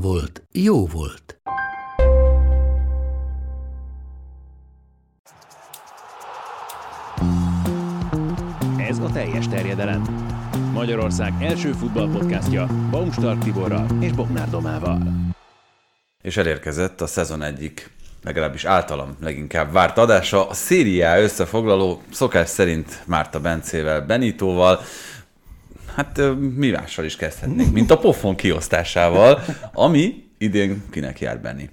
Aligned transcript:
volt, 0.00 0.42
jó 0.52 0.86
volt. 0.86 1.40
Ez 8.78 8.98
a 8.98 9.10
teljes 9.12 9.48
terjedelem. 9.48 10.02
Magyarország 10.72 11.32
első 11.40 11.72
futballpodcastja 11.72 12.66
Baumstark 12.90 13.42
Tiborral 13.42 13.86
és 14.00 14.12
Bognár 14.12 14.50
Domával. 14.50 14.98
És 16.22 16.36
elérkezett 16.36 17.00
a 17.00 17.06
szezon 17.06 17.42
egyik, 17.42 17.90
legalábbis 18.24 18.64
általam 18.64 19.16
leginkább 19.20 19.72
várt 19.72 19.98
adása, 19.98 20.48
a 20.48 20.54
szériá 20.54 21.18
összefoglaló, 21.18 22.02
szokás 22.12 22.48
szerint 22.48 23.02
Márta 23.06 23.40
Bencével, 23.40 24.00
Benitóval, 24.00 24.80
hát 25.96 26.20
mi 26.56 26.70
mással 26.70 27.04
is 27.04 27.16
kezdhetnénk, 27.16 27.72
mint 27.72 27.90
a 27.90 27.98
pofon 27.98 28.34
kiosztásával, 28.34 29.42
ami 29.72 30.24
idén 30.38 30.82
kinek 30.90 31.20
jár 31.20 31.40
Benni. 31.40 31.70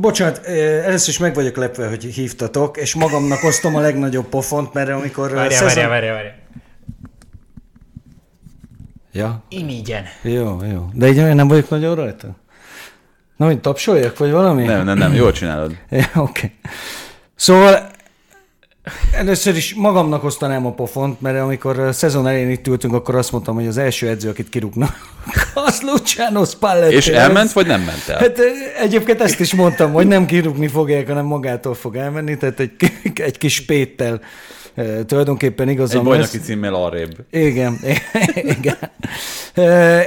Bocsánat, 0.00 0.44
először 0.46 1.08
is 1.08 1.18
meg 1.18 1.34
vagyok 1.34 1.56
lepve, 1.56 1.88
hogy 1.88 2.04
hívtatok, 2.04 2.76
és 2.76 2.94
magamnak 2.94 3.42
osztom 3.42 3.76
a 3.76 3.80
legnagyobb 3.80 4.26
pofont, 4.26 4.72
mert 4.72 4.88
amikor... 4.88 5.30
Várjál, 5.30 5.50
szezon- 5.50 5.68
várjál, 5.74 5.88
várjál, 5.88 6.14
várjál. 6.14 6.42
Ja, 9.12 9.44
Imigyen. 9.48 10.04
jó, 10.22 10.58
jó. 10.72 10.88
De 10.92 11.08
így 11.08 11.34
nem 11.34 11.48
vagyok 11.48 11.68
nagyon 11.68 11.94
rajta? 11.94 12.36
Na, 13.36 13.46
hogy 13.46 13.60
tapsoljak, 13.60 14.18
vagy 14.18 14.30
valami? 14.30 14.64
Nem, 14.64 14.84
nem, 14.84 14.98
nem, 14.98 15.14
jól 15.14 15.32
csinálod. 15.32 15.70
Oké. 15.90 16.08
Okay. 16.14 16.52
Szóval 17.34 17.90
először 19.12 19.56
is 19.56 19.74
magamnak 19.74 20.24
osztanám 20.24 20.66
a 20.66 20.72
pofont, 20.72 21.20
mert 21.20 21.40
amikor 21.40 21.78
a 21.78 21.92
szezon 21.92 22.26
elején 22.26 22.50
itt 22.50 22.66
ültünk, 22.66 22.94
akkor 22.94 23.14
azt 23.14 23.32
mondtam, 23.32 23.54
hogy 23.54 23.66
az 23.66 23.78
első 23.78 24.08
edző, 24.08 24.28
akit 24.28 24.48
kirúgnak, 24.48 24.96
az 25.66 25.80
Luciano 25.82 26.44
Spalletti. 26.44 26.94
És 26.94 27.06
elment, 27.06 27.52
vagy 27.52 27.66
nem 27.66 27.80
ment 27.80 28.08
el? 28.08 28.18
Hát 28.18 28.40
egyébként 28.78 29.20
ezt 29.20 29.40
is 29.40 29.54
mondtam, 29.54 29.92
hogy 29.92 30.06
nem 30.06 30.26
kirúgni 30.26 30.68
fogják, 30.68 31.08
hanem 31.08 31.24
magától 31.24 31.74
fog 31.74 31.96
elmenni, 31.96 32.36
tehát 32.36 32.60
egy, 32.60 32.72
egy 33.14 33.38
kis 33.38 33.64
péttel 33.64 34.20
tulajdonképpen 35.06 35.68
Egy 35.68 35.74
igazam 35.74 36.04
bajnoki 36.04 36.36
lesz. 36.36 36.46
címmel 36.46 36.74
arrébb. 36.74 37.24
Igen, 37.30 37.78
igen. 38.56 38.76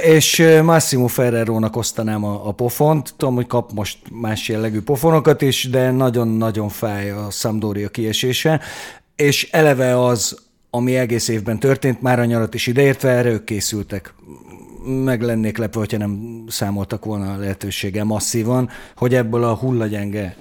És 0.02 0.58
Massimo 0.62 1.06
Ferrerónak 1.06 1.76
osztanám 1.76 2.24
a, 2.24 2.48
a 2.48 2.52
pofont. 2.52 3.14
Tudom, 3.16 3.34
hogy 3.34 3.46
kap 3.46 3.72
most 3.72 3.98
más 4.10 4.48
jellegű 4.48 4.80
pofonokat 4.80 5.42
is, 5.42 5.68
de 5.70 5.90
nagyon-nagyon 5.90 6.68
fáj 6.68 7.10
a 7.10 7.30
Sampdoria 7.30 7.88
kiesése. 7.88 8.60
És 9.16 9.48
eleve 9.50 10.04
az, 10.04 10.38
ami 10.70 10.96
egész 10.96 11.28
évben 11.28 11.58
történt, 11.58 12.02
már 12.02 12.18
a 12.18 12.24
nyarat 12.24 12.54
is 12.54 12.66
ideértve, 12.66 13.10
erre 13.10 13.30
ők 13.30 13.44
készültek. 13.44 14.14
Meg 15.04 15.22
lennék 15.22 15.56
lepve, 15.58 15.78
hogyha 15.78 15.98
nem 15.98 16.44
számoltak 16.48 17.04
volna 17.04 17.32
a 17.32 17.36
lehetőséggel 17.36 18.04
masszívan, 18.04 18.68
hogy 18.96 19.14
ebből 19.14 19.44
a 19.44 19.54
hullagyenge 19.54 20.36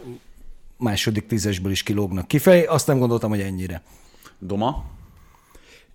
második 0.78 1.28
tízesből 1.28 1.72
is 1.72 1.84
kilógnak 1.84 2.28
kifej. 2.28 2.64
Azt 2.64 2.88
nem 2.88 3.00
gondoltam, 3.00 3.30
hogy 3.30 3.40
ennyire. 3.40 3.82
Doma? 4.40 4.96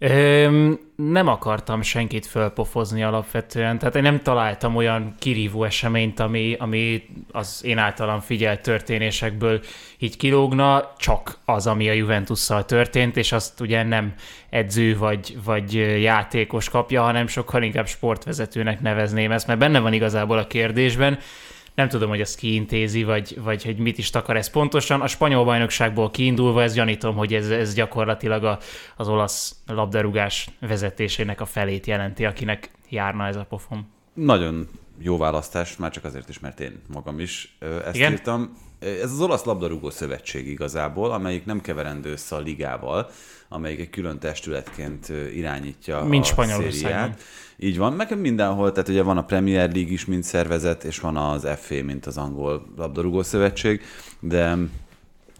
Öm, 0.05 0.79
nem 0.97 1.29
akartam 1.29 1.83
senkit 1.83 2.27
fölpofozni 2.27 3.03
alapvetően, 3.03 3.79
tehát 3.79 3.97
én 3.97 4.03
nem 4.03 4.23
találtam 4.23 4.77
olyan 4.77 5.15
kirívó 5.19 5.65
eseményt, 5.65 6.21
ami, 6.21 6.57
ami 6.59 7.03
az 7.33 7.61
én 7.65 7.79
általam 7.79 8.21
figyelt 8.21 8.63
történésekből 8.63 9.61
így 9.99 10.17
kilógna, 10.17 10.93
csak 10.99 11.39
az, 11.45 11.67
ami 11.67 11.89
a 11.89 11.93
Juventusszal 11.93 12.65
történt, 12.65 13.17
és 13.17 13.33
azt 13.33 13.61
ugye 13.61 13.83
nem 13.83 14.15
edző 14.51 14.99
vagy, 14.99 15.37
vagy 15.45 15.75
játékos 16.03 16.69
kapja, 16.69 17.03
hanem 17.03 17.27
sokkal 17.27 17.63
inkább 17.63 17.87
sportvezetőnek 17.87 18.81
nevezném 18.81 19.33
ezt, 19.33 19.47
mert 19.47 19.59
benne 19.59 19.79
van 19.79 19.93
igazából 19.93 20.39
a 20.39 20.47
kérdésben, 20.47 21.19
nem 21.75 21.89
tudom, 21.89 22.09
hogy 22.09 22.21
ezt 22.21 22.37
kiintézi, 22.37 23.05
vagy, 23.05 23.39
vagy 23.43 23.65
hogy 23.65 23.79
mit 23.79 23.99
is 23.99 24.11
takar 24.11 24.37
ez 24.37 24.51
pontosan. 24.51 25.01
A 25.01 25.07
spanyol 25.07 25.45
bajnokságból 25.45 26.11
kiindulva, 26.11 26.63
ez 26.63 26.75
gyanítom, 26.75 27.17
hogy 27.17 27.35
ez, 27.35 27.51
ez 27.51 27.75
gyakorlatilag 27.75 28.45
a, 28.45 28.59
az 28.97 29.09
olasz 29.09 29.57
labdarúgás 29.67 30.51
vezetésének 30.61 31.41
a 31.41 31.45
felét 31.45 31.87
jelenti, 31.87 32.25
akinek 32.25 32.71
járna 32.89 33.27
ez 33.27 33.37
a 33.37 33.47
pofon. 33.49 33.87
Nagyon 34.15 34.69
jó 34.99 35.17
választás, 35.17 35.77
már 35.77 35.91
csak 35.91 36.05
azért 36.05 36.29
is, 36.29 36.39
mert 36.39 36.61
én 36.61 36.83
magam 36.93 37.21
is 37.21 37.57
ezt 37.85 37.97
Igen? 37.97 38.13
írtam. 38.13 38.57
Ez 38.83 39.13
az 39.13 39.21
olasz 39.21 39.45
labdarúgó 39.45 39.91
szövetség 39.91 40.47
igazából, 40.47 41.13
amelyik 41.13 41.45
nem 41.45 41.61
keverendő 41.61 42.11
össze 42.11 42.37
a 42.37 42.39
ligával, 42.39 43.11
amelyik 43.49 43.81
egy 43.81 43.91
külön 43.91 44.19
testületként 44.19 45.13
irányítja 45.35 46.05
Mint 46.05 46.25
a 46.25 46.27
Spanyolországban. 46.27 47.15
Így 47.57 47.79
van, 47.79 47.93
meg 47.93 48.21
mindenhol, 48.21 48.73
tehát 48.73 48.89
ugye 48.89 49.03
van 49.03 49.17
a 49.17 49.25
Premier 49.25 49.73
League 49.73 49.93
is, 49.93 50.05
mint 50.05 50.25
szervezet, 50.25 50.85
és 50.85 51.01
van 51.01 51.17
az 51.17 51.49
FA, 51.57 51.83
mint 51.83 52.07
az 52.07 52.17
angol 52.17 52.67
labdarúgó 52.77 53.23
szövetség, 53.23 53.83
de 54.21 54.57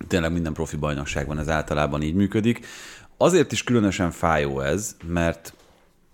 tényleg 0.09 0.33
minden 0.33 0.53
profi 0.53 0.77
bajnokságban 0.77 1.39
ez 1.39 1.49
általában 1.49 2.03
így 2.03 2.15
működik. 2.15 2.67
Azért 3.17 3.53
is 3.53 3.65
különösen 3.65 4.11
fájó 4.11 4.61
ez, 4.61 4.97
mert 5.07 5.55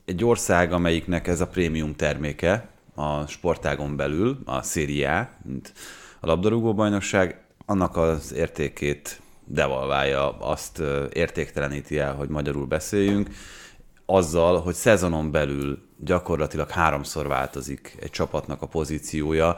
egy 0.05 0.25
ország, 0.25 0.73
amelyiknek 0.73 1.27
ez 1.27 1.41
a 1.41 1.47
prémium 1.47 1.97
terméke 1.97 2.69
a 2.95 3.27
sportágon 3.27 3.97
belül, 3.97 4.39
a 4.45 4.63
A, 4.63 5.39
mint 5.45 5.73
a 6.21 6.27
labdarúgó 6.27 6.75
bajnokság, 6.75 7.41
annak 7.67 7.97
az 7.97 8.33
értékét 8.33 9.21
devalválja, 9.45 10.39
azt 10.39 10.83
értékteleníti 11.13 11.99
el, 11.99 12.15
hogy 12.15 12.29
magyarul 12.29 12.67
beszéljünk, 12.67 13.29
azzal, 14.07 14.61
hogy 14.61 14.75
szezonon 14.75 15.31
belül 15.31 15.79
gyakorlatilag 15.97 16.71
háromszor 16.71 17.27
változik 17.27 17.97
egy 18.01 18.11
csapatnak 18.11 18.63
a 18.63 18.67
pozíciója, 18.67 19.57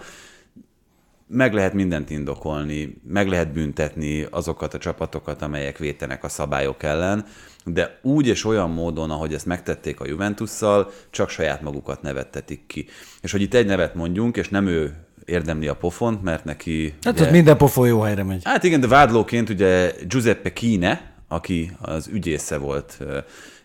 meg 1.26 1.54
lehet 1.54 1.72
mindent 1.72 2.10
indokolni, 2.10 3.00
meg 3.08 3.28
lehet 3.28 3.52
büntetni 3.52 4.26
azokat 4.30 4.74
a 4.74 4.78
csapatokat, 4.78 5.42
amelyek 5.42 5.78
vétenek 5.78 6.24
a 6.24 6.28
szabályok 6.28 6.82
ellen, 6.82 7.26
de 7.64 7.98
úgy 8.02 8.26
és 8.26 8.44
olyan 8.44 8.70
módon, 8.70 9.10
ahogy 9.10 9.34
ezt 9.34 9.46
megtették 9.46 10.00
a 10.00 10.06
Juventusszal, 10.06 10.90
csak 11.10 11.28
saját 11.28 11.62
magukat 11.62 12.02
nevettetik 12.02 12.66
ki. 12.66 12.86
És 13.20 13.32
hogy 13.32 13.40
itt 13.40 13.54
egy 13.54 13.66
nevet 13.66 13.94
mondjunk, 13.94 14.36
és 14.36 14.48
nem 14.48 14.66
ő 14.66 15.06
érdemli 15.24 15.68
a 15.68 15.76
pofont, 15.76 16.22
mert 16.22 16.44
neki... 16.44 16.94
Hát 17.02 17.14
ugye- 17.14 17.24
ott 17.24 17.30
minden 17.30 17.56
pofon 17.56 17.86
jó 17.86 18.00
helyre 18.00 18.22
megy. 18.22 18.42
Hát 18.44 18.64
igen, 18.64 18.80
de 18.80 18.86
vádlóként 18.86 19.48
ugye 19.48 19.92
Giuseppe 20.08 20.52
Kine, 20.52 21.12
aki 21.28 21.72
az 21.80 22.08
ügyésze 22.12 22.56
volt, 22.56 22.98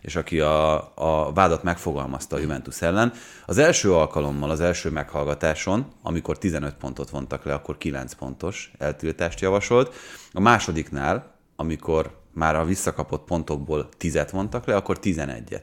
és 0.00 0.16
aki 0.16 0.40
a, 0.40 0.74
a 0.94 1.32
vádat 1.32 1.62
megfogalmazta 1.62 2.36
a 2.36 2.38
Juventus 2.38 2.82
ellen, 2.82 3.12
az 3.46 3.58
első 3.58 3.92
alkalommal, 3.92 4.50
az 4.50 4.60
első 4.60 4.90
meghallgatáson, 4.90 5.86
amikor 6.02 6.38
15 6.38 6.74
pontot 6.74 7.10
vontak 7.10 7.44
le, 7.44 7.54
akkor 7.54 7.78
9 7.78 8.12
pontos 8.14 8.72
eltiltást 8.78 9.40
javasolt. 9.40 9.94
A 10.32 10.40
másodiknál, 10.40 11.34
amikor 11.56 12.20
már 12.32 12.56
a 12.56 12.64
visszakapott 12.64 13.24
pontokból 13.24 13.88
10 13.96 14.24
vontak 14.30 14.66
le, 14.66 14.76
akkor 14.76 14.98
11-et. 15.02 15.62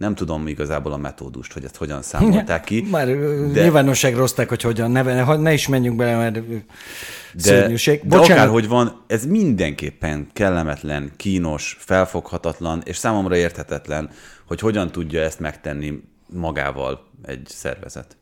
Nem 0.00 0.14
tudom 0.14 0.46
igazából 0.46 0.92
a 0.92 0.96
metódust, 0.96 1.52
hogy 1.52 1.64
ezt 1.64 1.76
hogyan 1.76 2.02
számolták 2.02 2.64
ki. 2.64 2.86
Már 2.90 3.06
de- 3.06 3.62
nyilvánosságra 3.62 4.20
hozták, 4.20 4.48
hogy 4.48 4.62
hogyan, 4.62 4.90
ne, 4.90 5.02
ne, 5.02 5.36
ne 5.36 5.52
is 5.52 5.68
menjünk 5.68 5.96
bele, 5.96 6.16
mert 6.16 6.48
de, 6.48 6.62
szörnyűség. 7.36 8.00
de 8.04 8.16
akárhogy 8.16 8.68
van, 8.68 9.04
ez 9.06 9.26
mindenképpen 9.26 10.28
kellemetlen, 10.32 11.12
kínos, 11.16 11.76
felfoghatatlan, 11.80 12.82
és 12.84 12.96
számomra 12.96 13.36
érthetetlen, 13.36 14.10
hogy 14.46 14.60
hogyan 14.60 14.92
tudja 14.92 15.20
ezt 15.20 15.40
megtenni 15.40 16.02
magával 16.26 17.10
egy 17.22 17.46
szervezet. 17.48 18.16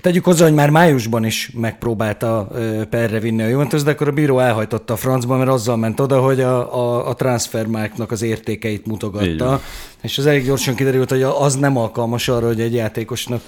Tegyük 0.00 0.24
hozzá, 0.24 0.44
hogy 0.44 0.54
már 0.54 0.70
májusban 0.70 1.24
is 1.24 1.50
megpróbálta 1.54 2.48
perre 2.90 3.18
vinni 3.18 3.42
a 3.42 3.46
Juventus, 3.46 3.82
de 3.82 3.90
akkor 3.90 4.08
a 4.08 4.12
bíró 4.12 4.38
elhajtotta 4.38 4.92
a 4.92 4.96
francba, 4.96 5.36
mert 5.36 5.50
azzal 5.50 5.76
ment 5.76 6.00
oda, 6.00 6.20
hogy 6.20 6.40
a, 6.40 6.76
a, 6.76 7.08
a 7.08 7.14
transfermárknak 7.14 8.10
az 8.10 8.22
értékeit 8.22 8.86
mutogatta. 8.86 9.60
És 10.02 10.18
az 10.18 10.26
elég 10.26 10.44
gyorsan 10.44 10.74
kiderült, 10.74 11.10
hogy 11.10 11.22
az 11.22 11.54
nem 11.54 11.76
alkalmas 11.76 12.28
arra, 12.28 12.46
hogy 12.46 12.60
egy 12.60 12.74
játékosnak 12.74 13.40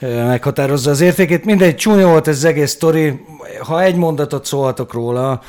meghatározza 0.00 0.90
az 0.90 1.00
értékét. 1.00 1.44
Mindegy, 1.44 1.76
csúnya 1.76 2.06
volt 2.06 2.28
ez 2.28 2.36
az 2.36 2.44
egész 2.44 2.70
sztori. 2.70 3.20
Ha 3.58 3.82
egy 3.82 3.96
mondatot 3.96 4.44
szólhatok 4.44 4.92
róla, 4.92 5.40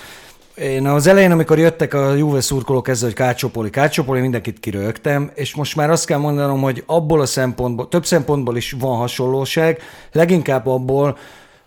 Én 0.56 0.88
az 0.88 1.08
elején, 1.08 1.32
amikor 1.32 1.60
jöttek 1.60 1.94
a 1.94 2.14
Juve 2.14 2.42
szurkolók 2.42 2.88
ezzel, 2.88 3.08
hogy 3.08 3.18
Kácsopoli, 3.18 3.70
Kácsopoli, 3.70 4.22
mindenkit 4.22 4.60
kirögtem, 4.60 5.32
és 5.34 5.56
most 5.56 5.76
már 5.76 5.90
azt 5.90 6.06
kell 6.06 6.18
mondanom, 6.18 6.62
hogy 6.62 6.84
abból 6.86 7.22
a 7.22 7.26
szempontból, 7.26 7.88
több 7.88 8.06
szempontból 8.06 8.58
is 8.58 8.72
van 8.72 8.98
hasonlóság, 8.98 9.82
leginkább 10.12 10.66
abból, 10.68 11.18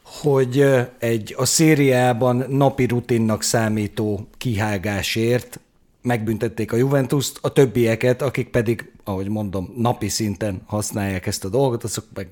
hogy 0.02 0.66
egy 0.98 1.34
a 1.38 1.44
szériában 1.44 2.44
napi 2.48 2.86
rutinnak 2.86 3.42
számító 3.42 4.28
kihágásért 4.38 5.60
megbüntették 6.02 6.72
a 6.72 6.76
Juventus-t, 6.76 7.38
a 7.40 7.52
többieket, 7.52 8.22
akik 8.22 8.48
pedig, 8.48 8.92
ahogy 9.04 9.28
mondom, 9.28 9.74
napi 9.76 10.08
szinten 10.08 10.62
használják 10.66 11.26
ezt 11.26 11.44
a 11.44 11.48
dolgot, 11.48 11.84
azok 11.84 12.04
meg 12.14 12.28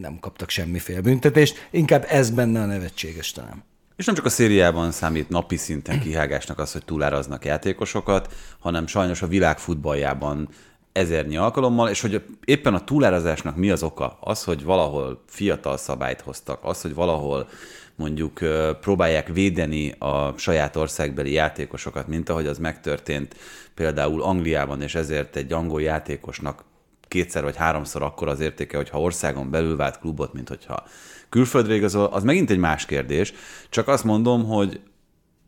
nem 0.00 0.18
kaptak 0.20 0.50
semmiféle 0.50 1.00
büntetést. 1.00 1.68
Inkább 1.70 2.06
ez 2.08 2.30
benne 2.30 2.60
a 2.60 2.66
nevetséges 2.66 3.32
talán. 3.32 3.64
És 3.96 4.06
nem 4.06 4.14
csak 4.14 4.24
a 4.24 4.28
szériában 4.28 4.90
számít 4.92 5.28
napi 5.28 5.56
szinten 5.56 6.00
kihágásnak 6.00 6.58
az, 6.58 6.72
hogy 6.72 6.84
túláraznak 6.84 7.44
játékosokat, 7.44 8.34
hanem 8.58 8.86
sajnos 8.86 9.22
a 9.22 9.26
világ 9.26 9.58
futballjában 9.58 10.48
ezernyi 10.92 11.36
alkalommal, 11.36 11.88
és 11.88 12.00
hogy 12.00 12.22
éppen 12.44 12.74
a 12.74 12.84
túlárazásnak 12.84 13.56
mi 13.56 13.70
az 13.70 13.82
oka? 13.82 14.18
Az, 14.20 14.44
hogy 14.44 14.64
valahol 14.64 15.22
fiatal 15.26 15.76
szabályt 15.76 16.20
hoztak, 16.20 16.58
az, 16.62 16.82
hogy 16.82 16.94
valahol 16.94 17.48
mondjuk 17.94 18.40
próbálják 18.80 19.28
védeni 19.28 19.94
a 19.98 20.34
saját 20.36 20.76
országbeli 20.76 21.32
játékosokat, 21.32 22.06
mint 22.06 22.28
ahogy 22.28 22.46
az 22.46 22.58
megtörtént 22.58 23.36
például 23.74 24.22
Angliában, 24.22 24.82
és 24.82 24.94
ezért 24.94 25.36
egy 25.36 25.52
angol 25.52 25.82
játékosnak 25.82 26.64
kétszer 27.08 27.42
vagy 27.42 27.56
háromszor 27.56 28.02
akkor 28.02 28.28
az 28.28 28.40
értéke, 28.40 28.76
hogyha 28.76 29.00
országon 29.00 29.50
belül 29.50 29.76
vált 29.76 29.98
klubot, 29.98 30.32
mint 30.32 30.48
hogyha 30.48 30.84
külföldre 31.36 31.74
igazol, 31.74 32.04
az 32.04 32.22
megint 32.22 32.50
egy 32.50 32.58
más 32.58 32.86
kérdés. 32.86 33.32
Csak 33.68 33.88
azt 33.88 34.04
mondom, 34.04 34.44
hogy 34.44 34.80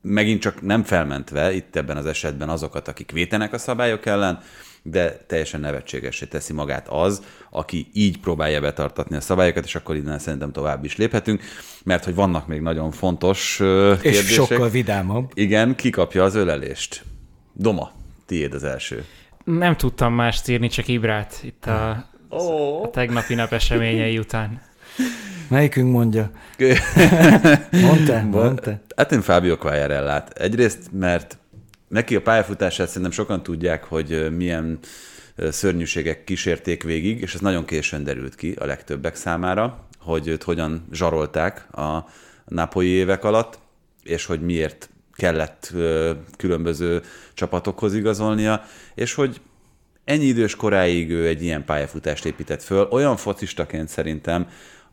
megint 0.02 0.40
csak 0.40 0.62
nem 0.62 0.82
felmentve 0.82 1.52
itt 1.54 1.76
ebben 1.76 1.96
az 1.96 2.06
esetben 2.06 2.48
azokat, 2.48 2.88
akik 2.88 3.10
vétenek 3.10 3.52
a 3.52 3.58
szabályok 3.58 4.06
ellen, 4.06 4.40
de 4.82 5.16
teljesen 5.26 5.60
nevetségesé 5.60 6.26
teszi 6.26 6.52
magát 6.52 6.88
az, 6.88 7.22
aki 7.50 7.86
így 7.92 8.20
próbálja 8.20 8.60
betartatni 8.60 9.16
a 9.16 9.20
szabályokat, 9.20 9.64
és 9.64 9.74
akkor 9.74 9.96
innen 9.96 10.18
szerintem 10.18 10.52
tovább 10.52 10.84
is 10.84 10.96
léphetünk, 10.96 11.42
mert 11.84 12.04
hogy 12.04 12.14
vannak 12.14 12.46
még 12.46 12.60
nagyon 12.60 12.90
fontos 12.90 13.56
kérdések. 13.56 14.24
És 14.24 14.32
sokkal 14.32 14.68
vidámabb. 14.68 15.30
Igen, 15.34 15.74
kikapja 15.74 16.24
az 16.24 16.34
ölelést. 16.34 17.02
Doma, 17.52 17.92
tiéd 18.26 18.54
az 18.54 18.64
első. 18.64 19.04
Nem 19.44 19.76
tudtam 19.76 20.14
mást 20.14 20.48
írni, 20.48 20.68
csak 20.68 20.88
Ibrát 20.88 21.40
itt 21.42 21.66
a, 21.66 22.06
oh. 22.28 22.82
a 22.82 22.90
tegnapi 22.90 23.34
nap 23.34 23.52
eseményei 23.52 24.18
után. 24.18 24.66
Melyikünk 25.48 25.92
mondja? 25.92 26.30
Mondta? 27.70 28.22
Mondta? 28.22 28.80
Hát 28.96 29.12
én 29.12 29.20
Fábio 29.20 29.56
Quagliarellát. 29.56 30.38
Egyrészt, 30.38 30.78
mert 30.92 31.38
neki 31.88 32.16
a 32.16 32.22
pályafutását 32.22 32.86
szerintem 32.86 33.10
sokan 33.10 33.42
tudják, 33.42 33.84
hogy 33.84 34.36
milyen 34.36 34.78
szörnyűségek 35.50 36.24
kísérték 36.24 36.82
végig, 36.82 37.20
és 37.20 37.34
ez 37.34 37.40
nagyon 37.40 37.64
későn 37.64 38.04
derült 38.04 38.34
ki 38.34 38.54
a 38.58 38.64
legtöbbek 38.64 39.14
számára, 39.14 39.86
hogy 39.98 40.26
őt 40.26 40.42
hogyan 40.42 40.86
zsarolták 40.92 41.76
a 41.76 42.04
nápolyi 42.46 42.88
évek 42.88 43.24
alatt, 43.24 43.58
és 44.02 44.24
hogy 44.24 44.40
miért 44.40 44.88
kellett 45.14 45.72
különböző 46.36 47.02
csapatokhoz 47.34 47.94
igazolnia, 47.94 48.64
és 48.94 49.14
hogy 49.14 49.40
ennyi 50.04 50.24
idős 50.24 50.56
koráig 50.56 51.10
ő 51.10 51.26
egy 51.26 51.42
ilyen 51.42 51.64
pályafutást 51.64 52.24
épített 52.24 52.62
föl, 52.62 52.88
olyan 52.90 53.16
focistaként 53.16 53.88
szerintem, 53.88 54.46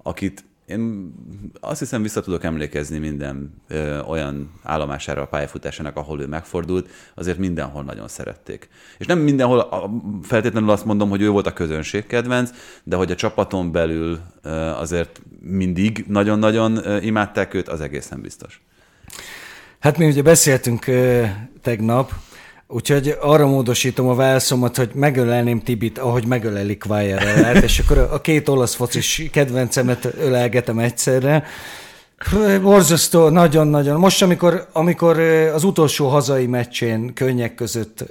akit 0.07 0.45
én 0.65 1.13
azt 1.59 1.79
hiszem 1.79 2.01
vissza 2.01 2.21
tudok 2.21 2.43
emlékezni 2.43 2.97
minden 2.97 3.61
ö, 3.67 3.99
olyan 3.99 4.51
állomására 4.63 5.21
a 5.21 5.27
pályafutásának, 5.27 5.95
ahol 5.95 6.21
ő 6.21 6.27
megfordult, 6.27 6.89
azért 7.15 7.37
mindenhol 7.37 7.83
nagyon 7.83 8.07
szerették. 8.07 8.69
És 8.97 9.05
nem 9.05 9.19
mindenhol 9.19 9.59
a, 9.59 9.89
feltétlenül 10.21 10.69
azt 10.69 10.85
mondom, 10.85 11.09
hogy 11.09 11.21
ő 11.21 11.29
volt 11.29 11.47
a 11.47 11.53
közönség 11.53 12.07
kedvenc, 12.07 12.49
de 12.83 12.95
hogy 12.95 13.11
a 13.11 13.15
csapaton 13.15 13.71
belül 13.71 14.19
ö, 14.41 14.49
azért 14.49 15.21
mindig 15.39 16.05
nagyon-nagyon 16.07 16.87
ö, 16.87 16.97
imádták 17.01 17.53
őt, 17.53 17.67
az 17.67 17.81
egészen 17.81 18.21
biztos. 18.21 18.61
Hát 19.79 19.97
mi 19.97 20.07
ugye 20.07 20.21
beszéltünk 20.21 20.87
ö, 20.87 21.23
tegnap, 21.61 22.11
Úgyhogy 22.67 23.15
arra 23.21 23.47
módosítom 23.47 24.07
a 24.07 24.15
válaszomat, 24.15 24.77
hogy 24.77 24.89
megölelném 24.93 25.61
Tibit, 25.61 25.97
ahogy 25.97 26.25
megölelik 26.25 26.83
Quagliarellát, 26.83 27.63
és 27.63 27.79
akkor 27.79 27.97
a 27.97 28.21
két 28.21 28.49
olasz 28.49 28.75
focis 28.75 29.29
kedvencemet 29.31 30.13
ölelgetem 30.19 30.79
egyszerre. 30.79 31.43
Borzasztó, 32.61 33.29
nagyon-nagyon. 33.29 33.99
Most, 33.99 34.21
amikor, 34.21 34.67
amikor 34.71 35.19
az 35.53 35.63
utolsó 35.63 36.07
hazai 36.07 36.45
meccsén 36.45 37.13
könnyek 37.13 37.55
között 37.55 38.05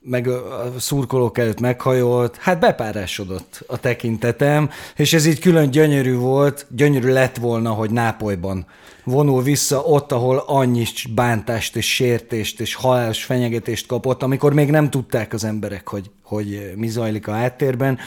meg 0.00 0.28
a 0.28 0.72
szurkolók 0.78 1.38
előtt 1.38 1.60
meghajolt, 1.60 2.36
hát 2.36 2.60
bepárásodott 2.60 3.64
a 3.66 3.78
tekintetem, 3.80 4.70
és 4.96 5.12
ez 5.12 5.26
így 5.26 5.38
külön 5.38 5.70
gyönyörű 5.70 6.14
volt, 6.14 6.66
gyönyörű 6.68 7.12
lett 7.12 7.36
volna, 7.36 7.70
hogy 7.70 7.90
Nápolyban 7.90 8.66
vonul 9.04 9.42
vissza 9.42 9.80
ott, 9.80 10.12
ahol 10.12 10.44
annyi 10.46 10.84
bántást 11.14 11.76
és 11.76 11.94
sértést 11.94 12.60
és 12.60 12.74
halálos 12.74 13.24
fenyegetést 13.24 13.86
kapott, 13.86 14.22
amikor 14.22 14.52
még 14.52 14.70
nem 14.70 14.90
tudták 14.90 15.32
az 15.32 15.44
emberek, 15.44 15.88
hogy, 15.88 16.10
hogy 16.22 16.72
mi 16.76 16.88
zajlik 16.88 17.28
a 17.28 17.32
háttérben. 17.32 17.98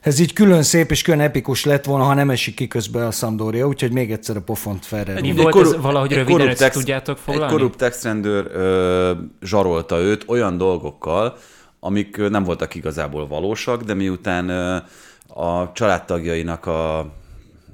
Ez 0.00 0.18
így 0.18 0.32
külön 0.32 0.62
szép 0.62 0.90
és 0.90 1.02
külön 1.02 1.20
epikus 1.20 1.64
lett 1.64 1.84
volna, 1.84 2.04
ha 2.04 2.14
nem 2.14 2.30
esik 2.30 2.54
ki 2.54 2.68
közben 2.68 3.06
a 3.06 3.10
Szandória, 3.10 3.66
úgyhogy 3.66 3.92
még 3.92 4.12
egyszer 4.12 4.36
a 4.36 4.40
pofont 4.40 4.86
felre. 4.86 5.14
Egy 5.14 5.36
volt 5.36 5.50
korrupt, 5.54 5.74
ez 5.74 5.82
valahogy 5.82 6.12
röviden 6.12 6.48
össze 6.48 6.70
tudjátok 6.70 7.18
foglalni? 7.18 7.52
Egy 7.52 7.58
korrupt 7.58 7.78
textrendőr 7.78 8.50
ö, 8.52 9.12
zsarolta 9.42 9.98
őt 9.98 10.24
olyan 10.26 10.56
dolgokkal, 10.56 11.36
amik 11.80 12.28
nem 12.28 12.44
voltak 12.44 12.74
igazából 12.74 13.26
valósak, 13.26 13.82
de 13.82 13.94
miután 13.94 14.48
ö, 14.48 14.76
a 15.28 15.72
családtagjainak 15.72 16.66
a 16.66 17.12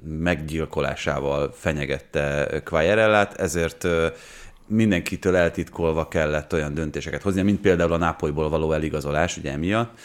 meggyilkolásával 0.03 1.53
fenyegette 1.55 2.49
Quagliarellát, 2.65 3.41
ezért 3.41 3.87
mindenkitől 4.67 5.37
eltitkolva 5.37 6.09
kellett 6.09 6.53
olyan 6.53 6.75
döntéseket 6.75 7.23
hozni, 7.23 7.43
mint 7.43 7.61
például 7.61 7.93
a 7.93 7.97
Nápolyból 7.97 8.49
való 8.49 8.73
eligazolás, 8.73 9.37
ugye 9.37 9.53
emiatt, 9.53 9.99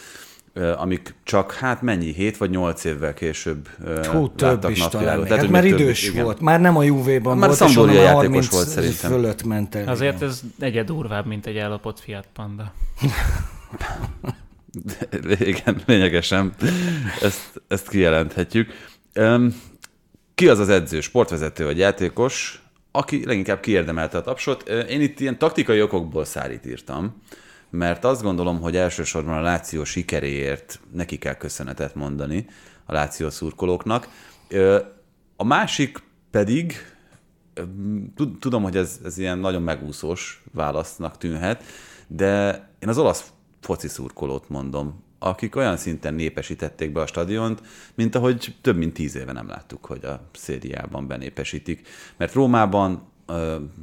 amik 0.77 1.15
csak 1.23 1.53
hát 1.53 1.81
mennyi, 1.81 2.13
7 2.13 2.37
vagy 2.37 2.49
8 2.49 2.83
évvel 2.83 3.13
később 3.13 3.69
Hú, 4.11 4.29
több 4.29 4.69
is 4.69 4.87
talán. 4.87 5.23
Tehát, 5.23 5.41
hát 5.41 5.49
már 5.49 5.65
idős 5.65 6.11
több, 6.11 6.23
volt, 6.23 6.39
már 6.39 6.61
nem 6.61 6.77
a 6.77 6.83
Juve-ban 6.83 7.37
már 7.37 7.49
volt, 7.49 7.69
és 7.69 7.77
onnan 7.77 7.95
játékos 7.95 8.49
volt 8.49 8.67
szerintem. 8.67 9.11
fölött 9.11 9.43
ment 9.43 9.75
el. 9.75 9.87
Azért 9.87 10.15
igen. 10.15 10.29
ez 10.29 10.41
egyed 10.59 10.85
durvább, 10.85 11.25
mint 11.25 11.45
egy 11.45 11.57
ellopott 11.57 11.99
Fiat 11.99 12.27
Panda. 12.33 12.73
igen, 15.39 15.81
lényegesen. 15.85 16.53
Ezt, 17.21 17.61
ezt 17.67 17.89
kijelenthetjük. 17.89 18.73
Ki 20.35 20.47
az 20.49 20.59
az 20.59 20.69
edző, 20.69 21.01
sportvezető 21.01 21.65
vagy 21.65 21.77
játékos, 21.77 22.63
aki 22.91 23.25
leginkább 23.25 23.59
kiérdemelte 23.59 24.17
a 24.17 24.21
tapsot? 24.21 24.69
Én 24.69 25.01
itt 25.01 25.19
ilyen 25.19 25.37
taktikai 25.37 25.81
okokból 25.81 26.25
szállít 26.25 26.65
írtam, 26.65 27.21
mert 27.69 28.03
azt 28.03 28.21
gondolom, 28.21 28.61
hogy 28.61 28.75
elsősorban 28.75 29.37
a 29.37 29.41
Láció 29.41 29.83
sikeréért 29.83 30.79
neki 30.91 31.17
kell 31.17 31.33
köszönetet 31.33 31.95
mondani 31.95 32.45
a 32.85 32.93
Láció 32.93 33.29
szurkolóknak. 33.29 34.07
A 35.35 35.43
másik 35.43 36.03
pedig, 36.31 36.73
tudom, 38.39 38.63
hogy 38.63 38.77
ez, 38.77 38.99
ez 39.03 39.17
ilyen 39.17 39.37
nagyon 39.37 39.61
megúszós 39.61 40.43
válasznak 40.53 41.17
tűnhet, 41.17 41.63
de 42.07 42.53
én 42.79 42.89
az 42.89 42.97
olasz 42.97 43.31
foci 43.61 43.87
szurkolót 43.87 44.49
mondom 44.49 45.03
akik 45.19 45.55
olyan 45.55 45.77
szinten 45.77 46.13
népesítették 46.13 46.91
be 46.91 47.01
a 47.01 47.07
stadiont, 47.07 47.61
mint 47.95 48.15
ahogy 48.15 48.55
több 48.61 48.77
mint 48.77 48.93
tíz 48.93 49.15
éve 49.15 49.31
nem 49.31 49.47
láttuk, 49.47 49.85
hogy 49.85 50.05
a 50.05 50.21
szériában 50.33 51.07
benépesítik. 51.07 51.87
Mert 52.17 52.33
Rómában 52.33 53.13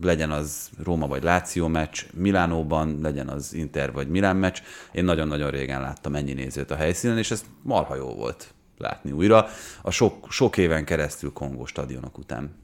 legyen 0.03 0.31
az 0.31 0.71
Róma 0.83 1.07
vagy 1.07 1.23
Láció 1.23 1.67
meccs, 1.67 2.05
Milánóban 2.13 2.99
legyen 3.03 3.29
az 3.29 3.55
Inter 3.55 3.93
vagy 3.93 4.09
Milán 4.09 4.37
meccs. 4.37 4.59
Én 4.93 5.05
nagyon-nagyon 5.05 5.51
régen 5.51 5.81
láttam 5.81 6.15
ennyi 6.15 6.33
nézőt 6.33 6.71
a 6.71 6.77
helyszínen, 6.77 7.19
és 7.19 7.31
ez 7.31 7.45
marha 7.63 7.95
jó 7.95 8.15
volt 8.15 8.55
látni 8.79 9.13
újra 9.13 9.47
a 9.83 9.91
sok, 9.91 10.33
sok 10.33 10.57
éven 10.57 10.85
keresztül 10.85 11.33
Kongó 11.33 11.67
stadionok 11.67 12.19
után. 12.19 12.62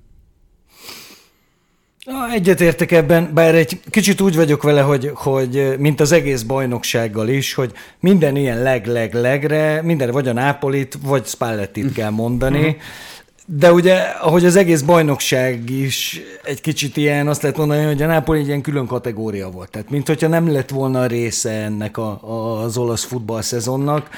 Egyetértek 2.35 2.93
ebben, 2.93 3.31
bár 3.35 3.55
egy 3.55 3.81
kicsit 3.91 4.21
úgy 4.21 4.37
vagyok 4.37 4.63
vele, 4.63 4.81
hogy, 4.81 5.11
hogy 5.15 5.75
mint 5.79 6.01
az 6.01 6.13
egész 6.13 6.43
bajnoksággal 6.43 7.29
is, 7.29 7.55
hogy 7.55 7.73
minden 8.01 8.37
ilyen 8.37 8.63
leg-leg-legre, 8.63 9.83
minden 9.83 10.11
vagy 10.11 10.29
a 10.29 10.33
Nápolit, 10.33 10.99
vagy 11.03 11.27
Spallettit 11.27 11.93
kell 11.93 12.11
mondani. 12.11 12.77
De 13.47 13.73
ugye, 13.73 13.95
ahogy 14.21 14.45
az 14.45 14.57
egész 14.57 14.81
bajnokság 14.81 15.71
is 15.71 16.21
egy 16.45 16.61
kicsit 16.61 16.97
ilyen, 16.97 17.29
azt 17.29 17.43
lehet 17.43 17.57
mondani, 17.57 17.85
hogy 17.85 18.03
a 18.03 18.07
Nápoli 18.07 18.39
egy 18.39 18.47
ilyen 18.47 18.61
külön 18.61 18.87
kategória 18.87 19.51
volt. 19.51 19.71
Tehát, 19.71 19.91
mint 19.91 20.07
hogyha 20.07 20.29
nem 20.29 20.53
lett 20.53 20.71
volna 20.71 21.07
része 21.07 21.51
ennek 21.51 21.97
a, 21.97 22.19
a, 22.23 22.63
az 22.63 22.77
olasz 22.77 23.05
futball 23.05 23.43
szezonnak 23.43 24.09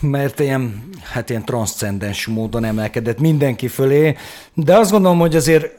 mert 0.00 0.40
ilyen, 0.40 0.90
hát 1.02 1.30
ilyen 1.30 1.44
transzcendens 1.44 2.26
módon 2.26 2.64
emelkedett 2.64 3.18
mindenki 3.18 3.68
fölé, 3.68 4.16
de 4.54 4.76
azt 4.76 4.90
gondolom, 4.90 5.18
hogy 5.18 5.36
azért 5.36 5.70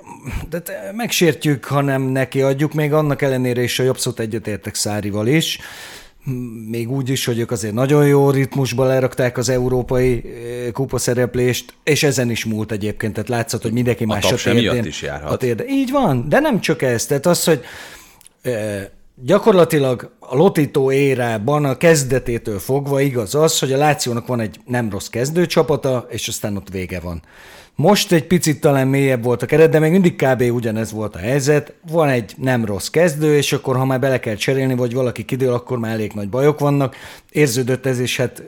de 0.50 0.62
megsértjük, 0.96 1.66
ha 1.66 1.82
nem 1.82 2.02
neki 2.02 2.42
adjuk, 2.42 2.74
még 2.74 2.94
annak 2.94 3.22
ellenére 3.22 3.64
is 3.64 3.80
a 3.80 3.84
jobb 3.84 3.98
szót 3.98 4.20
egyetértek 4.20 4.76
Szárival 4.76 5.28
is. 5.28 5.60
Még 6.70 6.92
úgy 6.92 7.10
is, 7.10 7.26
hogy 7.26 7.40
ők 7.40 7.52
azért 7.52 7.74
nagyon 7.74 8.08
jó 8.08 8.30
ritmusba 8.30 8.86
lerakták 8.86 9.38
az 9.38 9.50
európai 9.50 10.24
eh, 10.26 10.72
kupa 10.72 10.98
szereplést, 10.98 11.74
és 11.84 12.04
ezen 12.04 12.30
is 12.30 12.46
múlt 12.46 12.72
egyébként, 12.72 13.14
tehát 13.14 13.30
látszott, 13.30 13.62
hogy 13.62 13.72
mindenki 13.72 14.06
más 14.06 14.26
taps 14.28 14.46
emiatt 14.46 14.86
is 14.86 15.02
járhat. 15.02 15.44
Érde. 15.44 15.66
Így 15.68 15.92
van, 15.92 16.30
de 16.30 16.40
nem 16.40 16.60
csak 16.60 16.82
ez, 16.82 17.06
tehát 17.06 17.26
az, 17.26 17.44
hogy 17.44 17.62
eh, 18.42 18.86
gyakorlatilag 19.24 20.12
a 20.20 20.36
Lotito 20.36 20.92
érában 20.92 21.66
a 21.66 21.78
kezdetétől 21.78 22.60
fogva 22.60 23.00
igaz 23.02 23.36
az, 23.36 23.60
hogy 23.60 23.74
a 23.74 23.78
Lációnak 23.78 24.28
van 24.28 24.40
egy 24.40 24.60
nem 24.66 24.90
rossz 24.90 25.08
kezdőcsapata, 25.08 26.08
és 26.10 26.28
aztán 26.28 26.56
ott 26.56 26.70
vége 26.70 27.00
van. 27.00 27.22
Most 27.76 28.12
egy 28.12 28.28
picit 28.28 28.60
talán 28.62 28.88
mélyebb 28.88 29.24
volt 29.24 29.42
a 29.42 29.46
keret, 29.46 29.70
de 29.70 29.80
még 29.80 29.92
mindig 29.92 30.16
kb. 30.16 30.42
ugyanez 30.42 30.92
volt 30.92 31.16
a 31.16 31.20
helyzet. 31.20 31.74
Van 31.92 32.10
egy 32.10 32.34
nem 32.38 32.66
rossz 32.66 32.88
kezdő, 32.88 33.36
és 33.36 33.54
akkor 33.54 33.76
ha 33.76 33.86
már 33.86 34.00
bele 34.00 34.20
kell 34.20 34.36
cserélni, 34.36 34.76
vagy 34.76 34.94
valaki 34.94 35.26
kidől, 35.26 35.54
akkor 35.54 35.80
már 35.80 35.92
elég 35.92 36.12
nagy 36.14 36.30
bajok 36.30 36.60
vannak. 36.60 36.96
Érződött 37.32 37.86
ez, 37.86 38.00
és 38.00 38.18
hát 38.18 38.44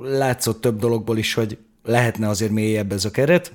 látszott 0.00 0.60
több 0.60 0.78
dologból 0.78 1.18
is, 1.18 1.34
hogy 1.34 1.58
lehetne 1.84 2.28
azért 2.28 2.50
mélyebb 2.50 2.92
ez 2.92 3.04
a 3.04 3.10
keret 3.10 3.52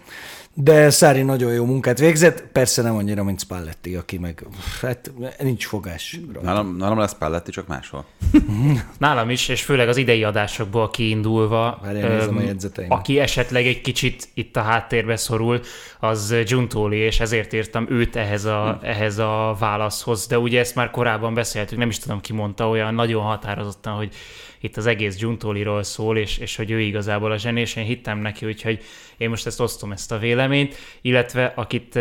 de 0.54 0.90
Szári 0.90 1.22
nagyon 1.22 1.54
jó 1.54 1.66
munkát 1.66 2.00
végzett, 2.00 2.42
persze 2.42 2.82
nem 2.82 2.96
annyira, 2.96 3.24
mint 3.24 3.40
Spalletti, 3.40 3.96
aki 3.96 4.18
meg, 4.18 4.46
hát 4.82 5.12
nincs 5.40 5.66
fogás. 5.66 6.20
Nálam, 6.42 6.78
nálam 6.78 6.98
lesz 6.98 7.12
Spalletti, 7.12 7.52
csak 7.52 7.68
máshol. 7.68 8.06
Nálam 8.98 9.30
is, 9.30 9.48
és 9.48 9.64
főleg 9.64 9.88
az 9.88 9.98
idei 9.98 10.24
adásokból 10.24 10.90
kiindulva, 10.90 11.80
Várjál, 11.82 12.10
nézem 12.10 12.66
a 12.88 12.94
aki 12.94 13.20
esetleg 13.20 13.66
egy 13.66 13.82
kicsit 13.82 14.28
itt 14.34 14.56
a 14.56 14.62
háttérbe 14.62 15.16
szorul, 15.16 15.60
az 16.00 16.36
Giuntoli, 16.46 16.98
és 16.98 17.20
ezért 17.20 17.54
írtam 17.54 17.86
őt 17.90 18.16
ehhez 18.16 18.46
a, 18.46 18.80
ehhez 18.84 19.18
a 19.18 19.56
válaszhoz, 19.60 20.28
de 20.28 20.40
ugye 20.40 20.60
ezt 20.60 20.76
már 20.76 20.92
korábban 20.92 21.34
beszéltük, 21.34 21.78
nem 21.78 21.90
is 21.90 22.00
tudom 22.00 22.22
ki 22.22 22.34
mondta 22.34 22.70
olyan 22.70 22.94
nagyon 22.94 23.24
határozottan, 23.24 23.94
hogy 23.94 24.16
itt 24.62 24.78
az 24.78 24.86
egész 24.86 25.18
Giuntoliról 25.18 25.84
szól, 25.84 26.18
és, 26.18 26.38
és 26.38 26.56
hogy 26.56 26.72
ő 26.72 26.80
igazából 26.80 27.32
a 27.32 27.38
zseni, 27.38 27.60
és 27.60 27.76
én 27.76 27.84
hittem 27.84 28.20
neki, 28.20 28.46
úgyhogy 28.46 28.84
én 29.18 29.30
most 29.30 29.46
ezt 29.46 29.60
osztom, 29.60 29.92
ezt 29.92 30.12
a 30.12 30.18
véleményt, 30.18 30.76
illetve 31.02 31.54
akit 31.56 32.00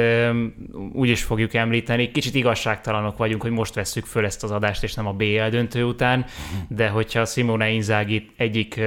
úgy 0.92 1.08
is 1.08 1.22
fogjuk 1.22 1.54
említeni, 1.54 2.10
kicsit 2.10 2.34
igazságtalanok 2.34 3.16
vagyunk, 3.16 3.42
hogy 3.42 3.50
most 3.50 3.74
vesszük 3.74 4.04
föl 4.04 4.24
ezt 4.24 4.44
az 4.44 4.50
adást, 4.50 4.82
és 4.82 4.94
nem 4.94 5.06
a 5.06 5.12
BL 5.12 5.48
döntő 5.50 5.84
után, 5.84 6.26
de 6.68 6.88
hogyha 6.88 7.24
Simone 7.24 7.70
Inzaghi 7.70 8.30
egyik 8.36 8.80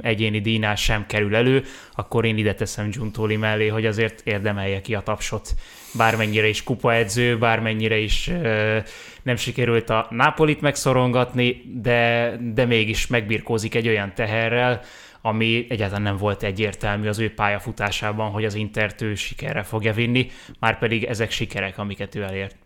egyéni 0.00 0.40
díjnál 0.40 0.74
sem 0.74 1.06
kerül 1.06 1.36
elő, 1.36 1.64
akkor 1.94 2.24
én 2.24 2.38
ide 2.38 2.54
teszem 2.54 2.90
Giuntoli 2.90 3.36
mellé, 3.36 3.68
hogy 3.68 3.86
azért 3.86 4.20
érdemelje 4.24 4.80
ki 4.80 4.94
a 4.94 5.00
tapsot. 5.00 5.54
Bármennyire 5.94 6.48
is 6.48 6.62
kupaedző, 6.62 7.38
bármennyire 7.38 7.98
is 7.98 8.30
nem 9.22 9.36
sikerült 9.36 9.90
a 9.90 10.06
Nápolit 10.10 10.60
megszorongatni, 10.60 11.62
de, 11.74 12.36
de 12.54 12.64
mégis 12.64 13.06
megbirkózik 13.06 13.74
egy 13.74 13.88
olyan 13.88 14.14
teherrel, 14.14 14.80
ami 15.20 15.66
egyáltalán 15.68 16.02
nem 16.02 16.16
volt 16.16 16.42
egyértelmű 16.42 17.08
az 17.08 17.18
ő 17.18 17.34
pályafutásában, 17.34 18.30
hogy 18.30 18.44
az 18.44 18.54
Intert 18.54 19.00
ő 19.00 19.14
sikerre 19.14 19.62
fogja 19.62 19.92
vinni, 19.92 20.30
már 20.58 20.78
pedig 20.78 21.04
ezek 21.04 21.30
sikerek, 21.30 21.78
amiket 21.78 22.14
ő 22.14 22.22
elért. 22.22 22.56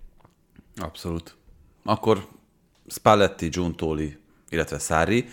Abszolút. 0.77 1.37
Akkor 1.85 2.27
Spalletti, 2.87 3.49
Giuntoli, 3.49 4.17
illetve 4.49 4.79
Szári. 4.79 5.25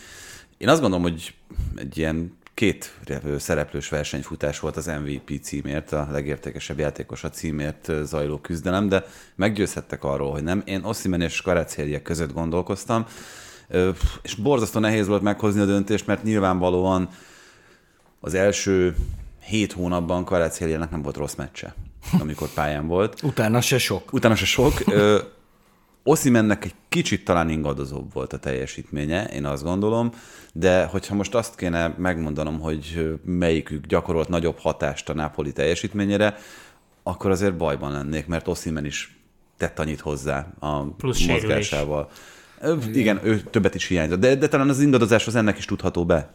Én 0.57 0.69
azt 0.69 0.81
gondolom, 0.81 1.03
hogy 1.03 1.33
egy 1.75 1.97
ilyen 1.97 2.37
két 2.53 2.93
szereplős 3.38 3.89
versenyfutás 3.89 4.60
volt 4.60 4.77
az 4.77 4.86
MVP 4.86 5.41
címért, 5.41 5.91
a 5.91 6.08
legértékesebb 6.12 6.79
játékos 6.79 7.24
a 7.24 7.29
címért 7.29 7.91
zajló 8.03 8.38
küzdelem, 8.38 8.89
de 8.89 9.05
meggyőzhettek 9.36 10.03
arról, 10.03 10.31
hogy 10.31 10.43
nem. 10.43 10.62
Én 10.65 10.84
Ossimen 10.84 11.22
és 11.22 11.41
Karacélia 11.41 12.01
között 12.01 12.34
gondolkoztam, 12.34 13.05
és 14.22 14.36
borzasztó 14.36 14.79
nehéz 14.79 15.08
volt 15.08 15.22
meghozni 15.22 15.62
a 15.62 15.65
döntést, 15.65 16.08
mert 16.08 16.24
nyilvánvalóan 16.24 17.10
az 18.20 18.34
első 18.34 18.96
hét 19.43 19.72
hónapban 19.72 20.25
Karacéliának 20.25 20.91
nem 20.91 21.01
volt 21.01 21.17
rossz 21.17 21.36
meccse, 21.36 21.75
amikor 22.20 22.50
pályán 22.53 22.88
volt. 22.88 23.24
Utána 23.24 23.62
se 23.62 23.77
sok. 23.77 24.13
Utána 24.13 24.36
se 24.36 24.46
sok. 24.46 24.74
Oszimennek 26.03 26.65
egy 26.65 26.74
kicsit 26.89 27.25
talán 27.25 27.50
ingadozóbb 27.50 28.13
volt 28.13 28.34
a 28.34 28.38
teljesítménye, 28.38 29.25
én 29.25 29.46
azt 29.46 29.63
gondolom, 29.63 30.12
de 30.53 30.86
hogyha 30.86 31.15
most 31.15 31.36
azt 31.36 31.55
kéne 31.55 31.96
megmondanom, 31.98 32.60
hogy 32.60 33.20
melyikük 33.25 33.86
gyakorolt 33.86 34.29
nagyobb 34.29 34.58
hatást 34.60 35.10
a 35.10 35.13
Napoli 35.13 35.51
teljesítményére, 35.51 36.38
akkor 37.03 37.31
azért 37.31 37.58
bajban 37.58 37.91
lennék, 37.91 38.27
mert 38.27 38.48
Oszimen 38.48 38.86
is 38.86 39.20
tett 39.58 39.79
annyit 39.79 40.00
hozzá 40.00 40.48
a 40.60 40.84
Plusz 40.84 41.25
mozgásával. 41.25 42.10
Sérülés. 42.62 42.96
Igen, 42.96 43.20
ő 43.24 43.41
többet 43.41 43.75
is 43.75 43.88
hiányzott, 43.88 44.20
de, 44.20 44.36
de 44.36 44.48
talán 44.48 44.70
az 44.70 44.81
ingadozás 44.81 45.27
az 45.27 45.36
ennek 45.36 45.58
is 45.58 45.65
tudható 45.65 46.05
be. 46.05 46.34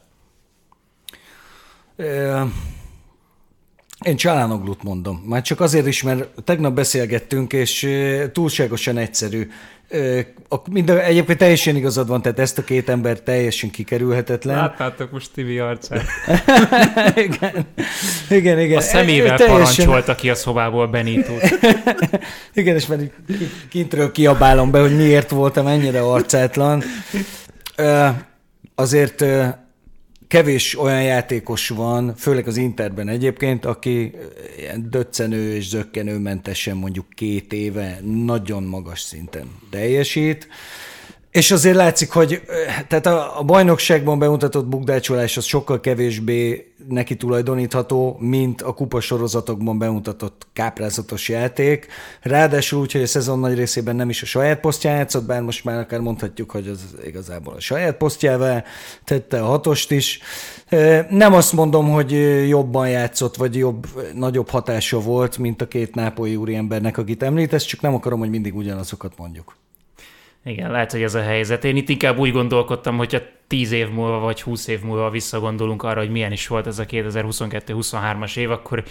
Én 4.07 4.17
Csalánoglut 4.17 4.83
mondom. 4.83 5.23
Már 5.25 5.43
csak 5.43 5.61
azért 5.61 5.87
is, 5.87 6.03
mert 6.03 6.29
tegnap 6.45 6.75
beszélgettünk, 6.75 7.53
és 7.53 7.89
túlságosan 8.33 8.99
egyszerű. 8.99 9.49
Mind, 10.71 10.91
egyébként 10.91 11.39
teljesen 11.39 11.77
igazad 11.77 12.09
van, 12.09 12.23
tehát 12.23 12.39
ezt 12.39 12.59
a 12.59 12.65
két 12.65 12.89
ember 12.89 13.21
teljesen 13.21 13.71
kikerülhetetlen. 13.71 14.57
Láttátok 14.57 15.11
most 15.11 15.31
Tibi 15.35 15.59
arcát. 15.59 16.05
igen, 17.27 17.67
igen, 18.31 18.61
igen. 18.61 18.77
A 18.77 18.81
szemével 18.81 19.37
teljesen... 19.37 19.87
parancsolta 19.87 20.15
ki 20.15 20.31
a 20.31 20.35
szobából 20.35 20.87
Benito. 20.87 21.33
igen, 22.55 22.75
és 22.75 22.87
már 22.87 22.99
kintről 23.69 24.13
kiabálom 24.13 24.71
be, 24.71 24.81
hogy 24.81 24.97
miért 24.97 25.31
voltam 25.31 25.67
ennyire 25.67 26.01
arcátlan. 26.01 26.83
Azért 28.75 29.25
kevés 30.29 30.79
olyan 30.79 31.03
játékos 31.03 31.69
van, 31.69 32.15
főleg 32.17 32.47
az 32.47 32.57
Interben 32.57 33.09
egyébként, 33.09 33.65
aki 33.65 34.13
ilyen 34.59 34.87
döccenő 34.91 35.55
és 35.55 35.69
zöggenőmentesen 35.69 36.77
mondjuk 36.77 37.07
két 37.15 37.53
éve 37.53 38.01
nagyon 38.25 38.63
magas 38.63 39.01
szinten 39.01 39.47
teljesít. 39.71 40.49
És 41.31 41.51
azért 41.51 41.77
látszik, 41.77 42.11
hogy 42.11 42.43
tehát 42.89 43.07
a, 43.07 43.39
a 43.39 43.43
bajnokságban 43.43 44.19
bemutatott 44.19 44.67
bukdácsolás 44.67 45.37
az 45.37 45.45
sokkal 45.45 45.81
kevésbé 45.81 46.73
neki 46.89 47.17
tulajdonítható, 47.17 48.17
mint 48.21 48.63
a 48.63 48.73
kupasorozatokban 48.73 49.79
bemutatott 49.79 50.47
káprázatos 50.53 51.29
játék. 51.29 51.87
Ráadásul 52.23 52.81
úgy, 52.81 52.93
hogy 52.93 53.03
a 53.03 53.07
szezon 53.07 53.39
nagy 53.39 53.55
részében 53.55 53.97
nem 53.97 54.09
is 54.09 54.23
a 54.23 54.27
saját 54.27 54.61
posztján 54.61 54.97
játszott, 54.97 55.25
bár 55.25 55.43
most 55.43 55.65
már 55.65 55.79
akár 55.79 56.01
mondhatjuk, 56.01 56.51
hogy 56.51 56.69
az 56.69 56.81
igazából 57.07 57.55
a 57.55 57.61
saját 57.61 57.97
posztjával 57.97 58.65
tette 59.05 59.41
a 59.41 59.47
hatost 59.47 59.91
is. 59.91 60.21
Nem 61.09 61.33
azt 61.33 61.53
mondom, 61.53 61.91
hogy 61.91 62.11
jobban 62.49 62.89
játszott, 62.89 63.37
vagy 63.37 63.57
jobb, 63.57 63.87
nagyobb 64.15 64.49
hatása 64.49 65.01
volt, 65.01 65.39
mint 65.39 65.63
a 65.63 65.69
két 65.69 65.95
nápolyi 65.95 66.37
úriembernek, 66.37 66.99
akit 66.99 67.23
említesz, 67.23 67.65
csak 67.65 67.81
nem 67.81 67.95
akarom, 67.95 68.19
hogy 68.19 68.31
mindig 68.31 68.57
ugyanazokat 68.57 69.13
mondjuk. 69.17 69.57
Igen, 70.47 70.71
lehet, 70.71 70.93
hogy 70.93 71.03
ez 71.03 71.15
a 71.15 71.23
helyzet. 71.23 71.65
Én 71.65 71.77
itt 71.77 71.89
inkább 71.89 72.19
úgy 72.19 72.33
gondolkodtam, 72.33 72.97
hogyha 72.97 73.19
10 73.47 73.73
év 73.73 73.89
múlva 73.89 74.19
vagy 74.19 74.43
20 74.43 74.67
év 74.67 74.81
múlva 74.81 75.11
visszagondolunk 75.11 75.83
arra, 75.83 76.01
hogy 76.01 76.11
milyen 76.11 76.33
is 76.33 76.47
volt 76.47 76.67
ez 76.67 76.79
a 76.79 76.85
2022-23-as 76.85 78.37
év, 78.37 78.51
akkor 78.51 78.85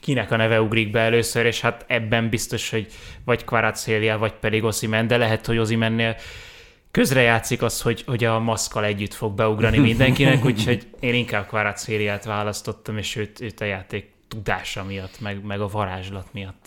kinek 0.00 0.30
a 0.30 0.36
neve 0.36 0.60
ugrik 0.60 0.90
be 0.90 1.00
először, 1.00 1.46
és 1.46 1.60
hát 1.60 1.84
ebben 1.88 2.28
biztos, 2.28 2.70
hogy 2.70 2.86
vagy 3.24 3.44
Kvaratszélia, 3.44 4.18
vagy 4.18 4.32
pedig 4.32 4.64
Oszimen, 4.64 5.06
de 5.06 5.16
lehet, 5.16 5.46
hogy 5.46 5.58
Ozimennél 5.58 6.16
közrejátszik 6.90 7.62
az, 7.62 7.80
hogy, 7.82 8.02
hogy 8.06 8.24
a 8.24 8.38
maszkal 8.38 8.84
együtt 8.84 9.14
fog 9.14 9.34
beugrani 9.34 9.78
mindenkinek, 9.90 10.44
úgyhogy 10.44 10.86
én 11.00 11.14
inkább 11.14 11.46
Kvaratszéliát 11.46 12.24
választottam, 12.24 12.96
és 12.96 13.16
őt, 13.16 13.40
őt 13.40 13.60
a 13.60 13.64
játék 13.64 14.10
tudása 14.28 14.84
miatt, 14.84 15.20
meg, 15.20 15.44
meg 15.44 15.60
a 15.60 15.68
varázslat 15.68 16.26
miatt. 16.32 16.66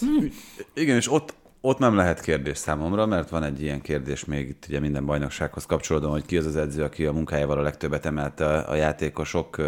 Igen, 0.73 0.95
és 0.95 1.11
ott 1.11 1.33
ott 1.65 1.77
nem 1.77 1.95
lehet 1.95 2.21
kérdés 2.21 2.57
számomra, 2.57 3.05
mert 3.05 3.29
van 3.29 3.43
egy 3.43 3.61
ilyen 3.61 3.81
kérdés 3.81 4.25
még 4.25 4.47
itt 4.49 4.65
ugye 4.67 4.79
minden 4.79 5.05
bajnoksághoz 5.05 5.65
kapcsolódóan, 5.65 6.11
hogy 6.11 6.25
ki 6.25 6.37
az 6.37 6.45
az 6.45 6.55
edző, 6.55 6.83
aki 6.83 7.05
a 7.05 7.11
munkájával 7.11 7.57
a 7.57 7.61
legtöbbet 7.61 8.05
emelte 8.05 8.57
a 8.57 8.75
játékosok 8.75 9.61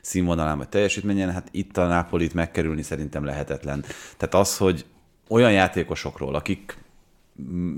színvonalán 0.00 0.58
vagy 0.58 0.68
teljesítményen, 0.68 1.32
hát 1.32 1.48
itt 1.50 1.76
a 1.76 1.86
Nápolit 1.86 2.34
megkerülni 2.34 2.82
szerintem 2.82 3.24
lehetetlen. 3.24 3.84
Tehát 4.16 4.34
az, 4.34 4.56
hogy 4.56 4.84
olyan 5.28 5.52
játékosokról, 5.52 6.34
akik, 6.34 6.76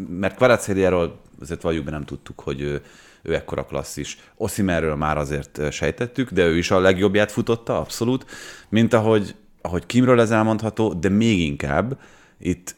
mert 0.09 0.37
Kvaratszériáról 0.37 1.21
azért 1.41 1.63
valljuk 1.63 1.85
be 1.85 1.91
nem 1.91 2.05
tudtuk, 2.05 2.41
hogy 2.41 2.61
ő, 2.61 2.83
ő 3.23 3.35
ekkora 3.35 3.65
klasszis. 3.65 4.19
Oszimerről 4.37 4.97
már 4.97 5.17
azért 5.17 5.73
sejtettük, 5.73 6.31
de 6.31 6.45
ő 6.45 6.57
is 6.57 6.71
a 6.71 6.81
legjobbját 6.81 7.33
futotta, 7.33 7.79
abszolút, 7.79 8.27
mint 8.69 8.93
ahogy, 8.93 9.35
ahogy 9.63 9.87
Kimről 9.87 10.21
ez 10.21 10.31
elmondható, 10.31 10.93
de 10.93 11.09
még 11.09 11.41
inkább 11.41 11.99
itt 12.39 12.77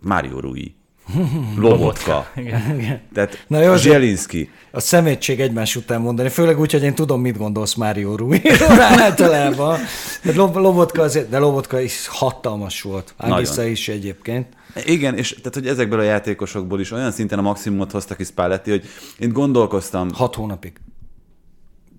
Mário 0.00 0.40
Rui. 0.40 0.74
Lobotka. 1.56 2.30
Igen. 2.36 3.00
Tehát 3.12 3.44
Na 3.46 3.60
jó, 3.62 3.76
Zselinski. 3.76 4.50
A 4.70 4.80
szemétség 4.80 5.40
egymás 5.40 5.76
után 5.76 6.00
mondani, 6.00 6.28
főleg 6.28 6.60
úgy, 6.60 6.72
hogy 6.72 6.82
én 6.82 6.94
tudom, 6.94 7.20
mit 7.20 7.36
gondolsz 7.36 7.74
Mário 7.74 8.16
Rui 8.16 8.42
általában. 8.98 9.78
De 10.22 10.34
Lob- 10.34 10.54
Lobotka 10.54 11.02
azért, 11.02 11.28
de 11.28 11.38
Lobotka 11.38 11.80
is 11.80 12.06
hatalmas 12.06 12.82
volt. 12.82 13.14
Nagyon. 13.18 13.68
is 13.70 13.88
egyébként. 13.88 14.46
Igen, 14.84 15.16
és 15.16 15.28
tehát, 15.28 15.54
hogy 15.54 15.66
ezekből 15.66 15.98
a 15.98 16.02
játékosokból 16.02 16.80
is 16.80 16.90
olyan 16.90 17.10
szinten 17.12 17.38
a 17.38 17.42
maximumot 17.42 17.90
hozta 17.90 18.14
ki 18.14 18.24
Spalletti, 18.24 18.70
hogy 18.70 18.84
én 19.18 19.32
gondolkoztam, 19.32 20.10
Hat 20.14 20.34
hónapig. 20.34 20.72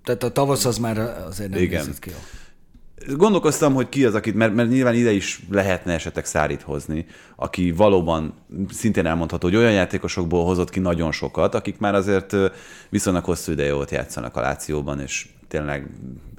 Tehát 0.04 0.22
a 0.22 0.32
tavasz 0.32 0.64
az 0.64 0.78
már 0.78 0.98
azért 1.28 1.50
nem 1.50 1.62
Igen. 1.62 1.94
ki. 2.00 2.10
jól. 2.10 2.18
Gondolkoztam, 3.08 3.74
hogy 3.74 3.88
ki 3.88 4.04
az, 4.04 4.14
akit, 4.14 4.34
mert, 4.34 4.54
mert 4.54 4.68
nyilván 4.68 4.94
ide 4.94 5.12
is 5.12 5.40
lehetne 5.50 5.92
esetleg 5.92 6.24
Szárit 6.24 6.62
hozni, 6.62 7.06
aki 7.36 7.72
valóban 7.72 8.34
szintén 8.70 9.06
elmondható, 9.06 9.48
hogy 9.48 9.56
olyan 9.56 9.72
játékosokból 9.72 10.44
hozott 10.44 10.70
ki 10.70 10.80
nagyon 10.80 11.12
sokat, 11.12 11.54
akik 11.54 11.78
már 11.78 11.94
azért 11.94 12.36
viszonylag 12.88 13.24
hosszú 13.24 13.52
ideje 13.52 13.74
ott 13.74 13.90
játszanak 13.90 14.36
a 14.36 14.40
Lációban, 14.40 15.00
és 15.00 15.28
tényleg 15.48 15.90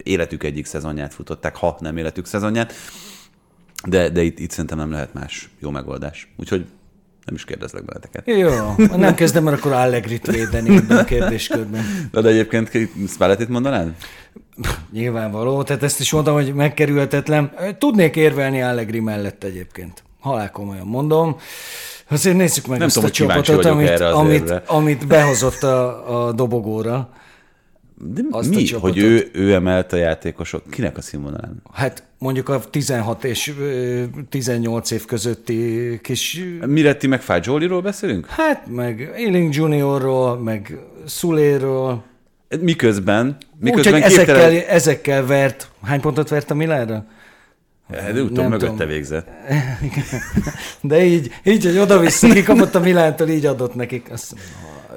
életük 0.04 0.44
egyik 0.44 0.66
szezonját 0.66 1.14
futották, 1.14 1.56
ha 1.56 1.78
nem 1.80 1.98
életük 1.98 2.26
szezonját, 2.26 2.74
de, 3.88 4.10
de 4.10 4.22
itt, 4.22 4.40
itt 4.40 4.52
szerintem 4.52 4.78
nem 4.78 4.92
lehet 4.92 5.14
más 5.14 5.50
jó 5.60 5.70
megoldás. 5.70 6.34
Úgyhogy 6.38 6.66
nem 7.26 7.36
is 7.36 7.46
kérdezlek 7.46 7.86
benneteket. 7.86 8.28
Jó, 8.28 8.76
nem 8.96 9.16
kezdem 9.16 9.48
el, 9.48 9.54
akkor 9.54 9.72
Allegrit 9.72 10.28
védeni 10.28 10.76
ebben 10.76 10.98
a 10.98 11.04
kérdéskörben. 11.04 12.10
De, 12.12 12.22
de 12.22 12.30
egyébként 12.30 12.72
Spallettit 13.08 13.50
mondanád? 13.50 13.92
Nyilvánvaló, 14.92 15.64
tehát 15.64 15.84
ezt 15.84 16.00
is 16.00 16.12
mondtam, 16.12 16.34
hogy 16.34 16.54
megkerülhetetlen. 16.54 17.52
Tudnék 17.78 18.16
érvelni 18.16 18.62
Allegri 18.62 19.00
mellett 19.00 19.44
egyébként. 19.44 20.04
Halál 20.20 20.52
komolyan 20.52 20.88
mondom. 20.88 21.38
Azért 22.10 22.38
nézzük 22.38 22.68
meg 22.68 22.78
Nem 22.78 22.88
ezt 22.88 22.96
tudom, 22.96 23.10
a 23.10 23.14
csapatot, 23.14 23.66
amit, 23.66 23.88
erre 23.88 24.08
az 24.08 24.14
amit, 24.14 24.52
amit 24.66 25.08
behozott 25.08 25.64
a, 25.64 26.28
a 26.28 26.32
dobogóra. 26.32 27.10
De 28.06 28.22
Azt 28.30 28.50
a 28.50 28.56
mi, 28.56 28.64
csapatot. 28.64 28.94
hogy 28.94 29.04
ő, 29.04 29.30
ő 29.34 29.54
emelt 29.54 29.94
a 29.94 29.96
játékosok? 29.96 30.70
Kinek 30.70 30.98
a 30.98 31.02
színvonalán? 31.02 31.62
Hát 31.74 32.04
mondjuk 32.18 32.50
a 32.50 32.60
16 32.60 33.24
és 33.24 33.54
ö, 33.60 34.04
18 34.30 34.92
év 34.92 35.06
közötti 35.06 36.00
kis... 36.02 36.44
Miretti 36.66 37.08
meg 37.08 37.22
Fagioliról 37.22 37.82
beszélünk? 37.82 38.26
Hát 38.26 38.68
meg 38.68 39.12
Ealing 39.16 39.54
Juniorról, 39.56 40.38
meg 40.38 40.78
Szuléről. 41.06 42.04
Miközben, 42.60 43.38
Úgyhogy 43.62 43.72
miközben 43.76 44.02
ezekkel, 44.02 44.36
képtelen... 44.36 44.64
ezekkel 44.68 45.26
vert. 45.26 45.70
Hány 45.82 46.02
pontot 46.02 46.30
vert 46.30 46.52
a 46.52 46.54
Milánra? 46.54 47.06
De 47.90 48.22
utóbb 48.22 48.36
nem 48.36 48.50
mögötte 48.50 48.72
tudom. 48.72 48.88
végzett. 48.88 49.28
De 50.82 51.06
így, 51.06 51.32
így 51.44 51.66
hogy 51.66 51.78
oda-vissza 51.78 52.28
kikapott 52.28 52.76
a 52.76 52.80
Milántól, 52.80 53.28
így 53.28 53.46
adott 53.46 53.76
nekik. 53.76 54.12
Azt 54.12 54.36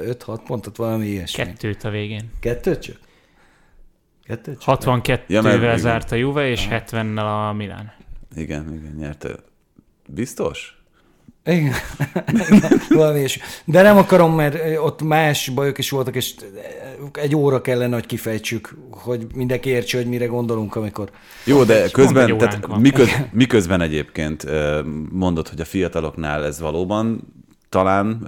5-6 0.01 0.41
pontot, 0.47 0.77
valami 0.77 1.07
ilyesmi. 1.07 1.45
Kettőt 1.45 1.85
a 1.85 1.91
végén. 1.91 2.31
Kettőt 2.41 2.79
csak? 2.81 2.97
Kettőt 4.25 4.61
csak? 4.61 4.81
62-vel 4.83 5.63
Ja, 5.63 5.77
zárt 5.77 6.13
a 6.13 6.15
Juve, 6.15 6.49
és 6.49 6.67
70-nel 6.71 7.49
a 7.49 7.53
Milán. 7.53 7.93
Igen, 8.37 8.73
igen, 8.73 8.95
nyerte. 8.99 9.29
Biztos? 10.09 10.77
Igen. 11.45 11.73
Valami 12.89 13.19
ilyesmi. 13.19 13.43
De 13.65 13.83
nem 13.83 13.97
akarom, 13.97 14.35
mert 14.35 14.79
ott 14.79 15.03
más 15.03 15.49
bajok 15.49 15.79
is 15.79 15.91
voltak, 15.91 16.17
és 16.17 16.35
egy 17.13 17.37
óra 17.37 17.61
kellene, 17.61 17.95
hogy 17.95 18.07
kifejtsük, 18.07 18.75
hogy 18.91 19.27
mindenki 19.35 19.69
értse, 19.69 19.97
hogy 19.97 20.07
mire 20.07 20.27
gondolunk, 20.27 20.77
amikor... 20.77 21.11
Jó, 21.45 21.65
de 21.65 21.89
közben, 21.91 22.39
tehát 22.39 22.67
van. 22.67 22.81
miköz, 22.81 23.09
miközben 23.33 23.81
egyébként 23.81 24.47
mondod, 25.11 25.49
hogy 25.49 25.61
a 25.61 25.65
fiataloknál 25.65 26.45
ez 26.45 26.61
valóban 26.61 27.33
talán 27.69 28.27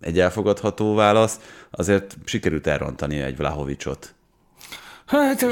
egy 0.00 0.20
elfogadható 0.20 0.94
válasz, 0.94 1.40
azért 1.70 2.16
sikerült 2.24 2.66
elrontani 2.66 3.20
egy 3.20 3.36
Vlahovicsot. 3.36 4.14
Hát 5.06 5.42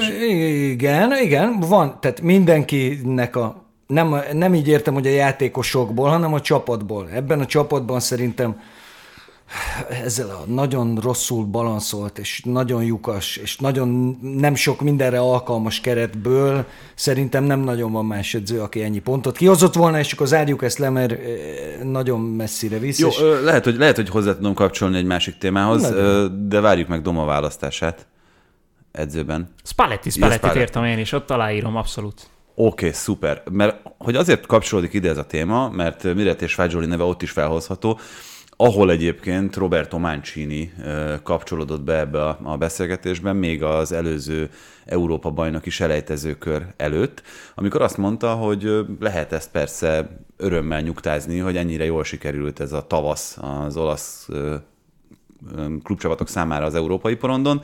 igen, 0.70 1.12
igen, 1.22 1.60
van, 1.60 2.00
tehát 2.00 2.20
mindenkinek 2.20 3.36
a, 3.36 3.64
nem, 3.86 4.16
nem 4.32 4.54
így 4.54 4.68
értem, 4.68 4.94
hogy 4.94 5.06
a 5.06 5.10
játékosokból, 5.10 6.08
hanem 6.08 6.34
a 6.34 6.40
csapatból. 6.40 7.08
Ebben 7.10 7.40
a 7.40 7.46
csapatban 7.46 8.00
szerintem 8.00 8.60
ezzel 9.88 10.28
a 10.28 10.44
nagyon 10.46 10.98
rosszul 11.02 11.44
balanszolt, 11.44 12.18
és 12.18 12.42
nagyon 12.44 12.84
lyukas, 12.84 13.36
és 13.36 13.56
nagyon 13.56 14.18
nem 14.20 14.54
sok 14.54 14.80
mindenre 14.80 15.18
alkalmas 15.18 15.80
keretből 15.80 16.64
szerintem 16.94 17.44
nem 17.44 17.60
nagyon 17.60 17.92
van 17.92 18.04
más 18.04 18.34
edző, 18.34 18.60
aki 18.60 18.82
ennyi 18.82 18.98
pontot 18.98 19.36
kihozott 19.36 19.74
volna, 19.74 19.98
és 19.98 20.12
akkor 20.12 20.26
zárjuk 20.26 20.62
ezt 20.62 20.78
le, 20.78 20.90
mert 20.90 21.16
nagyon 21.82 22.20
messzire 22.20 22.78
visz. 22.78 22.98
Jó, 22.98 23.08
és- 23.08 23.20
lehet, 23.42 23.64
hogy, 23.64 23.76
lehet, 23.76 23.96
hogy 23.96 24.08
hozzá 24.08 24.34
tudom 24.34 24.54
kapcsolni 24.54 24.96
egy 24.96 25.04
másik 25.04 25.38
témához, 25.38 25.82
Nagyon. 25.82 26.48
de 26.48 26.60
várjuk 26.60 26.88
meg 26.88 27.02
Doma 27.02 27.24
választását 27.24 28.06
edzőben. 28.92 29.48
Spalletti, 29.64 30.10
Spalletti 30.10 30.38
Spalletti. 30.38 30.60
értem 30.60 30.84
én 30.84 30.98
is, 30.98 31.12
ott 31.12 31.30
aláírom 31.30 31.76
abszolút. 31.76 32.20
Oké, 32.54 32.86
okay, 32.86 32.92
szuper. 32.92 33.42
Mert 33.50 33.76
hogy 33.98 34.16
azért 34.16 34.46
kapcsolódik 34.46 34.92
ide 34.92 35.08
ez 35.08 35.18
a 35.18 35.26
téma, 35.26 35.68
mert 35.68 36.14
Miret 36.14 36.42
és 36.42 36.54
Fagioli 36.54 36.86
neve 36.86 37.02
ott 37.02 37.22
is 37.22 37.30
felhozható, 37.30 37.98
ahol 38.56 38.90
egyébként 38.90 39.56
Roberto 39.56 39.98
Mancini 39.98 40.72
kapcsolódott 41.22 41.82
be 41.82 41.98
ebbe 41.98 42.24
a, 42.24 42.56
beszélgetésben, 42.56 43.36
még 43.36 43.62
az 43.62 43.92
előző 43.92 44.50
Európa 44.84 45.30
bajnoki 45.30 45.70
selejtezőkör 45.70 46.66
előtt, 46.76 47.22
amikor 47.54 47.82
azt 47.82 47.96
mondta, 47.96 48.34
hogy 48.34 48.86
lehet 49.00 49.32
ezt 49.32 49.50
persze 49.50 50.08
örömmel 50.36 50.80
nyugtázni, 50.80 51.38
hogy 51.38 51.56
ennyire 51.56 51.84
jól 51.84 52.04
sikerült 52.04 52.60
ez 52.60 52.72
a 52.72 52.86
tavasz 52.86 53.38
az 53.40 53.76
olasz 53.76 54.28
klubcsapatok 55.82 56.28
számára 56.28 56.64
az 56.64 56.74
európai 56.74 57.14
porondon, 57.14 57.60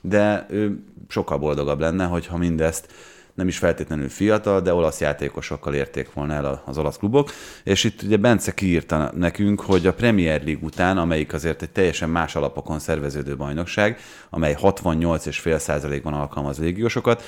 de 0.00 0.46
ő 0.50 0.84
sokkal 1.08 1.38
boldogabb 1.38 1.80
lenne, 1.80 2.04
hogyha 2.04 2.36
mindezt 2.36 2.92
nem 3.34 3.48
is 3.48 3.58
feltétlenül 3.58 4.08
fiatal, 4.08 4.60
de 4.60 4.74
olasz 4.74 5.00
játékosokkal 5.00 5.74
érték 5.74 6.12
volna 6.12 6.34
el 6.34 6.62
az 6.64 6.78
olasz 6.78 6.96
klubok. 6.96 7.30
És 7.64 7.84
itt 7.84 8.02
ugye 8.02 8.16
Bence 8.16 8.54
kiírta 8.54 9.12
nekünk, 9.16 9.60
hogy 9.60 9.86
a 9.86 9.94
Premier 9.94 10.44
League 10.44 10.64
után, 10.64 10.98
amelyik 10.98 11.32
azért 11.32 11.62
egy 11.62 11.70
teljesen 11.70 12.10
más 12.10 12.36
alapokon 12.36 12.78
szerveződő 12.78 13.36
bajnokság, 13.36 13.98
amely 14.30 14.56
68,5%-ban 14.60 16.12
alkalmaz 16.12 16.58
légiósokat, 16.58 17.22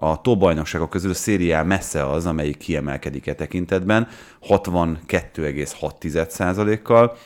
a 0.00 0.20
top 0.20 0.38
bajnokságok 0.38 0.90
közül 0.90 1.10
a 1.10 1.14
A 1.14 1.64
messze 1.64 2.10
az, 2.10 2.26
amelyik 2.26 2.56
kiemelkedik 2.56 3.26
e 3.26 3.34
tekintetben, 3.34 4.08
62,6%-kal. 4.48 7.16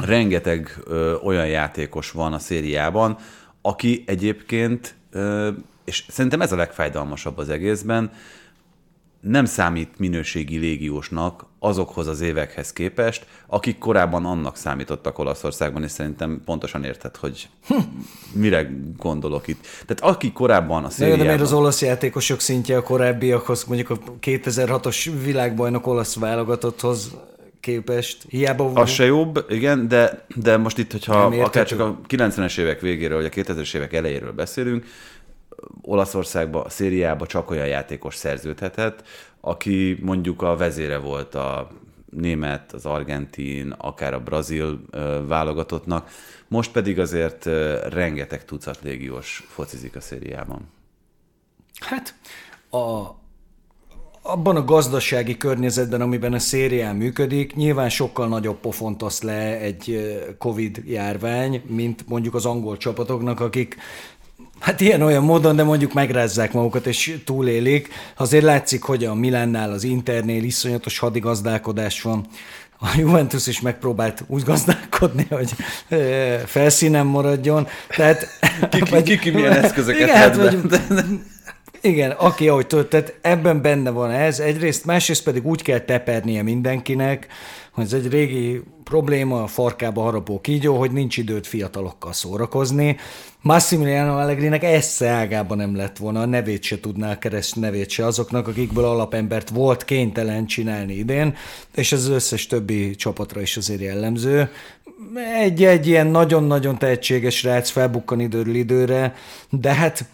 Rengeteg 0.00 0.76
ö, 0.84 1.14
olyan 1.14 1.46
játékos 1.46 2.10
van 2.10 2.32
a 2.32 2.38
szériában, 2.38 3.16
aki 3.62 4.04
egyébként, 4.06 4.94
ö, 5.10 5.50
és 5.84 6.04
szerintem 6.08 6.40
ez 6.40 6.52
a 6.52 6.56
legfájdalmasabb 6.56 7.38
az 7.38 7.48
egészben, 7.48 8.10
nem 9.24 9.44
számít 9.44 9.98
minőségi 9.98 10.58
légiósnak 10.58 11.46
azokhoz 11.58 12.06
az 12.06 12.20
évekhez 12.20 12.72
képest, 12.72 13.26
akik 13.46 13.78
korábban 13.78 14.24
annak 14.24 14.56
számítottak 14.56 15.18
Olaszországban, 15.18 15.82
és 15.82 15.90
szerintem 15.90 16.42
pontosan 16.44 16.84
érted, 16.84 17.16
hogy 17.16 17.48
mire 18.32 18.70
gondolok 18.96 19.48
itt. 19.48 19.66
Tehát 19.86 20.14
aki 20.14 20.32
korábban 20.32 20.84
a 20.84 20.90
szériában... 20.90 21.18
de 21.18 21.24
miért 21.24 21.40
az 21.40 21.52
olasz 21.52 21.82
játékosok 21.82 22.40
szintje 22.40 22.76
a 22.76 22.82
korábbiakhoz, 22.82 23.64
mondjuk 23.64 23.90
a 23.90 23.98
2006-os 24.20 25.10
világbajnok 25.24 25.86
olasz 25.86 26.14
válogatotthoz 26.14 27.16
képest? 27.60 28.24
Hiába 28.28 28.70
Az 28.74 28.90
se 28.90 29.04
jobb, 29.04 29.44
igen, 29.48 29.88
de, 29.88 30.26
de 30.34 30.56
most 30.56 30.78
itt, 30.78 30.92
hogyha 30.92 31.24
akár 31.24 31.66
csak 31.66 31.80
a 31.80 32.00
90-es 32.08 32.58
évek 32.58 32.80
végéről, 32.80 33.16
vagy 33.22 33.32
a 33.36 33.42
2000-es 33.42 33.74
évek 33.74 33.92
elejéről 33.92 34.32
beszélünk, 34.32 34.84
Olaszországba, 35.82 36.68
szériába 36.68 37.26
csak 37.26 37.50
olyan 37.50 37.66
játékos 37.66 38.14
szerződhetett, 38.14 39.02
aki 39.40 39.98
mondjuk 40.02 40.42
a 40.42 40.56
vezére 40.56 40.98
volt 40.98 41.34
a 41.34 41.70
német, 42.10 42.72
az 42.72 42.86
argentin, 42.86 43.70
akár 43.78 44.14
a 44.14 44.20
brazil 44.20 44.80
válogatottnak, 45.26 46.10
most 46.48 46.72
pedig 46.72 46.98
azért 46.98 47.44
rengeteg 47.88 48.44
tucat 48.44 48.78
légiós 48.82 49.46
focizik 49.48 49.96
a 49.96 50.00
szériában. 50.00 50.68
Hát 51.80 52.14
a, 52.70 53.14
abban 54.22 54.56
a 54.56 54.64
gazdasági 54.64 55.36
környezetben, 55.36 56.00
amiben 56.00 56.32
a 56.32 56.38
szérián 56.38 56.96
működik, 56.96 57.54
nyilván 57.54 57.88
sokkal 57.88 58.28
nagyobb 58.28 58.56
pofont 58.56 59.02
osz 59.02 59.22
le 59.22 59.58
egy 59.58 60.14
Covid 60.38 60.82
járvány, 60.86 61.62
mint 61.66 62.08
mondjuk 62.08 62.34
az 62.34 62.46
angol 62.46 62.76
csapatoknak, 62.76 63.40
akik 63.40 63.76
Hát 64.64 64.80
ilyen-olyan 64.80 65.22
módon, 65.24 65.56
de 65.56 65.62
mondjuk 65.62 65.92
megrázzák 65.92 66.52
magukat 66.52 66.86
és 66.86 67.18
túlélik. 67.24 67.88
Azért 68.16 68.44
látszik, 68.44 68.82
hogy 68.82 69.04
a 69.04 69.14
Milánnál, 69.14 69.72
az 69.72 69.84
Internél 69.84 70.42
iszonyatos 70.42 70.98
hadigazdálkodás 70.98 72.02
van. 72.02 72.26
A 72.80 72.86
Juventus 72.96 73.46
is 73.46 73.60
megpróbált 73.60 74.24
úgy 74.26 74.42
gazdálkodni, 74.42 75.26
hogy 75.30 75.50
felszínen 76.46 77.06
maradjon. 77.06 77.66
Tehát, 77.88 78.26
Ki- 78.70 78.82
ki- 78.82 79.02
ki- 79.02 79.18
ki 79.18 79.30
milyen 79.30 79.52
eszközöket 79.52 80.00
igen, 80.00 80.16
hát, 80.16 80.36
vagy, 80.36 80.58
Igen, 81.80 82.10
aki 82.10 82.48
ahogy 82.48 82.66
tudod, 82.66 82.88
tehát 82.88 83.14
ebben 83.20 83.62
benne 83.62 83.90
van 83.90 84.10
ez 84.10 84.38
egyrészt, 84.38 84.84
másrészt 84.84 85.22
pedig 85.22 85.46
úgy 85.46 85.62
kell 85.62 85.78
tepernie 85.78 86.42
mindenkinek, 86.42 87.26
hogy 87.74 87.84
ez 87.84 87.92
egy 87.92 88.08
régi 88.08 88.62
probléma, 88.84 89.42
a 89.42 89.46
farkába 89.46 90.02
harapó 90.02 90.40
kígyó, 90.40 90.78
hogy 90.78 90.92
nincs 90.92 91.16
időt 91.16 91.46
fiatalokkal 91.46 92.12
szórakozni. 92.12 92.96
Massimiliano 93.40 94.18
Allegrinek 94.18 94.62
esze 94.62 95.08
ágában 95.08 95.56
nem 95.56 95.76
lett 95.76 95.96
volna, 95.96 96.20
a 96.20 96.26
nevét 96.26 96.62
se 96.62 96.80
tudná 96.80 97.18
keresni, 97.18 97.60
nevét 97.60 97.88
se 97.90 98.06
azoknak, 98.06 98.48
akikből 98.48 98.84
alapembert 98.84 99.48
volt 99.48 99.84
kénytelen 99.84 100.46
csinálni 100.46 100.94
idén, 100.94 101.36
és 101.74 101.92
ez 101.92 101.98
az 101.98 102.08
összes 102.08 102.46
többi 102.46 102.94
csapatra 102.94 103.40
is 103.40 103.56
azért 103.56 103.80
jellemző. 103.80 104.50
Egy, 105.40 105.64
egy 105.64 105.86
ilyen 105.86 106.06
nagyon-nagyon 106.06 106.78
tehetséges 106.78 107.42
rác 107.42 107.70
felbukkan 107.70 108.20
időről 108.20 108.54
időre, 108.54 109.14
de 109.50 109.74
hát 109.74 110.04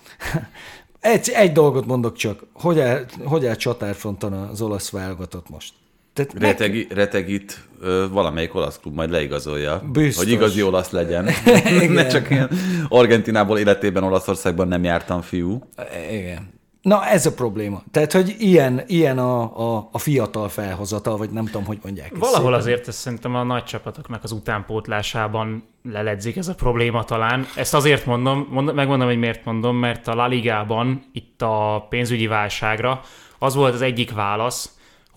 egy, 1.01 1.31
egy 1.35 1.53
dolgot 1.53 1.87
mondok 1.87 2.17
csak, 2.17 2.47
hogy 2.53 2.81
áll, 2.81 3.05
hogy 3.25 3.47
áll 3.47 3.57
csatárfronton 3.57 4.33
az 4.33 4.61
olasz 4.61 4.91
válogatott 4.91 5.49
most? 5.49 5.73
Tehát 6.13 6.33
meg- 6.33 6.43
Retegi, 6.43 6.87
Retegit 6.91 7.69
ö, 7.81 8.07
valamelyik 8.11 8.55
olasz 8.55 8.79
klub 8.79 8.95
majd 8.95 9.11
leigazolja, 9.11 9.83
Biztos. 9.93 10.25
hogy 10.25 10.33
igazi 10.33 10.63
olasz 10.63 10.91
legyen. 10.91 11.29
ne 11.89 12.07
csak 12.07 12.31
ilyen 12.31 12.51
Argentinából 12.89 13.59
életében 13.59 14.03
Olaszországban 14.03 14.69
nem 14.69 14.85
jártam 14.85 15.21
fiú. 15.21 15.69
Igen. 16.11 16.59
Na, 16.83 17.07
ez 17.07 17.27
a 17.27 17.33
probléma. 17.35 17.83
Tehát, 17.91 18.13
hogy 18.13 18.35
ilyen, 18.39 18.83
ilyen 18.87 19.19
a, 19.19 19.43
a, 19.77 19.89
a 19.93 19.99
fiatal 19.99 20.49
felhozatal, 20.49 21.17
vagy 21.17 21.31
nem 21.31 21.45
tudom, 21.45 21.65
hogy 21.65 21.79
mondják. 21.83 22.11
Valahol 22.19 22.41
szépen. 22.41 22.59
azért 22.59 22.89
ezt 22.89 22.99
szerintem 22.99 23.35
a 23.35 23.43
nagy 23.43 23.65
csapatoknak 23.65 24.25
az 24.25 24.33
utánpótlásában 24.33 25.65
leledzik 25.83 26.37
ez 26.37 26.49
a 26.49 26.55
probléma 26.55 27.05
talán. 27.05 27.47
Ezt 27.57 27.75
azért 27.75 28.07
mondom, 28.07 28.47
mond, 28.51 28.75
megmondom, 28.75 29.09
hogy 29.09 29.19
miért 29.19 29.45
mondom, 29.45 29.77
mert 29.77 30.09
a 30.09 30.15
La 30.15 30.27
Ligában 30.27 31.03
itt 31.13 31.43
a 31.43 31.87
pénzügyi 31.89 32.27
válságra 32.27 33.01
az 33.39 33.55
volt 33.55 33.75
az 33.75 33.83
egyik 33.83 34.13
válasz, 34.13 34.71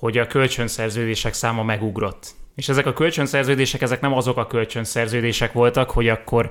hogy 0.03 0.17
a 0.17 0.27
kölcsönszerződések 0.27 1.33
száma 1.33 1.63
megugrott. 1.63 2.27
És 2.55 2.69
ezek 2.69 2.85
a 2.85 2.93
kölcsönszerződések, 2.93 3.81
ezek 3.81 4.01
nem 4.01 4.13
azok 4.13 4.37
a 4.37 4.47
kölcsönszerződések 4.47 5.53
voltak, 5.53 5.91
hogy 5.91 6.09
akkor 6.09 6.49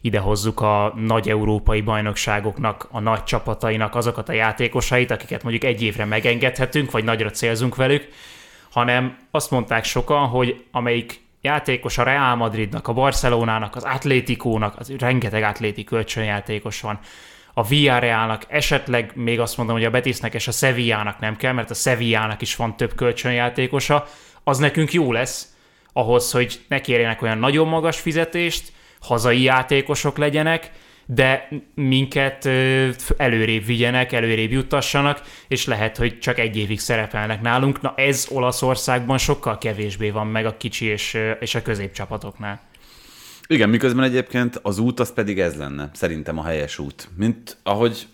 idehozzuk 0.00 0.60
a 0.60 0.92
nagy 0.96 1.28
európai 1.28 1.80
bajnokságoknak, 1.80 2.88
a 2.90 3.00
nagy 3.00 3.24
csapatainak 3.24 3.94
azokat 3.94 4.28
a 4.28 4.32
játékosait, 4.32 5.10
akiket 5.10 5.42
mondjuk 5.42 5.64
egy 5.64 5.82
évre 5.82 6.04
megengedhetünk, 6.04 6.90
vagy 6.90 7.04
nagyra 7.04 7.30
célzunk 7.30 7.76
velük, 7.76 8.08
hanem 8.70 9.16
azt 9.30 9.50
mondták 9.50 9.84
sokan, 9.84 10.26
hogy 10.26 10.64
amelyik 10.70 11.20
játékos 11.40 11.98
a 11.98 12.02
Real 12.02 12.36
Madridnak, 12.36 12.88
a 12.88 12.92
Barcelonának, 12.92 13.76
az 13.76 13.84
Atlétikónak, 13.84 14.78
az 14.78 14.92
rengeteg 14.98 15.42
atléti 15.42 15.84
kölcsönjátékos 15.84 16.80
van, 16.80 16.98
a 17.54 17.66
Villarrealnak, 17.66 18.44
esetleg 18.48 19.12
még 19.14 19.40
azt 19.40 19.56
mondom, 19.56 19.76
hogy 19.76 19.84
a 19.84 19.90
Betisnek 19.90 20.34
és 20.34 20.48
a 20.48 20.52
Sevillának 20.52 21.18
nem 21.18 21.36
kell, 21.36 21.52
mert 21.52 21.70
a 21.70 21.74
Sevillának 21.74 22.42
is 22.42 22.56
van 22.56 22.76
több 22.76 22.94
kölcsönjátékosa, 22.94 24.06
az 24.44 24.58
nekünk 24.58 24.92
jó 24.92 25.12
lesz, 25.12 25.54
ahhoz, 25.92 26.30
hogy 26.30 26.60
ne 26.68 26.80
kérjenek 26.80 27.22
olyan 27.22 27.38
nagyon 27.38 27.68
magas 27.68 28.00
fizetést, 28.00 28.72
hazai 29.00 29.42
játékosok 29.42 30.18
legyenek, 30.18 30.70
de 31.06 31.48
minket 31.74 32.48
előrébb 33.16 33.64
vigyenek, 33.64 34.12
előrébb 34.12 34.50
juttassanak, 34.50 35.22
és 35.48 35.66
lehet, 35.66 35.96
hogy 35.96 36.18
csak 36.18 36.38
egy 36.38 36.56
évig 36.56 36.80
szerepelnek 36.80 37.40
nálunk. 37.40 37.80
Na 37.80 37.94
ez 37.96 38.26
Olaszországban 38.30 39.18
sokkal 39.18 39.58
kevésbé 39.58 40.10
van 40.10 40.26
meg 40.26 40.46
a 40.46 40.56
kicsi 40.56 40.86
és, 40.86 41.18
és 41.40 41.54
a 41.54 41.62
középcsapatoknál. 41.62 42.60
Igen, 43.50 43.68
miközben 43.68 44.04
egyébként 44.04 44.58
az 44.62 44.78
út 44.78 45.00
az 45.00 45.12
pedig 45.12 45.40
ez 45.40 45.56
lenne, 45.56 45.90
szerintem 45.92 46.38
a 46.38 46.42
helyes 46.42 46.78
út. 46.78 47.08
Mint 47.16 47.56
ahogy 47.62 48.08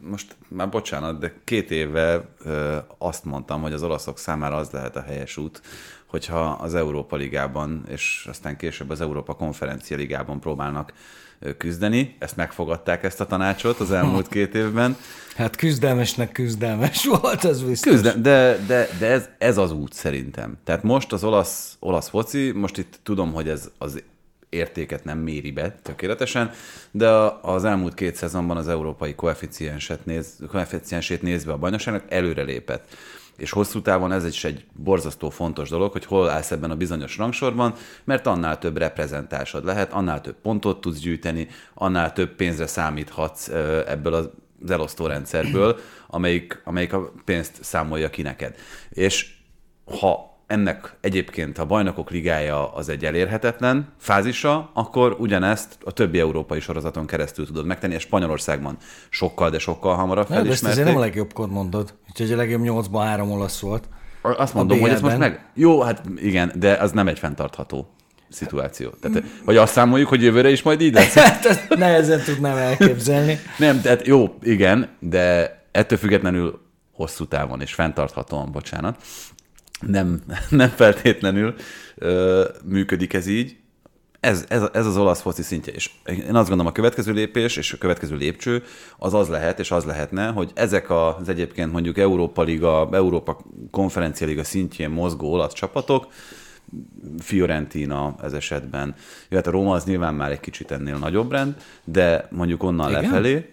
most 0.00 0.36
már 0.48 0.68
bocsánat, 0.68 1.18
de 1.18 1.32
két 1.44 1.70
éve 1.70 2.28
ö, 2.44 2.76
azt 2.98 3.24
mondtam, 3.24 3.62
hogy 3.62 3.72
az 3.72 3.82
olaszok 3.82 4.18
számára 4.18 4.56
az 4.56 4.70
lehet 4.70 4.96
a 4.96 5.02
helyes 5.02 5.36
út, 5.36 5.60
hogyha 6.06 6.40
az 6.40 6.74
Európa 6.74 7.16
Ligában, 7.16 7.84
és 7.88 8.26
aztán 8.28 8.56
később 8.56 8.90
az 8.90 9.00
Európa 9.00 9.34
Konferencia 9.34 9.96
Ligában 9.96 10.40
próbálnak 10.40 10.92
küzdeni. 11.56 12.16
Ezt 12.18 12.36
megfogadták, 12.36 13.04
ezt 13.04 13.20
a 13.20 13.26
tanácsot 13.26 13.80
az 13.80 13.92
elmúlt 13.92 14.28
két 14.34 14.54
évben. 14.54 14.96
Hát 15.36 15.56
küzdelmesnek 15.56 16.32
küzdelmes 16.32 17.06
volt, 17.20 17.44
ez 17.44 17.62
biztos. 17.62 17.92
Küzde, 17.92 18.12
de, 18.12 18.58
de, 18.66 18.88
de 18.98 19.06
ez, 19.06 19.28
ez 19.38 19.58
az 19.58 19.72
út 19.72 19.92
szerintem. 19.92 20.58
Tehát 20.64 20.82
most 20.82 21.12
az 21.12 21.24
olasz, 21.24 21.76
olasz 21.80 22.08
foci, 22.08 22.50
most 22.50 22.78
itt 22.78 22.98
tudom, 23.02 23.32
hogy 23.32 23.48
ez 23.48 23.70
az 23.78 24.02
értéket 24.52 25.04
nem 25.04 25.18
méri 25.18 25.50
be 25.50 25.70
tökéletesen, 25.82 26.50
de 26.90 27.08
az 27.42 27.64
elmúlt 27.64 27.94
két 27.94 28.14
szezonban 28.14 28.56
az 28.56 28.68
európai 28.68 29.14
koeficienset 29.14 30.04
néz, 30.04 30.38
koeficiensét 30.48 31.22
nézve 31.22 31.52
a 31.52 31.58
bajnokságnak 31.58 32.04
előrelépett. 32.08 32.94
És 33.36 33.50
hosszú 33.50 33.82
távon 33.82 34.12
ez 34.12 34.24
is 34.24 34.44
egy 34.44 34.64
borzasztó 34.72 35.30
fontos 35.30 35.68
dolog, 35.68 35.92
hogy 35.92 36.04
hol 36.04 36.28
állsz 36.28 36.50
ebben 36.50 36.70
a 36.70 36.76
bizonyos 36.76 37.16
rangsorban, 37.16 37.74
mert 38.04 38.26
annál 38.26 38.58
több 38.58 38.76
reprezentásod 38.76 39.64
lehet, 39.64 39.92
annál 39.92 40.20
több 40.20 40.36
pontot 40.42 40.80
tudsz 40.80 40.98
gyűjteni, 40.98 41.48
annál 41.74 42.12
több 42.12 42.34
pénzre 42.36 42.66
számíthatsz 42.66 43.48
ebből 43.86 44.14
az 44.14 44.30
elosztó 44.68 45.06
rendszerből, 45.06 45.78
amelyik, 46.06 46.60
amelyik 46.64 46.92
a 46.92 47.12
pénzt 47.24 47.64
számolja 47.64 48.10
ki 48.10 48.22
neked. 48.22 48.56
És 48.90 49.34
ha 50.00 50.31
ennek 50.52 50.96
egyébként 51.00 51.58
a 51.58 51.64
bajnokok 51.64 52.10
ligája 52.10 52.74
az 52.74 52.88
egy 52.88 53.04
elérhetetlen 53.04 53.88
fázisa, 53.98 54.70
akkor 54.74 55.16
ugyanezt 55.18 55.78
a 55.84 55.90
többi 55.90 56.18
európai 56.18 56.60
sorozaton 56.60 57.06
keresztül 57.06 57.46
tudod 57.46 57.66
megtenni, 57.66 57.94
és 57.94 58.02
Spanyolországban 58.02 58.76
sokkal, 59.08 59.50
de 59.50 59.58
sokkal 59.58 59.94
hamarabb 59.94 60.28
Nem, 60.28 60.42
de 60.44 60.50
ezt 60.50 60.64
azért 60.64 60.76
nem 60.76 60.96
a 60.96 60.98
felismerték. 60.98 61.14
legjobbkor 61.14 61.48
mondod. 61.48 61.94
Úgyhogy 62.10 62.32
a 62.32 62.36
legjobb 62.36 62.60
nyolcban 62.60 63.06
három 63.06 63.30
olasz 63.30 63.60
volt. 63.60 63.88
Azt 64.22 64.54
mondom, 64.54 64.80
hogy 64.80 64.90
ez 64.90 65.00
most 65.00 65.18
meg... 65.18 65.50
Jó, 65.54 65.80
hát 65.80 66.02
igen, 66.16 66.52
de 66.54 66.72
az 66.72 66.92
nem 66.92 67.08
egy 67.08 67.18
fenntartható 67.18 67.94
szituáció. 68.28 68.90
Tehát, 69.00 69.22
vagy 69.44 69.56
azt 69.56 69.72
számoljuk, 69.72 70.08
hogy 70.08 70.22
jövőre 70.22 70.50
is 70.50 70.62
majd 70.62 70.80
így 70.80 70.94
lesz. 70.94 71.14
Hát 71.22 71.44
ezt 71.44 71.68
nehezen 71.68 72.20
tudnám 72.20 72.56
elképzelni. 72.56 73.38
Nem, 73.58 73.80
tehát 73.80 74.06
jó, 74.06 74.34
igen, 74.42 74.88
de 74.98 75.56
ettől 75.70 75.98
függetlenül 75.98 76.60
hosszú 76.92 77.26
távon 77.26 77.60
és 77.60 77.74
fenntarthatóan, 77.74 78.52
bocsánat, 78.52 79.02
nem, 79.86 80.22
nem 80.50 80.68
feltétlenül 80.68 81.54
ö, 81.96 82.44
működik 82.64 83.12
ez 83.12 83.26
így. 83.26 83.56
Ez, 84.20 84.44
ez, 84.48 84.62
ez 84.72 84.86
az 84.86 84.96
olasz 84.96 85.20
foci 85.20 85.42
szintje. 85.42 85.72
És 85.72 85.90
én 86.06 86.34
azt 86.34 86.48
gondolom, 86.48 86.66
a 86.66 86.72
következő 86.72 87.12
lépés 87.12 87.56
és 87.56 87.72
a 87.72 87.78
következő 87.78 88.16
lépcső 88.16 88.62
az 88.98 89.14
az 89.14 89.28
lehet, 89.28 89.58
és 89.58 89.70
az 89.70 89.84
lehetne, 89.84 90.26
hogy 90.26 90.50
ezek 90.54 90.90
az 90.90 91.28
egyébként 91.28 91.72
mondjuk 91.72 91.98
Európa 91.98 92.42
Liga, 92.42 92.88
Európa 92.92 93.40
Konferencia 93.70 94.26
Liga 94.26 94.44
szintjén 94.44 94.90
mozgó 94.90 95.32
olasz 95.32 95.52
csapatok, 95.52 96.06
Fiorentina 97.18 98.14
ez 98.22 98.32
esetben. 98.32 98.94
Jó, 99.28 99.36
hát 99.36 99.46
Róma 99.46 99.74
az 99.74 99.84
nyilván 99.84 100.14
már 100.14 100.30
egy 100.30 100.40
kicsit 100.40 100.70
ennél 100.70 100.96
nagyobb 100.96 101.30
rend, 101.30 101.54
de 101.84 102.28
mondjuk 102.30 102.62
onnan 102.62 102.90
Igen? 102.90 103.02
lefelé, 103.02 103.52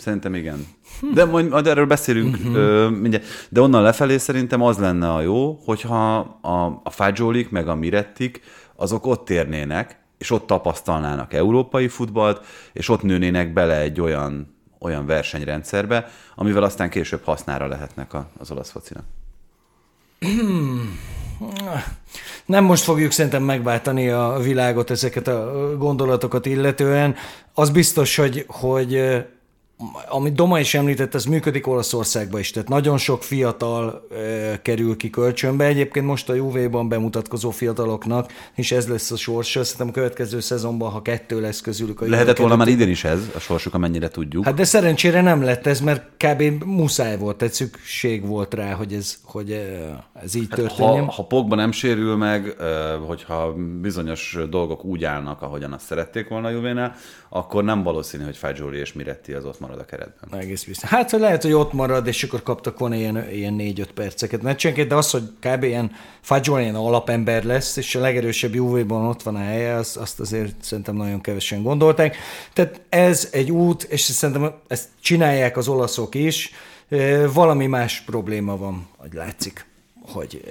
Szerintem 0.00 0.34
igen. 0.34 0.66
De 1.14 1.24
majd, 1.24 1.48
majd 1.48 1.66
erről 1.66 1.86
beszélünk 1.86 2.38
ö, 2.54 2.88
mindjárt. 2.88 3.24
De 3.48 3.60
onnan 3.60 3.82
lefelé 3.82 4.18
szerintem 4.18 4.62
az 4.62 4.78
lenne 4.78 5.12
a 5.12 5.20
jó, 5.20 5.60
hogyha 5.64 6.18
a, 6.42 6.80
a 6.84 6.90
Fagioli-k 6.90 7.50
meg 7.50 7.68
a 7.68 7.74
Mirettik, 7.74 8.40
azok 8.76 9.06
ott 9.06 9.24
térnének, 9.24 9.98
és 10.18 10.30
ott 10.30 10.46
tapasztalnának 10.46 11.32
európai 11.32 11.88
futballt, 11.88 12.46
és 12.72 12.88
ott 12.88 13.02
nőnének 13.02 13.52
bele 13.52 13.80
egy 13.80 14.00
olyan, 14.00 14.56
olyan 14.78 15.06
versenyrendszerbe, 15.06 16.10
amivel 16.34 16.62
aztán 16.62 16.90
később 16.90 17.24
hasznára 17.24 17.66
lehetnek 17.66 18.14
a, 18.14 18.28
az 18.38 18.50
olasz 18.50 18.70
focinak. 18.70 19.04
Nem 22.46 22.64
most 22.64 22.82
fogjuk 22.82 23.10
szerintem 23.12 23.42
megváltani 23.42 24.08
a 24.08 24.38
világot 24.42 24.90
ezeket 24.90 25.28
a 25.28 25.74
gondolatokat 25.78 26.46
illetően. 26.46 27.14
Az 27.54 27.70
biztos, 27.70 28.16
hogy, 28.16 28.44
hogy 28.48 29.22
amit 30.08 30.34
Doma 30.34 30.60
is 30.60 30.74
említett, 30.74 31.14
ez 31.14 31.24
működik 31.24 31.66
Olaszországban 31.66 32.40
is, 32.40 32.50
tehát 32.50 32.68
nagyon 32.68 32.98
sok 32.98 33.22
fiatal 33.22 34.06
ö, 34.10 34.52
kerül 34.62 34.96
ki 34.96 35.10
kölcsönbe. 35.10 35.64
Egyébként 35.64 36.06
most 36.06 36.28
a 36.28 36.34
Juve-ban 36.34 36.88
bemutatkozó 36.88 37.50
fiataloknak, 37.50 38.32
és 38.54 38.72
ez 38.72 38.88
lesz 38.88 39.10
a 39.10 39.16
sorsa. 39.16 39.64
Szerintem 39.64 39.88
a 39.88 39.92
következő 39.92 40.40
szezonban, 40.40 40.90
ha 40.90 41.02
kettő 41.02 41.40
lesz 41.40 41.60
közülük 41.60 42.00
a 42.00 42.06
Lehetett 42.06 42.36
volna 42.36 42.56
már 42.56 42.68
idén 42.68 42.88
is 42.88 43.04
ez, 43.04 43.20
a 43.34 43.38
sorsuk, 43.38 43.74
amennyire 43.74 44.08
tudjuk. 44.08 44.44
Hát 44.44 44.54
de 44.54 44.64
szerencsére 44.64 45.20
nem 45.20 45.42
lett 45.42 45.66
ez, 45.66 45.80
mert 45.80 46.02
kb. 46.16 46.64
muszáj 46.64 47.18
volt, 47.18 47.36
tehát 47.36 47.54
szükség 47.54 48.26
volt 48.26 48.54
rá, 48.54 48.72
hogy 48.72 48.92
ez, 48.92 49.18
hogy 49.24 49.50
ez 50.22 50.34
így 50.34 50.46
hát 50.50 50.58
történjen. 50.58 51.04
Ha, 51.04 51.12
ha 51.12 51.24
Pogba 51.24 51.54
nem 51.54 51.72
sérül 51.72 52.16
meg, 52.16 52.56
hogyha 53.06 53.54
bizonyos 53.80 54.38
dolgok 54.50 54.84
úgy 54.84 55.04
állnak, 55.04 55.42
ahogyan 55.42 55.72
azt 55.72 55.84
szerették 55.84 56.28
volna 56.28 56.46
a 56.46 56.50
Juvénál, 56.50 56.94
akkor 57.28 57.64
nem 57.64 57.82
valószínű, 57.82 58.24
hogy 58.24 58.36
Fagioli 58.36 58.78
és 58.78 58.92
Miretti 58.92 59.32
az 59.32 59.44
ott 59.44 59.60
marad 59.60 59.69
marad 59.70 59.84
a 59.84 59.96
keretben. 59.96 60.40
Egész 60.40 60.64
biztos. 60.64 60.88
Hát, 60.88 61.10
hogy 61.10 61.20
lehet, 61.20 61.42
hogy 61.42 61.52
ott 61.52 61.72
marad, 61.72 62.06
és 62.06 62.22
akkor 62.22 62.42
kaptak 62.42 62.78
volna 62.78 62.94
ilyen, 62.94 63.30
ilyen 63.32 63.54
négy-öt 63.54 63.92
perceket 63.92 64.42
meccsenként, 64.42 64.88
de 64.88 64.94
az, 64.94 65.10
hogy 65.10 65.22
kb. 65.40 65.62
ilyen 65.62 65.92
Fajol 66.20 66.60
ilyen 66.60 66.74
alapember 66.74 67.44
lesz, 67.44 67.76
és 67.76 67.94
a 67.94 68.00
legerősebb 68.00 68.54
Juve-ban 68.54 69.06
ott 69.06 69.22
van 69.22 69.36
a 69.36 69.44
helye, 69.44 69.74
azt, 69.74 69.96
azt 69.96 70.20
azért 70.20 70.54
szerintem 70.60 70.96
nagyon 70.96 71.20
kevesen 71.20 71.62
gondolták. 71.62 72.16
Tehát 72.52 72.80
ez 72.88 73.28
egy 73.32 73.50
út, 73.50 73.82
és 73.82 74.00
szerintem 74.00 74.52
ezt 74.68 74.88
csinálják 75.00 75.56
az 75.56 75.68
olaszok 75.68 76.14
is, 76.14 76.52
valami 77.32 77.66
más 77.66 78.00
probléma 78.00 78.56
van, 78.56 78.88
hogy 78.96 79.12
látszik 79.12 79.68
hogy 80.10 80.42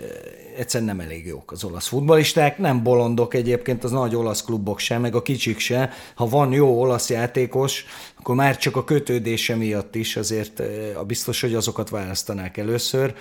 egyszerűen 0.57 0.95
nem 0.95 1.05
elég 1.05 1.25
jók 1.25 1.51
az 1.51 1.63
olasz 1.63 1.87
futbalisták, 1.87 2.57
nem 2.57 2.83
bolondok 2.83 3.33
egyébként 3.33 3.83
az 3.83 3.91
nagy 3.91 4.15
olasz 4.15 4.43
klubok 4.43 4.79
sem, 4.79 5.01
meg 5.01 5.15
a 5.15 5.21
kicsik 5.21 5.59
se. 5.59 5.91
Ha 6.15 6.27
van 6.27 6.51
jó 6.51 6.79
olasz 6.79 7.09
játékos, 7.09 7.85
akkor 8.19 8.35
már 8.35 8.57
csak 8.57 8.75
a 8.75 8.83
kötődése 8.83 9.55
miatt 9.55 9.95
is 9.95 10.15
azért 10.15 10.61
a 10.95 11.03
biztos, 11.03 11.41
hogy 11.41 11.53
azokat 11.53 11.89
választanák 11.89 12.57
először 12.57 13.15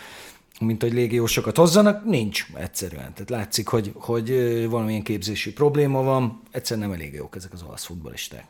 mint 0.60 0.82
hogy 0.82 0.92
légiósokat 0.92 1.56
hozzanak, 1.56 2.04
nincs 2.04 2.46
egyszerűen. 2.54 3.12
Tehát 3.12 3.30
látszik, 3.30 3.68
hogy, 3.68 3.92
hogy 3.94 4.30
valamilyen 4.68 5.02
képzési 5.02 5.52
probléma 5.52 6.02
van, 6.02 6.42
egyszerűen 6.50 6.88
nem 6.88 6.98
elég 6.98 7.14
jók 7.14 7.36
ezek 7.36 7.52
az 7.52 7.62
olasz 7.62 7.84
futbalisták. 7.84 8.44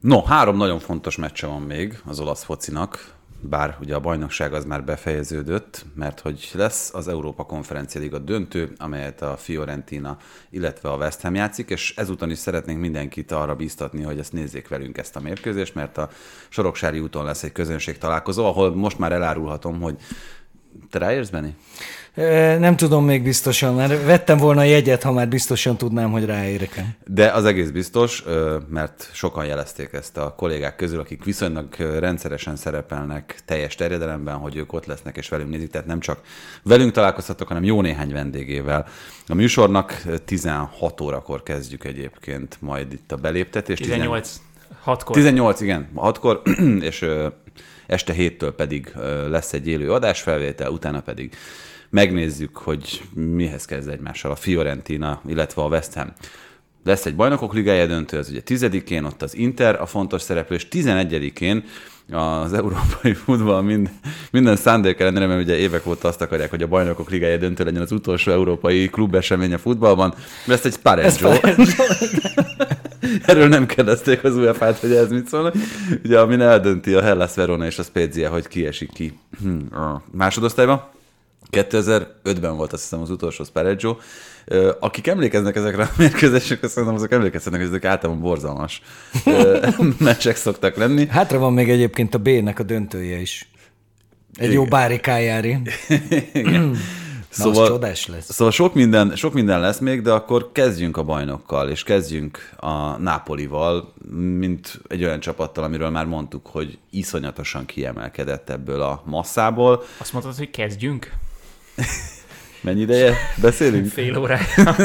No, 0.00 0.22
három 0.24 0.56
nagyon 0.56 0.78
fontos 0.78 1.16
meccse 1.16 1.46
van 1.46 1.62
még 1.62 2.00
az 2.04 2.20
olasz 2.20 2.44
focinak 2.44 3.14
bár 3.48 3.76
ugye 3.80 3.94
a 3.94 4.00
bajnokság 4.00 4.54
az 4.54 4.64
már 4.64 4.84
befejeződött, 4.84 5.84
mert 5.94 6.20
hogy 6.20 6.50
lesz 6.54 6.94
az 6.94 7.08
Európa 7.08 7.44
Konferencia 7.44 8.00
Liga 8.00 8.18
döntő, 8.18 8.72
amelyet 8.78 9.22
a 9.22 9.36
Fiorentina, 9.36 10.16
illetve 10.50 10.90
a 10.90 10.96
West 10.96 11.20
Ham 11.20 11.34
játszik, 11.34 11.70
és 11.70 11.94
ezúton 11.96 12.30
is 12.30 12.38
szeretnénk 12.38 12.80
mindenkit 12.80 13.32
arra 13.32 13.54
bíztatni, 13.54 14.02
hogy 14.02 14.18
ezt 14.18 14.32
nézzék 14.32 14.68
velünk 14.68 14.98
ezt 14.98 15.16
a 15.16 15.20
mérkőzést, 15.20 15.74
mert 15.74 15.98
a 15.98 16.08
Soroksári 16.48 17.00
úton 17.00 17.24
lesz 17.24 17.42
egy 17.42 17.52
közönség 17.52 17.98
találkozó, 17.98 18.44
ahol 18.44 18.74
most 18.74 18.98
már 18.98 19.12
elárulhatom, 19.12 19.80
hogy 19.80 19.96
te 20.90 20.98
ráérsz, 20.98 21.30
Benni? 21.30 21.54
Nem 22.58 22.76
tudom 22.76 23.04
még 23.04 23.22
biztosan, 23.22 23.74
mert 23.74 24.04
vettem 24.04 24.38
volna 24.38 24.62
jegyet, 24.62 25.02
ha 25.02 25.12
már 25.12 25.28
biztosan 25.28 25.76
tudnám, 25.76 26.10
hogy 26.10 26.24
ráérek. 26.24 26.84
De 27.06 27.30
az 27.30 27.44
egész 27.44 27.70
biztos, 27.70 28.24
mert 28.68 29.10
sokan 29.12 29.46
jelezték 29.46 29.92
ezt 29.92 30.16
a 30.16 30.34
kollégák 30.36 30.76
közül, 30.76 31.00
akik 31.00 31.24
viszonylag 31.24 31.74
rendszeresen 31.98 32.56
szerepelnek 32.56 33.38
teljes 33.44 33.74
terjedelemben, 33.74 34.34
hogy 34.34 34.56
ők 34.56 34.72
ott 34.72 34.86
lesznek 34.86 35.16
és 35.16 35.28
velünk 35.28 35.50
nézik, 35.50 35.70
tehát 35.70 35.86
nem 35.86 36.00
csak 36.00 36.20
velünk 36.62 36.92
találkozhatok, 36.92 37.48
hanem 37.48 37.64
jó 37.64 37.80
néhány 37.80 38.12
vendégével. 38.12 38.86
A 39.26 39.34
műsornak 39.34 40.02
16 40.24 41.00
órakor 41.00 41.42
kezdjük 41.42 41.84
egyébként 41.84 42.56
majd 42.60 42.92
itt 42.92 43.12
a 43.12 43.16
beléptetés. 43.16 43.78
18. 43.78 44.40
6-kor. 44.86 45.16
18, 45.16 45.60
igen, 45.60 45.88
6-kor, 45.96 46.42
és 46.90 47.06
este 47.86 48.12
héttől 48.12 48.54
pedig 48.54 48.92
lesz 49.28 49.52
egy 49.52 49.66
élő 49.66 49.92
adásfelvétel, 49.92 50.70
utána 50.70 51.00
pedig 51.00 51.36
megnézzük, 51.92 52.56
hogy 52.56 53.02
mihez 53.14 53.64
kezd 53.64 53.88
egymással 53.88 54.30
a 54.30 54.36
Fiorentina, 54.36 55.20
illetve 55.26 55.62
a 55.62 55.66
West 55.66 55.94
Ham. 55.94 56.12
Lesz 56.84 57.06
egy 57.06 57.16
bajnokok 57.16 57.54
ligája 57.54 57.86
döntő, 57.86 58.18
az 58.18 58.28
ugye 58.28 58.40
tizedikén, 58.40 59.04
ott 59.04 59.22
az 59.22 59.36
Inter 59.36 59.80
a 59.80 59.86
fontos 59.86 60.22
szereplő, 60.22 60.56
és 60.56 60.68
tizenegyedikén 60.68 61.64
az 62.10 62.52
európai 62.52 63.14
futball 63.24 63.62
mind, 63.62 63.90
minden 64.30 64.56
szándék 64.56 65.00
ellenére, 65.00 65.26
mert 65.26 65.42
ugye 65.42 65.56
évek 65.56 65.86
óta 65.86 66.08
azt 66.08 66.20
akarják, 66.20 66.50
hogy 66.50 66.62
a 66.62 66.68
bajnokok 66.68 67.10
ligája 67.10 67.36
döntő 67.36 67.64
legyen 67.64 67.82
az 67.82 67.92
utolsó 67.92 68.32
európai 68.32 68.88
klubesemény 68.88 69.54
a 69.54 69.58
futballban. 69.58 70.14
Lesz 70.46 70.64
egy 70.64 70.78
Pareggio. 70.78 71.30
Erről 73.26 73.48
nem 73.48 73.66
kérdezték 73.66 74.24
az 74.24 74.36
UEFA-t, 74.36 74.78
hogy 74.78 74.92
ez 74.92 75.10
mit 75.10 75.28
szól. 75.28 75.52
Ugye, 76.04 76.20
amin 76.20 76.40
eldönti 76.40 76.92
a 76.92 77.02
Hellas 77.02 77.34
Verona 77.34 77.66
és 77.66 77.78
a 77.78 77.82
Spezia, 77.82 78.30
hogy 78.30 78.48
ki 78.48 78.66
esik 78.66 78.92
ki 78.92 79.18
hm, 79.42 79.74
a 79.74 80.02
másodosztályba. 80.10 80.92
2005-ben 81.52 82.56
volt 82.56 82.72
azt 82.72 82.82
hiszem 82.82 83.00
az 83.00 83.10
utolsó 83.10 83.44
Spareggio. 83.44 83.96
Akik 84.80 85.06
emlékeznek 85.06 85.56
ezekre 85.56 85.82
a 85.82 85.90
mérkőzésekre, 85.98 86.68
szerintem 86.68 86.94
azok 86.94 87.12
emlékeznek, 87.12 87.60
hogy 87.60 87.68
ezek 87.68 87.84
általában 87.84 88.22
borzalmas 88.22 88.82
meccsek 89.98 90.36
szoktak 90.36 90.76
lenni. 90.76 91.06
Hátra 91.06 91.38
van 91.38 91.52
még 91.52 91.70
egyébként 91.70 92.14
a 92.14 92.18
B-nek 92.18 92.58
a 92.58 92.62
döntője 92.62 93.20
is. 93.20 93.50
Egy 94.34 94.42
Igen. 94.42 94.54
jó 94.54 94.64
bári 94.64 95.00
kájári. 95.00 95.58
Na, 97.36 97.44
szóval, 97.44 97.66
csodás 97.66 98.06
lesz. 98.06 98.32
Szóval 98.32 98.52
sok 98.52 98.74
minden, 98.74 99.16
sok 99.16 99.32
minden 99.32 99.60
lesz 99.60 99.78
még, 99.78 100.02
de 100.02 100.12
akkor 100.12 100.50
kezdjünk 100.52 100.96
a 100.96 101.02
bajnokkal, 101.02 101.68
és 101.68 101.82
kezdjünk 101.82 102.50
a 102.56 102.96
Nápolival, 102.96 103.92
mint 104.38 104.80
egy 104.88 105.04
olyan 105.04 105.20
csapattal, 105.20 105.64
amiről 105.64 105.90
már 105.90 106.06
mondtuk, 106.06 106.46
hogy 106.46 106.78
iszonyatosan 106.90 107.66
kiemelkedett 107.66 108.50
ebből 108.50 108.80
a 108.80 109.02
masszából. 109.06 109.82
Azt 109.98 110.12
mondtad, 110.12 110.36
hogy 110.36 110.50
kezdjünk? 110.50 111.12
Mennyi 112.60 112.80
ideje 112.80 113.14
beszélünk? 113.36 113.86
Fél 113.86 114.16
órája. 114.16 114.46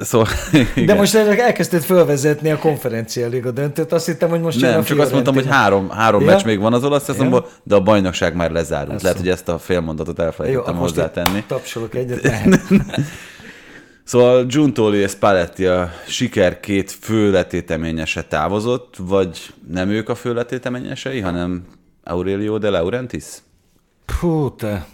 Szóval, 0.00 0.28
igen. 0.52 0.86
De 0.86 0.94
most 0.94 1.14
elkezdted 1.14 1.82
fölvezetni 1.82 2.50
a 2.50 2.58
konferencia 2.58 3.28
liga 3.28 3.50
döntőt, 3.50 3.92
azt 3.92 4.06
hittem, 4.06 4.28
hogy 4.28 4.40
most 4.40 4.60
Nem, 4.60 4.84
csak 4.84 4.98
azt 4.98 5.12
mondtam, 5.12 5.34
hogy 5.34 5.46
három, 5.46 5.90
három 5.90 6.20
ja? 6.20 6.26
meccs 6.26 6.44
még 6.44 6.58
van 6.58 6.72
az 6.72 6.84
olasz 6.84 7.02
szezonban, 7.02 7.42
ja? 7.44 7.50
de 7.62 7.74
a 7.74 7.80
bajnokság 7.80 8.34
már 8.34 8.50
lezárult. 8.50 8.94
Azt 8.94 9.02
Lehet, 9.02 9.18
hogy 9.18 9.28
ezt 9.28 9.48
a 9.48 9.58
félmondatot 9.58 10.18
elfelejtettem 10.18 10.76
hozzátenni. 10.76 11.44
Tapsolok 11.46 11.94
egyet, 11.94 12.30
Szóval 14.04 14.44
Giuntoli 14.44 14.98
és 14.98 15.10
Spalletti 15.10 15.66
a 15.66 15.90
siker 16.06 16.60
két 16.60 16.90
főletéteményese 16.90 18.22
távozott, 18.22 18.94
vagy 18.98 19.52
nem 19.70 19.90
ők 19.90 20.08
a 20.08 20.14
főletéteményesei, 20.14 21.20
hanem 21.20 21.64
Aurelio 22.04 22.58
de 22.58 22.70
Laurentiis? 22.70 23.24
Te. 24.56 24.86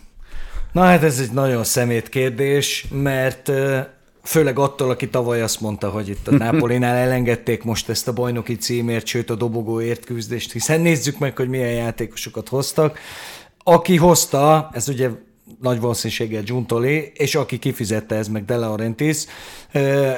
Na 0.78 0.84
hát 0.84 1.02
ez 1.02 1.18
egy 1.20 1.30
nagyon 1.30 1.64
szemét 1.64 2.08
kérdés, 2.08 2.86
mert 2.90 3.52
főleg 4.22 4.58
attól, 4.58 4.90
aki 4.90 5.08
tavaly 5.08 5.42
azt 5.42 5.60
mondta, 5.60 5.90
hogy 5.90 6.08
itt 6.08 6.28
a 6.28 6.36
Nápolinál 6.44 6.96
elengedték 6.96 7.62
most 7.62 7.88
ezt 7.88 8.08
a 8.08 8.12
bajnoki 8.12 8.56
címért, 8.56 9.06
sőt 9.06 9.30
a 9.30 9.34
dobogóért 9.34 10.04
küzdést, 10.04 10.52
hiszen 10.52 10.80
nézzük 10.80 11.18
meg, 11.18 11.36
hogy 11.36 11.48
milyen 11.48 11.72
játékosokat 11.72 12.48
hoztak. 12.48 12.98
Aki 13.64 13.96
hozta, 13.96 14.70
ez 14.72 14.88
ugye 14.88 15.08
nagy 15.60 15.80
valószínűséggel 15.80 16.42
Giuntoli, 16.42 17.12
és 17.14 17.34
aki 17.34 17.58
kifizette 17.58 18.14
ez 18.14 18.28
meg 18.28 18.44
De 18.44 18.56
Laurentiis, 18.56 19.24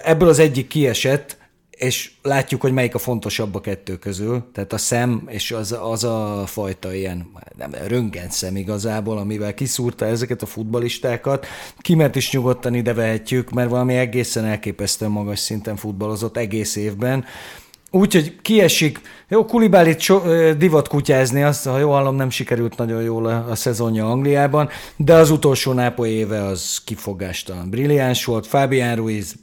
ebből 0.04 0.28
az 0.28 0.38
egyik 0.38 0.66
kiesett, 0.66 1.36
és 1.80 2.10
látjuk, 2.22 2.60
hogy 2.60 2.72
melyik 2.72 2.94
a 2.94 2.98
fontosabb 2.98 3.54
a 3.54 3.60
kettő 3.60 3.96
közül, 3.96 4.44
tehát 4.52 4.72
a 4.72 4.78
szem 4.78 5.22
és 5.26 5.50
az, 5.52 5.76
az 5.82 6.04
a 6.04 6.42
fajta 6.46 6.94
ilyen, 6.94 7.30
nem, 7.56 7.74
szem 8.28 8.56
igazából, 8.56 9.18
amivel 9.18 9.54
kiszúrta 9.54 10.06
ezeket 10.06 10.42
a 10.42 10.46
futbalistákat. 10.46 11.46
Kimet 11.78 12.16
is 12.16 12.32
nyugodtan 12.32 12.74
ide 12.74 12.94
vehetjük, 12.94 13.50
mert 13.50 13.70
valami 13.70 13.94
egészen 13.94 14.44
elképesztően 14.44 15.10
magas 15.10 15.38
szinten 15.38 15.76
futballozott 15.76 16.36
egész 16.36 16.76
évben. 16.76 17.24
Úgyhogy 17.90 18.36
kiesik, 18.42 19.00
jó, 19.28 19.44
Kulibálit 19.44 20.00
so, 20.00 20.20
divat 20.52 20.88
kutyázni, 20.88 21.42
azt, 21.42 21.66
ha 21.66 21.78
jól 21.78 21.92
hallom, 21.92 22.16
nem 22.16 22.30
sikerült 22.30 22.76
nagyon 22.76 23.02
jól 23.02 23.26
a, 23.26 23.50
a 23.50 23.54
szezonja 23.54 24.10
Angliában, 24.10 24.68
de 24.96 25.14
az 25.14 25.30
utolsó 25.30 25.72
Nápoly 25.72 26.08
éve 26.08 26.44
az 26.44 26.80
kifogástalan 26.84 27.70
brilliáns 27.70 28.24
volt. 28.24 28.46
Fabián 28.46 28.96
Ruiz 28.96 29.34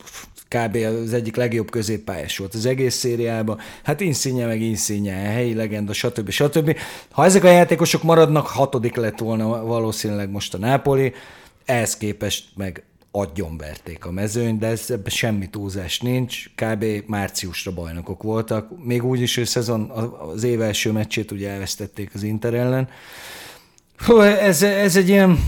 kb. 0.48 0.76
az 0.76 1.14
egyik 1.14 1.36
legjobb 1.36 1.70
középpályás 1.70 2.38
volt 2.38 2.54
az 2.54 2.66
egész 2.66 2.96
szériában. 2.96 3.60
Hát 3.84 4.02
Insigne 4.02 4.46
meg 4.46 4.62
Insigne, 4.62 5.12
helyi 5.12 5.54
legenda, 5.54 5.94
stb. 5.94 6.30
stb. 6.30 6.78
Ha 7.12 7.26
ezek 7.26 7.44
a 7.44 7.50
játékosok 7.50 8.04
maradnak, 8.04 8.48
hatodik 8.48 8.96
lett 8.96 9.20
volna 9.20 9.66
valószínűleg 9.66 10.30
most 10.30 10.54
a 10.54 10.58
Nápoli, 10.58 11.14
ehhez 11.66 11.98
képest 11.98 12.46
meg 12.56 12.84
agyonverték 13.12 14.06
a 14.06 14.12
mezőny, 14.12 14.58
de 14.58 14.68
ez, 14.68 14.90
ebben 14.90 15.12
semmi 15.12 15.50
túlzás 15.50 16.00
nincs. 16.00 16.50
Kb. 16.56 16.86
márciusra 17.06 17.72
bajnokok 17.72 18.24
voltak. 18.24 18.84
Még 18.84 19.04
úgy 19.04 19.22
is, 19.22 19.36
hogy 19.36 19.46
szezon, 19.46 19.90
az 20.36 20.44
év 20.44 20.62
első 20.62 20.92
meccsét 20.92 21.32
ugye 21.32 21.50
elvesztették 21.50 22.10
az 22.14 22.24
Inter 22.24 22.54
ellen. 22.54 22.90
Hú, 23.98 24.20
ez, 24.20 24.64
ez 24.64 24.96
egy 24.96 25.10
ilyen 25.10 25.40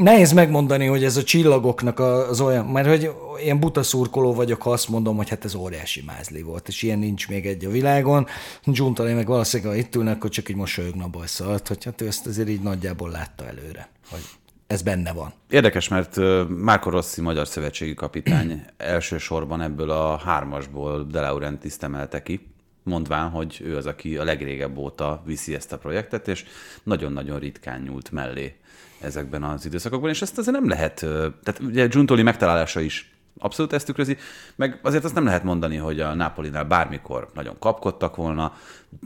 Nehéz 0.00 0.32
megmondani, 0.32 0.86
hogy 0.86 1.04
ez 1.04 1.16
a 1.16 1.22
csillagoknak 1.22 1.98
az 1.98 2.40
olyan, 2.40 2.66
mert 2.66 2.88
hogy 2.88 3.10
ilyen 3.42 3.60
buta 3.60 3.82
szurkoló 3.82 4.34
vagyok, 4.34 4.62
ha 4.62 4.70
azt 4.70 4.88
mondom, 4.88 5.16
hogy 5.16 5.28
hát 5.28 5.44
ez 5.44 5.54
óriási 5.54 6.02
mázli 6.06 6.42
volt, 6.42 6.68
és 6.68 6.82
ilyen 6.82 6.98
nincs 6.98 7.28
még 7.28 7.46
egy 7.46 7.64
a 7.64 7.70
világon. 7.70 8.26
Zsuntali 8.72 9.12
meg 9.12 9.26
valószínűleg, 9.26 9.72
ha 9.72 9.78
itt 9.78 9.94
ülnek, 9.94 10.16
akkor 10.16 10.30
csak 10.30 10.48
így 10.48 10.56
mosolyogna 10.56 11.08
bajszalt, 11.08 11.68
hogy 11.68 11.84
hát 11.84 12.00
ő 12.00 12.06
ezt 12.06 12.26
azért 12.26 12.48
így 12.48 12.60
nagyjából 12.60 13.10
látta 13.10 13.46
előre, 13.46 13.88
hogy 14.10 14.20
ez 14.66 14.82
benne 14.82 15.12
van. 15.12 15.32
Érdekes, 15.50 15.88
mert 15.88 16.16
Márko 16.48 16.90
Rossi, 16.90 17.20
magyar 17.20 17.48
szövetségi 17.48 17.94
kapitány 17.94 18.64
elsősorban 18.76 19.60
ebből 19.60 19.90
a 19.90 20.16
hármasból 20.16 21.04
De 21.04 21.20
Laurentiis 21.20 21.74
emelte 21.80 22.22
ki, 22.22 22.48
mondván, 22.82 23.30
hogy 23.30 23.60
ő 23.64 23.76
az, 23.76 23.86
aki 23.86 24.16
a 24.16 24.24
legrégebb 24.24 24.76
óta 24.76 25.22
viszi 25.26 25.54
ezt 25.54 25.72
a 25.72 25.78
projektet, 25.78 26.28
és 26.28 26.44
nagyon-nagyon 26.82 27.38
ritkán 27.38 27.80
nyúlt 27.80 28.10
mellé 28.10 28.59
ezekben 29.00 29.42
az 29.42 29.66
időszakokban, 29.66 30.10
és 30.10 30.22
ezt 30.22 30.38
azért 30.38 30.56
nem 30.56 30.68
lehet, 30.68 30.94
tehát 31.42 31.60
ugye 31.60 31.86
Giuntoli 31.86 32.22
megtalálása 32.22 32.80
is 32.80 33.10
Abszolút 33.42 33.72
ezt 33.72 33.86
tükrözi, 33.86 34.16
meg 34.56 34.78
azért 34.82 35.04
azt 35.04 35.14
nem 35.14 35.24
lehet 35.24 35.44
mondani, 35.44 35.76
hogy 35.76 36.00
a 36.00 36.14
Napolinál 36.14 36.64
bármikor 36.64 37.28
nagyon 37.34 37.56
kapkodtak 37.58 38.16
volna, 38.16 38.52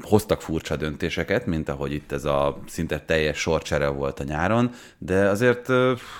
hoztak 0.03 0.43
furcsa 0.43 0.77
döntéseket, 0.77 1.47
mint 1.47 1.69
ahogy 1.69 1.93
itt 1.93 2.13
ez 2.13 2.25
a 2.25 2.59
szinte 2.67 3.01
teljes 3.01 3.39
sorcsere 3.39 3.89
volt 3.89 4.21
a 4.21 4.25
nyáron, 4.25 4.71
de 4.99 5.29
azért 5.29 5.69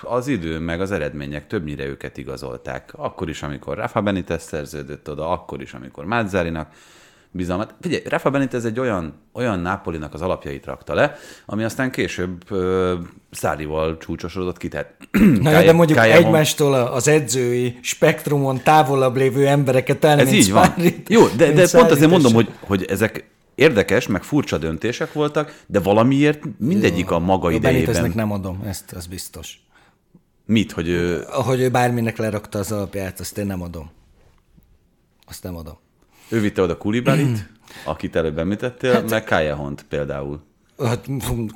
az 0.01 0.27
idő 0.27 0.59
meg 0.59 0.81
az 0.81 0.91
eredmények 0.91 1.47
többnyire 1.47 1.85
őket 1.85 2.17
igazolták. 2.17 2.93
Akkor 2.95 3.29
is, 3.29 3.43
amikor 3.43 3.77
Rafa 3.77 4.01
Benitez 4.01 4.43
szerződött 4.43 5.09
oda, 5.09 5.29
akkor 5.29 5.61
is, 5.61 5.73
amikor 5.73 6.05
Mázzárinak 6.05 6.73
bizalmat. 7.35 7.73
Figyelj, 7.81 8.01
Rafa 8.09 8.29
Benitez 8.29 8.65
egy 8.65 8.79
olyan, 8.79 9.13
olyan 9.33 9.59
Nápolinak 9.59 10.13
az 10.13 10.21
alapjait 10.21 10.65
rakta 10.65 10.93
le, 10.93 11.15
ami 11.45 11.63
aztán 11.63 11.91
később 11.91 12.51
ö, 12.51 12.93
Szárival 13.31 13.97
csúcsosodott 13.97 14.57
ki. 14.57 14.67
Tehát 14.67 14.93
Na 15.41 15.51
jó, 15.51 15.65
de 15.65 15.71
mondjuk 15.71 15.97
Kályámon- 15.99 16.25
egymástól 16.25 16.73
az 16.73 17.07
edzői 17.07 17.77
spektrumon 17.81 18.61
távolabb 18.63 19.15
lévő 19.15 19.47
embereket 19.47 20.03
el, 20.03 20.19
Ez 20.19 20.31
így 20.31 20.51
van. 20.51 20.63
Sarrit- 20.65 21.09
Jó, 21.09 21.27
de, 21.27 21.51
de 21.51 21.67
pont 21.71 21.91
azért 21.91 22.09
mondom, 22.11 22.33
hogy, 22.33 22.49
hogy 22.59 22.83
ezek 22.83 23.29
érdekes, 23.55 24.07
meg 24.07 24.23
furcsa 24.23 24.57
döntések 24.57 25.13
voltak, 25.13 25.61
de 25.67 25.79
valamiért 25.79 26.41
mindegyik 26.59 27.11
a 27.11 27.19
maga 27.19 27.47
Beniteznek 27.47 27.81
idejében. 27.87 28.11
nem 28.15 28.31
adom, 28.31 28.61
ezt 28.65 28.91
az 28.91 29.05
biztos. 29.05 29.59
Mit, 30.45 30.71
hogy 30.71 30.87
ő, 30.87 31.23
Ahogy 31.31 31.61
ő 31.61 31.69
bárminek 31.69 32.17
lerakta 32.17 32.59
az 32.59 32.71
alapját, 32.71 33.19
azt 33.19 33.37
én 33.37 33.45
nem 33.45 33.61
adom. 33.61 33.89
Azt 35.27 35.43
nem 35.43 35.55
adom. 35.55 35.77
Ő 36.29 36.39
vitte 36.39 36.61
oda 36.61 36.77
Kulibalit, 36.77 37.49
akit 37.83 38.15
előbb 38.15 38.37
említettél, 38.37 39.03
meg 39.09 39.23
Kajahont 39.23 39.85
például. 39.89 40.43
Hát, 40.83 41.05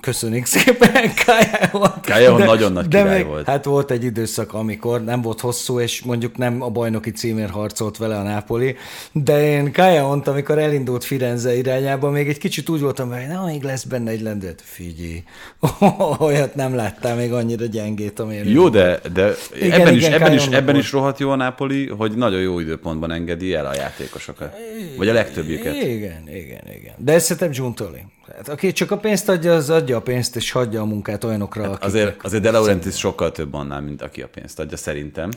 köszönjük 0.02 0.46
szépen, 0.46 1.14
Kályáhon. 1.26 1.92
Kályáhon 2.02 2.42
nagyon 2.42 2.72
nagy 2.72 2.88
de 2.88 3.04
még, 3.04 3.26
volt. 3.26 3.46
Hát 3.46 3.66
volt 3.66 3.92
egy 3.92 4.04
időszak, 4.04 4.54
amikor 4.54 5.04
nem 5.04 5.22
volt 5.22 5.40
hosszú, 5.40 5.80
és 5.80 6.02
mondjuk 6.02 6.38
nem 6.38 6.62
a 6.62 6.70
bajnoki 6.70 7.12
címért 7.12 7.52
harcolt 7.52 7.98
vele 7.98 8.18
a 8.18 8.24
Nápoli, 8.24 8.76
de 9.12 9.44
én 9.44 9.72
Kályáhont, 9.72 10.28
amikor 10.28 10.58
elindult 10.58 11.04
Firenze 11.04 11.58
irányába, 11.58 12.10
még 12.10 12.28
egy 12.28 12.38
kicsit 12.38 12.70
úgy 12.70 12.82
voltam, 12.82 13.10
hogy 13.10 13.28
na, 13.28 13.46
még 13.46 13.64
lesz 13.64 13.84
benne 13.84 14.12
egy 14.12 14.22
lendület. 14.22 14.62
Figyelj, 14.64 15.24
olyat 16.20 16.56
nem 16.56 16.76
láttál 16.76 17.16
még 17.16 17.34
annyira 17.34 17.66
gyengét, 17.66 18.20
amilyen 18.20 18.48
Jó, 18.48 18.70
de, 18.70 19.00
de 19.14 19.34
Igen, 19.56 19.82
ebben, 19.82 19.94
is, 19.94 20.02
igen, 20.02 20.14
ebben, 20.14 20.34
is, 20.34 20.46
ebben 20.46 20.64
volt. 20.64 20.78
is 20.78 20.92
rohadt 20.92 21.20
jó 21.20 21.30
a 21.30 21.36
Napoli, 21.36 21.88
hogy 21.88 22.12
nagyon 22.12 22.42
jó 22.42 22.60
időpontban 22.60 23.12
engedi 23.12 23.54
el 23.54 23.66
a 23.66 23.74
játékosokat. 23.74 24.56
Vagy 24.98 25.08
a 25.08 25.14
legtöbbjüket. 25.14 25.76
Igen, 25.76 26.30
igen, 26.30 26.64
igen. 26.78 26.94
De 26.98 27.14
ez 27.14 27.24
szerintem 27.24 27.52
Giuntoli. 27.52 28.06
Hát, 28.36 28.50
aki 28.50 28.72
csak 28.72 28.92
a 28.92 28.98
pénzt 28.98 29.30
adja, 29.30 29.54
az 29.56 29.70
adja 29.70 29.98
a 29.98 30.02
pénzt, 30.02 30.36
és 30.36 30.52
hagyja 30.52 30.82
a 30.82 30.86
munkát 30.86 31.24
olyanokra, 31.24 31.62
akik... 31.64 31.74
Hát 31.74 31.84
Azért, 31.84 32.24
azért 32.24 32.44
De 32.44 32.52
Laurentiis 32.52 32.98
sokkal 32.98 33.32
több 33.32 33.54
annál, 33.54 33.82
mint 33.82 34.02
aki 34.02 34.22
a 34.22 34.28
pénzt 34.28 34.60
adja, 34.60 34.78
szerintem. 34.78 35.30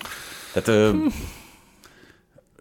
Tehát 0.52 0.68
ő, 0.68 1.06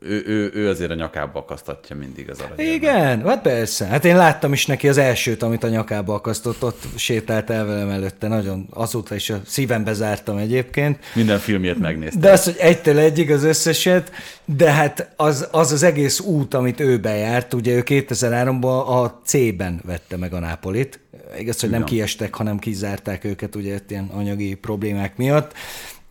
ő, 0.03 0.23
ő, 0.25 0.51
ő 0.53 0.69
azért 0.69 0.91
a 0.91 0.93
nyakába 0.93 1.39
akasztatja 1.39 1.95
mindig 1.95 2.29
az 2.29 2.39
aranyat. 2.39 2.75
Igen, 2.75 3.25
hát 3.25 3.41
persze. 3.41 3.85
Hát 3.85 4.05
én 4.05 4.15
láttam 4.15 4.53
is 4.53 4.65
neki 4.65 4.87
az 4.87 4.97
elsőt, 4.97 5.43
amit 5.43 5.63
a 5.63 5.67
nyakába 5.67 6.13
akasztott, 6.13 6.63
ott 6.63 6.83
sétált 6.95 7.49
el 7.49 7.65
velem 7.65 7.89
előtte, 7.89 8.27
nagyon, 8.27 8.67
azóta 8.69 9.15
is 9.15 9.29
a 9.29 9.41
szívembe 9.45 9.93
zártam 9.93 10.37
egyébként. 10.37 10.99
Minden 11.15 11.39
filmjét 11.39 11.79
megnéztem. 11.79 12.21
De 12.21 12.31
az, 12.31 12.43
hogy 12.43 12.55
egytől 12.57 12.97
egyig 12.97 13.31
az 13.31 13.43
összeset, 13.43 14.11
de 14.45 14.71
hát 14.71 15.13
az 15.15 15.47
az, 15.51 15.71
az 15.71 15.83
egész 15.83 16.19
út, 16.19 16.53
amit 16.53 16.79
ő 16.79 16.99
bejárt, 16.99 17.53
ugye 17.53 17.75
ő 17.75 17.83
2003-ban 17.85 18.85
a 18.85 19.19
C-ben 19.25 19.81
vette 19.85 20.17
meg 20.17 20.33
a 20.33 20.39
Nápolit. 20.39 20.99
Igaz, 21.39 21.59
hogy 21.59 21.69
nem 21.69 21.83
kiestek, 21.83 22.35
hanem 22.35 22.59
kizárták 22.59 23.23
őket 23.23 23.55
ugye 23.55 23.79
ilyen 23.87 24.09
anyagi 24.13 24.53
problémák 24.53 25.17
miatt. 25.17 25.53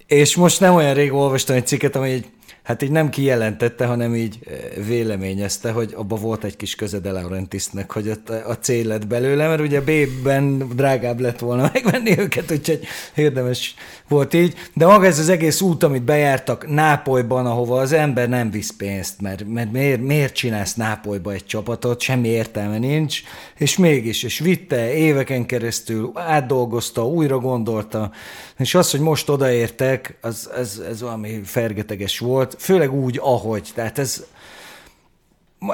És 0.07 0.37
most 0.37 0.61
nem 0.61 0.74
olyan 0.74 0.94
rég 0.94 1.12
olvastam 1.12 1.57
egy 1.57 1.66
cikket, 1.66 1.96
ami 1.96 2.09
így, 2.09 2.26
hát 2.70 2.83
így 2.83 2.90
nem 2.90 3.11
kijelentette, 3.11 3.87
hanem 3.87 4.14
így 4.14 4.38
eh, 4.46 4.85
véleményezte, 4.87 5.70
hogy 5.70 5.92
abba 5.96 6.16
volt 6.16 6.44
egy 6.44 6.56
kis 6.56 6.74
köze 6.74 6.98
De 6.98 7.11
Laurentiisnek, 7.11 7.92
hogy 7.92 8.09
ott 8.09 8.28
a 8.28 8.59
C 8.61 8.68
lett 8.68 9.06
belőle, 9.06 9.48
mert 9.48 9.61
ugye 9.61 9.80
B-ben 9.80 10.59
drágább 10.74 11.20
lett 11.20 11.38
volna 11.38 11.70
megvenni 11.72 12.18
őket, 12.18 12.50
úgyhogy 12.50 12.80
érdemes 13.14 13.74
volt 14.09 14.35
így. 14.35 14.54
De 14.74 14.87
maga 14.87 15.06
ez 15.06 15.18
az 15.18 15.28
egész 15.28 15.61
út, 15.61 15.83
amit 15.83 16.02
bejártak 16.02 16.68
Nápolyban, 16.68 17.46
ahova 17.46 17.80
az 17.80 17.92
ember 17.92 18.28
nem 18.28 18.50
visz 18.50 18.72
pénzt, 18.76 19.20
mert, 19.20 19.44
mert 19.48 19.72
miért, 19.72 20.00
miért 20.00 20.35
csinálsz 20.35 20.74
Nápolyba 20.74 21.33
egy 21.33 21.46
csapatot, 21.46 22.00
semmi 22.00 22.28
értelme 22.28 22.78
nincs, 22.78 23.20
és 23.56 23.76
mégis, 23.76 24.22
és 24.22 24.38
vitte 24.38 24.94
éveken 24.94 25.46
keresztül, 25.46 26.11
átdolgozta, 26.14 27.06
újra 27.06 27.38
gondolta, 27.38 28.11
és 28.59 28.74
az, 28.74 28.90
hogy 28.90 29.00
most 29.00 29.28
odaértek, 29.28 30.18
az, 30.20 30.50
ez, 30.56 30.83
ez 30.88 31.00
valami 31.00 31.40
fergeteges 31.44 32.18
volt, 32.18 32.56
főleg 32.60 32.92
úgy, 32.92 33.18
ahogy. 33.22 33.70
Tehát 33.74 33.98
ez, 33.98 34.26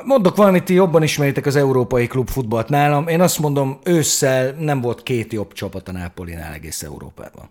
Mondok 0.04 0.36
valamit, 0.36 0.64
ti 0.64 0.74
jobban 0.74 1.02
ismeritek 1.02 1.46
az 1.46 1.56
európai 1.56 2.06
klubfutballt 2.06 2.68
nálam. 2.68 3.08
Én 3.08 3.20
azt 3.20 3.38
mondom, 3.38 3.78
ősszel 3.84 4.50
nem 4.50 4.80
volt 4.80 5.02
két 5.02 5.32
jobb 5.32 5.52
csapat 5.52 5.88
a 5.88 5.92
Nápolinál 5.92 6.52
egész 6.52 6.82
Európában. 6.82 7.48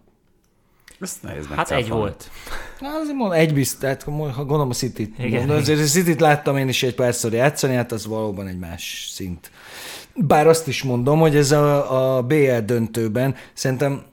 Ezt 0.99 1.23
nehéz 1.23 1.47
Hát 1.55 1.71
egy 1.71 1.89
volt. 1.89 2.29
Na, 2.79 2.87
azért 2.87 3.15
mondom, 3.15 3.37
egy 3.37 3.53
biztos, 3.53 3.79
tehát 3.79 4.03
ha 4.03 4.11
gondolom 4.35 4.69
a 4.69 4.73
City-t. 4.73 5.19
Igen, 5.19 5.39
mondom, 5.39 5.57
azért 5.57 5.79
a 5.79 5.83
City-t 5.83 6.19
láttam 6.19 6.57
én 6.57 6.67
is 6.67 6.83
egy 6.83 6.95
párszor 6.95 7.33
játszani, 7.33 7.75
hát 7.75 7.91
az 7.91 8.05
valóban 8.05 8.47
egy 8.47 8.59
más 8.59 9.09
szint. 9.13 9.51
Bár 10.15 10.47
azt 10.47 10.67
is 10.67 10.83
mondom, 10.83 11.19
hogy 11.19 11.35
ez 11.35 11.51
a, 11.51 12.17
a 12.17 12.21
BL 12.21 12.57
döntőben 12.65 13.35
szerintem 13.53 14.03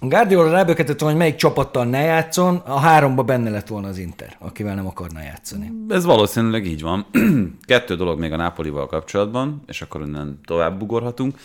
Guardiola 0.00 0.50
ráböketett 0.50 1.00
volna, 1.00 1.14
hogy 1.14 1.24
melyik 1.24 1.38
csapattal 1.38 1.84
ne 1.84 2.00
játszon, 2.00 2.56
a 2.56 2.78
háromba 2.78 3.22
benne 3.22 3.50
lett 3.50 3.66
volna 3.66 3.88
az 3.88 3.98
Inter, 3.98 4.36
akivel 4.38 4.74
nem 4.74 4.86
akarna 4.86 5.22
játszani. 5.22 5.72
Ez 5.88 6.04
valószínűleg 6.04 6.66
így 6.66 6.82
van. 6.82 7.06
Kettő 7.66 7.96
dolog 7.96 8.18
még 8.18 8.32
a 8.32 8.36
Nápolival 8.36 8.86
kapcsolatban, 8.86 9.62
és 9.66 9.82
akkor 9.82 10.00
innen 10.00 10.40
tovább 10.44 10.82
ugorhatunk. 10.82 11.38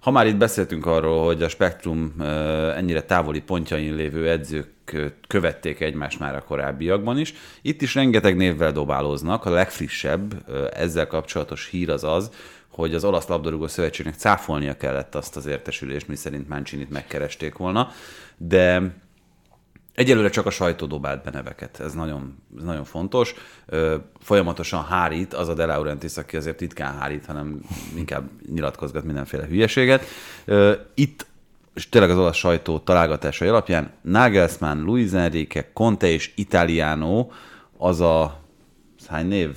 Ha 0.00 0.10
már 0.10 0.26
itt 0.26 0.36
beszéltünk 0.36 0.86
arról, 0.86 1.24
hogy 1.24 1.42
a 1.42 1.48
spektrum 1.48 2.14
ennyire 2.76 3.02
távoli 3.02 3.40
pontjain 3.40 3.94
lévő 3.94 4.30
edzők 4.30 4.74
követték 5.26 5.80
egymást 5.80 6.18
már 6.18 6.36
a 6.36 6.44
korábbiakban 6.44 7.18
is, 7.18 7.34
itt 7.62 7.82
is 7.82 7.94
rengeteg 7.94 8.36
névvel 8.36 8.72
dobálóznak. 8.72 9.44
A 9.44 9.50
legfrissebb 9.50 10.50
ezzel 10.74 11.06
kapcsolatos 11.06 11.68
hír 11.68 11.90
az 11.90 12.04
az, 12.04 12.30
hogy 12.76 12.94
az 12.94 13.04
olasz 13.04 13.26
labdarúgó 13.26 13.66
szövetségnek 13.66 14.14
cáfolnia 14.14 14.76
kellett 14.76 15.14
azt 15.14 15.36
az 15.36 15.46
értesülést, 15.46 16.08
mi 16.08 16.16
szerint 16.16 16.48
Mancini-t 16.48 16.90
megkeresték 16.90 17.56
volna, 17.56 17.90
de 18.36 18.94
Egyelőre 19.94 20.30
csak 20.30 20.46
a 20.46 20.50
sajtó 20.50 20.86
dobált 20.86 21.22
be 21.24 21.30
neveket, 21.30 21.80
ez 21.80 21.92
nagyon, 21.92 22.42
ez 22.56 22.62
nagyon 22.62 22.84
fontos. 22.84 23.34
Folyamatosan 24.20 24.84
hárít 24.84 25.34
az 25.34 25.48
a 25.48 25.54
De 25.54 25.64
Laurentiis, 25.64 26.16
aki 26.16 26.36
azért 26.36 26.56
titkán 26.56 26.98
hárít, 26.98 27.26
hanem 27.26 27.60
inkább 27.96 28.30
nyilatkozgat 28.52 29.04
mindenféle 29.04 29.46
hülyeséget. 29.46 30.04
Itt, 30.94 31.26
és 31.74 31.88
tényleg 31.88 32.10
az 32.10 32.18
olasz 32.18 32.36
sajtó 32.36 32.78
találgatásai 32.78 33.48
alapján 33.48 33.90
Nagelsmann, 34.02 34.84
Luis 34.84 35.12
Enrique, 35.12 35.70
Conte 35.72 36.06
és 36.06 36.32
Italiano 36.34 37.28
az 37.76 38.00
a 38.00 38.40
hány 39.08 39.26
név? 39.26 39.56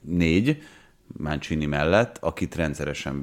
Négy 0.00 0.62
Mancini 1.16 1.66
mellett, 1.66 2.18
akit 2.20 2.54
rendszeresen 2.54 3.22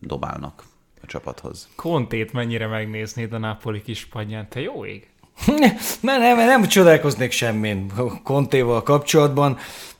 bedobálnak 0.00 0.64
a 1.02 1.06
csapathoz. 1.06 1.68
Kontét 1.76 2.32
mennyire 2.32 2.66
megnéznéd 2.66 3.32
a 3.32 3.38
Napoli 3.38 3.82
kispadján, 3.82 4.48
te 4.48 4.60
jó 4.60 4.84
ég? 4.84 5.08
Mert 6.00 6.20
nem, 6.20 6.36
nem 6.36 6.66
csodálkoznék 6.66 7.30
semmin 7.30 7.92
Kontéval 8.22 8.82
kapcsolatban. 8.82 9.58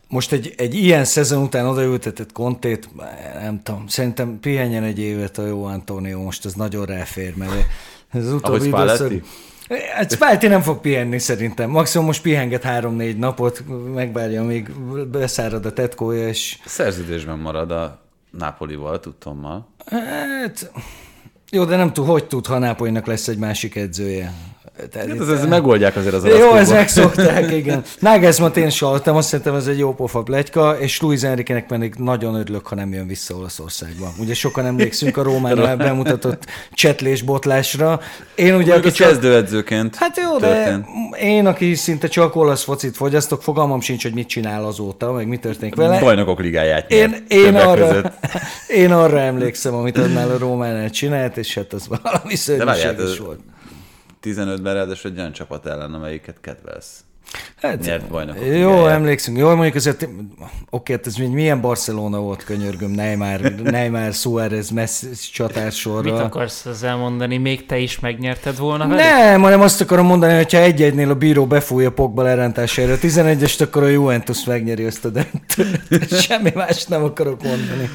Most 0.09 0.33
egy, 0.33 0.55
egy 0.57 0.75
ilyen 0.75 1.05
szezon 1.05 1.43
után 1.43 1.66
odaültetett 1.66 2.33
Kontét, 2.33 2.88
nem 3.40 3.62
tudom, 3.62 3.87
szerintem 3.87 4.40
pihenjen 4.40 4.83
egy 4.83 4.99
évet 4.99 5.38
a 5.38 5.47
jó 5.47 5.64
Antonio, 5.64 6.23
most 6.23 6.45
ez 6.45 6.53
nagyon 6.53 6.87
ráfér, 6.87 7.37
mert 7.37 7.66
ez 8.11 8.27
az 8.27 8.33
utóbbi 8.33 8.66
Spalletti? 8.66 9.23
Hát 9.94 10.12
Spalletti 10.12 10.46
nem 10.46 10.61
fog 10.61 10.80
pihenni 10.80 11.18
szerintem. 11.18 11.70
Maximum 11.70 12.06
most 12.06 12.22
pihenget 12.22 12.62
három-négy 12.62 13.18
napot, 13.18 13.62
megvárja, 13.94 14.40
amíg 14.40 14.72
beszárad 15.11 15.66
a 15.66 15.72
tetkója, 15.72 16.28
és 16.28 16.59
Szerződésben 16.64 17.38
marad 17.38 17.70
a 17.70 18.00
Nápolival, 18.30 19.00
tudtommal. 19.00 19.68
hát... 19.87 20.72
Jó, 21.50 21.64
de 21.64 21.76
nem 21.76 21.92
tud, 21.92 22.06
hogy 22.06 22.24
tud, 22.24 22.46
ha 22.46 22.59
Nápolynak 22.59 23.06
lesz 23.06 23.28
egy 23.28 23.38
másik 23.38 23.76
edzője. 23.76 24.33
Tehát 24.90 25.09
Hát 25.09 25.21
ez, 25.21 25.29
ez 25.29 25.47
megoldják 25.47 25.97
azért 25.97 26.14
az 26.14 26.25
Jó, 26.25 26.31
ezt 26.33 26.40
klubban. 26.47 26.75
megszokták, 26.75 27.51
igen. 27.61 27.83
Nagelsmann 27.99 28.53
én 28.55 28.66
is 28.66 28.79
hallottam, 28.81 29.16
azt 29.16 29.29
szerintem 29.29 29.55
ez 29.55 29.66
egy 29.66 29.79
jó 29.79 29.95
pofa 29.95 30.23
pletyka, 30.23 30.77
és 30.79 31.01
Luis 31.01 31.23
Enrique-nek 31.23 31.66
pedig 31.66 31.95
nagyon 31.99 32.35
örülök, 32.35 32.66
ha 32.66 32.75
nem 32.75 32.93
jön 32.93 33.07
vissza 33.07 33.35
Olaszországba. 33.35 34.12
Ugye 34.19 34.35
sokan 34.35 34.66
emlékszünk 34.66 35.16
a 35.16 35.23
Rómánál 35.23 35.77
bemutatott 35.87 36.45
csetlés 36.73 37.23
botlásra. 37.23 38.01
Én 38.35 38.55
ugye, 38.55 38.75
aki 38.75 38.90
csak... 38.90 39.09
kezdőedzőként 39.09 39.97
Hát 39.97 40.16
jó, 40.16 40.37
történt. 40.38 40.85
de 41.11 41.19
én, 41.19 41.47
aki 41.47 41.75
szinte 41.75 42.09
csak 42.09 42.37
olasz 42.37 42.62
focit 42.62 42.97
fogyasztok, 42.97 43.43
fogalmam 43.43 43.81
sincs, 43.81 44.03
hogy 44.03 44.14
mit 44.14 44.29
csinál 44.29 44.64
azóta, 44.64 45.12
meg 45.12 45.27
mi 45.29 45.37
történik 45.37 45.75
vele. 45.75 45.99
Bajnokok 46.01 46.40
ligáját 46.40 46.90
Én, 46.90 47.25
én, 47.29 47.55
arra, 47.55 47.87
között. 47.88 48.12
én 48.83 48.93
arra 48.93 49.21
emlékszem, 49.21 49.75
amit 49.75 49.99
annál 49.99 50.31
a 50.31 50.38
Rómánál 50.38 50.90
csinált, 50.90 51.37
és 51.37 51.55
hát 51.55 51.73
az 51.73 51.87
valami 51.88 52.35
szörnyűség 52.37 52.90
is 52.99 53.03
ez- 53.03 53.19
volt. 53.19 53.40
15-ben 54.22 54.74
ráadásul 54.74 55.11
egy 55.11 55.18
olyan 55.18 55.33
csapat 55.33 55.66
ellen, 55.66 55.94
amelyiket 55.94 56.37
kedvelsz. 56.40 57.05
Hát, 57.57 57.80
nyert 57.80 58.09
bajnokok 58.09 58.45
Jó, 58.45 58.53
ligáját. 58.53 58.90
emlékszünk. 58.90 59.38
Jó, 59.38 59.55
mondjuk 59.55 59.74
azért, 59.74 60.09
oké, 60.70 60.92
hát 60.92 61.07
ez 61.07 61.16
még 61.16 61.28
milyen 61.28 61.61
Barcelona 61.61 62.18
volt, 62.18 62.45
könyörgöm, 62.45 62.90
Neymar, 62.90 63.40
Neymar, 63.62 64.12
Suárez, 64.12 64.70
Messi 64.70 65.07
csatársorra. 65.32 66.12
Mit 66.12 66.20
akarsz 66.20 66.66
ezzel 66.66 66.97
mondani? 66.97 67.36
Még 67.36 67.66
te 67.66 67.78
is 67.78 68.01
megnyerted 68.01 68.59
volna 68.59 68.86
velük? 68.88 69.05
Nem, 69.05 69.42
hanem 69.42 69.61
azt 69.61 69.80
akarom 69.80 70.07
mondani, 70.07 70.34
hogy 70.34 70.53
ha 70.53 70.59
egy-egynél 70.59 71.11
a 71.11 71.14
bíró 71.14 71.47
befújja 71.47 71.92
Pogba 71.92 72.22
lerántására, 72.22 72.97
11-est, 73.01 73.61
akkor 73.62 73.82
a 73.82 73.88
Juventus 73.88 74.45
megnyeri 74.45 74.84
ezt 74.84 75.05
a 75.05 75.09
döntőt. 75.09 76.20
Semmi 76.22 76.51
más 76.55 76.84
nem 76.86 77.05
akarok 77.05 77.42
mondani. 77.42 77.90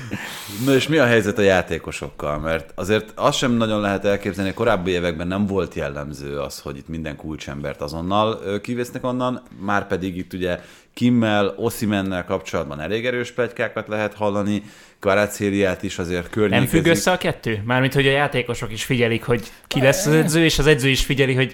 Na 0.66 0.74
és 0.74 0.88
mi 0.88 0.98
a 0.98 1.06
helyzet 1.06 1.38
a 1.38 1.42
játékosokkal? 1.42 2.40
Mert 2.40 2.72
azért 2.76 3.12
azt 3.16 3.38
sem 3.38 3.52
nagyon 3.52 3.82
lehet 3.82 4.06
elképzelni, 4.06 4.50
hogy 4.50 4.58
korábbi 4.60 4.92
években 4.92 5.28
nem 5.28 5.46
volt 5.46 5.74
jellemző 5.74 6.38
az, 6.40 6.60
hogy 6.60 6.78
itt 6.78 6.88
minden 6.88 7.16
kulcsembert 7.16 7.82
azonnal 7.82 8.60
kivésznek 8.62 9.04
onnan, 9.06 9.42
már 9.60 9.88
pedig 9.88 10.18
itt 10.18 10.34
ugye 10.34 10.60
Kimmel, 10.94 11.54
Osimennel 11.58 12.26
kapcsolatban 12.26 12.80
elég 12.80 13.06
erős 13.06 13.32
plegykákat 13.32 13.88
lehet 13.88 14.14
hallani, 14.14 14.64
Kvarácériát 15.00 15.84
is 15.84 16.00
azért 16.00 16.22
Nem 16.22 16.30
környékezik. 16.32 16.70
függ 16.70 16.86
össze 16.86 17.12
a 17.12 17.18
kettő? 17.18 17.62
Mármint, 17.66 17.94
hogy 17.94 18.08
a 18.08 18.12
játékosok 18.12 18.72
is 18.72 18.84
figyelik, 18.84 19.24
hogy 19.24 19.52
ki 19.68 19.82
lesz 19.82 20.06
az 20.06 20.14
edző, 20.14 20.44
és 20.44 20.60
az 20.60 20.68
edző 20.68 20.90
is 20.90 21.06
figyeli, 21.06 21.34
hogy 21.34 21.54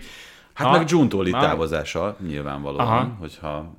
Hát 0.54 0.68
Ha- 0.68 0.78
meg 0.78 0.88
Ha- 1.32 1.41
távozása 1.41 2.18
nyilvánvalóan, 2.28 2.88
Aha. 2.88 3.16
hogyha 3.20 3.76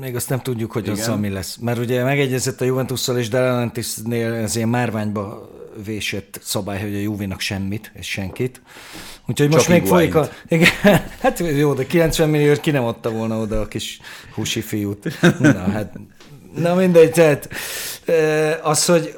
Még 0.00 0.16
azt 0.16 0.28
nem 0.28 0.40
tudjuk, 0.40 0.72
hogy 0.72 0.86
Igen. 0.86 1.10
az 1.10 1.20
mi 1.20 1.28
lesz. 1.28 1.56
Mert 1.56 1.78
ugye 1.78 2.04
megegyezett 2.04 2.60
a 2.60 2.64
Juventusszal, 2.64 3.18
és 3.18 3.28
De 3.28 3.40
Laurentiisnél 3.40 4.32
ez 4.32 4.56
ilyen 4.56 4.68
márványba 4.68 5.50
vésett 5.84 6.40
szabály, 6.42 6.80
hogy 6.80 6.94
a 6.94 6.98
Juvinak 6.98 7.40
semmit, 7.40 7.90
és 7.94 8.06
senkit. 8.10 8.60
Úgyhogy 9.26 9.50
most 9.50 9.64
Csak 9.64 9.72
még 9.72 9.86
folyik 9.86 10.14
a... 10.14 10.28
Igen, 10.48 10.70
hát 11.22 11.38
jó, 11.38 11.74
de 11.74 11.86
90 11.86 12.28
milliót 12.28 12.60
ki 12.60 12.70
nem 12.70 12.84
adta 12.84 13.10
volna 13.10 13.38
oda 13.38 13.60
a 13.60 13.68
kis 13.68 14.00
húsi 14.34 14.60
fiút. 14.60 15.20
Na 15.38 15.70
hát, 15.70 15.92
na 16.54 16.74
mindegy, 16.74 17.10
tehát 17.10 17.48
eh, 18.04 18.66
az, 18.68 18.84
hogy 18.84 19.14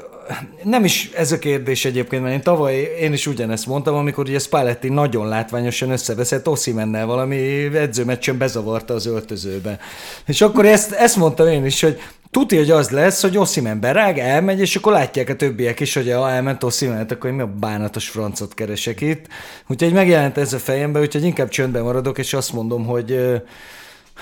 nem 0.63 0.85
is 0.85 1.11
ez 1.15 1.33
a 1.33 1.39
kérdés 1.39 1.85
egyébként, 1.85 2.23
mert 2.23 2.35
én 2.35 2.43
tavaly 2.43 2.97
én 3.01 3.13
is 3.13 3.27
ugyanezt 3.27 3.67
mondtam, 3.67 3.95
amikor 3.95 4.29
ugye 4.29 4.39
Spalletti 4.39 4.89
nagyon 4.89 5.29
látványosan 5.29 5.91
összeveszett 5.91 6.49
Osimennel 6.49 7.07
valami 7.07 7.39
edzőmeccsen 7.77 8.39
bezavarta 8.39 8.95
az 8.95 9.07
öltözőbe. 9.07 9.79
És 10.27 10.41
akkor 10.41 10.67
ezt, 10.67 10.93
ezt 10.93 11.17
mondtam 11.17 11.49
én 11.49 11.65
is, 11.65 11.81
hogy 11.81 12.01
Tuti, 12.31 12.57
hogy 12.57 12.71
az 12.71 12.91
lesz, 12.91 13.21
hogy 13.21 13.39
Oszimen 13.39 13.81
berág, 13.81 14.19
elmegy, 14.19 14.61
és 14.61 14.77
akkor 14.77 14.93
látják 14.93 15.29
a 15.29 15.37
többiek 15.37 15.81
is, 15.81 15.95
hogy 15.95 16.13
ha 16.13 16.31
elment 16.31 16.63
Oszimen, 16.63 17.07
akkor 17.11 17.31
én 17.31 17.37
mi 17.37 17.43
a 17.43 17.47
bánatos 17.47 18.09
francot 18.09 18.55
keresek 18.55 19.01
itt. 19.01 19.27
Úgyhogy 19.69 19.93
megjelent 19.93 20.39
ez 20.39 20.53
a 20.53 20.59
fejembe, 20.59 21.01
úgyhogy 21.01 21.25
inkább 21.25 21.49
csöndben 21.49 21.83
maradok, 21.83 22.19
és 22.19 22.35
azt 22.35 22.53
mondom, 22.53 22.85
hogy 22.85 23.41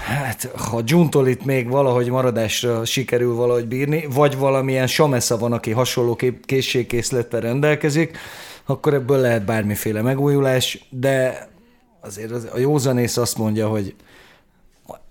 Hát, 0.05 0.51
ha 0.57 0.83
Giuntolit 0.83 1.45
még 1.45 1.69
valahogy 1.69 2.11
maradásra 2.11 2.85
sikerül 2.85 3.35
valahogy 3.35 3.67
bírni, 3.67 4.07
vagy 4.15 4.37
valamilyen 4.37 4.87
Samesza 4.87 5.39
van, 5.39 5.53
aki 5.53 5.71
hasonló 5.71 6.17
kép- 6.17 6.47
készségkészlettel 6.47 7.41
rendelkezik, 7.41 8.17
akkor 8.65 8.95
ebből 8.95 9.19
lehet 9.19 9.45
bármiféle 9.45 10.03
megújulás, 10.03 10.85
de 10.91 11.49
azért 12.01 12.31
az, 12.31 12.49
a 12.55 12.59
józanész 12.59 13.17
azt 13.17 13.39
mondja, 13.39 13.69
hogy 13.69 13.95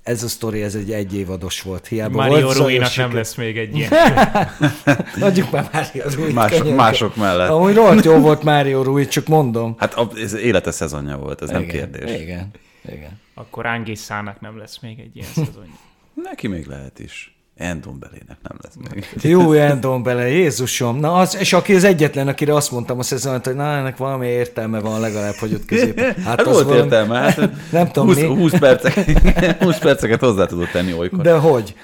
ez 0.03 0.23
a 0.23 0.27
sztori, 0.27 0.61
ez 0.63 0.75
egy 0.75 0.91
egyévados 0.91 1.61
volt. 1.61 1.87
Hiába 1.87 2.15
Mario 2.27 2.43
volt 2.45 2.57
Rui-nak 2.57 2.79
nem 2.81 2.89
siker. 2.89 3.11
lesz 3.11 3.35
még 3.35 3.57
egy 3.57 3.75
ilyen. 3.77 3.91
Adjuk 5.21 5.51
már 5.51 5.69
Mário 5.73 6.09
Rui. 6.15 6.31
Mások- 6.33 6.75
mások 6.75 7.15
mellett. 7.15 7.49
Amúgy 7.49 7.73
rohadt 7.75 8.05
jó 8.05 8.17
volt 8.27 8.43
Mário 8.43 8.83
Rui, 8.83 9.07
csak 9.07 9.27
mondom. 9.27 9.75
hát 9.77 9.93
a, 9.93 10.09
ez 10.23 10.33
élete 10.33 10.71
szezonja 10.71 11.17
volt, 11.17 11.41
ez 11.41 11.49
nem 11.49 11.61
igen, 11.61 11.91
kérdés. 11.91 12.21
Igen, 12.21 12.51
igen. 12.91 13.19
Akkor 13.37 13.65
Angisszának 13.65 14.41
nem 14.41 14.57
lesz 14.57 14.79
még 14.79 14.99
egy 14.99 15.15
ilyen 15.15 15.27
szezonja. 15.45 15.73
Neki 16.13 16.47
még 16.47 16.65
lehet 16.65 16.99
is. 16.99 17.31
Endombelének 17.55 18.37
nem 18.41 18.57
lesz 18.61 18.75
még. 18.91 19.05
Jó 19.31 19.51
Endon 19.51 20.03
bele, 20.03 20.27
Jézusom. 20.29 20.99
Na, 20.99 21.13
az, 21.13 21.35
és 21.35 21.53
aki 21.53 21.75
az 21.75 21.83
egyetlen, 21.83 22.27
akire 22.27 22.55
azt 22.55 22.71
mondtam 22.71 22.99
a 22.99 23.03
szezonat, 23.03 23.45
hogy 23.45 23.55
na, 23.55 23.71
ennek 23.75 23.97
valami 23.97 24.27
értelme 24.27 24.79
van 24.79 24.99
legalább, 24.99 25.33
hogy 25.33 25.53
ott 25.53 25.65
középen. 25.65 26.05
Hát, 26.13 26.23
Hát 26.23 26.39
az 26.41 26.45
volt 26.53 26.63
valami- 26.65 26.83
értelme, 26.83 27.17
hát 27.19 27.71
Nem 27.71 27.87
tudom 27.91 28.07
20, 28.07 28.17
mi. 28.17 28.25
20, 28.27 28.59
perceket, 28.59 29.63
20 29.63 29.77
perceket 29.77 30.19
hozzá 30.19 30.45
tudott 30.45 30.69
tenni 30.69 30.93
olykor. 30.93 31.21
De 31.21 31.33
hogy? 31.33 31.75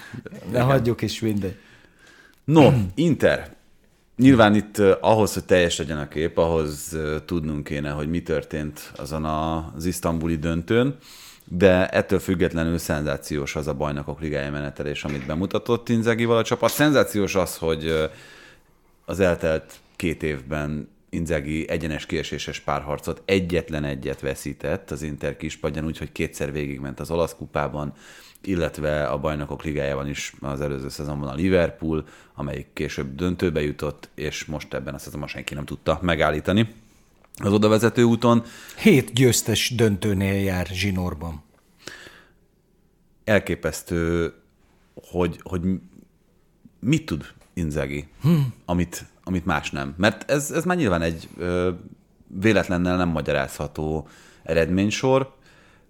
De 0.51 0.61
hagyjuk 0.61 1.01
is 1.01 1.19
mindegy. 1.19 1.55
No, 2.43 2.71
Inter. 2.95 3.51
Nyilván 4.17 4.55
itt 4.55 4.77
ahhoz, 5.01 5.33
hogy 5.33 5.43
teljes 5.43 5.77
legyen 5.77 5.97
a 5.97 6.07
kép, 6.07 6.37
ahhoz 6.37 6.97
tudnunk 7.25 7.63
kéne, 7.63 7.89
hogy 7.89 8.09
mi 8.09 8.21
történt 8.21 8.91
azon 8.97 9.25
a- 9.25 9.73
az 9.75 9.85
isztambuli 9.85 10.35
döntőn, 10.35 10.95
de 11.45 11.89
ettől 11.89 12.19
függetlenül 12.19 12.77
szenzációs 12.77 13.55
az 13.55 13.67
a 13.67 13.73
bajnokok 13.73 14.19
ligája 14.19 14.51
menetelés, 14.51 15.03
amit 15.03 15.25
bemutatott 15.25 15.89
Inzagival 15.89 16.37
a 16.37 16.43
csapat. 16.43 16.71
Szenzációs 16.71 17.35
az, 17.35 17.57
hogy 17.57 18.09
az 19.05 19.19
eltelt 19.19 19.73
két 19.95 20.23
évben 20.23 20.91
Inzaghi 21.09 21.69
egyenes 21.69 22.05
kieséses 22.05 22.59
párharcot 22.59 23.21
egyetlen 23.25 23.83
egyet 23.83 24.19
veszített 24.19 24.91
az 24.91 25.01
Inter 25.01 25.37
kispadján, 25.37 25.85
úgyhogy 25.85 26.11
kétszer 26.11 26.51
végigment 26.51 26.99
az 26.99 27.11
olasz 27.11 27.35
kupában, 27.35 27.93
illetve 28.41 29.07
a 29.07 29.17
bajnokok 29.17 29.63
ligájában 29.63 30.09
is 30.09 30.33
az 30.41 30.61
előző 30.61 30.89
szezonban 30.89 31.29
a 31.29 31.33
Liverpool, 31.33 32.05
amelyik 32.33 32.67
később 32.73 33.15
döntőbe 33.15 33.61
jutott, 33.61 34.09
és 34.15 34.45
most 34.45 34.73
ebben 34.73 34.93
a 34.93 34.97
szezonban 34.97 35.29
senki 35.29 35.53
nem 35.53 35.65
tudta 35.65 35.99
megállítani 36.01 36.67
az 37.35 37.51
oda 37.53 37.67
vezető 37.67 38.03
úton. 38.03 38.43
Hét 38.77 39.13
győztes 39.13 39.75
döntőnél 39.75 40.43
jár 40.43 40.65
zsinórban. 40.65 41.43
elképesztő, 43.23 44.33
hogy, 44.93 45.39
hogy 45.43 45.61
mit 46.79 47.05
tud 47.05 47.33
Inzaghi, 47.53 48.07
hmm. 48.21 48.53
amit, 48.65 49.05
amit 49.23 49.45
más 49.45 49.71
nem. 49.71 49.93
Mert 49.97 50.31
ez, 50.31 50.51
ez 50.51 50.63
már 50.63 50.77
nyilván 50.77 51.01
egy 51.01 51.27
ö, 51.37 51.71
véletlennel 52.27 52.97
nem 52.97 53.09
magyarázható 53.09 54.07
eredménysor, 54.43 55.33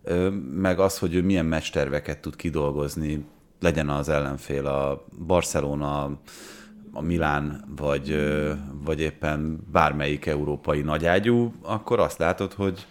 ö, 0.04 0.30
meg 0.54 0.80
az, 0.80 0.98
hogy 0.98 1.14
ő 1.14 1.22
milyen 1.22 1.46
meccsterveket 1.46 2.20
tud 2.20 2.36
kidolgozni, 2.36 3.26
legyen 3.60 3.90
az 3.90 4.10
ellenfél 4.10 4.66
a 4.66 5.06
Barcelona, 5.26 6.20
a 6.94 7.02
Milán, 7.02 7.64
vagy, 7.76 8.32
vagy 8.84 9.00
éppen 9.00 9.68
bármelyik 9.72 10.26
európai 10.26 10.82
nagyágyú, 10.82 11.54
akkor 11.62 12.00
azt 12.00 12.18
látod, 12.18 12.54
hogy, 12.54 12.86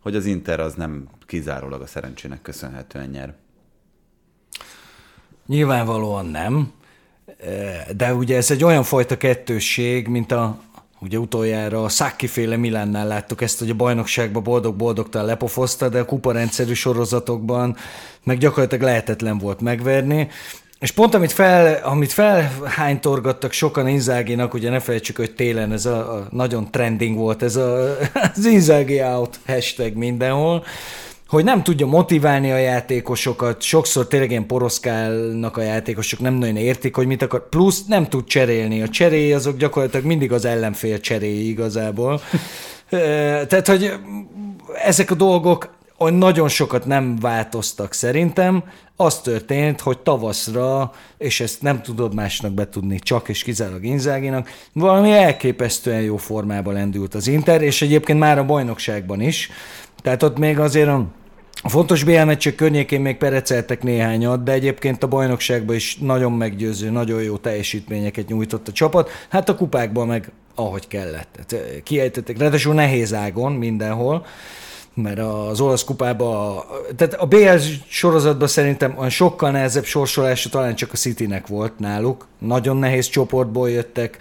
hogy 0.00 0.16
az 0.16 0.26
Inter 0.26 0.60
az 0.60 0.74
nem 0.74 1.08
kizárólag 1.26 1.80
a 1.80 1.86
szerencsének 1.86 2.42
köszönhetően 2.42 3.08
nyer. 3.08 3.34
Nyilvánvalóan 5.46 6.26
nem, 6.26 6.72
de 7.96 8.14
ugye 8.14 8.36
ez 8.36 8.50
egy 8.50 8.64
olyan 8.64 8.82
fajta 8.82 9.16
kettősség, 9.16 10.08
mint 10.08 10.32
a 10.32 10.58
Ugye 11.00 11.18
utoljára 11.18 11.84
a 11.84 11.88
Száki 11.88 12.26
féle 12.26 12.56
Milánnál 12.56 13.06
láttuk 13.06 13.42
ezt, 13.42 13.58
hogy 13.58 13.70
a 13.70 13.74
bajnokságban 13.74 14.42
boldog-boldogtan 14.42 15.24
lepofozta, 15.24 15.88
de 15.88 16.00
a 16.00 16.04
kuparendszerű 16.04 16.72
sorozatokban 16.72 17.76
meg 18.24 18.38
gyakorlatilag 18.38 18.84
lehetetlen 18.84 19.38
volt 19.38 19.60
megverni. 19.60 20.28
És 20.80 20.90
pont 20.90 21.14
amit, 21.14 21.32
fel, 21.32 21.80
amit 21.84 22.12
felhánytorgattak 22.12 23.52
sokan 23.52 23.88
Inzáginak, 23.88 24.54
ugye 24.54 24.70
ne 24.70 24.80
felejtsük, 24.80 25.16
hogy 25.16 25.34
télen 25.34 25.72
ez 25.72 25.86
a, 25.86 26.14
a 26.14 26.26
nagyon 26.30 26.70
trending 26.70 27.16
volt, 27.16 27.42
ez 27.42 27.56
a, 27.56 27.96
az 28.34 28.44
Inzági 28.44 29.02
out 29.02 29.38
hashtag 29.46 29.94
mindenhol, 29.94 30.64
hogy 31.28 31.44
nem 31.44 31.62
tudja 31.62 31.86
motiválni 31.86 32.50
a 32.50 32.56
játékosokat, 32.56 33.62
sokszor 33.62 34.06
tényleg 34.06 34.30
ilyen 34.30 34.46
poroszkálnak 34.46 35.56
a 35.56 35.62
játékosok, 35.62 36.20
nem 36.20 36.34
nagyon 36.34 36.56
értik, 36.56 36.94
hogy 36.96 37.06
mit 37.06 37.22
akar, 37.22 37.48
plusz 37.48 37.84
nem 37.84 38.08
tud 38.08 38.24
cserélni. 38.24 38.82
A 38.82 38.88
cseréi 38.88 39.32
azok 39.32 39.56
gyakorlatilag 39.56 40.06
mindig 40.06 40.32
az 40.32 40.44
ellenfél 40.44 41.00
cseréi 41.00 41.48
igazából. 41.48 42.20
Tehát, 43.48 43.66
hogy 43.66 43.92
ezek 44.84 45.10
a 45.10 45.14
dolgok 45.14 45.75
nagyon 45.98 46.48
sokat 46.48 46.86
nem 46.86 47.18
változtak 47.18 47.92
szerintem. 47.92 48.64
Az 48.96 49.20
történt, 49.20 49.80
hogy 49.80 49.98
tavaszra, 49.98 50.92
és 51.18 51.40
ezt 51.40 51.62
nem 51.62 51.82
tudod 51.82 52.14
másnak 52.14 52.52
betudni, 52.52 52.98
csak 52.98 53.28
és 53.28 53.42
kizárólag 53.42 53.84
Inzáginak, 53.84 54.50
valami 54.72 55.12
elképesztően 55.12 56.00
jó 56.00 56.16
formában 56.16 56.74
lendült 56.74 57.14
az 57.14 57.26
Inter, 57.26 57.62
és 57.62 57.82
egyébként 57.82 58.18
már 58.18 58.38
a 58.38 58.44
bajnokságban 58.44 59.20
is. 59.20 59.50
Tehát 60.02 60.22
ott 60.22 60.38
még 60.38 60.58
azért 60.58 60.88
a 61.62 61.68
fontos 61.68 62.04
BL 62.04 62.22
meccsek 62.22 62.54
környékén 62.54 63.00
még 63.00 63.16
pereceltek 63.16 63.82
néhányat, 63.82 64.42
de 64.42 64.52
egyébként 64.52 65.02
a 65.02 65.08
bajnokságban 65.08 65.74
is 65.74 65.96
nagyon 65.96 66.32
meggyőző, 66.32 66.90
nagyon 66.90 67.22
jó 67.22 67.36
teljesítményeket 67.36 68.28
nyújtott 68.28 68.68
a 68.68 68.72
csapat. 68.72 69.10
Hát 69.28 69.48
a 69.48 69.56
kupákban 69.56 70.06
meg 70.06 70.32
ahogy 70.54 70.88
kellett. 70.88 71.38
Tehát 71.46 71.82
kiejtettek, 71.82 72.38
ráadásul 72.38 72.74
nehéz 72.74 73.14
ágon 73.14 73.52
mindenhol, 73.52 74.26
mert 75.02 75.18
az 75.18 75.60
olasz 75.60 75.84
kupában, 75.84 76.62
tehát 76.96 77.14
a 77.14 77.26
BL 77.26 77.56
sorozatban 77.88 78.48
szerintem 78.48 78.94
olyan 78.98 79.10
sokkal 79.10 79.50
nehezebb 79.50 79.84
sorsolása 79.84 80.48
talán 80.48 80.74
csak 80.74 80.92
a 80.92 80.96
Citynek 80.96 81.46
volt 81.46 81.78
náluk. 81.78 82.26
Nagyon 82.38 82.76
nehéz 82.76 83.08
csoportból 83.08 83.70
jöttek, 83.70 84.18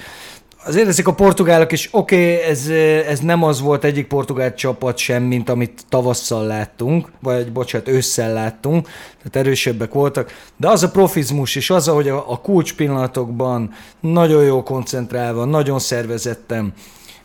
azért 0.66 0.88
ezek 0.88 1.08
a 1.08 1.14
portugálok 1.14 1.72
is, 1.72 1.90
oké, 1.92 2.34
okay, 2.34 2.50
ez, 2.50 2.68
ez 3.08 3.20
nem 3.20 3.44
az 3.44 3.62
volt 3.62 3.84
egyik 3.84 4.08
portugál 4.08 4.54
csapat 4.54 4.98
sem, 4.98 5.24
mint 5.24 5.50
amit 5.50 5.86
tavasszal 5.90 6.46
láttunk, 6.46 7.12
vagy 7.20 7.52
bocsánat, 7.52 7.88
ősszel 7.88 8.34
láttunk, 8.34 8.88
tehát 9.18 9.48
erősebbek 9.48 9.94
voltak, 9.94 10.32
de 10.58 10.70
az 10.70 10.84
a 10.84 10.92
profizmus 10.92 11.56
és 11.56 11.70
az, 11.70 11.88
hogy 11.88 12.10
a, 12.10 12.32
a 12.32 12.40
kulcs 12.42 12.76
pillanatokban 12.76 13.74
nagyon 14.00 14.44
jó 14.44 14.64
koncentrálva, 14.64 15.46
nagyon 15.46 15.80
szervezettem, 15.80 16.74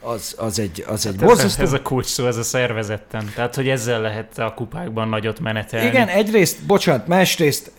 az, 0.01 0.35
az 0.39 0.59
egy, 0.59 0.85
az 0.87 1.07
egy 1.07 1.15
Hát 1.19 1.25
borzasztó... 1.25 1.63
ez, 1.63 1.73
a 1.73 1.83
kulcs 1.83 2.07
szó, 2.07 2.27
ez 2.27 2.37
a 2.37 2.43
szervezetten. 2.43 3.33
Tehát, 3.35 3.55
hogy 3.55 3.69
ezzel 3.69 4.01
lehet 4.01 4.39
a 4.39 4.55
kupákban 4.55 5.09
nagyot 5.09 5.41
menetelni. 5.41 5.87
Igen, 5.87 6.09
egyrészt, 6.09 6.63
bocsánat, 6.67 7.07
másrészt 7.07 7.73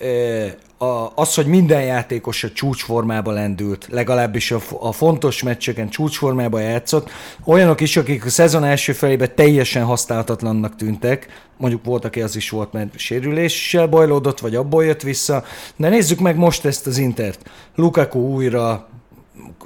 az, 1.16 1.36
hogy 1.36 1.46
minden 1.46 1.84
játékos 1.84 2.44
a 2.44 2.52
csúcsformába 2.52 3.32
lendült, 3.32 3.88
legalábbis 3.90 4.52
a, 4.52 4.60
a 4.80 4.92
fontos 4.92 5.44
meccseken 5.44 5.90
csúcsformába 5.90 6.60
játszott, 6.60 7.10
olyanok 7.46 7.82
is, 7.82 7.98
akik 7.98 8.26
a 8.26 8.30
szezon 8.30 8.64
első 8.64 8.94
felében 8.94 9.36
teljesen 9.36 9.84
használhatatlannak 9.84 10.76
tűntek, 10.76 11.28
mondjuk 11.58 11.86
volt, 11.86 12.06
aki 12.06 12.22
az 12.22 12.36
is 12.36 12.50
volt, 12.50 12.72
mert 12.72 12.98
sérüléssel 12.98 13.88
bajlódott, 13.88 14.40
vagy 14.40 14.56
abból 14.56 14.86
jött 14.86 15.02
vissza, 15.02 15.44
de 15.76 15.90
nézzük 15.90 16.20
meg 16.20 16.36
most 16.36 16.66
ezt 16.66 16.88
az 16.88 16.98
Intert. 16.98 17.50
Lukaku 17.76 18.20
újra 18.20 18.90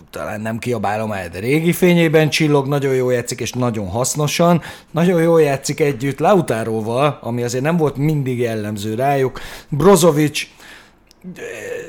talán 0.10 0.42
nem 0.42 0.60
kiabálom 0.60 1.12
el, 1.12 1.30
de 1.30 1.40
régi 1.40 1.72
fényében 1.72 2.30
csillog, 2.30 2.68
nagyon 2.68 2.94
jó 2.94 3.10
játszik, 3.10 3.40
és 3.40 3.52
nagyon 3.52 3.88
hasznosan. 3.88 4.62
Nagyon 4.92 5.22
jó 5.22 5.38
játszik 5.38 5.80
együtt 5.80 6.20
Lautáróval, 6.20 7.20
ami 7.22 7.44
azért 7.44 7.64
nem 7.64 7.78
volt 7.78 7.96
mindig 7.96 8.40
jellemző 8.40 8.96
rájuk. 8.96 9.40
Brozovic 9.70 10.48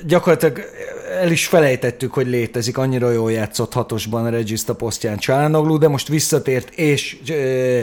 gyakorlatilag 0.07 0.61
el 1.20 1.30
is 1.30 1.47
felejtettük, 1.47 2.12
hogy 2.12 2.26
létezik, 2.26 2.78
annyira 2.78 3.11
jól 3.11 3.32
játszott 3.32 3.72
hatosban 3.72 4.24
a 4.24 4.28
Regista 4.28 4.74
posztján 4.74 5.16
Csálanoglu, 5.16 5.78
de 5.78 5.89
most 5.89 6.09
visszatért, 6.09 6.74
és 6.74 7.16
uh, 7.28 7.82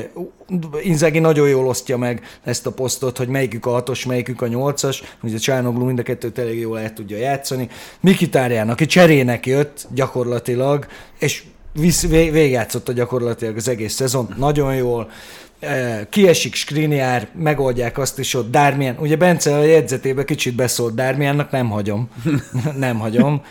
Inzaghi 0.82 1.20
nagyon 1.20 1.48
jól 1.48 1.68
osztja 1.68 1.98
meg 1.98 2.22
ezt 2.44 2.66
a 2.66 2.72
posztot, 2.72 3.18
hogy 3.18 3.28
melyikük 3.28 3.66
a 3.66 3.70
hatos, 3.70 4.06
melyikük 4.06 4.42
a 4.42 4.48
nyolcas, 4.48 5.04
ugye 5.24 5.38
Csálanoglu 5.38 5.86
mind 5.86 6.00
a 6.00 6.04
kettőt 6.04 6.38
elég 6.38 6.60
jól 6.60 6.80
el 6.80 6.94
tudja 6.94 7.18
játszani. 7.18 7.70
Mikitárján, 8.00 8.70
aki 8.70 8.86
cserének 8.86 9.46
jött 9.46 9.88
gyakorlatilag, 9.94 10.86
és 11.20 11.44
visz, 11.74 12.08
végjátszotta 12.08 12.92
gyakorlatilag 12.92 13.56
az 13.56 13.68
egész 13.68 13.94
szezon, 13.94 14.34
nagyon 14.38 14.76
jól 14.76 15.10
kiesik 16.10 16.56
Skriniár, 16.56 17.28
megoldják 17.34 17.98
azt 17.98 18.20
is 18.20 18.34
ott, 18.34 18.52
Dármien, 18.52 18.98
ugye 19.00 19.16
Bence 19.16 19.56
a 19.56 19.64
jegyzetébe 19.64 20.24
kicsit 20.24 20.56
beszólt 20.56 20.96
Dármiennak, 20.96 21.52
nem 21.52 21.70
hagyom, 21.70 22.10
nem 22.78 23.00
hagyom. 23.00 23.42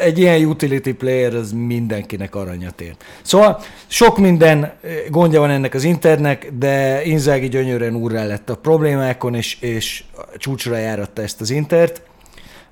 Egy 0.00 0.18
ilyen 0.18 0.44
utility 0.44 0.90
player 0.90 1.34
az 1.34 1.52
mindenkinek 1.52 2.34
aranyat 2.34 2.80
ér. 2.80 2.94
Szóval 3.22 3.60
sok 3.86 4.18
minden 4.18 4.72
gondja 5.10 5.40
van 5.40 5.50
ennek 5.50 5.74
az 5.74 5.84
internek, 5.84 6.50
de 6.58 7.04
Inzági 7.04 7.48
gyönyörűen 7.48 7.96
úrrá 7.96 8.24
lett 8.24 8.50
a 8.50 8.56
problémákon, 8.56 9.34
és, 9.34 9.56
és 9.60 10.04
csúcsra 10.36 10.76
járatta 10.76 11.22
ezt 11.22 11.40
az 11.40 11.50
intert. 11.50 12.02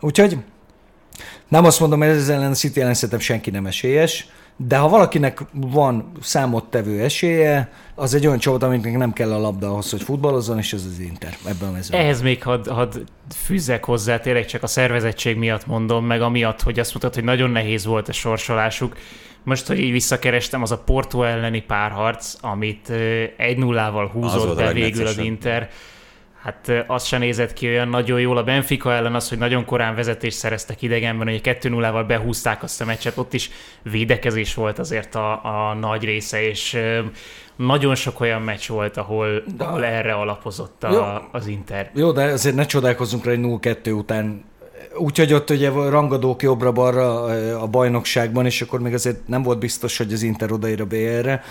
Úgyhogy 0.00 0.36
nem 1.48 1.64
azt 1.64 1.80
mondom, 1.80 1.98
hogy 1.98 2.08
ezzel 2.08 2.36
ellen 2.36 2.50
a 2.50 2.54
City 2.54 2.80
ellen 2.80 2.94
szerintem 2.94 3.18
senki 3.18 3.50
nem 3.50 3.66
esélyes, 3.66 4.26
de 4.56 4.76
ha 4.76 4.88
valakinek 4.88 5.40
van 5.52 6.12
számottevő 6.20 7.00
esélye, 7.00 7.72
az 7.94 8.14
egy 8.14 8.26
olyan 8.26 8.38
csapat, 8.38 8.62
amiknek 8.62 8.96
nem 8.96 9.12
kell 9.12 9.32
a 9.32 9.38
labda 9.38 9.68
ahhoz, 9.68 9.90
hogy 9.90 10.02
futballozzon, 10.02 10.58
és 10.58 10.72
ez 10.72 10.84
az 10.84 10.98
Inter 10.98 11.36
ebben 11.46 11.68
a 11.68 11.72
mezőben. 11.72 12.00
Ehhez 12.00 12.22
még 12.22 12.42
hadd 12.42 12.68
had 12.68 13.04
fűzzek 13.34 13.84
hozzá, 13.84 14.18
tényleg 14.18 14.46
csak 14.46 14.62
a 14.62 14.66
szervezettség 14.66 15.36
miatt 15.36 15.66
mondom, 15.66 16.04
meg 16.04 16.20
amiatt, 16.20 16.62
hogy 16.62 16.78
azt 16.78 16.94
mutat, 16.94 17.14
hogy 17.14 17.24
nagyon 17.24 17.50
nehéz 17.50 17.84
volt 17.84 18.08
a 18.08 18.12
sorsolásuk. 18.12 18.96
Most, 19.44 19.66
hogy 19.66 19.78
így 19.78 19.90
visszakerestem, 19.90 20.62
az 20.62 20.70
a 20.70 20.78
Porto 20.78 21.22
elleni 21.22 21.60
párharc, 21.60 22.34
amit 22.40 22.92
egy 23.36 23.56
nullával 23.56 24.06
húzott 24.06 24.56
be 24.56 24.72
végül 24.72 25.06
az 25.06 25.18
Inter 25.18 25.70
hát 26.42 26.84
az 26.86 27.04
se 27.04 27.18
nézett 27.18 27.52
ki 27.52 27.66
olyan 27.66 27.88
nagyon 27.88 28.20
jól. 28.20 28.36
A 28.36 28.42
Benfica 28.42 28.92
ellen 28.92 29.14
az, 29.14 29.28
hogy 29.28 29.38
nagyon 29.38 29.64
korán 29.64 29.94
vezetést 29.94 30.36
szereztek 30.36 30.82
idegenben, 30.82 31.28
hogy 31.28 31.40
2 31.40 31.68
0 31.68 31.90
val 31.90 32.04
behúzták 32.04 32.62
azt 32.62 32.80
a 32.80 32.84
meccset, 32.84 33.16
ott 33.16 33.32
is 33.32 33.50
védekezés 33.82 34.54
volt 34.54 34.78
azért 34.78 35.14
a, 35.14 35.32
a 35.44 35.74
nagy 35.74 36.04
része, 36.04 36.48
és 36.48 36.78
nagyon 37.56 37.94
sok 37.94 38.20
olyan 38.20 38.42
meccs 38.42 38.68
volt, 38.68 38.96
ahol, 38.96 39.42
de, 39.56 39.64
ahol 39.64 39.84
erre 39.84 40.12
alapozott 40.12 40.84
a, 40.84 41.28
az 41.32 41.46
Inter. 41.46 41.90
Jó, 41.94 42.12
de 42.12 42.22
azért 42.22 42.54
ne 42.54 42.64
csodálkozzunk 42.64 43.24
rá, 43.24 43.30
hogy 43.30 43.60
0-2 43.62 43.96
után 43.96 44.50
Úgyhogy 44.96 45.32
ott 45.32 45.50
ugye 45.50 45.70
rangadók 45.70 46.42
jobbra-balra 46.42 47.22
a 47.60 47.66
bajnokságban, 47.66 48.46
és 48.46 48.62
akkor 48.62 48.80
még 48.80 48.94
azért 48.94 49.28
nem 49.28 49.42
volt 49.42 49.58
biztos, 49.58 49.96
hogy 49.96 50.12
az 50.12 50.22
Inter 50.22 50.52
odaír 50.52 50.80
a 50.80 50.84
BR-re. 50.84 51.42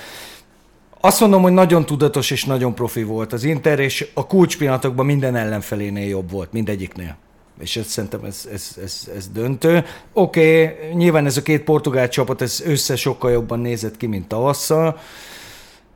Azt 1.03 1.19
mondom, 1.19 1.41
hogy 1.41 1.51
nagyon 1.51 1.85
tudatos 1.85 2.31
és 2.31 2.45
nagyon 2.45 2.75
profi 2.75 3.03
volt 3.03 3.33
az 3.33 3.43
Inter, 3.43 3.79
és 3.79 4.07
a 4.13 4.27
kulcspillanatokban 4.27 5.05
minden 5.05 5.35
ellenfelénél 5.35 6.07
jobb 6.07 6.31
volt, 6.31 6.51
mindegyiknél. 6.51 7.17
És 7.59 7.77
ez, 7.77 7.87
szerintem 7.87 8.23
ez, 8.23 8.49
ez, 8.51 8.77
ez, 8.83 9.09
ez 9.15 9.27
döntő. 9.27 9.85
Oké, 10.13 10.63
okay, 10.63 10.93
nyilván 10.93 11.25
ez 11.25 11.37
a 11.37 11.41
két 11.41 11.63
portugál 11.63 12.09
csapat, 12.09 12.41
ez 12.41 12.61
össze 12.65 12.95
sokkal 12.95 13.31
jobban 13.31 13.59
nézett 13.59 13.97
ki, 13.97 14.05
mint 14.05 14.27
tavasszal, 14.27 14.99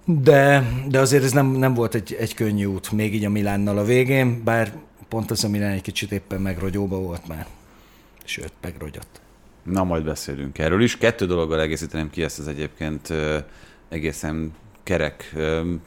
de, 0.06 0.70
de 0.88 1.00
azért 1.00 1.24
ez 1.24 1.32
nem, 1.32 1.48
nem 1.48 1.74
volt 1.74 1.96
egy, 1.96 2.16
egy 2.20 2.34
könnyű 2.34 2.66
út, 2.66 2.92
még 2.92 3.14
így 3.14 3.26
a 3.26 3.30
Milánnal 3.30 3.78
a 3.78 3.84
végén, 3.84 4.44
bár 4.44 4.74
pont 5.08 5.32
az 5.32 5.44
a 5.44 5.50
Milán 5.50 5.72
egy 5.72 5.82
kicsit 5.82 6.12
éppen 6.12 6.42
megrogyóba 6.42 6.98
volt 6.98 7.28
már. 7.28 7.46
Sőt, 8.24 8.54
megrogyott. 8.62 9.22
Na, 9.64 9.84
majd 9.84 10.04
beszélünk 10.04 10.58
erről 10.58 10.82
is. 10.82 10.98
Kettő 10.98 11.26
dologgal 11.26 11.62
egészíteném 11.62 12.10
ki 12.10 12.24
ezt 12.24 12.40
az 12.40 12.48
egyébként 12.48 13.14
egészen 13.90 14.54
kerek 14.86 15.36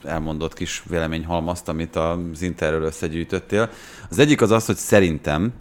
elmondott 0.05 0.55
kis 0.55 0.83
véleményhalmazt, 0.89 1.69
amit 1.69 1.97
az 1.97 2.43
Interről 2.43 2.83
összegyűjtöttél. 2.83 3.71
Az 4.11 4.19
egyik 4.19 4.41
az 4.41 4.51
az, 4.51 4.67
hogy 4.67 4.77
szerintem 4.77 5.53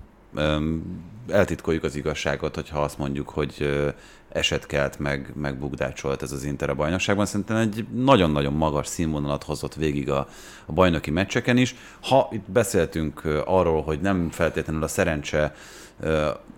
eltitkoljuk 1.30 1.84
az 1.84 1.96
igazságot, 1.96 2.56
hogyha 2.56 2.82
azt 2.82 2.98
mondjuk, 2.98 3.30
hogy 3.30 3.84
esetkelt, 4.30 5.00
meg, 5.00 5.32
meg 5.36 5.58
bugdácsolt 5.60 6.22
ez 6.22 6.32
az 6.32 6.44
Inter 6.44 6.70
a 6.70 6.76
bajnokságban. 6.76 7.26
Szerintem 7.26 7.56
egy 7.56 7.86
nagyon-nagyon 7.94 8.54
magas 8.54 8.88
színvonalat 8.88 9.44
hozott 9.44 9.76
végig 9.76 10.10
a, 10.10 10.28
a 10.66 10.72
bajnoki 10.72 11.12
meccseken 11.12 11.58
is. 11.58 11.76
Ha 12.02 12.30
itt 12.32 12.52
beszéltünk 12.52 13.22
arról, 13.46 13.82
hogy 13.82 14.00
nem 14.02 14.30
feltétlenül 14.30 14.84
a 14.84 14.88
szerencse 14.88 15.54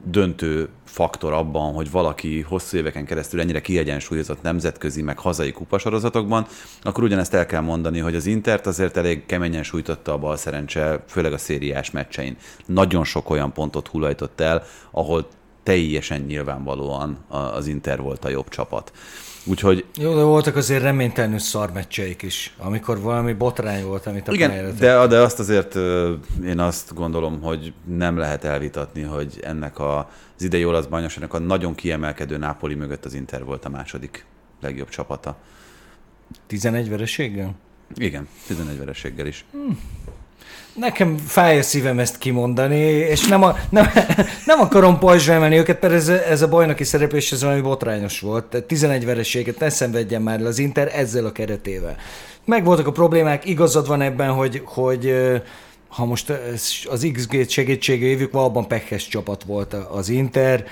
döntő 0.03 0.69
faktor 0.85 1.33
abban, 1.33 1.73
hogy 1.73 1.91
valaki 1.91 2.41
hosszú 2.41 2.77
éveken 2.77 3.05
keresztül 3.05 3.39
ennyire 3.39 3.61
kiegyensúlyozott 3.61 4.41
nemzetközi, 4.41 5.01
meg 5.01 5.19
hazai 5.19 5.51
kupasorozatokban, 5.51 6.47
akkor 6.81 7.03
ugyanezt 7.03 7.33
el 7.33 7.45
kell 7.45 7.61
mondani, 7.61 7.99
hogy 7.99 8.15
az 8.15 8.25
Intert 8.25 8.67
azért 8.67 8.97
elég 8.97 9.25
keményen 9.25 9.63
sújtotta 9.63 10.13
a 10.13 10.17
bal 10.17 10.37
szerencse, 10.37 11.03
főleg 11.07 11.33
a 11.33 11.37
szériás 11.37 11.91
meccsein. 11.91 12.37
Nagyon 12.65 13.03
sok 13.03 13.29
olyan 13.29 13.53
pontot 13.53 13.87
hullajtott 13.87 14.39
el, 14.39 14.63
ahol 14.91 15.27
teljesen 15.63 16.21
nyilvánvalóan 16.21 17.17
az 17.27 17.67
Inter 17.67 18.01
volt 18.01 18.25
a 18.25 18.29
jobb 18.29 18.49
csapat. 18.49 18.91
Úgyhogy... 19.45 19.85
Jó, 19.97 20.15
de 20.15 20.21
voltak 20.21 20.55
azért 20.55 20.81
reménytelenül 20.81 21.39
szarmeccseik 21.39 22.21
is, 22.21 22.55
amikor 22.57 22.99
valami 22.99 23.33
botrány 23.33 23.83
volt, 23.83 24.05
amit 24.05 24.27
a 24.27 24.33
Igen, 24.33 24.75
de, 24.79 25.07
de 25.07 25.19
azt 25.19 25.39
azért 25.39 25.75
én 26.45 26.59
azt 26.59 26.93
gondolom, 26.93 27.41
hogy 27.41 27.73
nem 27.85 28.17
lehet 28.17 28.43
elvitatni, 28.43 29.01
hogy 29.01 29.39
ennek 29.43 29.79
a, 29.79 29.97
az 30.37 30.43
idei 30.43 30.65
olasz 30.65 30.85
bajnokságnak 30.85 31.33
a 31.33 31.39
nagyon 31.39 31.75
kiemelkedő 31.75 32.37
Nápoli 32.37 32.75
mögött 32.75 33.05
az 33.05 33.13
Inter 33.13 33.43
volt 33.43 33.65
a 33.65 33.69
második 33.69 34.25
legjobb 34.61 34.89
csapata. 34.89 35.37
11 36.47 36.89
vereséggel? 36.89 37.55
Igen, 37.95 38.27
11 38.47 38.77
vereséggel 38.77 39.27
is. 39.27 39.45
Hmm. 39.51 39.79
Nekem 40.79 41.17
fáj 41.17 41.57
a 41.57 41.61
szívem 41.61 41.99
ezt 41.99 42.17
kimondani, 42.17 42.79
és 42.85 43.27
nem, 43.27 43.43
a, 43.43 43.55
nem, 43.69 43.89
nem 44.45 44.59
akarom 44.59 44.99
pajzsra 44.99 45.33
emelni 45.33 45.57
őket, 45.57 45.81
mert 45.81 45.93
ez, 45.93 46.07
ez 46.07 46.41
a 46.41 46.47
bajnoki 46.47 46.83
szereplés 46.83 47.31
ez 47.31 47.43
valami 47.43 47.61
botrányos 47.61 48.19
volt. 48.19 48.45
Tehát 48.45 48.65
11 48.65 49.05
vereséget 49.05 49.59
ne 49.59 49.69
szenvedjen 49.69 50.21
már 50.21 50.41
az 50.41 50.59
Inter 50.59 50.91
ezzel 50.95 51.25
a 51.25 51.31
keretével. 51.31 51.95
Megvoltak 52.45 52.87
a 52.87 52.91
problémák, 52.91 53.45
igazad 53.45 53.87
van 53.87 54.01
ebben, 54.01 54.31
hogy, 54.31 54.61
hogy 54.65 55.15
ha 55.87 56.05
most 56.05 56.33
az 56.89 57.07
XG 57.13 57.49
segítségévük, 57.49 58.31
valóban 58.31 58.67
pekhes 58.67 59.07
csapat 59.07 59.43
volt 59.43 59.73
az 59.73 60.09
Inter, 60.09 60.63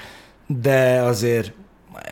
de 0.48 1.02
azért 1.02 1.52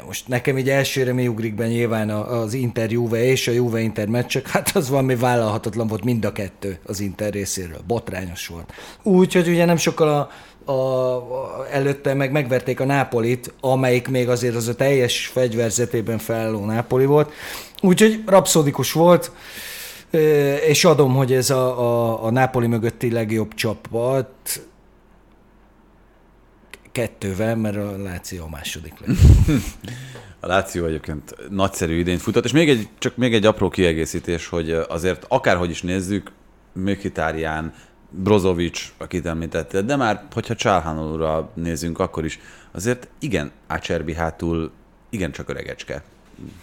most 0.05 0.27
nekem 0.27 0.57
így 0.57 0.69
elsőre 0.69 1.13
mi 1.13 1.27
ugrik 1.27 1.55
be 1.55 1.67
nyilván 1.67 2.09
az 2.09 2.53
Inter 2.53 2.91
Juve 2.91 3.23
és 3.23 3.47
a 3.47 3.51
Juve 3.51 3.79
Inter 3.79 4.07
meccsek, 4.07 4.47
hát 4.47 4.75
az 4.75 4.89
valami 4.89 5.15
vállalhatatlan 5.15 5.87
volt 5.87 6.03
mind 6.03 6.25
a 6.25 6.31
kettő 6.31 6.79
az 6.85 6.99
Inter 6.99 7.33
részéről, 7.33 7.81
botrányos 7.87 8.47
volt. 8.47 8.73
Úgyhogy 9.03 9.47
ugye 9.47 9.65
nem 9.65 9.77
sokkal 9.77 10.07
a, 10.07 10.29
a, 10.71 10.71
a, 10.71 11.65
előtte 11.71 12.13
meg 12.13 12.31
megverték 12.31 12.79
a 12.79 12.85
Nápolit, 12.85 13.53
amelyik 13.61 14.07
még 14.07 14.29
azért 14.29 14.55
az 14.55 14.67
a 14.67 14.75
teljes 14.75 15.27
fegyverzetében 15.27 16.17
felálló 16.17 16.65
Nápoli 16.65 17.05
volt. 17.05 17.31
Úgyhogy 17.81 18.23
rapszódikus 18.25 18.91
volt, 18.91 19.31
és 20.67 20.85
adom, 20.85 21.15
hogy 21.15 21.33
ez 21.33 21.49
a, 21.49 21.79
a, 21.79 22.23
a 22.23 22.31
Nápoli 22.31 22.67
mögötti 22.67 23.11
legjobb 23.11 23.53
csapat, 23.53 24.61
kettővel, 26.95 27.55
mert 27.55 27.75
a 27.75 27.97
Láció 27.97 28.43
a 28.43 28.49
második 28.49 28.93
A 30.39 30.47
Láció 30.47 30.85
egyébként 30.85 31.35
nagyszerű 31.49 31.97
idényt 31.97 32.21
futott, 32.21 32.45
és 32.45 32.51
még 32.51 32.69
egy, 32.69 32.89
csak 32.97 33.15
még 33.15 33.33
egy 33.33 33.45
apró 33.45 33.69
kiegészítés, 33.69 34.47
hogy 34.47 34.71
azért 34.71 35.25
akárhogy 35.27 35.69
is 35.69 35.81
nézzük, 35.81 36.31
Mkhitaryan, 36.73 37.73
Brozovic, 38.09 38.91
akit 38.97 39.25
említette, 39.25 39.81
de 39.81 39.95
már, 39.95 40.23
hogyha 40.33 40.55
Csálhánolóra 40.55 41.51
nézzünk, 41.53 41.99
akkor 41.99 42.25
is 42.25 42.39
azért 42.71 43.07
igen, 43.19 43.51
Ácserbi 43.67 44.13
hátul 44.13 44.71
igen 45.09 45.31
csak 45.31 45.49
öregecske 45.49 46.03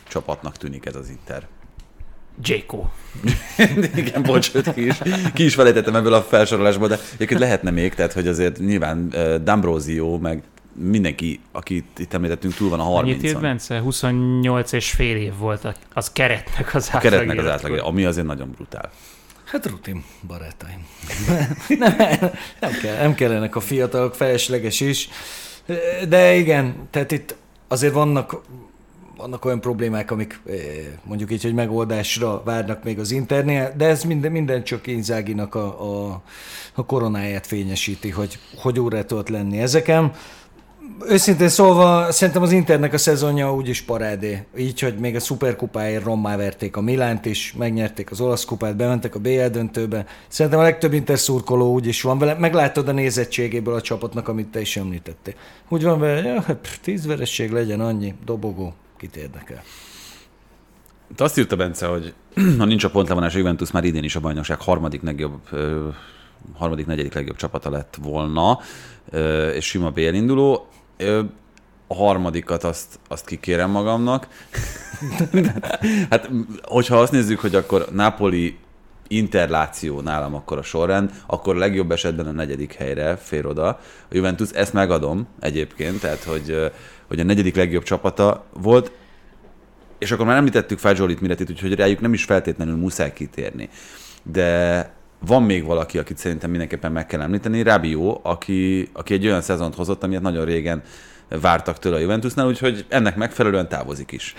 csapatnak 0.08 0.56
tűnik 0.56 0.86
ez 0.86 0.94
az 0.94 1.08
Inter. 1.08 1.46
Jéko. 2.44 2.84
Igen, 3.96 4.22
bocs, 4.22 4.50
ki 4.74 4.86
is, 4.86 4.98
ki 5.34 5.44
is 5.44 5.54
felejtettem 5.54 5.94
ebből 5.94 6.12
a 6.12 6.22
felsorolásból, 6.22 6.88
de 6.88 6.98
egyébként 7.14 7.40
lehetne 7.40 7.70
még, 7.70 7.94
tehát 7.94 8.12
hogy 8.12 8.26
azért 8.26 8.58
nyilván 8.58 9.08
uh, 9.12 9.34
D'Ambrosio, 9.44 10.20
meg 10.20 10.42
mindenki, 10.74 11.40
akit 11.52 11.98
itt 11.98 12.12
említettünk, 12.12 12.54
túl 12.54 12.68
van 12.68 12.80
a 12.80 12.82
30 12.82 13.14
Annyit 13.14 13.24
írt 13.24 13.40
Bence? 13.40 13.78
28 13.78 14.72
és 14.72 14.90
fél 14.90 15.16
év 15.16 15.32
volt 15.38 15.74
az 15.92 16.12
keretnek 16.12 16.74
az 16.74 16.90
A 16.92 16.98
keretnek 16.98 17.38
az 17.38 17.46
átlag, 17.46 17.78
ami 17.78 18.04
azért 18.04 18.26
nagyon 18.26 18.50
brutál. 18.50 18.90
Hát 19.44 19.66
rutin, 19.66 20.04
barátaim. 20.26 20.86
nem, 21.78 21.94
nem, 22.60 22.72
kell, 22.82 22.96
nem 22.96 23.14
kellenek 23.14 23.56
a 23.56 23.60
fiatalok, 23.60 24.14
felesleges 24.14 24.80
is. 24.80 25.08
De 26.08 26.34
igen, 26.34 26.88
tehát 26.90 27.12
itt 27.12 27.36
azért 27.68 27.92
vannak, 27.92 28.42
vannak 29.22 29.44
olyan 29.44 29.60
problémák, 29.60 30.10
amik 30.10 30.40
eh, 30.46 30.54
mondjuk 31.04 31.32
így, 31.32 31.42
hogy 31.42 31.54
megoldásra 31.54 32.42
várnak 32.44 32.84
még 32.84 32.98
az 32.98 33.10
internél, 33.10 33.72
de 33.76 33.86
ez 33.86 34.04
minden, 34.04 34.32
minden 34.32 34.64
csak 34.64 34.86
Inzáginak 34.86 35.54
a, 35.54 35.66
a, 35.66 36.22
a 36.74 36.86
koronáját 36.86 37.46
fényesíti, 37.46 38.10
hogy 38.10 38.38
hogy 38.56 38.80
órá 38.80 39.02
tudott 39.02 39.28
lenni 39.28 39.58
ezeken. 39.58 40.12
Őszintén 41.08 41.48
szólva, 41.48 42.12
szerintem 42.12 42.42
az 42.42 42.52
Internek 42.52 42.92
a 42.92 42.98
szezonja 42.98 43.54
úgyis 43.54 43.82
parádé. 43.82 44.42
Így, 44.56 44.80
hogy 44.80 44.98
még 44.98 45.14
a 45.14 45.20
szuperkupáért 45.20 46.04
rommá 46.04 46.36
verték 46.36 46.76
a 46.76 46.80
Milánt 46.80 47.26
is, 47.26 47.54
megnyerték 47.58 48.10
az 48.10 48.20
olasz 48.20 48.44
kupát, 48.44 48.76
bementek 48.76 49.14
a 49.14 49.18
BL 49.18 49.46
döntőbe. 49.46 50.06
Szerintem 50.28 50.60
a 50.60 50.62
legtöbb 50.62 50.92
Inter 50.92 51.18
szurkoló 51.18 51.72
úgy 51.72 51.86
is 51.86 52.02
van 52.02 52.18
vele. 52.18 52.34
Meglátod 52.34 52.88
a 52.88 52.92
nézettségéből 52.92 53.74
a 53.74 53.80
csapatnak, 53.80 54.28
amit 54.28 54.46
te 54.46 54.60
is 54.60 54.76
említettél. 54.76 55.34
Úgy 55.68 55.82
van 55.82 55.98
vele, 55.98 56.22
ja, 56.22 56.40
hát 56.40 56.78
tíz 56.82 57.06
veresség 57.06 57.50
legyen 57.50 57.80
annyi, 57.80 58.14
dobogó, 58.24 58.74
kit 59.02 59.16
érdekel. 59.16 59.62
Itt 61.10 61.20
azt 61.20 61.38
írta 61.38 61.56
Bence, 61.56 61.86
hogy 61.86 62.14
ha 62.58 62.64
nincs 62.64 62.84
a 62.84 62.90
pontlevonás, 62.90 63.34
a 63.34 63.38
Juventus 63.38 63.70
már 63.70 63.84
idén 63.84 64.04
is 64.04 64.16
a 64.16 64.20
bajnokság 64.20 64.60
harmadik 64.60 65.02
legjobb, 65.02 65.48
harmadik, 66.54 66.86
negyedik 66.86 67.14
legjobb 67.14 67.36
csapata 67.36 67.70
lett 67.70 67.98
volna, 68.02 68.58
és 69.54 69.64
sima. 69.66 69.92
Ö, 70.96 71.22
a 71.86 71.94
harmadikat 71.94 72.64
azt, 72.64 72.98
azt 73.08 73.26
kikérem 73.26 73.70
magamnak. 73.70 74.28
hát, 76.10 76.30
hogyha 76.62 77.00
azt 77.00 77.12
nézzük, 77.12 77.40
hogy 77.40 77.54
akkor 77.54 77.86
Napoli 77.92 78.58
interláció 79.08 80.00
nálam 80.00 80.34
akkor 80.34 80.58
a 80.58 80.62
sorrend, 80.62 81.10
akkor 81.26 81.56
legjobb 81.56 81.90
esetben 81.90 82.26
a 82.26 82.30
negyedik 82.30 82.72
helyre 82.72 83.16
fér 83.16 83.46
oda. 83.46 83.66
A 83.68 83.78
Juventus, 84.10 84.50
ezt 84.50 84.72
megadom 84.72 85.28
egyébként, 85.40 86.00
tehát 86.00 86.22
hogy, 86.22 86.72
hogy 87.12 87.20
a 87.20 87.24
negyedik 87.24 87.56
legjobb 87.56 87.82
csapata 87.82 88.44
volt, 88.52 88.92
és 89.98 90.10
akkor 90.10 90.26
már 90.26 90.36
említettük 90.36 90.78
Fádzsolit 90.78 91.20
Miretit, 91.20 91.50
úgyhogy 91.50 91.74
rájuk 91.74 92.00
nem 92.00 92.12
is 92.12 92.24
feltétlenül 92.24 92.76
muszáj 92.76 93.12
kitérni. 93.12 93.68
De 94.22 94.90
van 95.26 95.42
még 95.42 95.64
valaki, 95.64 95.98
akit 95.98 96.18
szerintem 96.18 96.50
mindenképpen 96.50 96.92
meg 96.92 97.06
kell 97.06 97.20
említeni, 97.20 97.62
Rabió, 97.62 98.20
aki, 98.22 98.88
aki 98.92 99.14
egy 99.14 99.26
olyan 99.26 99.40
szezont 99.40 99.74
hozott, 99.74 100.02
amiért 100.02 100.22
nagyon 100.22 100.44
régen 100.44 100.82
vártak 101.40 101.78
tőle 101.78 101.96
a 101.96 101.98
Juventusnál, 101.98 102.46
úgyhogy 102.46 102.84
ennek 102.88 103.16
megfelelően 103.16 103.68
távozik 103.68 104.12
is. 104.12 104.34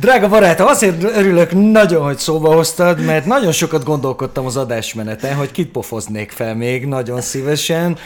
Drága 0.00 0.28
barátom, 0.28 0.66
azért 0.66 1.02
örülök 1.02 1.52
nagyon, 1.52 2.04
hogy 2.04 2.18
szóba 2.18 2.54
hoztad, 2.54 3.04
mert 3.04 3.26
nagyon 3.26 3.52
sokat 3.52 3.84
gondolkodtam 3.84 4.46
az 4.46 4.56
adásmeneten, 4.56 5.34
hogy 5.34 5.50
kit 5.50 5.70
pofoznék 5.70 6.30
fel 6.30 6.54
még 6.54 6.86
nagyon 6.86 7.20
szívesen, 7.20 7.98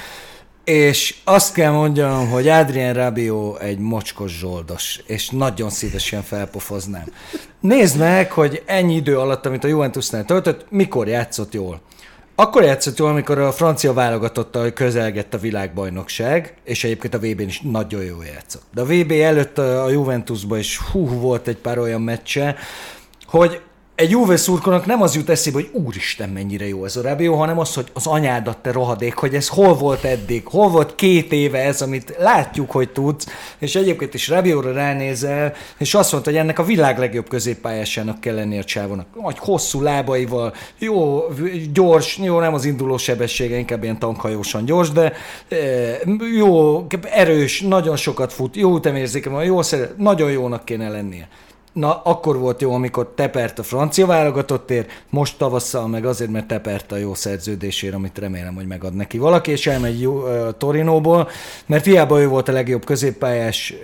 és 0.71 1.15
azt 1.25 1.55
kell 1.55 1.71
mondjam, 1.71 2.29
hogy 2.29 2.49
Adrien 2.49 2.95
Rabió 2.95 3.57
egy 3.57 3.79
mocskos 3.79 4.39
zsoldos, 4.39 5.01
és 5.07 5.29
nagyon 5.29 5.71
szívesen 5.71 6.23
felpofoznám. 6.23 7.05
Nézd 7.61 7.99
meg, 7.99 8.33
hogy 8.33 8.63
ennyi 8.67 8.95
idő 8.95 9.19
alatt, 9.19 9.47
amit 9.47 9.65
a 9.65 9.69
Juventusnál 9.69 10.25
töltött, 10.25 10.67
mikor 10.71 11.09
játszott 11.09 11.55
jól. 11.55 11.81
Akkor 12.35 12.63
játszott 12.63 12.99
jól, 12.99 13.09
amikor 13.09 13.39
a 13.39 13.53
francia 13.53 13.93
válogatottal 13.93 14.71
közelgett 14.71 15.35
a 15.35 15.39
világbajnokság, 15.39 16.55
és 16.65 16.85
egyébként 16.85 17.15
a 17.15 17.19
VB-n 17.19 17.49
is 17.49 17.61
nagyon 17.61 18.03
jól 18.03 18.25
játszott. 18.25 18.63
De 18.75 18.81
a 18.81 18.85
VB 18.85 19.11
előtt 19.11 19.59
a 19.59 19.91
Juventusban 19.91 20.59
is 20.59 20.79
hú, 20.79 21.07
volt 21.09 21.49
egy 21.49 21.57
pár 21.57 21.79
olyan 21.79 22.03
meccse, 22.03 22.57
hogy 23.27 23.61
egy 24.01 24.11
Juve 24.11 24.37
szurkolónak 24.37 24.87
nem 24.87 25.03
az 25.03 25.15
jut 25.15 25.29
eszébe, 25.29 25.57
hogy 25.57 25.83
úristen, 25.85 26.29
mennyire 26.29 26.69
jó 26.69 26.85
ez 26.85 26.97
a 26.97 27.03
Rabió, 27.03 27.35
hanem 27.35 27.59
az, 27.59 27.75
hogy 27.75 27.87
az 27.93 28.07
anyádat 28.07 28.59
te 28.59 28.73
rohadék, 28.73 29.15
hogy 29.15 29.35
ez 29.35 29.49
hol 29.49 29.75
volt 29.75 30.05
eddig, 30.05 30.47
hol 30.47 30.69
volt 30.69 30.95
két 30.95 31.33
éve 31.33 31.59
ez, 31.59 31.83
amit 31.83 32.17
látjuk, 32.19 32.71
hogy 32.71 32.89
tudsz, 32.89 33.27
és 33.59 33.75
egyébként 33.75 34.15
is 34.15 34.29
Rabióra 34.29 34.73
ránézel, 34.73 35.53
és 35.79 35.95
azt 35.95 36.13
mondta, 36.13 36.31
hogy 36.31 36.39
ennek 36.39 36.59
a 36.59 36.65
világ 36.65 36.99
legjobb 36.99 37.29
középpályásának 37.29 38.21
kell 38.21 38.35
lennie 38.35 38.61
a 38.61 38.65
csávónak. 38.65 39.07
Nagy 39.23 39.39
hosszú 39.39 39.83
lábaival, 39.83 40.55
jó, 40.79 41.25
gyors, 41.73 42.19
jó, 42.19 42.41
nem 42.41 42.55
az 42.55 42.65
induló 42.65 42.97
sebessége, 42.97 43.57
inkább 43.57 43.83
ilyen 43.83 43.99
tankhajósan 43.99 44.65
gyors, 44.65 44.91
de 44.91 45.13
e, 45.49 45.57
jó, 46.37 46.87
erős, 47.03 47.61
nagyon 47.61 47.97
sokat 47.97 48.33
fut, 48.33 48.57
jó 48.57 48.77
ütemérzéke 48.77 49.31
van, 49.31 49.45
jó 49.45 49.63
szeret, 49.63 49.99
nagyon 49.99 50.31
jónak 50.31 50.65
kéne 50.65 50.89
lennie. 50.89 51.29
Na, 51.73 52.03
akkor 52.03 52.39
volt 52.39 52.61
jó, 52.61 52.73
amikor 52.73 53.13
tepert 53.15 53.59
a 53.59 53.63
francia 53.63 54.07
válogatottért, 54.07 55.05
most 55.11 55.39
tavasszal 55.39 55.89
meg 55.89 56.05
azért, 56.05 56.31
mert 56.31 56.47
tepert 56.47 56.93
a 56.93 56.97
jó 56.97 57.15
szerződésért, 57.15 57.95
amit 57.95 58.19
remélem, 58.19 58.55
hogy 58.55 58.67
megad 58.67 58.95
neki 58.95 59.19
valaki, 59.19 59.51
és 59.51 59.67
elmegy 59.67 60.01
jó, 60.01 60.13
uh, 60.13 60.57
Torinóból, 60.59 61.29
mert 61.67 61.85
hiába 61.85 62.21
ő 62.21 62.29
volt 62.29 62.49
a 62.49 62.53
legjobb 62.53 62.85
középpályás, 62.85 63.75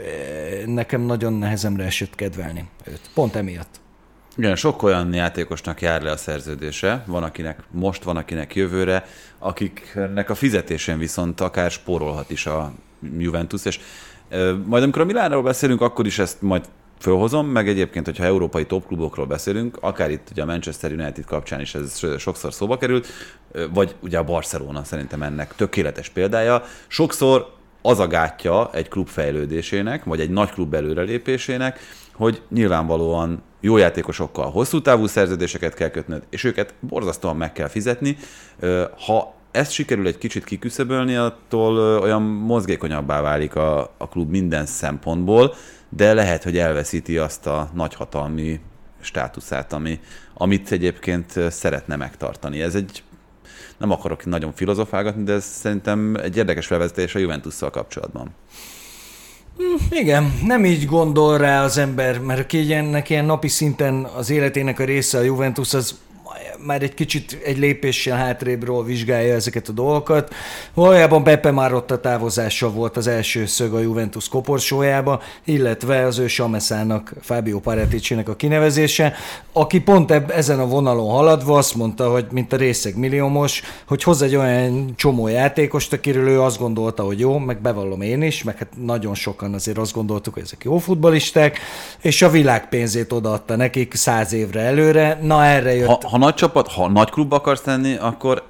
nekem 0.66 1.00
nagyon 1.00 1.32
nehezemre 1.32 1.84
esett 1.84 2.14
kedvelni 2.14 2.64
őt. 2.84 3.00
Pont 3.14 3.36
emiatt. 3.36 3.80
Igen, 4.36 4.56
sok 4.56 4.82
olyan 4.82 5.14
játékosnak 5.14 5.80
jár 5.80 6.02
le 6.02 6.10
a 6.10 6.16
szerződése, 6.16 7.02
van 7.06 7.22
akinek 7.22 7.58
most, 7.70 8.02
van 8.02 8.16
akinek 8.16 8.54
jövőre, 8.54 9.04
akiknek 9.38 10.30
a 10.30 10.34
fizetésén 10.34 10.98
viszont 10.98 11.40
akár 11.40 11.70
spórolhat 11.70 12.30
is 12.30 12.46
a 12.46 12.72
Juventus, 13.18 13.64
és 13.64 13.80
majd 14.64 14.82
amikor 14.82 15.02
a 15.02 15.04
Milánról 15.04 15.42
beszélünk, 15.42 15.80
akkor 15.80 16.06
is 16.06 16.18
ezt 16.18 16.42
majd 16.42 16.64
fölhozom, 16.98 17.46
meg 17.46 17.68
egyébként, 17.68 18.06
hogyha 18.06 18.24
európai 18.24 18.66
topklubokról 18.66 19.26
beszélünk, 19.26 19.78
akár 19.80 20.10
itt 20.10 20.28
ugye 20.30 20.42
a 20.42 20.46
Manchester 20.46 20.92
United 20.92 21.24
kapcsán 21.24 21.60
is 21.60 21.74
ez 21.74 22.00
sokszor 22.18 22.52
szóba 22.52 22.76
került, 22.76 23.06
vagy 23.72 23.94
ugye 24.00 24.18
a 24.18 24.24
Barcelona 24.24 24.84
szerintem 24.84 25.22
ennek 25.22 25.54
tökéletes 25.54 26.08
példája. 26.08 26.62
Sokszor 26.86 27.54
az 27.82 27.98
a 27.98 28.06
gátja 28.06 28.70
egy 28.72 28.88
klub 28.88 29.08
fejlődésének, 29.08 30.04
vagy 30.04 30.20
egy 30.20 30.30
nagy 30.30 30.50
klub 30.50 30.74
előrelépésének, 30.74 31.78
hogy 32.12 32.42
nyilvánvalóan 32.50 33.42
jó 33.60 33.76
játékosokkal 33.76 34.50
hosszú 34.50 34.80
távú 34.80 35.06
szerződéseket 35.06 35.74
kell 35.74 35.88
kötnöd, 35.88 36.22
és 36.30 36.44
őket 36.44 36.74
borzasztóan 36.80 37.36
meg 37.36 37.52
kell 37.52 37.68
fizetni. 37.68 38.16
Ha 39.06 39.34
ezt 39.50 39.70
sikerül 39.70 40.06
egy 40.06 40.18
kicsit 40.18 40.44
kiküszöbölni, 40.44 41.16
attól 41.16 41.98
olyan 41.98 42.22
mozgékonyabbá 42.22 43.20
válik 43.20 43.54
a, 43.54 43.94
a 43.96 44.08
klub 44.08 44.30
minden 44.30 44.66
szempontból, 44.66 45.54
de 45.88 46.14
lehet, 46.14 46.42
hogy 46.42 46.58
elveszíti 46.58 47.18
azt 47.18 47.46
a 47.46 47.70
nagyhatalmi 47.74 48.60
státuszát, 49.00 49.72
ami, 49.72 50.00
amit 50.34 50.72
egyébként 50.72 51.32
szeretne 51.50 51.96
megtartani. 51.96 52.60
Ez 52.60 52.74
egy, 52.74 53.02
nem 53.78 53.90
akarok 53.90 54.24
nagyon 54.24 54.52
filozofálgatni, 54.52 55.22
de 55.22 55.32
ez 55.32 55.44
szerintem 55.44 56.16
egy 56.22 56.36
érdekes 56.36 56.66
felvezetés 56.66 57.14
a 57.14 57.18
Juventusszal 57.18 57.70
kapcsolatban. 57.70 58.34
Igen, 59.90 60.32
nem 60.44 60.64
így 60.64 60.86
gondol 60.86 61.38
rá 61.38 61.64
az 61.64 61.78
ember, 61.78 62.18
mert 62.18 62.40
aki 62.40 62.74
ennek 62.74 63.10
ilyen 63.10 63.24
napi 63.24 63.48
szinten 63.48 64.04
az 64.04 64.30
életének 64.30 64.78
a 64.78 64.84
része 64.84 65.18
a 65.18 65.22
Juventus, 65.22 65.74
az 65.74 65.98
már 66.66 66.82
egy 66.82 66.94
kicsit 66.94 67.38
egy 67.44 67.58
lépéssel 67.58 68.16
hátrébről 68.16 68.84
vizsgálja 68.84 69.34
ezeket 69.34 69.68
a 69.68 69.72
dolgokat. 69.72 70.34
Valójában 70.74 71.24
Beppe 71.24 71.50
már 71.50 71.74
ott 71.74 71.90
a 71.90 72.00
távozása 72.00 72.70
volt 72.70 72.96
az 72.96 73.06
első 73.06 73.46
szög 73.46 73.74
a 73.74 73.80
Juventus 73.80 74.28
koporsójába, 74.28 75.22
illetve 75.44 76.04
az 76.04 76.18
ő 76.18 76.26
Sameszának, 76.26 77.12
Fábio 77.20 77.58
Pareticsinek 77.58 78.28
a 78.28 78.36
kinevezése, 78.36 79.14
aki 79.52 79.80
pont 79.80 80.10
eb- 80.10 80.30
ezen 80.30 80.60
a 80.60 80.66
vonalon 80.66 81.10
haladva 81.10 81.58
azt 81.58 81.74
mondta, 81.74 82.10
hogy 82.10 82.26
mint 82.30 82.52
a 82.52 82.56
részeg 82.56 82.96
milliómos, 82.96 83.62
hogy 83.86 84.02
hoz 84.02 84.22
egy 84.22 84.36
olyan 84.36 84.92
csomó 84.96 85.28
játékost, 85.28 85.92
akiről 85.92 86.28
ő 86.28 86.40
azt 86.40 86.58
gondolta, 86.58 87.02
hogy 87.02 87.18
jó, 87.18 87.38
meg 87.38 87.60
bevallom 87.60 88.00
én 88.00 88.22
is, 88.22 88.42
meg 88.42 88.58
hát 88.58 88.68
nagyon 88.84 89.14
sokan 89.14 89.54
azért 89.54 89.78
azt 89.78 89.92
gondoltuk, 89.92 90.34
hogy 90.34 90.42
ezek 90.42 90.64
jó 90.64 90.78
futbalisták, 90.78 91.58
és 92.00 92.22
a 92.22 92.30
világ 92.30 92.68
pénzét 92.68 93.12
odaadta 93.12 93.56
nekik 93.56 93.94
száz 93.94 94.32
évre 94.32 94.60
előre, 94.60 95.18
na 95.22 95.44
erre 95.44 95.74
jött. 95.74 96.02
Ha, 96.02 96.08
ha 96.08 96.18
nagy 96.18 96.34
csapat, 96.46 96.68
ha 96.72 96.88
nagy 96.88 97.10
klub 97.10 97.32
akarsz 97.32 97.60
tenni, 97.60 97.96
akkor 97.96 98.42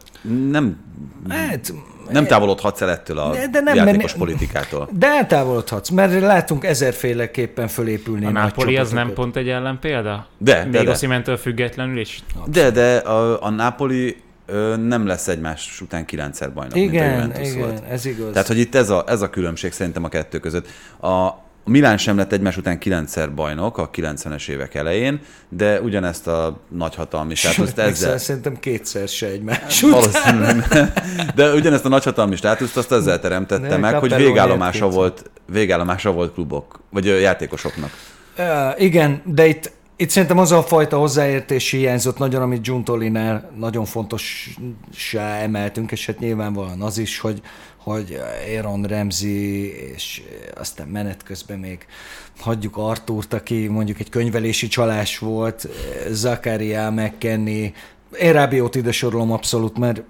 nem 0.51 0.85
Hát, 1.29 1.73
Nem 2.11 2.27
távolodhatsz 2.27 2.81
el 2.81 2.91
ettől 2.91 3.19
a 3.19 3.31
De- 3.33 3.49
de 3.49 3.61
nem, 3.61 3.75
játékos 3.75 4.03
mert- 4.03 4.17
politikától. 4.17 4.89
De 4.99 5.07
eltávolodhatsz, 5.07 5.89
mert 5.91 6.21
látunk 6.21 6.65
ezerféleképpen 6.65 7.69
fölépülni 7.69 8.27
A 8.27 8.31
Napoli 8.31 8.77
az 8.77 8.91
nem 8.91 9.13
pont 9.13 9.37
egy 9.37 9.49
ellenpélda? 9.49 10.27
De, 10.39 10.63
Még 10.63 10.73
de, 10.73 10.83
de. 10.83 10.91
Osimhen-től 10.91 11.37
függetlenül 11.37 11.99
is? 11.99 12.23
De, 12.47 12.71
de 12.71 12.97
a, 12.97 13.43
a 13.43 13.51
Napoli 13.51 14.17
ö, 14.47 14.77
nem 14.77 15.07
lesz 15.07 15.29
egymás 15.29 15.81
után 15.81 16.05
kilencszer 16.05 16.53
bajnok, 16.53 16.75
mint 16.75 16.91
a 16.91 16.93
Igen, 16.95 17.13
Juventus 17.13 17.49
igen, 17.49 17.59
volt. 17.59 17.83
ez 17.91 18.05
igaz. 18.05 18.33
Tehát, 18.33 18.47
hogy 18.49 18.59
itt 18.59 18.75
ez 18.75 18.91
a, 18.91 19.05
ez 19.07 19.23
a 19.23 19.31
különbség 19.31 19.73
szerintem 19.73 20.05
a 20.05 20.09
kettő 20.09 20.39
között. 20.39 20.67
A 21.01 21.29
a 21.67 21.71
Milán 21.71 21.99
sem 21.99 22.17
lett 22.17 22.33
egymás 22.33 22.57
után 22.57 22.79
kilencszer 22.79 23.35
bajnok 23.35 23.79
a 23.79 23.91
90-es 23.91 24.49
évek 24.49 24.75
elején, 24.75 25.21
de 25.49 25.81
ugyanezt 25.81 26.27
a 26.27 26.61
nagyhatalmi 26.69 27.35
státuszt 27.35 27.79
Ezzel... 27.79 28.19
Szerintem 28.19 28.59
kétszer 28.61 29.09
se 29.09 29.27
egymás 29.27 29.83
után. 29.83 30.01
Valószínűleg 30.01 30.67
nem. 30.69 30.93
De 31.35 31.53
ugyanezt 31.53 31.85
a 31.85 31.89
nagyhatalmi 31.89 32.37
státuszt 32.37 32.77
azt 32.77 32.93
ezzel 32.93 33.21
teremtette 33.21 33.69
Ne, 33.69 33.77
meg, 33.77 33.95
hogy 33.95 34.15
végállomása 34.15 34.89
volt, 34.89 35.31
végállomása 35.53 36.13
volt 36.13 36.33
klubok, 36.33 36.81
vagy 36.91 37.05
játékosoknak. 37.05 37.91
Uh, 38.39 38.83
igen, 38.83 39.23
de 39.25 39.47
itt, 39.47 39.73
itt 39.97 40.11
szerintem 40.11 40.39
az 40.39 40.53
a 40.53 40.63
fajta 40.63 40.99
hozzáértés 40.99 41.71
hiányzott 41.71 42.19
nagyon, 42.19 42.43
amit 42.43 42.63
Giuntolinál 42.63 43.51
nagyon 43.59 43.85
fontossá 43.85 45.37
emeltünk, 45.43 45.93
és 45.93 46.07
hát 46.07 46.19
nyilvánvalóan 46.19 46.83
az 46.83 46.99
is, 46.99 47.19
hogy, 47.19 47.41
hogy 47.87 48.21
Aaron 48.57 48.83
Ramsey, 48.83 49.65
és 49.95 50.23
aztán 50.55 50.89
menet 50.89 51.23
közben 51.23 51.59
még 51.59 51.87
hagyjuk 52.39 52.77
Artúrt, 52.77 53.33
aki 53.33 53.67
mondjuk 53.67 54.01
egy 54.01 54.09
könyvelési 54.09 54.69
csalás 54.69 55.19
volt, 55.19 55.69
Zakaria, 56.11 56.91
McKenny, 56.91 57.73
én 58.19 58.33
Rábiót 58.33 58.75
ide 58.75 58.93
sorolom 58.93 59.33
abszolút, 59.33 59.79
mert 59.79 60.03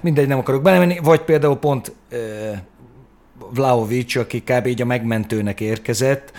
mindegy, 0.00 0.28
nem 0.28 0.38
akarok 0.38 0.62
belemenni, 0.62 0.98
vagy 1.02 1.20
például 1.20 1.56
pont 1.56 1.92
uh, 2.12 2.18
Vlaovic, 3.50 4.16
aki 4.16 4.42
kb. 4.42 4.66
így 4.66 4.82
a 4.82 4.84
megmentőnek 4.84 5.60
érkezett, 5.60 6.32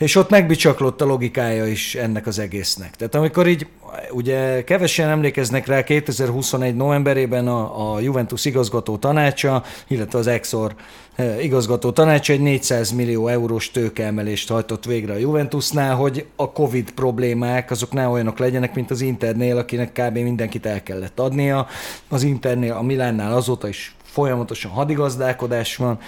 és 0.00 0.16
ott 0.16 0.30
megbicsaklott 0.30 1.00
a 1.00 1.04
logikája 1.04 1.66
is 1.66 1.94
ennek 1.94 2.26
az 2.26 2.38
egésznek. 2.38 2.96
Tehát 2.96 3.14
amikor 3.14 3.48
így, 3.48 3.66
ugye 4.10 4.64
kevesen 4.64 5.08
emlékeznek 5.08 5.66
rá, 5.66 5.82
2021 5.82 6.76
novemberében 6.76 7.48
a, 7.48 7.92
a 7.94 8.00
Juventus 8.00 8.44
igazgató 8.44 8.96
tanácsa, 8.96 9.64
illetve 9.88 10.18
az 10.18 10.26
Exor 10.26 10.74
eh, 11.14 11.44
igazgató 11.44 11.90
tanácsa 11.90 12.32
egy 12.32 12.40
400 12.40 12.90
millió 12.90 13.28
eurós 13.28 13.70
tőkeemelést 13.70 14.48
hajtott 14.48 14.84
végre 14.84 15.12
a 15.12 15.16
Juventusnál, 15.16 15.94
hogy 15.94 16.26
a 16.36 16.52
Covid 16.52 16.90
problémák 16.90 17.70
azok 17.70 17.92
ne 17.92 18.08
olyanok 18.08 18.38
legyenek, 18.38 18.74
mint 18.74 18.90
az 18.90 19.00
Internél, 19.00 19.56
akinek 19.56 19.92
kb. 19.92 20.18
mindenkit 20.18 20.66
el 20.66 20.82
kellett 20.82 21.20
adnia. 21.20 21.66
Az 22.08 22.22
Internél, 22.22 22.72
a 22.72 22.82
Milánnál 22.82 23.36
azóta 23.36 23.68
is 23.68 23.94
folyamatosan 24.20 24.70
hadigazdálkodás 24.70 25.76
van. 25.76 25.98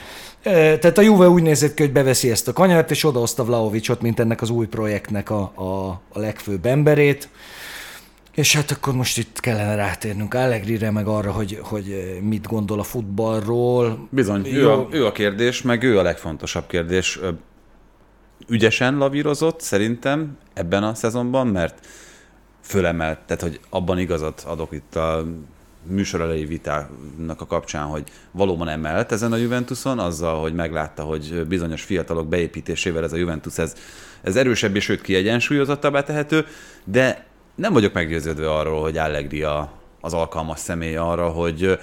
Tehát 0.43 0.99
a 0.99 1.01
Juve 1.01 1.29
úgy 1.29 1.43
nézett 1.43 1.75
ki, 1.75 1.83
hogy 1.83 1.93
beveszi 1.93 2.31
ezt 2.31 2.49
a 2.49 2.53
kanyart, 2.53 2.91
és 2.91 3.05
odahozta 3.05 3.45
Vlaovicsot, 3.45 4.03
mint 4.03 4.21
ennek 4.21 4.43
az 4.43 4.51
új 4.51 4.67
projektnek 4.67 5.31
a, 5.31 5.53
a, 5.55 5.89
a 6.09 6.19
legfőbb 6.19 6.67
emberét. 6.67 7.29
És 8.35 8.57
hát 8.57 8.71
akkor 8.71 8.95
most 8.95 9.19
itt 9.19 9.41
kellene 9.41 9.75
rátérnünk 9.75 10.35
Allegri-re, 10.35 10.91
meg 10.91 11.07
arra, 11.07 11.31
hogy, 11.33 11.59
hogy 11.63 12.19
mit 12.23 12.47
gondol 12.47 12.79
a 12.79 12.83
futballról. 12.83 14.09
Bizony, 14.11 14.47
ő 14.47 14.71
a, 14.71 14.87
ő 14.91 15.07
a 15.07 15.13
kérdés, 15.13 15.63
meg 15.63 15.83
ő 15.83 15.99
a 15.99 16.03
legfontosabb 16.03 16.67
kérdés. 16.67 17.21
Ügyesen 18.49 18.99
lavírozott 18.99 19.61
szerintem 19.61 20.37
ebben 20.55 20.83
a 20.83 20.95
szezonban, 20.95 21.47
mert 21.47 21.87
fölemelt, 22.61 23.19
tehát 23.27 23.43
hogy 23.43 23.61
abban 23.71 23.99
igazat 23.99 24.45
adok 24.47 24.73
itt 24.73 24.97
a 24.97 25.25
műsor 25.87 26.21
elejé 26.21 26.45
vitának 26.45 27.41
a 27.41 27.47
kapcsán, 27.47 27.87
hogy 27.87 28.03
valóban 28.31 28.69
emelt 28.69 29.13
ezen 29.13 29.33
a 29.33 29.37
Juventuson, 29.37 29.99
azzal, 29.99 30.41
hogy 30.41 30.55
meglátta, 30.55 31.03
hogy 31.03 31.47
bizonyos 31.47 31.83
fiatalok 31.83 32.29
beépítésével 32.29 33.05
ez 33.05 33.13
a 33.13 33.17
Juventus 33.17 33.59
ez, 33.59 33.75
ez 34.23 34.37
erősebb 34.37 34.77
és 34.77 34.85
sőt 34.85 35.01
kiegyensúlyozottabbá 35.01 36.03
tehető, 36.03 36.47
de 36.85 37.27
nem 37.55 37.73
vagyok 37.73 37.93
meggyőződve 37.93 38.53
arról, 38.53 38.83
hogy 38.83 38.99
Allegri 38.99 39.43
a, 39.43 39.73
az 40.01 40.15
alkalmas 40.15 40.59
személy 40.59 40.97
arra, 40.97 41.29
hogy 41.29 41.79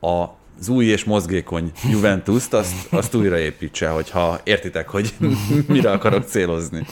a 0.00 0.36
az 0.60 0.68
új 0.68 0.84
és 0.84 1.04
mozgékony 1.04 1.72
Juventus-t 1.90 2.54
azt, 2.54 2.92
azt 2.92 3.14
újraépítse, 3.14 3.88
hogyha 3.88 4.40
értitek, 4.44 4.88
hogy 4.88 5.14
mire 5.66 5.90
akarok 5.90 6.24
célozni. 6.24 6.86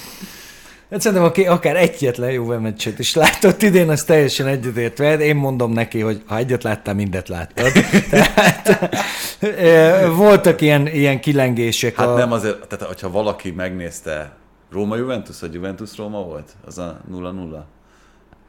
Hát 0.91 1.01
szerintem, 1.01 1.27
aki 1.27 1.47
akár 1.47 1.77
egyetlen 1.77 2.31
Juve 2.31 2.59
meccset 2.59 2.99
is 2.99 3.15
látott 3.15 3.63
idén, 3.63 3.89
az 3.89 4.05
teljesen 4.05 4.47
egyetért 4.47 4.99
veled. 4.99 5.21
Én 5.21 5.37
mondom 5.37 5.73
neki, 5.73 6.01
hogy 6.01 6.23
ha 6.27 6.37
egyet 6.37 6.63
láttál, 6.63 6.95
mindet 6.95 7.29
láttad. 7.29 7.73
Tehát, 8.11 10.07
voltak 10.15 10.61
ilyen, 10.61 10.87
ilyen 10.87 11.21
kilengések. 11.21 11.97
Hát 11.97 12.07
a... 12.09 12.15
nem 12.15 12.33
azért, 12.33 12.67
tehát 12.67 12.87
hogyha 12.87 13.11
valaki 13.11 13.51
megnézte 13.51 14.37
Róma-Juventus, 14.71 15.41
vagy 15.41 15.55
Juventus-Róma 15.55 16.23
volt? 16.23 16.57
Az 16.67 16.79
a 16.79 17.01
0-0? 17.13 17.63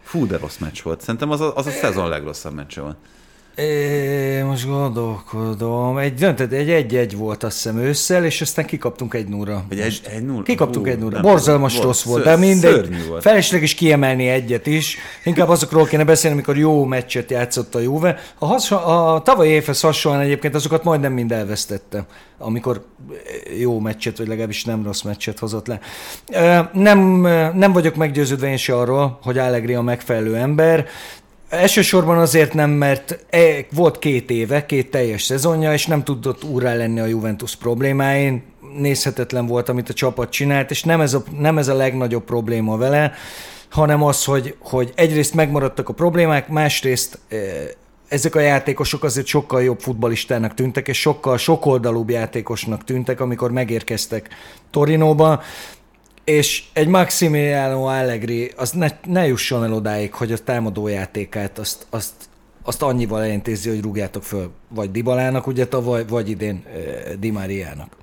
Fú, 0.04 0.28
de 0.28 0.38
rossz 0.38 0.58
meccs 0.58 0.82
volt. 0.82 1.02
Szerintem 1.02 1.32
az 1.32 1.42
a, 1.42 1.56
az 1.56 1.68
a 1.68 1.72
szezon 1.72 2.10
legrosszabb 2.10 2.54
meccse 2.54 2.82
volt. 2.82 2.98
É, 3.58 4.42
most 4.42 4.68
gondolkodom. 4.68 5.98
Egy, 5.98 6.16
tehát 6.16 6.42
egy 6.52 6.70
egy-egy 6.70 7.16
volt 7.16 7.44
azt 7.44 7.56
hiszem 7.56 7.78
ősszel, 7.78 8.26
és 8.26 8.42
aztán 8.42 8.66
kikaptunk 8.66 9.14
egy 9.14 9.28
núra. 9.28 9.64
Vagy 9.70 9.80
egy, 9.80 10.02
egy 10.16 10.26
nulla. 10.26 10.44
Kikaptunk 10.44 10.86
Hú, 10.86 10.92
egy 10.92 11.00
nem 11.00 11.22
Borzalmas 11.22 11.74
tudom, 11.74 11.88
rossz 11.88 12.04
volt, 12.04 12.24
ször- 12.24 12.36
de 12.36 12.46
mindegy. 12.46 13.08
Volt. 13.08 13.22
Felesleges 13.22 13.74
kiemelni 13.74 14.28
egyet 14.28 14.68
is. 14.68 14.98
Inkább 15.24 15.50
azokról 15.50 15.86
kéne 15.86 16.04
beszélni, 16.04 16.36
amikor 16.36 16.58
jó 16.58 16.86
meccset 16.86 17.32
játszott 17.32 17.76
a 17.76 17.80
Juve. 17.80 18.20
A, 18.38 18.46
has, 18.46 18.72
a 18.72 19.22
tavalyi 19.24 19.50
évhez 19.50 19.82
hasonlóan 19.82 20.24
egyébként 20.24 20.56
azokat 20.56 20.84
majdnem 20.84 21.14
mind 21.14 21.32
elvesztette, 21.32 22.06
amikor 22.38 22.86
jó 23.60 23.80
meccset, 23.80 24.18
vagy 24.18 24.28
legalábbis 24.28 24.64
nem 24.64 24.84
rossz 24.84 25.02
meccset 25.02 25.40
hozott 25.40 25.68
le. 25.68 25.80
Nem, 26.74 27.00
nem 27.56 27.72
vagyok 27.74 27.96
meggyőződve 27.96 28.50
én 28.50 28.58
se 28.58 28.76
arról, 28.78 29.20
hogy 29.24 29.38
Allegri 29.38 29.74
a 29.74 29.82
megfelelő 29.82 30.36
ember. 30.36 30.88
Elsősorban 31.50 32.18
azért 32.18 32.54
nem, 32.54 32.70
mert 32.70 33.26
e- 33.30 33.66
volt 33.72 34.00
két 34.00 34.30
éve, 34.30 34.66
két 34.66 34.92
teljes 34.92 35.24
szezonja, 35.24 35.74
és 35.74 35.86
nem 35.86 36.04
tudott 36.04 36.44
úrrá 36.44 36.74
lenni 36.74 37.00
a 37.00 37.06
Juventus 37.06 37.56
problémáin. 37.56 38.44
Nézhetetlen 38.78 39.46
volt, 39.46 39.70
amit 39.70 39.90
a 39.90 39.94
csapat 39.94 40.30
csinált, 40.30 40.72
és 40.72 40.84
nem 40.84 41.02
ez 41.02 41.14
a, 41.14 41.24
nem 41.40 41.58
ez 41.58 41.68
a 41.68 41.74
legnagyobb 41.74 42.24
probléma 42.24 42.78
vele, 42.78 43.14
hanem 43.70 44.04
az, 44.04 44.24
hogy, 44.24 44.56
hogy 44.60 44.92
egyrészt 44.96 45.34
megmaradtak 45.34 45.90
a 45.90 45.94
problémák, 45.94 46.48
másrészt 46.48 47.20
eh, 47.28 47.40
ezek 48.08 48.36
a 48.36 48.40
játékosok 48.40 49.04
azért 49.04 49.26
sokkal 49.26 49.64
jobb 49.64 49.80
futbalistának 49.80 50.54
tűntek, 50.54 50.88
és 50.88 51.00
sokkal 51.00 51.38
sokoldalúbb 51.38 52.10
játékosnak 52.10 52.84
tűntek, 52.84 53.20
amikor 53.20 53.52
megérkeztek 53.52 54.30
Torinóba, 54.72 55.42
és 56.28 56.64
egy 56.74 56.88
Maximiliano 56.88 57.84
Allegri 57.84 58.52
az 58.56 58.72
ne, 58.72 58.88
ne 59.06 59.28
jusson 59.28 59.64
el 59.64 59.74
odáig, 59.74 60.14
hogy 60.14 60.32
a 60.32 60.38
támadójátékát 60.38 61.60
azt, 61.60 61.86
azt, 61.90 62.14
azt 62.64 62.82
annyival 62.82 63.24
elintézi, 63.24 63.70
hogy 63.70 63.82
rúgjátok 63.82 64.24
föl 64.24 64.52
vagy 64.68 64.92
Dibalának, 64.92 65.48
ugye 65.48 65.68
tavaly, 65.68 66.06
vagy 66.08 66.30
idén 66.30 66.64
uh, 66.66 67.14
Di 67.14 67.32
Mariának. 67.32 67.96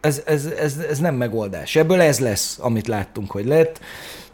Ez, 0.00 0.22
ez, 0.26 0.44
ez, 0.44 0.76
ez 0.76 0.98
nem 0.98 1.14
megoldás. 1.14 1.76
Ebből 1.76 2.00
ez 2.00 2.18
lesz, 2.18 2.58
amit 2.60 2.86
láttunk, 2.86 3.30
hogy 3.30 3.46
lett, 3.46 3.80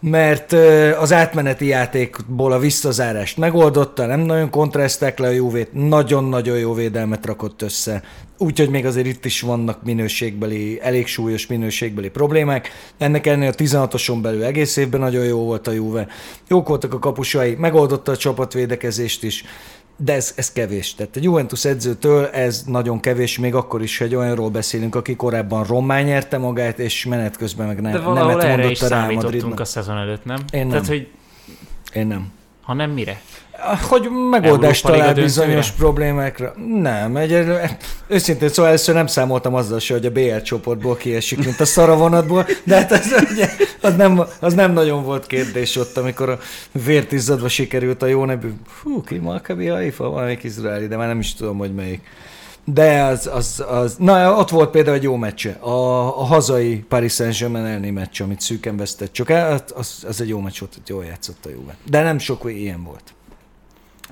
mert 0.07 0.53
az 1.01 1.13
átmeneti 1.13 1.67
játékból 1.67 2.53
a 2.53 2.59
visszazárást 2.59 3.37
megoldotta, 3.37 4.07
nem 4.07 4.21
nagyon 4.21 4.51
kontraszták 4.51 5.19
le 5.19 5.29
a 5.29 5.31
Juvét, 5.31 5.73
nagyon-nagyon 5.73 6.59
jó 6.59 6.73
védelmet 6.73 7.27
rakott 7.27 7.63
össze, 7.63 8.03
úgyhogy 8.39 8.69
még 8.69 8.87
azért 8.87 9.07
itt 9.07 9.25
is 9.25 9.41
vannak 9.41 9.83
minőségbeli, 9.83 10.81
elég 10.83 11.07
súlyos 11.07 11.47
minőségbeli 11.47 12.09
problémák. 12.09 12.71
Ennek 12.99 13.27
ennél 13.27 13.49
a 13.49 13.55
16-oson 13.55 14.19
belül 14.23 14.45
egész 14.45 14.77
évben 14.77 15.01
nagyon 15.01 15.25
jó 15.25 15.39
volt 15.39 15.67
a 15.67 15.73
Juve. 15.73 16.07
Jók 16.49 16.69
voltak 16.69 16.95
a 16.95 16.99
kapusai, 16.99 17.55
megoldotta 17.55 18.13
a 18.13 18.17
csapatvédekezést 18.17 19.23
is, 19.23 19.45
de 19.97 20.13
ez, 20.13 20.33
ez 20.37 20.53
kevés. 20.53 20.95
Tehát 20.95 21.17
a 21.17 21.21
Juventus 21.23 21.65
edzőtől 21.65 22.27
ez 22.27 22.63
nagyon 22.67 23.01
kevés, 23.01 23.39
még 23.39 23.55
akkor 23.55 23.83
is, 23.83 23.99
hogy 23.99 24.15
olyanról 24.15 24.51
beszélünk, 24.51 24.95
aki 24.95 25.17
korábban 25.17 25.65
rommá 25.65 26.01
nyerte 26.01 26.39
magát, 26.39 26.79
és 26.79 27.05
menet 27.05 27.37
közben 27.37 27.67
meg 27.67 27.81
ne, 27.81 27.93
De 27.93 27.99
valahol 27.99 28.43
erre 28.43 28.71
is 28.71 28.79
számítottunk 28.79 29.23
Madridnak. 29.23 29.61
a 29.61 29.65
szezon 29.65 29.97
előtt, 29.97 30.25
nem? 30.25 30.39
Én 30.53 30.61
nem. 30.61 30.69
Tehát, 30.69 30.87
hogy 30.87 31.09
Én 31.95 32.07
nem. 32.07 32.33
ha 32.63 32.75
nem 32.75 32.91
mire? 32.91 33.21
Hogy 33.89 34.09
megoldást 34.31 34.85
Európa 34.85 35.05
talál 35.05 35.23
bizonyos 35.23 35.71
problémákra? 35.71 36.55
Nem, 36.81 37.17
egyelőre, 37.17 37.77
őszintén 38.07 38.49
szóval 38.49 38.67
először 38.67 38.95
nem 38.95 39.07
számoltam 39.07 39.55
azzal 39.55 39.79
se, 39.79 39.95
hogy 39.95 40.07
a 40.07 40.11
BL 40.11 40.37
csoportból 40.43 40.97
kiesik, 40.97 41.45
mint 41.45 41.61
a 41.61 41.65
szaravonatból, 41.65 42.47
de 42.65 42.75
hát 42.75 42.93
az, 42.93 43.27
ugye, 43.33 43.49
az, 43.81 43.97
nem, 43.97 44.23
az 44.41 44.55
nem 44.55 44.73
nagyon 44.73 45.05
volt 45.05 45.27
kérdés 45.27 45.77
ott, 45.77 45.97
amikor 45.97 46.29
a 46.29 46.39
vért 46.85 47.13
izzadva 47.13 47.49
sikerült 47.49 48.03
a 48.03 48.07
jó 48.07 48.25
nevű, 48.25 48.53
hú, 48.83 49.03
ki 49.03 49.19
Maccabi 49.19 49.67
Haifa, 49.67 50.09
valamelyik 50.09 50.43
izraeli, 50.43 50.87
de 50.87 50.97
már 50.97 51.09
nem 51.09 51.19
is 51.19 51.35
tudom, 51.35 51.59
hogy 51.59 51.75
melyik. 51.75 52.03
De 52.65 53.03
az, 53.03 53.31
az, 53.33 53.65
az, 53.69 53.97
na 53.99 54.37
ott 54.37 54.51
volt 54.51 54.71
például 54.71 54.97
egy 54.97 55.03
jó 55.03 55.17
meccse, 55.17 55.51
a, 55.51 56.03
a 56.21 56.25
hazai 56.25 56.77
Paris 56.89 57.13
Saint-Germain 57.13 57.65
elleni 57.65 57.91
meccs, 57.91 58.21
amit 58.21 58.41
szűken 58.41 58.77
vesztett, 58.77 59.13
csak 59.13 59.31
el- 59.31 59.65
az, 59.75 60.05
az 60.09 60.21
egy 60.21 60.29
jó 60.29 60.41
meccs 60.41 60.59
volt, 60.59 60.75
hogy 60.75 60.83
jól 60.87 61.05
játszott 61.05 61.47
a 61.47 61.49
Juve. 61.51 61.77
De 61.91 62.03
nem 62.03 62.19
sok 62.19 62.43
ilyen 62.47 62.83
volt. 62.83 63.03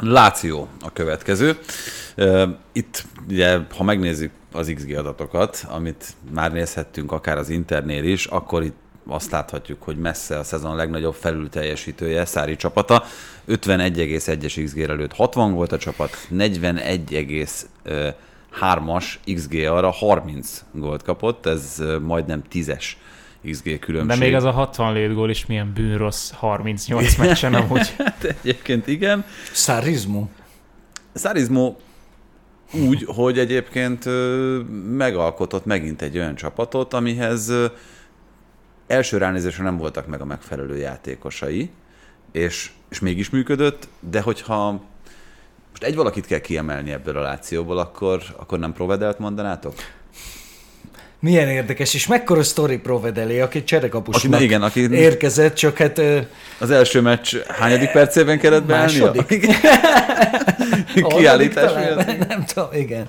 Láció 0.04 0.68
a 0.80 0.92
következő. 0.92 1.58
Itt 2.72 3.04
ugye, 3.28 3.58
ha 3.76 3.82
megnézzük 3.82 4.30
az 4.52 4.72
XG 4.74 4.96
adatokat, 4.96 5.64
amit 5.68 6.06
már 6.30 6.52
nézhettünk 6.52 7.12
akár 7.12 7.38
az 7.38 7.48
Internél 7.48 8.04
is, 8.04 8.26
akkor 8.26 8.62
itt 8.62 8.76
azt 9.06 9.30
láthatjuk, 9.30 9.82
hogy 9.82 9.96
messze 9.96 10.38
a 10.38 10.44
szezon 10.44 10.76
legnagyobb 10.76 11.14
felülteljesítője 11.14 12.24
Szári 12.24 12.56
csapata. 12.56 13.04
51,1-es 13.48 14.60
XG-re 14.64 14.92
lőtt 14.92 15.12
60 15.12 15.52
volt 15.52 15.72
a 15.72 15.78
csapat, 15.78 16.28
41,3-as 16.34 19.04
XG 19.34 19.54
arra 19.54 19.90
30 19.90 20.64
gólt 20.72 21.02
kapott, 21.02 21.46
ez 21.46 21.82
majdnem 22.00 22.42
10-es 22.52 22.84
XG 23.50 23.78
különbség. 23.78 24.18
De 24.18 24.24
még 24.24 24.34
az 24.34 24.44
a 24.44 24.50
60 24.50 24.92
lőtt 24.92 25.14
gól 25.14 25.30
is 25.30 25.46
milyen 25.46 25.72
bűnrossz 25.74 26.30
38 26.30 27.16
meccsen 27.16 27.54
amúgy. 27.54 27.94
Hát 27.98 28.24
egyébként 28.24 28.86
igen. 28.86 29.24
Szárizmu. 29.52 30.26
Szárizmó 31.12 31.80
úgy, 32.72 33.04
hogy 33.06 33.38
egyébként 33.38 34.04
megalkotott 34.96 35.64
megint 35.64 36.02
egy 36.02 36.18
olyan 36.18 36.34
csapatot, 36.34 36.94
amihez 36.94 37.52
első 38.86 39.18
ránézésre 39.18 39.64
nem 39.64 39.76
voltak 39.76 40.06
meg 40.06 40.20
a 40.20 40.24
megfelelő 40.24 40.76
játékosai, 40.76 41.70
és, 42.32 42.70
és 42.90 43.00
mégis 43.00 43.30
működött, 43.30 43.88
de 44.00 44.20
hogyha 44.20 44.70
most 45.70 45.82
egy 45.82 45.94
valakit 45.94 46.26
kell 46.26 46.38
kiemelni 46.38 46.92
ebből 46.92 47.16
a 47.16 47.20
lációból, 47.20 47.78
akkor, 47.78 48.22
akkor 48.36 48.58
nem 48.58 48.72
Provedelt 48.72 49.18
mondanátok? 49.18 49.74
Milyen 51.22 51.48
érdekes, 51.48 51.94
és 51.94 52.06
mekkora 52.06 52.42
sztori 52.42 52.78
Provedelé, 52.78 53.40
aki 53.40 53.58
Aki, 53.58 53.64
cserekapusnak 53.66 54.40
igen, 54.40 54.62
aki 54.62 54.90
érkezett, 54.92 55.54
csak 55.54 55.76
hát 55.76 56.00
az 56.58 56.70
első 56.70 57.00
meccs 57.00 57.36
hányadik 57.48 57.90
percében 57.90 58.38
kellett 58.38 58.64
beállnia? 58.64 59.04
Második. 59.04 59.46
Kiállítás 61.16 61.72
miatt? 61.74 62.28
Nem 62.28 62.44
tudom, 62.44 62.68
igen. 62.72 63.08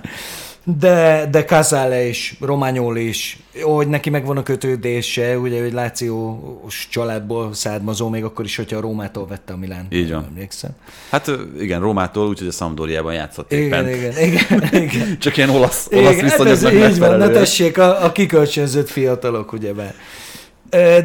De, 0.65 1.27
de 1.31 1.43
Casale 1.43 2.07
is, 2.07 2.37
Romagnoli 2.39 3.07
is, 3.07 3.39
hogy 3.61 3.87
neki 3.87 4.09
megvan 4.09 4.37
a 4.37 4.43
kötődése, 4.43 5.37
ugye, 5.37 5.61
hogy 5.61 5.73
Lációs 5.73 6.87
családból 6.89 7.53
származó, 7.53 8.09
még 8.09 8.23
akkor 8.23 8.45
is, 8.45 8.55
hogyha 8.55 8.77
a 8.77 8.81
Rómától 8.81 9.27
vette 9.27 9.53
a 9.53 9.57
Milán. 9.57 9.87
Így 9.89 10.11
van. 10.11 10.25
Emlékszem. 10.29 10.71
Hát 11.09 11.31
igen, 11.59 11.79
Rómától, 11.79 12.27
úgyhogy 12.27 12.47
a 12.47 12.51
Sampdoriában 12.51 13.13
játszott 13.13 13.51
Igen, 13.51 13.87
éppen. 13.87 13.89
igen, 13.89 14.17
igen, 14.17 14.83
igen. 14.83 15.17
Csak 15.19 15.37
ilyen 15.37 15.49
olasz, 15.49 15.87
olasz 15.91 16.13
Igen, 16.13 16.29
hát 16.29 16.39
ez 16.39 16.71
így 16.71 16.99
van, 16.99 17.17
na 17.17 17.29
tessék, 17.29 17.77
a, 17.77 18.03
a 18.03 18.11
kikölcsönzött 18.11 18.89
fiatalok, 18.89 19.53
ugyebár. 19.53 19.93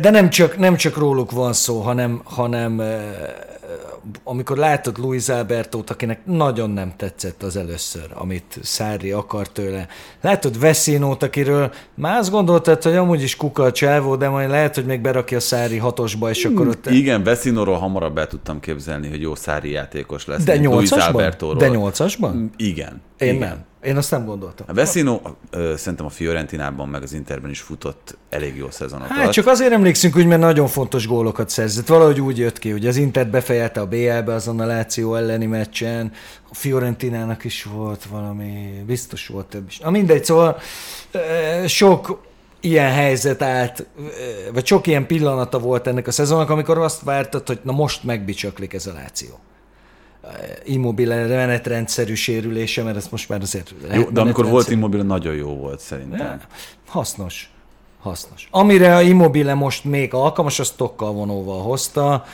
De 0.00 0.11
nem 0.11 0.30
csak, 0.30 0.59
nem 0.59 0.76
csak 0.76 0.96
róluk 0.96 1.30
van 1.30 1.52
szó, 1.52 1.80
hanem, 1.80 2.20
hanem 2.24 2.82
amikor 4.24 4.56
látod 4.56 4.98
Luis 4.98 5.28
Albertót, 5.28 5.90
akinek 5.90 6.20
nagyon 6.24 6.70
nem 6.70 6.92
tetszett 6.96 7.42
az 7.42 7.56
először, 7.56 8.06
amit 8.14 8.58
Szári 8.62 9.10
akar 9.10 9.48
tőle. 9.48 9.88
Látod 10.20 10.58
Veszinót, 10.58 11.22
akiről 11.22 11.72
már 11.94 12.18
azt 12.18 12.30
gondoltad, 12.30 12.82
hogy 12.82 12.96
amúgy 12.96 13.22
is 13.22 13.36
kuka 13.36 13.62
a 13.62 13.72
csávó, 13.72 14.16
de 14.16 14.28
majd 14.28 14.50
lehet, 14.50 14.74
hogy 14.74 14.86
még 14.86 15.00
berakja 15.00 15.36
a 15.36 15.40
Szári 15.40 15.76
hatosba, 15.76 16.30
és 16.30 16.44
akkor 16.44 16.68
ott... 16.68 16.86
Igen, 16.90 17.22
Veszinóról 17.22 17.78
hamarabb 17.78 18.18
el 18.18 18.26
tudtam 18.26 18.60
képzelni, 18.60 19.08
hogy 19.08 19.20
jó 19.20 19.34
szári 19.34 19.70
játékos 19.70 20.26
lesz. 20.26 20.44
De 20.44 20.56
nyolcasban? 20.56 21.56
De 21.58 21.68
nyolcasban? 21.68 22.50
Igen. 22.56 23.02
Én 23.18 23.34
igen. 23.34 23.48
nem. 23.48 23.66
Én 23.82 23.96
azt 23.96 24.10
nem 24.10 24.24
gondoltam. 24.24 24.66
A 24.68 24.72
Vesino 24.72 25.20
ö, 25.50 25.74
szerintem 25.76 26.06
a 26.06 26.08
Fiorentinában 26.08 26.88
meg 26.88 27.02
az 27.02 27.12
Interben 27.12 27.50
is 27.50 27.60
futott 27.60 28.16
elég 28.30 28.56
jó 28.56 28.70
szezonokat. 28.70 29.16
Hát 29.16 29.32
csak 29.32 29.46
azért 29.46 29.72
emlékszünk 29.72 30.16
úgy, 30.16 30.26
mert 30.26 30.40
nagyon 30.40 30.66
fontos 30.66 31.06
gólokat 31.06 31.48
szerzett. 31.48 31.86
Valahogy 31.86 32.20
úgy 32.20 32.38
jött 32.38 32.58
ki, 32.58 32.70
hogy 32.70 32.86
az 32.86 32.96
Inter 32.96 33.30
befejelte 33.59 33.80
a 33.80 33.86
BL-be 33.86 34.34
azon 34.34 34.61
a 34.61 34.66
Láció 34.66 35.14
elleni 35.14 35.46
meccsen, 35.46 36.12
a 36.50 36.54
Fiorentinának 36.54 37.44
is 37.44 37.62
volt 37.62 38.04
valami, 38.04 38.82
biztos 38.86 39.26
volt 39.26 39.46
több 39.46 39.68
is. 39.68 39.78
Na 39.78 39.90
mindegy, 39.90 40.24
szóval 40.24 40.59
sok 41.66 42.26
ilyen 42.61 42.92
helyzet 42.92 43.42
állt, 43.42 43.86
vagy 44.52 44.66
sok 44.66 44.86
ilyen 44.86 45.06
pillanata 45.06 45.59
volt 45.59 45.86
ennek 45.86 46.06
a 46.06 46.11
szezonnak, 46.11 46.50
amikor 46.50 46.78
azt 46.78 47.02
vártad, 47.02 47.46
hogy 47.46 47.61
na 47.62 47.72
most 47.72 48.04
megbicsaklik 48.04 48.72
ez 48.72 48.86
a 48.86 48.92
Láció. 48.92 49.38
Immobile 50.64 51.26
menetrendszerű 51.26 52.14
sérülése, 52.14 52.82
mert 52.82 52.96
ezt 52.96 53.11
most 53.11 53.28
már 53.28 53.40
azért... 53.40 53.74
jó, 53.92 54.02
de 54.02 54.20
amikor 54.20 54.46
volt 54.46 54.70
Immobile, 54.70 55.02
nagyon 55.02 55.34
jó 55.34 55.56
volt 55.56 55.80
szerintem. 55.80 56.18
Ja, 56.18 56.40
hasznos. 56.86 57.50
Hasznos. 58.00 58.48
Amire 58.50 58.96
a 58.96 59.00
Immobile 59.00 59.54
most 59.54 59.84
még 59.84 60.14
alkalmas, 60.14 60.59
azt 60.59 60.76
tokkal 60.76 61.12
vonóval 61.12 61.62
hozta, 61.62 62.24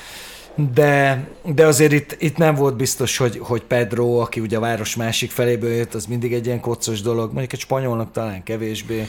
de, 0.55 1.27
de 1.55 1.67
azért 1.67 1.93
itt, 1.93 2.17
itt 2.19 2.37
nem 2.37 2.55
volt 2.55 2.77
biztos, 2.77 3.17
hogy, 3.17 3.39
hogy 3.39 3.63
Pedro, 3.63 4.19
aki 4.19 4.41
ugye 4.41 4.57
a 4.57 4.61
város 4.61 4.97
másik 4.97 5.31
feléből 5.31 5.73
jött, 5.73 5.95
az 5.95 6.07
mindig 6.07 6.33
egy 6.33 6.47
ilyen 6.47 6.61
kocos 6.61 7.01
dolog, 7.01 7.31
mondjuk 7.31 7.53
egy 7.53 7.61
spanyolnak 7.61 8.13
talán 8.13 8.43
kevésbé. 8.43 9.09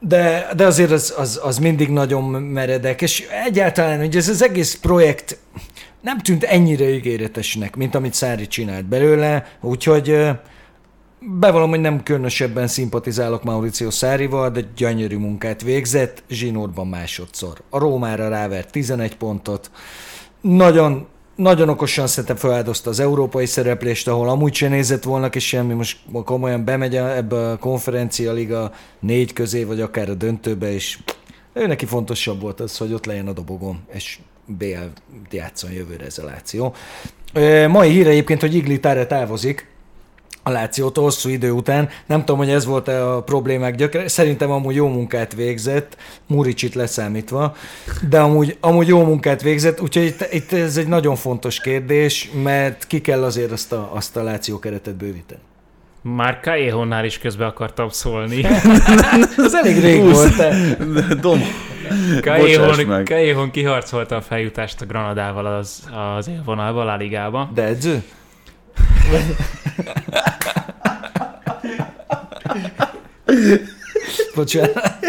De, 0.00 0.48
de 0.56 0.66
azért 0.66 0.90
az, 0.90 1.14
az, 1.16 1.40
az 1.42 1.58
mindig 1.58 1.88
nagyon 1.88 2.24
meredek, 2.42 3.02
és 3.02 3.26
egyáltalán 3.46 4.00
ugye 4.00 4.18
ez 4.18 4.28
az 4.28 4.42
egész 4.42 4.74
projekt 4.74 5.38
nem 6.00 6.18
tűnt 6.18 6.44
ennyire 6.44 6.90
ígéretesnek, 6.90 7.76
mint 7.76 7.94
amit 7.94 8.14
Szári 8.14 8.46
csinált 8.46 8.84
belőle, 8.84 9.46
úgyhogy 9.60 10.28
Bevallom, 11.20 11.70
hogy 11.70 11.80
nem 11.80 12.02
különösebben 12.02 12.66
szimpatizálok 12.66 13.44
Mauricio 13.44 13.90
Szárival, 13.90 14.50
de 14.50 14.60
gyönyörű 14.76 15.16
munkát 15.16 15.62
végzett, 15.62 16.22
zsinórban 16.28 16.86
másodszor. 16.86 17.60
A 17.70 17.78
Rómára 17.78 18.28
rávert 18.28 18.70
11 18.70 19.16
pontot. 19.16 19.70
Nagyon, 20.40 21.06
nagyon 21.36 21.68
okosan 21.68 22.06
szerintem 22.06 22.36
feláldozta 22.36 22.90
az 22.90 23.00
európai 23.00 23.46
szereplést, 23.46 24.08
ahol 24.08 24.28
amúgy 24.28 24.54
se 24.54 24.68
nézett 24.68 25.02
volna 25.02 25.30
ki 25.30 25.38
semmi, 25.38 25.74
most 25.74 25.98
komolyan 26.24 26.64
bemegy 26.64 26.96
ebbe 26.96 27.50
a 27.50 27.58
konferencia 27.58 28.32
liga 28.32 28.72
négy 29.00 29.32
közé, 29.32 29.64
vagy 29.64 29.80
akár 29.80 30.10
a 30.10 30.14
döntőbe, 30.14 30.72
és 30.72 30.98
ő 31.52 31.66
neki 31.66 31.86
fontosabb 31.86 32.40
volt 32.40 32.60
az, 32.60 32.76
hogy 32.76 32.92
ott 32.92 33.06
legyen 33.06 33.28
a 33.28 33.32
dobogon, 33.32 33.80
és 33.92 34.18
BL 34.46 34.84
játszon 35.30 35.72
jövőre 35.72 36.04
ez 36.04 36.18
a 36.18 36.24
Láció. 36.24 36.74
Mai 37.68 37.90
híre 37.90 38.10
egyébként, 38.10 38.40
hogy 38.40 38.54
Iglitare 38.54 39.06
távozik, 39.06 39.66
a 40.48 40.50
Lációtól 40.50 41.04
hosszú 41.04 41.28
idő 41.28 41.50
után. 41.50 41.88
Nem 42.06 42.18
tudom, 42.18 42.36
hogy 42.36 42.50
ez 42.50 42.64
volt-e 42.64 43.08
a 43.08 43.22
problémák 43.22 43.74
gyökere. 43.74 44.08
Szerintem 44.08 44.50
amúgy 44.50 44.74
jó 44.74 44.88
munkát 44.88 45.34
végzett, 45.34 45.96
Muricsit 46.26 46.74
leszámítva, 46.74 47.56
de 48.08 48.20
amúgy, 48.20 48.56
amúgy 48.60 48.88
jó 48.88 49.04
munkát 49.04 49.42
végzett, 49.42 49.80
úgyhogy 49.80 50.04
itt, 50.04 50.32
itt 50.32 50.52
ez 50.52 50.76
egy 50.76 50.88
nagyon 50.88 51.16
fontos 51.16 51.60
kérdés, 51.60 52.30
mert 52.42 52.86
ki 52.86 53.00
kell 53.00 53.24
azért 53.24 53.52
azt 53.52 53.72
a, 53.72 53.90
azt 53.94 54.16
a 54.16 54.22
Láció 54.22 54.58
keretet 54.58 54.94
bővíteni. 54.94 55.40
Már 56.02 56.40
Kaehonnál 56.40 57.04
is 57.04 57.18
közbe 57.18 57.46
akartam 57.46 57.88
szólni. 57.88 58.44
Ez 59.36 59.54
elég 59.54 59.80
rég 59.80 60.02
volt. 60.02 60.36
Dom. 61.20 61.40
Kaehon. 62.20 63.04
Kaehon 63.04 63.50
kiharcolta 63.50 64.16
a 64.16 64.20
feljutást 64.20 64.80
a 64.80 64.86
Granadával 64.86 65.46
az, 65.46 65.88
az 66.16 66.28
élvonalba, 66.28 66.92
a 66.92 66.96
Ligába. 66.96 67.50
De 67.54 67.62
edző? 67.62 68.02
Bocsánat. 74.34 75.06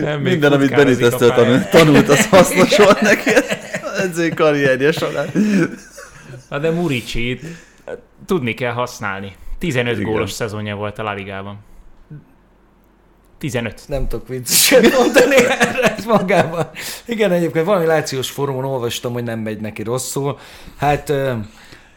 Nem, 0.00 0.20
Minden, 0.20 0.52
amit 0.52 0.70
pályán. 0.70 1.10
tanult, 1.18 1.70
tanult, 1.70 2.08
az 2.08 2.26
hasznos 2.30 2.76
volt 2.76 3.00
neki 3.00 3.30
edzői 4.02 4.34
karrierje 4.34 4.92
során. 4.92 5.28
Na 6.48 6.58
de 6.58 6.70
Muricsit 6.70 7.44
tudni 8.26 8.54
kell 8.54 8.72
használni. 8.72 9.36
15 9.58 9.96
Igen. 9.96 10.10
gólos 10.10 10.30
szezonja 10.30 10.76
volt 10.76 10.98
a 10.98 11.02
La 11.02 11.12
Ligában. 11.12 11.58
15. 13.38 13.80
Nem 13.86 14.08
tudok 14.08 14.28
vicceset 14.28 14.92
mondani 14.98 15.36
erre 15.36 15.94
ez 15.96 16.04
magában. 16.04 16.70
Igen, 17.06 17.32
egyébként 17.32 17.64
valami 17.64 17.86
lációs 17.86 18.30
fórumon 18.30 18.64
olvastam, 18.64 19.12
hogy 19.12 19.22
nem 19.22 19.38
megy 19.38 19.60
neki 19.60 19.82
rosszul. 19.82 20.38
Hát, 20.76 21.12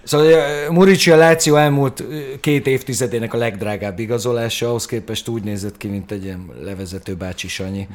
szóval 0.03 0.41
Murici 0.69 1.11
a 1.11 1.15
Láció 1.15 1.55
elmúlt 1.55 2.03
két 2.39 2.67
évtizedének 2.67 3.33
a 3.33 3.37
legdrágább 3.37 3.99
igazolása, 3.99 4.67
ahhoz 4.67 4.85
képest 4.85 5.27
úgy 5.27 5.43
nézett 5.43 5.77
ki, 5.77 5.87
mint 5.87 6.11
egy 6.11 6.23
ilyen 6.23 6.49
levezető 6.61 7.15
bácsi 7.15 7.47
Sanyi. 7.47 7.87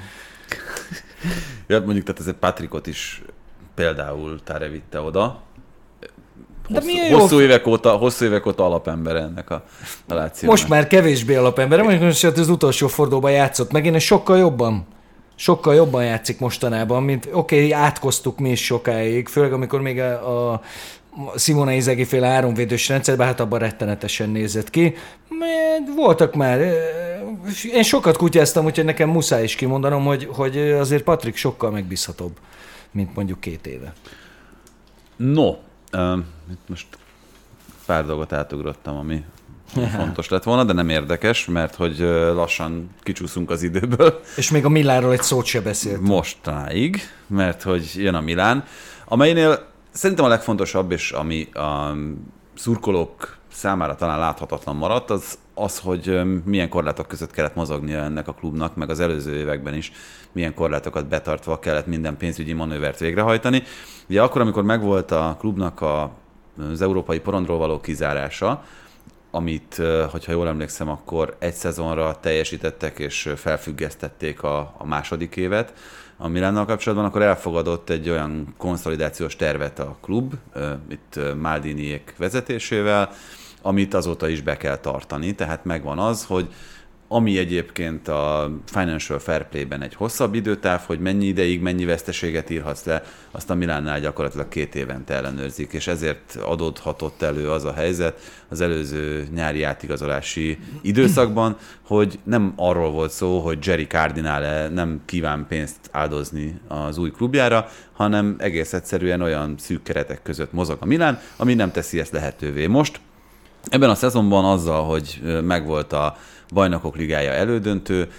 Ja, 1.66 1.80
mondjuk, 1.80 2.04
tehát 2.04 2.20
ez 2.20 2.26
egy 2.26 2.34
Patrikot 2.34 2.86
is 2.86 3.22
például 3.74 4.40
Táre 4.44 4.68
vitte 4.68 5.00
oda. 5.00 5.40
De 6.68 6.80
Hosszú, 6.80 6.90
jó- 7.10 7.18
hosszú, 7.18 7.40
évek 7.40 7.66
óta, 7.66 7.90
hosszú 7.90 8.24
évek 8.24 8.46
óta 8.46 8.64
alapember 8.64 9.16
ennek 9.16 9.50
a, 9.50 9.64
a 10.08 10.14
Lációnak. 10.14 10.58
Most 10.58 10.68
már 10.68 10.86
kevésbé 10.86 11.34
alapember, 11.34 11.82
mondjuk 11.82 12.02
most 12.02 12.24
az 12.24 12.48
utolsó 12.48 12.86
fordulóban 12.86 13.30
játszott 13.30 13.72
meg, 13.72 13.86
én 13.86 13.98
sokkal 13.98 14.38
jobban 14.38 14.86
sokkal 15.38 15.74
jobban 15.74 16.04
játszik 16.04 16.38
mostanában, 16.38 17.02
mint 17.02 17.28
oké, 17.32 17.56
okay, 17.56 17.72
átkoztuk 17.72 18.38
mi 18.38 18.50
is 18.50 18.64
sokáig, 18.64 19.28
főleg 19.28 19.52
amikor 19.52 19.80
még 19.80 19.98
a, 20.00 20.52
a 20.52 20.60
Simona 21.36 21.72
Izegi 21.72 22.04
féle 22.04 22.26
háromvédős 22.26 22.88
rendszerben, 22.88 23.26
hát 23.26 23.40
abban 23.40 23.58
rettenetesen 23.58 24.30
nézett 24.30 24.70
ki. 24.70 24.94
Mert 25.28 25.94
Voltak 25.96 26.34
már, 26.34 26.72
én 27.72 27.82
sokat 27.82 28.16
kutyáztam, 28.16 28.64
úgyhogy 28.64 28.84
nekem 28.84 29.08
muszáj 29.08 29.42
is 29.42 29.54
kimondanom, 29.54 30.04
hogy, 30.04 30.28
hogy 30.30 30.58
azért 30.58 31.02
Patrik 31.02 31.36
sokkal 31.36 31.70
megbízhatóbb, 31.70 32.38
mint 32.90 33.14
mondjuk 33.14 33.40
két 33.40 33.66
éve. 33.66 33.92
No, 35.16 35.54
Ö, 35.90 36.16
itt 36.50 36.68
most 36.68 36.86
pár 37.86 38.06
dolgot 38.06 38.32
átugrottam, 38.32 38.96
ami 38.96 39.24
fontos 39.96 40.28
lett 40.28 40.42
volna, 40.42 40.64
de 40.64 40.72
nem 40.72 40.88
érdekes, 40.88 41.46
mert 41.46 41.74
hogy 41.74 41.98
lassan 42.34 42.90
kicsúszunk 43.00 43.50
az 43.50 43.62
időből 43.62 44.20
És 44.36 44.50
még 44.50 44.64
a 44.64 44.68
Milánról 44.68 45.12
egy 45.12 45.22
szót 45.22 45.44
se 45.44 45.60
beszélt. 45.60 46.00
mostanáig, 46.00 47.00
mert 47.26 47.62
hogy 47.62 47.90
jön 47.94 48.14
a 48.14 48.20
Milán, 48.20 48.64
amelynél 49.04 49.67
szerintem 49.98 50.24
a 50.24 50.28
legfontosabb, 50.28 50.90
és 50.90 51.10
ami 51.12 51.48
a 51.52 51.94
szurkolók 52.54 53.36
számára 53.52 53.94
talán 53.94 54.18
láthatatlan 54.18 54.76
maradt, 54.76 55.10
az 55.10 55.38
az, 55.54 55.78
hogy 55.78 56.20
milyen 56.44 56.68
korlátok 56.68 57.06
között 57.06 57.30
kellett 57.30 57.54
mozognia 57.54 57.98
ennek 57.98 58.28
a 58.28 58.32
klubnak, 58.32 58.76
meg 58.76 58.90
az 58.90 59.00
előző 59.00 59.34
években 59.34 59.74
is 59.74 59.92
milyen 60.32 60.54
korlátokat 60.54 61.08
betartva 61.08 61.58
kellett 61.58 61.86
minden 61.86 62.16
pénzügyi 62.16 62.52
manővert 62.52 62.98
végrehajtani. 62.98 63.62
Ugye 64.08 64.22
akkor, 64.22 64.40
amikor 64.40 64.62
megvolt 64.62 65.10
a 65.10 65.36
klubnak 65.38 65.80
a, 65.80 66.10
az 66.72 66.82
európai 66.82 67.20
porondról 67.20 67.58
való 67.58 67.80
kizárása, 67.80 68.64
amit, 69.30 69.82
hogyha 70.10 70.32
jól 70.32 70.48
emlékszem, 70.48 70.88
akkor 70.88 71.36
egy 71.38 71.54
szezonra 71.54 72.20
teljesítettek 72.20 72.98
és 72.98 73.32
felfüggesztették 73.36 74.42
a, 74.42 74.74
a 74.78 74.86
második 74.86 75.36
évet 75.36 75.72
a 76.20 76.28
Milánnal 76.28 76.64
kapcsolatban, 76.64 77.06
akkor 77.08 77.22
elfogadott 77.22 77.90
egy 77.90 78.10
olyan 78.10 78.54
konszolidációs 78.56 79.36
tervet 79.36 79.78
a 79.78 79.96
klub, 80.00 80.34
itt 80.88 81.20
Maldiniék 81.40 82.14
vezetésével, 82.16 83.10
amit 83.62 83.94
azóta 83.94 84.28
is 84.28 84.40
be 84.40 84.56
kell 84.56 84.76
tartani. 84.76 85.34
Tehát 85.34 85.64
megvan 85.64 85.98
az, 85.98 86.24
hogy 86.24 86.48
ami 87.08 87.38
egyébként 87.38 88.08
a 88.08 88.50
Financial 88.66 89.18
Fair 89.18 89.48
Play-ben 89.48 89.82
egy 89.82 89.94
hosszabb 89.94 90.34
időtáv, 90.34 90.80
hogy 90.86 91.00
mennyi 91.00 91.26
ideig, 91.26 91.60
mennyi 91.60 91.84
veszteséget 91.84 92.50
írhatsz 92.50 92.84
le, 92.84 93.02
azt 93.30 93.50
a 93.50 93.54
Milánnál 93.54 94.00
gyakorlatilag 94.00 94.48
két 94.48 94.74
évente 94.74 95.14
ellenőrzik, 95.14 95.72
és 95.72 95.86
ezért 95.86 96.38
adódhatott 96.42 97.22
elő 97.22 97.50
az 97.50 97.64
a 97.64 97.72
helyzet 97.72 98.20
az 98.48 98.60
előző 98.60 99.28
nyári 99.34 99.62
átigazolási 99.62 100.58
időszakban, 100.82 101.56
hogy 101.86 102.18
nem 102.24 102.52
arról 102.56 102.90
volt 102.90 103.10
szó, 103.10 103.40
hogy 103.40 103.66
Jerry 103.66 103.86
Cardinale 103.86 104.68
nem 104.68 105.00
kíván 105.04 105.46
pénzt 105.48 105.78
áldozni 105.90 106.60
az 106.68 106.98
új 106.98 107.10
klubjára, 107.10 107.68
hanem 107.92 108.36
egész 108.38 108.72
egyszerűen 108.72 109.20
olyan 109.20 109.54
szűk 109.58 109.82
keretek 109.82 110.22
között 110.22 110.52
mozog 110.52 110.76
a 110.80 110.86
Milán, 110.86 111.20
ami 111.36 111.54
nem 111.54 111.70
teszi 111.70 111.98
ezt 111.98 112.12
lehetővé. 112.12 112.66
Most 112.66 113.00
Ebben 113.70 113.90
a 113.90 113.94
szezonban 113.94 114.44
azzal, 114.44 114.84
hogy 114.84 115.20
megvolt 115.42 115.92
a 115.92 116.16
bajnokok 116.52 116.96
ligája 116.96 117.30
elődöntő, 117.30 118.10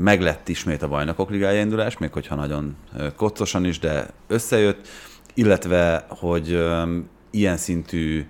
meglett 0.00 0.48
ismét 0.48 0.82
a 0.82 0.88
bajnokok 0.88 1.30
ligája 1.30 1.60
indulás, 1.60 1.98
még 1.98 2.12
hogyha 2.12 2.34
nagyon 2.34 2.76
koccosan 3.16 3.64
is, 3.64 3.78
de 3.78 4.06
összejött, 4.26 4.88
illetve, 5.34 6.06
hogy 6.08 6.64
ilyen 7.30 7.56
szintű 7.56 8.26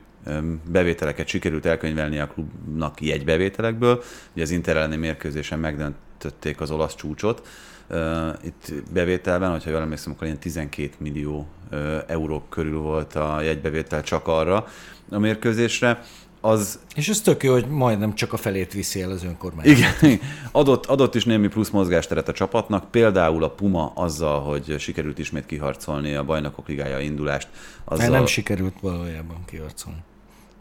bevételeket 0.71 1.29
sikerült 1.29 1.67
elkönyvelni 1.67 2.19
a 2.19 2.27
klubnak 2.27 3.03
jegybevételekből. 3.03 4.03
Ugye 4.33 4.43
az 4.43 4.51
Inter 4.51 4.77
elleni 4.77 4.97
mérkőzésen 4.97 5.59
megdöntötték 5.59 6.61
az 6.61 6.71
olasz 6.71 6.95
csúcsot, 6.95 7.49
itt 8.43 8.73
bevételben, 8.93 9.51
hogyha 9.51 9.71
jól 9.71 9.81
emlékszem, 9.81 10.13
akkor 10.13 10.27
ilyen 10.27 10.39
12 10.39 10.91
millió 10.99 11.49
euró 12.07 12.45
körül 12.49 12.79
volt 12.79 13.15
a 13.15 13.41
jegybevétel 13.41 14.03
csak 14.03 14.29
arra 14.29 14.67
a 15.11 15.19
mérkőzésre. 15.19 16.03
Az 16.41 16.79
És 16.95 17.09
ez 17.09 17.21
tök 17.21 17.43
jó, 17.43 17.53
hogy 17.53 17.67
majdnem 17.67 18.15
csak 18.15 18.33
a 18.33 18.37
felét 18.37 18.73
viszi 18.73 19.03
el 19.03 19.11
az 19.11 19.25
önkormányzat. 19.25 19.77
igen, 19.77 20.21
adott, 20.53 20.87
adott 20.87 21.15
is 21.15 21.25
némi 21.25 21.49
plusz 21.49 21.71
mozgásteret 21.71 22.29
a 22.29 22.33
csapatnak, 22.33 22.91
például 22.91 23.45
a 23.45 23.51
Puma 23.51 23.93
azzal, 23.95 24.41
hogy 24.41 24.75
sikerült 24.79 25.19
ismét 25.19 25.47
kiharcolni 25.47 26.15
a 26.15 26.25
bajnokok 26.25 26.69
ligája 26.69 26.99
indulást, 26.99 27.49
azzal, 27.85 28.09
nem 28.09 28.27
sikerült 28.27 28.75
valójában 28.81 29.45
kiharcolni. 29.47 29.99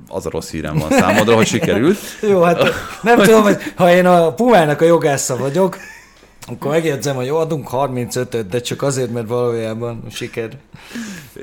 az 0.07 0.25
a 0.25 0.29
rossz 0.29 0.49
hírem 0.49 0.77
van 0.77 0.89
számodra, 0.89 1.35
hogy 1.35 1.47
sikerült. 1.47 1.97
Jó, 2.29 2.41
hát 2.41 2.63
nem 3.01 3.17
tudom, 3.19 3.41
hogy 3.41 3.57
ha 3.75 3.91
én 3.91 4.05
a 4.05 4.33
Pumának 4.33 4.81
a 4.81 4.85
jogásza 4.85 5.37
vagyok, 5.37 5.77
akkor 6.51 6.71
megjegyzem, 6.71 7.15
hogy 7.15 7.25
jó, 7.25 7.37
adunk 7.37 7.67
35-öt, 7.71 8.47
de 8.47 8.61
csak 8.61 8.81
azért, 8.81 9.11
mert 9.11 9.27
valójában 9.27 10.03
siker. 10.09 10.49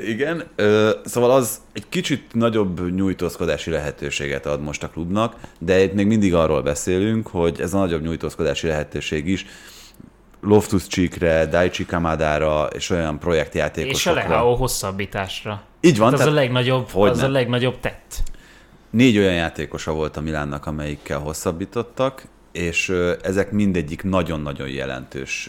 Igen, 0.07 0.45
ö, 0.57 0.91
szóval 1.05 1.31
az 1.31 1.61
egy 1.73 1.89
kicsit 1.89 2.35
nagyobb 2.35 2.95
nyújtózkodási 2.95 3.71
lehetőséget 3.71 4.47
ad 4.47 4.61
most 4.61 4.83
a 4.83 4.89
klubnak, 4.89 5.35
de 5.59 5.83
itt 5.83 5.93
még 5.93 6.07
mindig 6.07 6.35
arról 6.35 6.63
beszélünk, 6.63 7.27
hogy 7.27 7.61
ez 7.61 7.75
a 7.75 7.79
nagyobb 7.79 8.03
nyújtózkodási 8.03 8.67
lehetőség 8.67 9.29
is 9.29 9.47
Loftus 10.41 10.87
Cheekre, 10.87 11.47
Daichi 11.47 11.87
Kamadára 11.87 12.65
és 12.65 12.91
olyan 12.91 13.15
És 13.15 13.15
a 13.15 13.19
projektjátékosokra. 13.19 14.29
Leao 14.29 14.55
hosszabbításra. 14.55 15.63
Így 15.81 15.99
van, 15.99 16.11
Hát 16.11 16.21
az, 16.21 16.27
a 16.27 16.31
legnagyobb, 16.31 16.89
az 16.95 17.23
a 17.23 17.29
legnagyobb 17.29 17.81
tett. 17.81 18.23
Négy 18.91 19.19
olyan 19.19 19.35
játékosa 19.35 19.93
volt 19.93 20.17
a 20.17 20.21
Milánnak, 20.21 20.67
amelyikkel 20.67 21.19
hosszabbítottak, 21.19 22.27
és 22.57 22.93
ezek 23.23 23.51
mindegyik 23.51 24.03
nagyon-nagyon 24.03 24.69
jelentős 24.69 25.49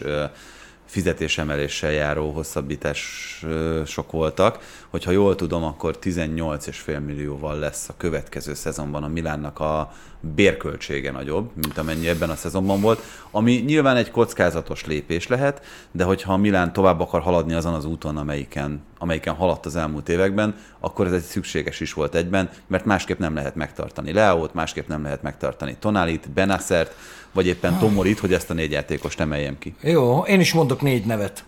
fizetésemeléssel 0.84 1.90
járó 1.90 2.30
hosszabbítások 2.30 4.10
voltak. 4.10 4.58
Hogyha 4.90 5.10
jól 5.10 5.34
tudom, 5.34 5.64
akkor 5.64 5.98
18,5 6.02 7.04
millióval 7.04 7.58
lesz 7.58 7.88
a 7.88 7.94
következő 7.96 8.54
szezonban 8.54 9.02
a 9.02 9.08
Milánnak 9.08 9.60
a 9.60 9.92
bérköltsége 10.20 11.10
nagyobb, 11.10 11.50
mint 11.54 11.78
amennyi 11.78 12.08
ebben 12.08 12.30
a 12.30 12.36
szezonban 12.36 12.80
volt, 12.80 13.02
ami 13.30 13.52
nyilván 13.52 13.96
egy 13.96 14.10
kockázatos 14.10 14.86
lépés 14.86 15.26
lehet, 15.26 15.62
de 15.90 16.04
hogyha 16.04 16.32
a 16.32 16.36
Milán 16.36 16.72
tovább 16.72 17.00
akar 17.00 17.20
haladni 17.20 17.54
azon 17.54 17.74
az 17.74 17.84
úton, 17.84 18.16
amelyiken, 18.16 18.82
amelyiken 18.98 19.34
haladt 19.34 19.66
az 19.66 19.76
elmúlt 19.76 20.08
években, 20.08 20.56
akkor 20.80 21.06
ez 21.06 21.12
egy 21.12 21.22
szükséges 21.22 21.80
is 21.80 21.92
volt 21.92 22.14
egyben, 22.14 22.50
mert 22.66 22.84
másképp 22.84 23.18
nem 23.18 23.34
lehet 23.34 23.54
megtartani 23.54 24.12
Leót, 24.12 24.54
másképp 24.54 24.88
nem 24.88 25.02
lehet 25.02 25.22
megtartani 25.22 25.76
Tonálit, 25.78 26.30
Benassert, 26.30 26.94
vagy 27.32 27.46
éppen 27.46 27.78
Tomorit, 27.78 28.18
hogy 28.18 28.32
ezt 28.32 28.50
a 28.50 28.54
négy 28.54 28.70
játékost 28.70 29.20
emeljem 29.20 29.58
ki. 29.58 29.74
Jó, 29.80 30.20
én 30.20 30.40
is 30.40 30.52
mondok 30.52 30.82
négy 30.82 31.04
nevet. 31.04 31.44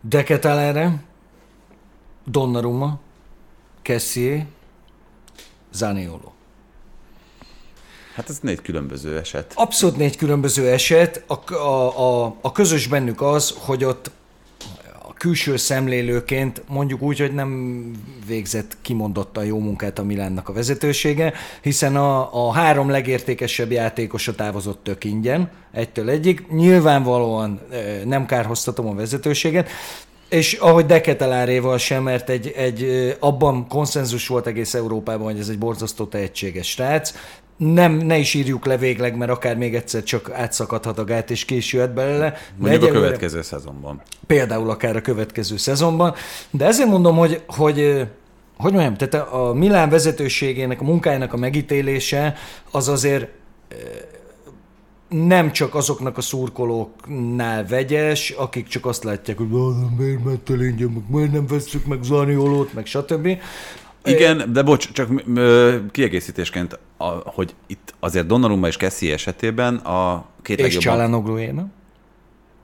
Deketelere, 0.00 1.06
Donnarumma, 2.30 2.98
Kessié, 3.82 4.46
Zaniolo. 5.72 6.32
Hát 8.14 8.28
ez 8.28 8.38
négy 8.40 8.62
különböző 8.62 9.18
eset. 9.18 9.52
Abszolút 9.54 9.96
négy 9.96 10.16
különböző 10.16 10.68
eset. 10.68 11.24
A, 11.26 11.52
a, 11.54 12.24
a, 12.24 12.36
a 12.40 12.52
közös 12.52 12.86
bennük 12.86 13.20
az, 13.20 13.54
hogy 13.58 13.84
ott 13.84 14.10
a 15.08 15.12
külső 15.12 15.56
szemlélőként 15.56 16.62
mondjuk 16.68 17.02
úgy, 17.02 17.18
hogy 17.18 17.34
nem 17.34 17.90
végzett 18.26 18.76
kimondottan 18.82 19.44
jó 19.44 19.58
munkát 19.58 19.98
a 19.98 20.02
Milánnak 20.02 20.48
a 20.48 20.52
vezetősége, 20.52 21.32
hiszen 21.62 21.96
a, 21.96 22.46
a 22.46 22.52
három 22.52 22.90
legértékesebb 22.90 23.70
játékosa 23.70 24.34
távozott 24.34 24.84
tök 24.84 25.04
ingyen, 25.04 25.50
egytől 25.72 26.10
egyik. 26.10 26.48
Nyilvánvalóan 26.48 27.60
eh, 27.70 28.02
nem 28.04 28.26
kárhoztatom 28.26 28.86
a 28.86 28.94
vezetőséget, 28.94 29.70
és 30.28 30.52
ahogy 30.52 30.86
Deketeláréval 30.86 31.78
sem, 31.78 32.02
mert 32.02 32.28
egy, 32.28 32.52
egy, 32.56 33.16
abban 33.20 33.68
konszenzus 33.68 34.26
volt 34.26 34.46
egész 34.46 34.74
Európában, 34.74 35.26
hogy 35.26 35.38
ez 35.38 35.48
egy 35.48 35.58
borzasztó 35.58 36.04
tehetséges 36.04 36.70
srác. 36.70 37.12
Nem, 37.56 37.92
ne 37.92 38.16
is 38.16 38.34
írjuk 38.34 38.66
le 38.66 38.76
végleg, 38.76 39.16
mert 39.16 39.30
akár 39.30 39.56
még 39.56 39.74
egyszer 39.74 40.02
csak 40.02 40.30
átszakadhat 40.30 40.98
a 40.98 41.04
gát, 41.04 41.30
és 41.30 41.44
később 41.44 41.90
belőle. 41.90 42.34
Mondjuk 42.56 42.82
a 42.82 42.90
következő 42.90 43.42
szezonban. 43.42 44.02
például 44.26 44.70
akár 44.70 44.96
a 44.96 45.00
következő 45.00 45.56
szezonban. 45.56 46.14
De 46.50 46.64
ezért 46.64 46.88
mondom, 46.88 47.16
hogy, 47.16 47.42
hogy 47.46 48.06
hogy 48.56 48.72
mondjam, 48.72 48.96
tehát 48.96 49.32
a 49.32 49.52
Milán 49.52 49.88
vezetőségének, 49.88 50.80
a 50.80 50.84
munkájának 50.84 51.32
a 51.32 51.36
megítélése 51.36 52.34
az 52.70 52.88
azért 52.88 53.28
nem 55.08 55.52
csak 55.52 55.74
azoknak 55.74 56.16
a 56.18 56.20
szurkolóknál 56.20 57.66
vegyes, 57.66 58.30
akik 58.30 58.66
csak 58.66 58.86
azt 58.86 59.04
látják, 59.04 59.38
hogy 59.38 59.46
"Ah, 59.52 59.96
miért 59.98 60.24
ment 60.24 60.50
el 60.50 60.60
ingyen, 60.60 61.04
miért 61.08 61.32
nem 61.32 61.46
veszük 61.46 61.86
meg 61.86 62.02
Zaniolót, 62.02 62.74
meg 62.74 62.86
stb. 62.86 63.38
Igen, 64.04 64.52
de 64.52 64.62
bocs, 64.62 64.92
csak 64.92 65.08
ö, 65.34 65.76
kiegészítésként, 65.90 66.78
a, 66.96 67.04
hogy 67.08 67.54
itt 67.66 67.94
azért 68.00 68.26
Donnarumma 68.26 68.66
és 68.66 68.76
Kessi 68.76 69.12
esetében 69.12 69.76
a 69.76 70.24
két 70.42 70.56
És 70.58 70.62
legjobban... 70.62 70.92
Csalánogluéna. 70.92 71.66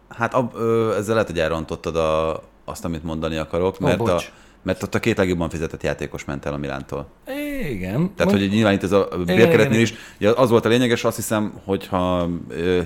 Hát 0.08 0.34
ab, 0.34 0.54
ö, 0.54 0.96
ezzel 0.96 1.14
lehet, 1.14 1.28
hogy 1.30 1.38
elrontottad 1.38 1.96
a, 1.96 2.42
azt, 2.64 2.84
amit 2.84 3.04
mondani 3.04 3.36
akarok, 3.36 3.78
mert, 3.78 4.00
a, 4.00 4.04
bocs. 4.04 4.32
Mert 4.64 4.82
ott 4.82 4.94
a 4.94 5.00
két 5.00 5.16
legjobban 5.16 5.48
fizetett 5.48 5.82
játékos 5.82 6.24
ment 6.24 6.46
el 6.46 6.52
a 6.52 6.56
Milántól. 6.56 7.08
Igen. 7.70 8.14
Tehát, 8.16 8.32
hogy 8.32 8.48
nyilván 8.48 8.72
itt 8.72 8.82
ez 8.82 8.92
a 8.92 9.08
bérkeretnél 9.24 9.80
is, 9.80 9.94
ugye 10.18 10.30
az 10.30 10.50
volt 10.50 10.64
a 10.64 10.68
lényeges, 10.68 11.04
azt 11.04 11.16
hiszem, 11.16 11.60
hogyha 11.64 12.28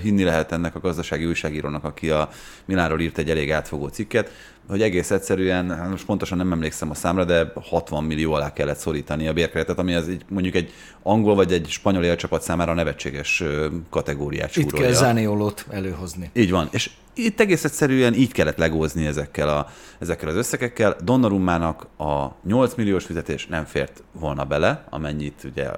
hinni 0.01 0.23
lehet 0.23 0.51
ennek 0.51 0.75
a 0.75 0.79
gazdasági 0.79 1.25
újságírónak, 1.25 1.83
aki 1.83 2.09
a 2.09 2.29
Milánról 2.65 2.99
írt 2.99 3.17
egy 3.17 3.29
elég 3.29 3.51
átfogó 3.51 3.87
cikket, 3.87 4.31
hogy 4.69 4.81
egész 4.81 5.11
egyszerűen, 5.11 5.77
hát 5.77 5.89
most 5.89 6.05
pontosan 6.05 6.37
nem 6.37 6.51
emlékszem 6.51 6.89
a 6.89 6.93
számra, 6.93 7.25
de 7.25 7.51
60 7.61 8.03
millió 8.03 8.33
alá 8.33 8.53
kellett 8.53 8.77
szorítani 8.77 9.27
a 9.27 9.33
bérkeretet, 9.33 9.79
ami 9.79 9.93
az 9.93 10.07
egy, 10.07 10.25
mondjuk 10.29 10.55
egy 10.55 10.73
angol 11.03 11.35
vagy 11.35 11.53
egy 11.53 11.69
spanyol 11.69 12.03
élcsapat 12.03 12.41
számára 12.41 12.73
nevetséges 12.73 13.43
kategóriát 13.89 14.55
Itt 14.55 14.63
súrolja. 14.63 14.85
kell 14.85 14.95
Zaniolót 14.95 15.65
előhozni. 15.69 16.29
Így 16.33 16.51
van. 16.51 16.67
És 16.71 16.89
itt 17.13 17.39
egész 17.39 17.63
egyszerűen 17.63 18.13
így 18.13 18.31
kellett 18.31 18.57
legózni 18.57 19.05
ezekkel, 19.05 19.49
a, 19.49 19.67
ezekkel 19.99 20.29
az 20.29 20.35
összegekkel. 20.35 20.95
Donnarummának 21.03 21.87
a 21.97 22.27
8 22.43 22.75
milliós 22.75 23.05
fizetés 23.05 23.47
nem 23.47 23.65
fért 23.65 24.03
volna 24.11 24.43
bele, 24.43 24.85
amennyit 24.89 25.43
ugye 25.43 25.69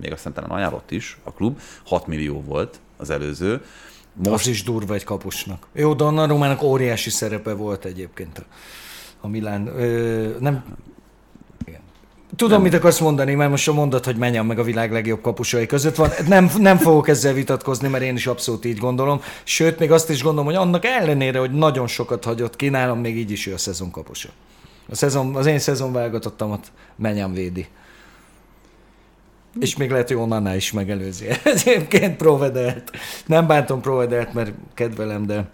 még 0.00 0.12
azt 0.12 0.22
hiszem 0.22 0.32
talán 0.32 0.50
ajánlott 0.50 0.90
is 0.90 1.18
a 1.22 1.32
klub. 1.32 1.60
6 1.86 2.06
millió 2.06 2.42
volt 2.42 2.80
az 2.96 3.10
előző. 3.10 3.60
Most... 4.14 4.30
Az 4.30 4.46
is 4.46 4.62
durva 4.62 4.94
egy 4.94 5.04
kapusnak. 5.04 5.66
Jó, 5.72 5.94
Donnarumának 5.94 6.62
óriási 6.62 7.10
szerepe 7.10 7.52
volt 7.52 7.84
egyébként 7.84 8.38
a, 8.38 8.42
a 9.20 9.28
Milán. 9.28 9.66
Ö, 9.66 10.36
nem... 10.40 10.64
Igen. 11.66 11.80
Tudom, 12.36 12.52
nem. 12.52 12.62
mit 12.62 12.74
akarsz 12.74 12.98
mondani, 12.98 13.34
mert 13.34 13.50
most 13.50 13.68
a 13.68 13.72
mondat, 13.72 14.04
hogy 14.04 14.16
menjen 14.16 14.46
meg 14.46 14.58
a 14.58 14.62
világ 14.62 14.92
legjobb 14.92 15.20
kapusai 15.20 15.66
között 15.66 15.94
van. 15.94 16.10
Nem, 16.26 16.50
nem 16.58 16.76
fogok 16.76 17.08
ezzel 17.08 17.32
vitatkozni, 17.32 17.88
mert 17.88 18.04
én 18.04 18.14
is 18.14 18.26
abszolút 18.26 18.64
így 18.64 18.78
gondolom. 18.78 19.20
Sőt, 19.44 19.78
még 19.78 19.90
azt 19.90 20.10
is 20.10 20.22
gondolom, 20.22 20.46
hogy 20.46 20.54
annak 20.54 20.84
ellenére, 20.84 21.38
hogy 21.38 21.52
nagyon 21.52 21.86
sokat 21.86 22.24
hagyott 22.24 22.56
ki, 22.56 22.68
nálam 22.68 22.98
még 22.98 23.16
így 23.16 23.30
is 23.30 23.46
ő 23.46 23.52
a 23.52 23.58
szezon 23.58 23.90
kapusa. 23.90 24.28
A 24.90 24.94
szezon, 24.94 25.36
az 25.36 25.46
én 25.46 25.58
szezon 25.58 25.92
válogatottamat 25.92 26.72
menjem 26.96 27.32
védi. 27.32 27.66
És 29.60 29.76
még 29.76 29.90
lehet, 29.90 30.08
hogy 30.08 30.16
onnannál 30.16 30.56
is 30.56 30.72
megelőzi. 30.72 31.26
Egyébként 31.44 32.16
Provedelt. 32.16 32.90
Nem 33.26 33.46
bántom 33.46 33.80
Provedelt, 33.80 34.32
mert 34.32 34.52
kedvelem, 34.74 35.26
de 35.26 35.44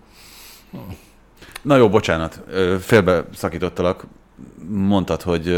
Na 1.62 1.76
jó, 1.76 1.88
bocsánat, 1.88 2.40
félbe 2.80 3.24
szakítottalak. 3.34 4.06
Mondtad, 4.68 5.22
hogy, 5.22 5.56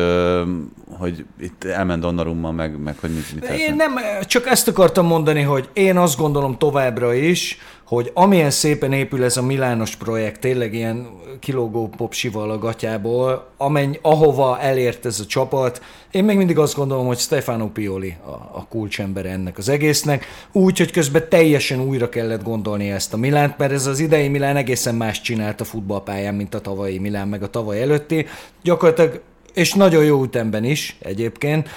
hogy 0.99 1.24
itt 1.40 1.64
elment 1.64 2.01
Donnarumma, 2.01 2.51
meg, 2.51 2.78
meg 2.78 2.99
hogy 2.99 3.11
mit, 3.11 3.34
mit 3.34 3.51
Én 3.51 3.74
nem, 3.74 3.95
csak 4.22 4.47
ezt 4.47 4.68
akartam 4.68 5.07
mondani, 5.07 5.43
hogy 5.43 5.68
én 5.72 5.97
azt 5.97 6.18
gondolom 6.18 6.59
továbbra 6.59 7.14
is, 7.14 7.59
hogy 7.93 8.11
amilyen 8.14 8.51
szépen 8.51 8.93
épül 8.93 9.24
ez 9.24 9.36
a 9.36 9.43
Milános 9.43 9.97
projekt, 9.97 10.40
tényleg 10.40 10.74
ilyen 10.74 11.07
kilógó 11.40 11.88
popsival 11.88 12.51
a 12.51 13.53
amenny, 13.57 13.99
ahova 14.03 14.61
elért 14.61 15.07
ez 15.07 15.20
a 15.20 15.26
csapat, 15.26 15.82
én 16.11 16.24
még 16.24 16.36
mindig 16.36 16.59
azt 16.59 16.74
gondolom, 16.74 17.07
hogy 17.07 17.18
Stefano 17.18 17.68
Pioli 17.68 18.16
a, 18.24 18.30
a 18.30 18.66
kulcsember 18.68 19.26
ennek 19.26 19.59
az 19.59 19.68
egésznek, 19.68 20.24
úgy, 20.53 20.78
hogy 20.78 20.90
közben 20.90 21.28
teljesen 21.28 21.80
újra 21.80 22.09
kellett 22.09 22.43
gondolni 22.43 22.90
ezt 22.90 23.12
a 23.12 23.16
Milánt, 23.16 23.59
mert 23.59 23.72
ez 23.72 23.86
az 23.86 23.99
idei 23.99 24.28
Milán 24.28 24.57
egészen 24.57 24.95
más 24.95 25.20
csinált 25.20 25.61
a 25.61 25.64
futballpályán, 25.64 26.34
mint 26.34 26.55
a 26.55 26.61
tavalyi 26.61 26.99
Milán, 26.99 27.28
meg 27.28 27.43
a 27.43 27.51
tavaly 27.51 27.82
előtti. 27.82 28.26
Gyakorlatilag, 28.62 29.20
és 29.55 29.74
nagyon 29.74 30.05
jó 30.05 30.22
ütemben 30.22 30.64
is 30.64 30.97
egyébként, 31.01 31.68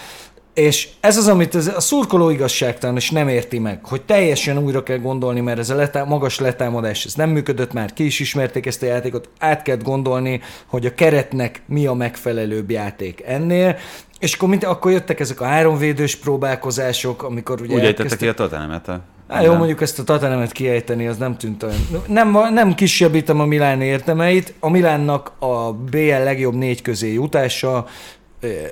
és 0.55 0.87
ez 0.99 1.17
az, 1.17 1.27
amit 1.27 1.55
az, 1.55 1.71
a 1.75 1.79
szurkoló 1.79 2.29
igazságtalan, 2.29 2.95
és 2.95 3.09
nem 3.11 3.27
érti 3.27 3.59
meg, 3.59 3.79
hogy 3.85 4.01
teljesen 4.01 4.57
újra 4.57 4.83
kell 4.83 4.97
gondolni, 4.97 5.39
mert 5.39 5.59
ez 5.59 5.69
a 5.69 5.75
letá- 5.75 6.07
magas 6.07 6.39
letámadás, 6.39 7.05
ez 7.05 7.13
nem 7.13 7.29
működött 7.29 7.73
már, 7.73 7.93
ki 7.93 8.05
is 8.05 8.19
ismerték 8.19 8.65
ezt 8.65 8.81
a 8.83 8.85
játékot, 8.85 9.29
át 9.39 9.61
kell 9.61 9.77
gondolni, 9.77 10.41
hogy 10.65 10.85
a 10.85 10.93
keretnek 10.93 11.61
mi 11.65 11.85
a 11.85 11.93
megfelelőbb 11.93 12.69
játék 12.71 13.23
ennél, 13.25 13.77
és 14.19 14.33
akkor, 14.33 14.49
mint, 14.49 14.63
akkor 14.63 14.91
jöttek 14.91 15.19
ezek 15.19 15.41
a 15.41 15.45
háromvédős 15.45 16.15
próbálkozások, 16.15 17.23
amikor 17.23 17.61
ugye 17.61 17.75
Úgy 17.75 17.83
ejtettek 17.85 18.17
ki 18.17 18.27
a 18.27 18.33
Tottenhamet. 18.33 18.87
a- 18.87 19.01
Á, 19.27 19.41
jó, 19.41 19.53
mondjuk 19.53 19.81
ezt 19.81 19.99
a 19.99 20.03
Tatanemet 20.03 20.51
kiejteni, 20.51 21.07
az 21.07 21.17
nem 21.17 21.37
tűnt 21.37 21.63
olyan. 21.63 21.77
Nem, 22.07 22.37
nem 22.53 22.75
kisebbítem 22.75 23.39
a 23.39 23.45
Milán 23.45 23.81
értemeit. 23.81 24.53
A 24.59 24.69
Milánnak 24.69 25.31
a 25.39 25.73
BL 25.73 26.23
legjobb 26.23 26.53
négy 26.53 26.81
közé 26.81 27.13
jutása 27.13 27.87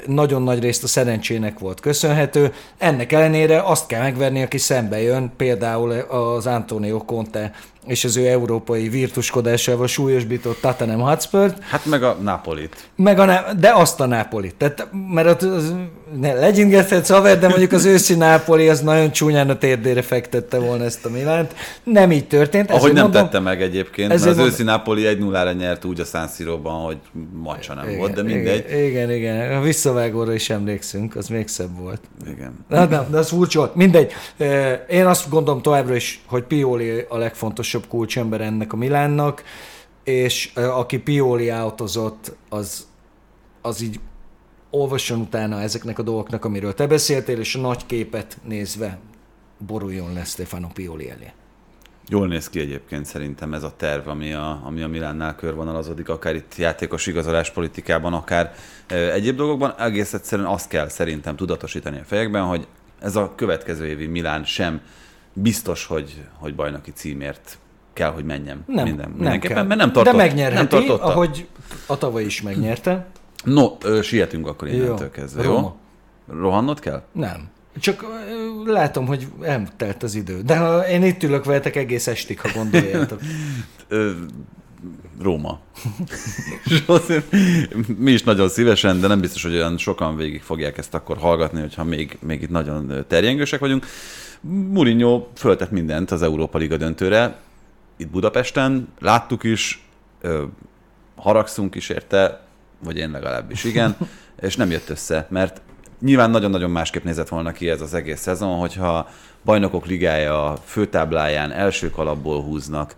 nagyon 0.06 0.42
nagy 0.42 0.60
részt 0.60 0.84
a 0.84 0.88
szerencsének 0.88 1.60
volt 1.60 1.80
köszönhető. 1.80 2.54
Ennek 2.78 3.12
ellenére 3.12 3.62
azt 3.62 3.88
kell 3.88 4.02
megverni, 4.02 4.44
aki 4.44 4.58
szembe 4.58 5.02
jön, 5.02 5.32
például 5.38 5.92
az 5.92 6.48
Antonio 6.48 6.98
Conte 6.98 7.52
és 7.88 8.04
az 8.04 8.18
ő 8.18 8.28
európai 8.28 8.90
virtuskodásával 8.90 9.88
súlyosbított 9.88 10.62
Tottenham 10.62 11.00
hotspur 11.00 11.54
Hát 11.60 11.86
meg 11.86 12.04
a 12.04 12.18
Napolit. 12.22 12.76
meg 12.96 13.20
a, 13.20 13.54
de 13.60 13.72
azt 13.74 14.00
a 14.00 14.06
Nápolit. 14.06 14.56
Tehát, 14.56 14.88
mert 15.14 15.28
ott 15.28 15.42
az, 15.42 15.74
ne 16.20 16.34
legyingethetsz 16.34 17.10
haver, 17.10 17.40
de 17.40 17.48
mondjuk 17.48 17.72
az 17.72 17.86
őszi 17.86 18.16
Nápoli 18.16 18.70
az 18.70 18.82
nagyon 18.82 19.12
csúnyán 19.12 19.50
a 19.50 19.58
térdére 19.58 20.02
fektette 20.02 20.60
volna 20.60 20.84
ezt 20.84 21.06
a 21.06 21.10
Milánt. 21.10 21.54
Nem 21.84 22.12
így 22.12 22.28
történt. 22.28 22.70
Ahogy 22.70 22.80
ezért 22.82 22.94
nem 22.96 23.04
mondom, 23.04 23.24
tette 23.24 23.40
meg 23.40 23.62
egyébként, 23.62 24.08
mert 24.08 24.20
az 24.22 24.26
mondom- 24.28 24.46
őszi 24.46 24.64
Napoli 24.64 25.04
1-0-ra 25.20 25.58
nyert 25.58 25.86
úgy 25.86 26.00
a 26.00 26.04
San 26.04 26.28
Siro-ban, 26.28 26.84
hogy 26.84 26.98
macsa 27.34 27.74
nem 27.74 27.98
volt, 27.98 28.14
de 28.14 28.24
mindegy. 28.24 28.66
Igen, 28.72 28.84
igen, 28.86 29.12
igen. 29.12 29.58
A 29.58 29.62
visszavágóra 29.62 30.34
is 30.34 30.50
emlékszünk, 30.50 31.16
az 31.16 31.28
még 31.28 31.48
szebb 31.48 31.78
volt. 31.80 32.02
Igen. 32.28 32.66
Hát 32.72 32.90
nem, 32.90 33.06
de 33.12 33.18
az 33.18 33.30
furcsa 33.30 33.60
volt. 33.60 33.76
Mindegy. 33.76 34.12
Én 34.90 35.06
azt 35.06 35.30
gondolom 35.30 35.62
továbbra 35.62 35.96
is, 35.96 36.22
hogy 36.26 36.44
Pioli 36.44 37.06
a 37.10 37.18
legfontosabb 37.18 37.73
kulcsember 37.82 38.42
ennek 38.42 38.74
a 38.74 38.76
Milánnak, 38.76 39.44
és 40.04 40.52
aki 40.56 41.00
Pioli 41.00 41.50
autozott, 41.50 42.36
az, 42.50 42.88
az 43.62 43.82
így 43.82 44.00
olvasson 44.70 45.20
utána 45.20 45.62
ezeknek 45.62 46.00
a 46.00 46.04
dolgoknak, 46.04 46.46
amiről 46.46 46.74
te 46.74 46.88
beszéltél, 46.88 47.40
és 47.40 47.56
a 47.56 47.60
nagy 47.60 47.86
képet 47.86 48.38
nézve 48.48 49.00
boruljon 49.58 50.14
le 50.14 50.24
Stefano 50.24 50.68
Pioli 50.68 51.10
elé. 51.10 51.32
Jól 52.10 52.28
néz 52.28 52.50
ki 52.50 52.60
egyébként 52.60 53.06
szerintem 53.06 53.54
ez 53.54 53.64
a 53.64 53.74
terv, 53.78 54.08
ami 54.08 54.34
a, 54.34 54.62
ami 54.66 54.82
a 54.82 54.88
Milánnál 54.88 55.36
körvonalazodik, 55.36 56.10
akár 56.10 56.36
itt 56.36 56.56
játékos 56.56 57.08
igazolás 57.08 57.52
politikában, 57.52 58.14
akár 58.14 58.54
ö, 58.88 59.12
egyéb 59.12 59.36
dolgokban. 59.36 59.74
Egész 59.80 60.14
egyszerűen 60.14 60.48
azt 60.48 60.68
kell 60.68 60.90
szerintem 60.90 61.36
tudatosítani 61.36 62.00
a 62.00 62.04
fejekben, 62.04 62.44
hogy 62.44 62.68
ez 63.00 63.16
a 63.16 63.34
következő 63.36 63.86
évi 63.86 64.06
Milán 64.06 64.44
sem 64.44 64.82
biztos, 65.34 65.86
hogy, 65.86 66.22
hogy 66.40 66.56
bajnoki 66.56 66.92
címért 66.92 67.58
kell, 67.94 68.10
hogy 68.12 68.24
menjen. 68.26 68.64
Nem, 68.68 68.84
Minden, 68.86 69.06
nem 69.10 69.16
mindenképpen, 69.18 69.56
kell. 69.56 69.66
mert 69.66 69.80
nem 69.80 69.92
tartott, 69.92 70.12
De 70.14 70.18
megnyerheti, 70.18 70.56
nem 70.56 70.68
tartotta. 70.68 71.04
ahogy 71.04 71.48
a 71.88 71.98
tavaly 71.98 72.24
is 72.24 72.42
megnyerte. 72.42 73.06
No, 73.44 73.68
ö, 73.84 74.02
sietünk 74.02 74.48
akkor 74.48 74.68
innentől 74.68 75.12
kezdve, 75.12 75.44
jó? 75.44 75.52
Roma. 75.54 75.76
Rohannod 76.28 76.80
kell? 76.80 77.04
Nem. 77.12 77.50
Csak 77.80 78.02
ö, 78.66 78.72
látom, 78.72 79.06
hogy 79.06 79.28
eltelt 79.42 80.04
az 80.04 80.16
idő. 80.16 80.42
De 80.42 80.58
ha 80.58 80.88
én 80.88 81.04
itt 81.04 81.24
ülök 81.24 81.46
veletek 81.46 81.76
egész 81.76 82.08
estig, 82.08 82.40
ha 82.40 82.50
gondoljátok. 82.56 83.20
Ö, 83.88 84.12
Róma. 85.22 85.60
Mi 87.98 88.12
is 88.12 88.24
nagyon 88.24 88.50
szívesen, 88.50 89.00
de 89.00 89.08
nem 89.08 89.20
biztos, 89.20 89.44
hogy 89.44 89.54
olyan 89.54 89.78
sokan 89.78 90.16
végig 90.16 90.42
fogják 90.42 90.78
ezt 90.78 90.94
akkor 90.94 91.18
hallgatni, 91.18 91.60
hogyha 91.60 91.84
még, 91.84 92.18
még 92.22 92.42
itt 92.42 92.50
nagyon 92.50 93.06
terjengősek 93.08 93.60
vagyunk. 93.60 93.86
Mourinho 94.42 95.28
föltett 95.36 95.72
mindent 95.72 96.12
az 96.12 96.22
Európa 96.22 96.58
Liga 96.58 96.78
döntőre, 96.78 97.36
itt 97.98 98.10
Budapesten, 98.10 98.88
láttuk 99.00 99.44
is, 99.44 99.88
ö, 100.22 100.44
haragszunk 101.16 101.76
is 101.76 101.90
érte, 101.90 102.42
vagy 102.80 102.98
én 102.98 103.12
legalábbis 103.12 103.64
igen, 103.64 103.98
és 104.42 104.56
nem 104.56 104.72
jött 104.72 104.90
össze, 104.90 105.28
mert 105.30 105.62
nyilván 106.00 106.30
nagyon-nagyon 106.30 106.72
másképp 106.72 107.04
nézett 107.04 107.30
volna 107.30 107.52
ki 107.52 107.70
ez 107.70 107.82
az 107.82 107.94
egész 107.94 108.22
szezon, 108.22 108.60
hogyha 108.60 109.10
bajnokok 109.44 109.86
ligája 109.86 110.58
főtábláján 110.66 111.52
első 111.52 111.90
kalapból 111.90 112.42
húznak, 112.42 112.96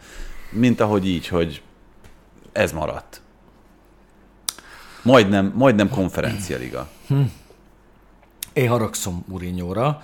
mint 0.52 0.80
ahogy 0.80 1.08
így, 1.08 1.28
hogy 1.28 1.62
ez 2.52 2.72
maradt. 2.72 3.22
Majdnem, 5.02 5.54
majdnem 5.56 5.90
konferencialiga. 5.90 6.88
Én 8.54 8.70
haragszom 8.70 9.24
Mourinho-ra, 9.28 10.02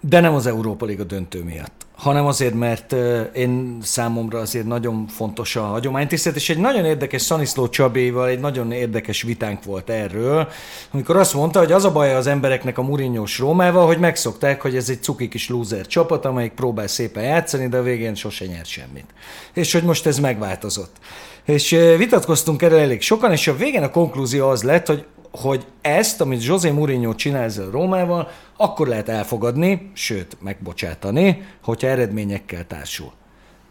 de 0.00 0.20
nem 0.20 0.34
az 0.34 0.46
Európa 0.46 0.84
Liga 0.86 1.04
döntő 1.04 1.42
miatt, 1.42 1.86
hanem 1.96 2.26
azért, 2.26 2.54
mert 2.54 2.94
én 3.34 3.78
számomra 3.82 4.38
azért 4.38 4.66
nagyon 4.66 5.06
fontos 5.06 5.56
a 5.56 5.62
hagyománytisztelet, 5.62 6.38
és 6.38 6.50
egy 6.50 6.58
nagyon 6.58 6.84
érdekes 6.84 7.22
Szaniszló 7.22 7.68
Csabéval 7.68 8.28
egy 8.28 8.40
nagyon 8.40 8.72
érdekes 8.72 9.22
vitánk 9.22 9.64
volt 9.64 9.90
erről, 9.90 10.48
amikor 10.90 11.16
azt 11.16 11.34
mondta, 11.34 11.58
hogy 11.58 11.72
az 11.72 11.84
a 11.84 11.92
baj 11.92 12.14
az 12.14 12.26
embereknek 12.26 12.78
a 12.78 12.82
Mourinho-s 12.82 13.38
Rómával, 13.38 13.86
hogy 13.86 13.98
megszokták, 13.98 14.60
hogy 14.60 14.76
ez 14.76 14.88
egy 14.88 15.02
cuki 15.02 15.28
kis 15.28 15.48
loser 15.48 15.86
csapat, 15.86 16.24
amelyik 16.24 16.52
próbál 16.52 16.86
szépen 16.86 17.22
játszani, 17.22 17.68
de 17.68 17.76
a 17.76 17.82
végén 17.82 18.14
sose 18.14 18.46
nyert 18.46 18.66
semmit. 18.66 19.06
És 19.54 19.72
hogy 19.72 19.82
most 19.82 20.06
ez 20.06 20.18
megváltozott. 20.18 20.96
És 21.44 21.70
vitatkoztunk 21.96 22.62
erről 22.62 22.78
elég 22.78 23.00
sokan, 23.00 23.32
és 23.32 23.48
a 23.48 23.56
végén 23.56 23.82
a 23.82 23.90
konklúzió 23.90 24.48
az 24.48 24.62
lett, 24.62 24.86
hogy 24.86 25.04
hogy 25.32 25.66
ezt, 25.80 26.20
amit 26.20 26.44
José 26.44 26.70
Mourinho 26.70 27.14
csinál 27.14 27.42
ezzel 27.42 27.66
a 27.66 27.70
Rómával, 27.70 28.28
akkor 28.56 28.88
lehet 28.88 29.08
elfogadni, 29.08 29.90
sőt, 29.94 30.36
megbocsátani, 30.40 31.42
hogyha 31.62 31.88
eredményekkel 31.88 32.66
társul. 32.66 33.12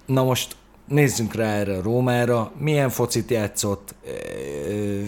Na 0.05 0.23
most 0.23 0.55
nézzünk 0.87 1.33
rá 1.33 1.53
erre 1.53 1.77
a 1.77 1.81
Rómára, 1.81 2.51
milyen 2.57 2.89
focit 2.89 3.29
játszott, 3.29 3.95
Ö, 4.05 5.01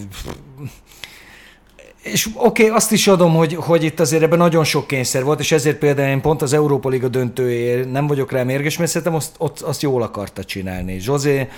És 2.02 2.28
oké, 2.34 2.62
okay, 2.62 2.76
azt 2.76 2.92
is 2.92 3.08
adom, 3.08 3.34
hogy, 3.34 3.54
hogy 3.54 3.82
itt 3.82 4.00
azért 4.00 4.22
ebben 4.22 4.38
nagyon 4.38 4.64
sok 4.64 4.86
kényszer 4.86 5.24
volt, 5.24 5.40
és 5.40 5.52
ezért 5.52 5.78
például 5.78 6.08
én 6.08 6.20
pont 6.20 6.42
az 6.42 6.52
Európa 6.52 6.88
Liga 6.88 7.08
döntőjéért 7.08 7.90
nem 7.90 8.06
vagyok 8.06 8.32
rá 8.32 8.42
mérges, 8.42 8.76
mert 8.78 8.90
szerintem 8.90 9.14
azt, 9.16 9.34
ott, 9.38 9.60
azt 9.60 9.82
jól 9.82 10.02
akarta 10.02 10.44
csinálni. 10.44 10.98
Zsozé, 10.98 11.48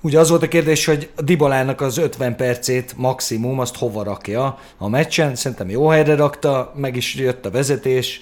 ugye 0.00 0.18
az 0.18 0.28
volt 0.28 0.42
a 0.42 0.48
kérdés, 0.48 0.84
hogy 0.84 1.10
a 1.16 1.22
Dibalának 1.22 1.80
az 1.80 1.98
50 1.98 2.36
percét 2.36 2.94
maximum, 2.96 3.58
azt 3.58 3.76
hova 3.76 4.02
rakja 4.02 4.58
a 4.78 4.88
meccsen, 4.88 5.34
szerintem 5.34 5.70
jó 5.70 5.86
helyre 5.86 6.14
rakta, 6.14 6.72
meg 6.76 6.96
is 6.96 7.14
jött 7.14 7.46
a 7.46 7.50
vezetés. 7.50 8.20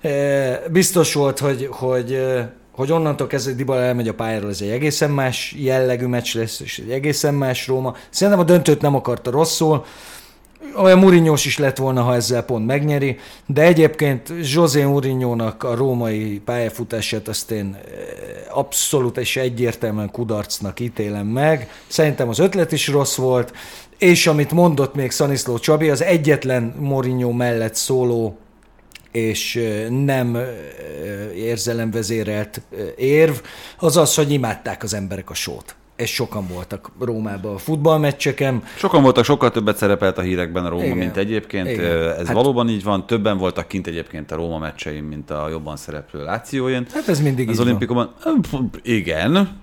E, 0.00 0.62
Biztos 0.70 1.14
volt, 1.14 1.38
hogy, 1.38 1.68
hogy 1.70 2.12
e, 2.12 2.54
hogy 2.76 2.92
onnantól 2.92 3.26
kezdve 3.26 3.50
hogy 3.50 3.60
Dybala 3.60 3.80
elmegy 3.80 4.08
a 4.08 4.14
pályáról, 4.14 4.50
ez 4.50 4.60
egy 4.60 4.70
egészen 4.70 5.10
más 5.10 5.54
jellegű 5.58 6.06
meccs 6.06 6.36
lesz, 6.36 6.60
és 6.60 6.78
egy 6.78 6.90
egészen 6.90 7.34
más 7.34 7.66
Róma. 7.66 7.94
Szerintem 8.10 8.42
a 8.42 8.44
döntőt 8.44 8.80
nem 8.80 8.94
akarta 8.94 9.30
rosszul, 9.30 9.84
olyan 10.74 10.98
mourinho 10.98 11.34
is 11.34 11.58
lett 11.58 11.76
volna, 11.76 12.02
ha 12.02 12.14
ezzel 12.14 12.42
pont 12.42 12.66
megnyeri, 12.66 13.18
de 13.46 13.62
egyébként 13.62 14.32
José 14.42 14.84
mourinho 14.84 15.36
a 15.58 15.74
római 15.74 16.40
pályafutását 16.44 17.28
azt 17.28 17.50
én 17.50 17.74
eh, 17.74 18.58
abszolút 18.58 19.18
és 19.18 19.36
egyértelműen 19.36 20.10
kudarcnak 20.10 20.80
ítélem 20.80 21.26
meg. 21.26 21.70
Szerintem 21.86 22.28
az 22.28 22.38
ötlet 22.38 22.72
is 22.72 22.88
rossz 22.88 23.16
volt, 23.16 23.52
és 23.98 24.26
amit 24.26 24.52
mondott 24.52 24.94
még 24.94 25.10
Szaniszló 25.10 25.58
Csabi, 25.58 25.90
az 25.90 26.02
egyetlen 26.02 26.74
Mourinho 26.78 27.32
mellett 27.32 27.74
szóló 27.74 28.36
és 29.12 29.56
eh, 29.56 29.88
nem 29.88 30.36
eh, 30.36 30.48
érzelemvezérelt 31.36 32.60
érv, 32.96 33.34
az 33.78 33.96
az, 33.96 34.14
hogy 34.14 34.32
imádták 34.32 34.82
az 34.82 34.94
emberek 34.94 35.30
a 35.30 35.34
sót 35.34 35.76
és 35.96 36.14
sokan 36.14 36.46
voltak 36.46 36.90
Rómában 37.00 37.54
a 37.54 37.58
futballmeccseken. 37.58 38.62
Sokan 38.76 39.02
voltak, 39.02 39.24
sokkal 39.24 39.50
többet 39.50 39.76
szerepelt 39.76 40.18
a 40.18 40.20
hírekben 40.20 40.64
a 40.64 40.68
Róma, 40.68 40.84
Igen. 40.84 40.96
mint 40.96 41.16
egyébként. 41.16 41.68
Igen. 41.68 42.08
Ez 42.08 42.26
hát, 42.26 42.34
valóban 42.34 42.68
így 42.68 42.82
van. 42.82 43.06
Többen 43.06 43.38
voltak 43.38 43.68
kint 43.68 43.86
egyébként 43.86 44.30
a 44.30 44.36
Róma 44.36 44.58
meccsein, 44.58 45.04
mint 45.04 45.30
a 45.30 45.48
jobban 45.48 45.76
szereplő 45.76 46.24
Lációjén. 46.24 46.86
Hát 46.92 47.08
ez 47.08 47.20
mindig 47.20 47.48
Az 47.48 47.60
olimpikomon. 47.60 48.10
Igen, 48.82 49.58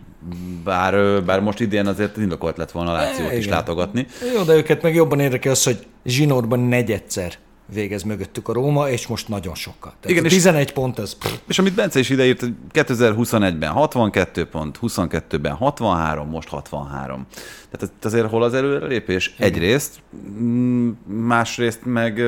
bár, 0.63 1.23
bár 1.23 1.39
most 1.39 1.59
idén 1.59 1.87
azért 1.87 2.17
indokolt 2.17 2.57
lett 2.57 2.71
volna 2.71 2.91
a 2.91 2.93
Lációt 2.93 3.33
is 3.33 3.47
látogatni. 3.47 4.07
Jó, 4.35 4.43
de 4.43 4.53
őket 4.53 4.81
meg 4.81 4.95
jobban 4.95 5.19
érdekel 5.19 5.51
az, 5.51 5.63
hogy 5.63 5.85
zsinórban 6.05 6.59
negyedszer 6.59 7.33
végez 7.65 8.03
mögöttük 8.03 8.47
a 8.47 8.53
Róma, 8.53 8.89
és 8.89 9.07
most 9.07 9.27
nagyon 9.27 9.55
sokkal. 9.55 9.93
Tehát 9.99 10.17
Igen, 10.17 10.23
11 10.23 10.65
és, 10.67 10.71
pont 10.71 10.99
ez. 10.99 11.17
És 11.47 11.59
amit 11.59 11.73
Bence 11.73 11.99
is 11.99 12.09
ideírt, 12.09 12.43
2021-ben 12.73 13.71
62 13.71 14.45
pont, 14.45 14.79
22-ben 14.81 15.53
63, 15.53 16.29
most 16.29 16.47
63. 16.47 17.25
Tehát 17.71 17.95
azért 18.01 18.29
hol 18.29 18.43
az 18.43 18.53
előrelépés? 18.53 19.35
Egyrészt, 19.37 19.99
mm, 20.39 20.89
másrészt 21.05 21.85
meg, 21.85 22.21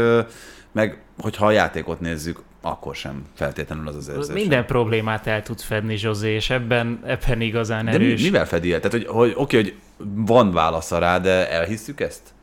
meg 0.72 1.02
hogyha 1.18 1.46
a 1.46 1.52
játékot 1.52 2.00
nézzük, 2.00 2.42
akkor 2.62 2.96
sem 2.96 3.26
feltétlenül 3.34 3.88
az 3.88 3.96
az 3.96 4.10
érzés. 4.10 4.34
Minden 4.34 4.66
problémát 4.66 5.28
el 5.28 5.44
tud 5.44 5.60
fedni 5.60 5.98
Zsozé, 5.98 6.34
és 6.34 6.50
ebben, 6.50 7.00
ebben 7.06 7.42
igazán 7.42 7.88
erős. 7.88 8.22
De 8.22 8.30
mivel 8.30 8.46
fedi 8.46 8.74
el? 8.74 8.80
Tehát, 8.80 8.92
hogy, 8.92 9.08
hogy 9.08 9.34
oké, 9.36 9.56
hogy 9.56 9.76
van 10.16 10.52
válasza 10.52 10.98
rá, 10.98 11.20
de 11.20 11.50
elhisszük 11.50 12.00
ezt? 12.00 12.34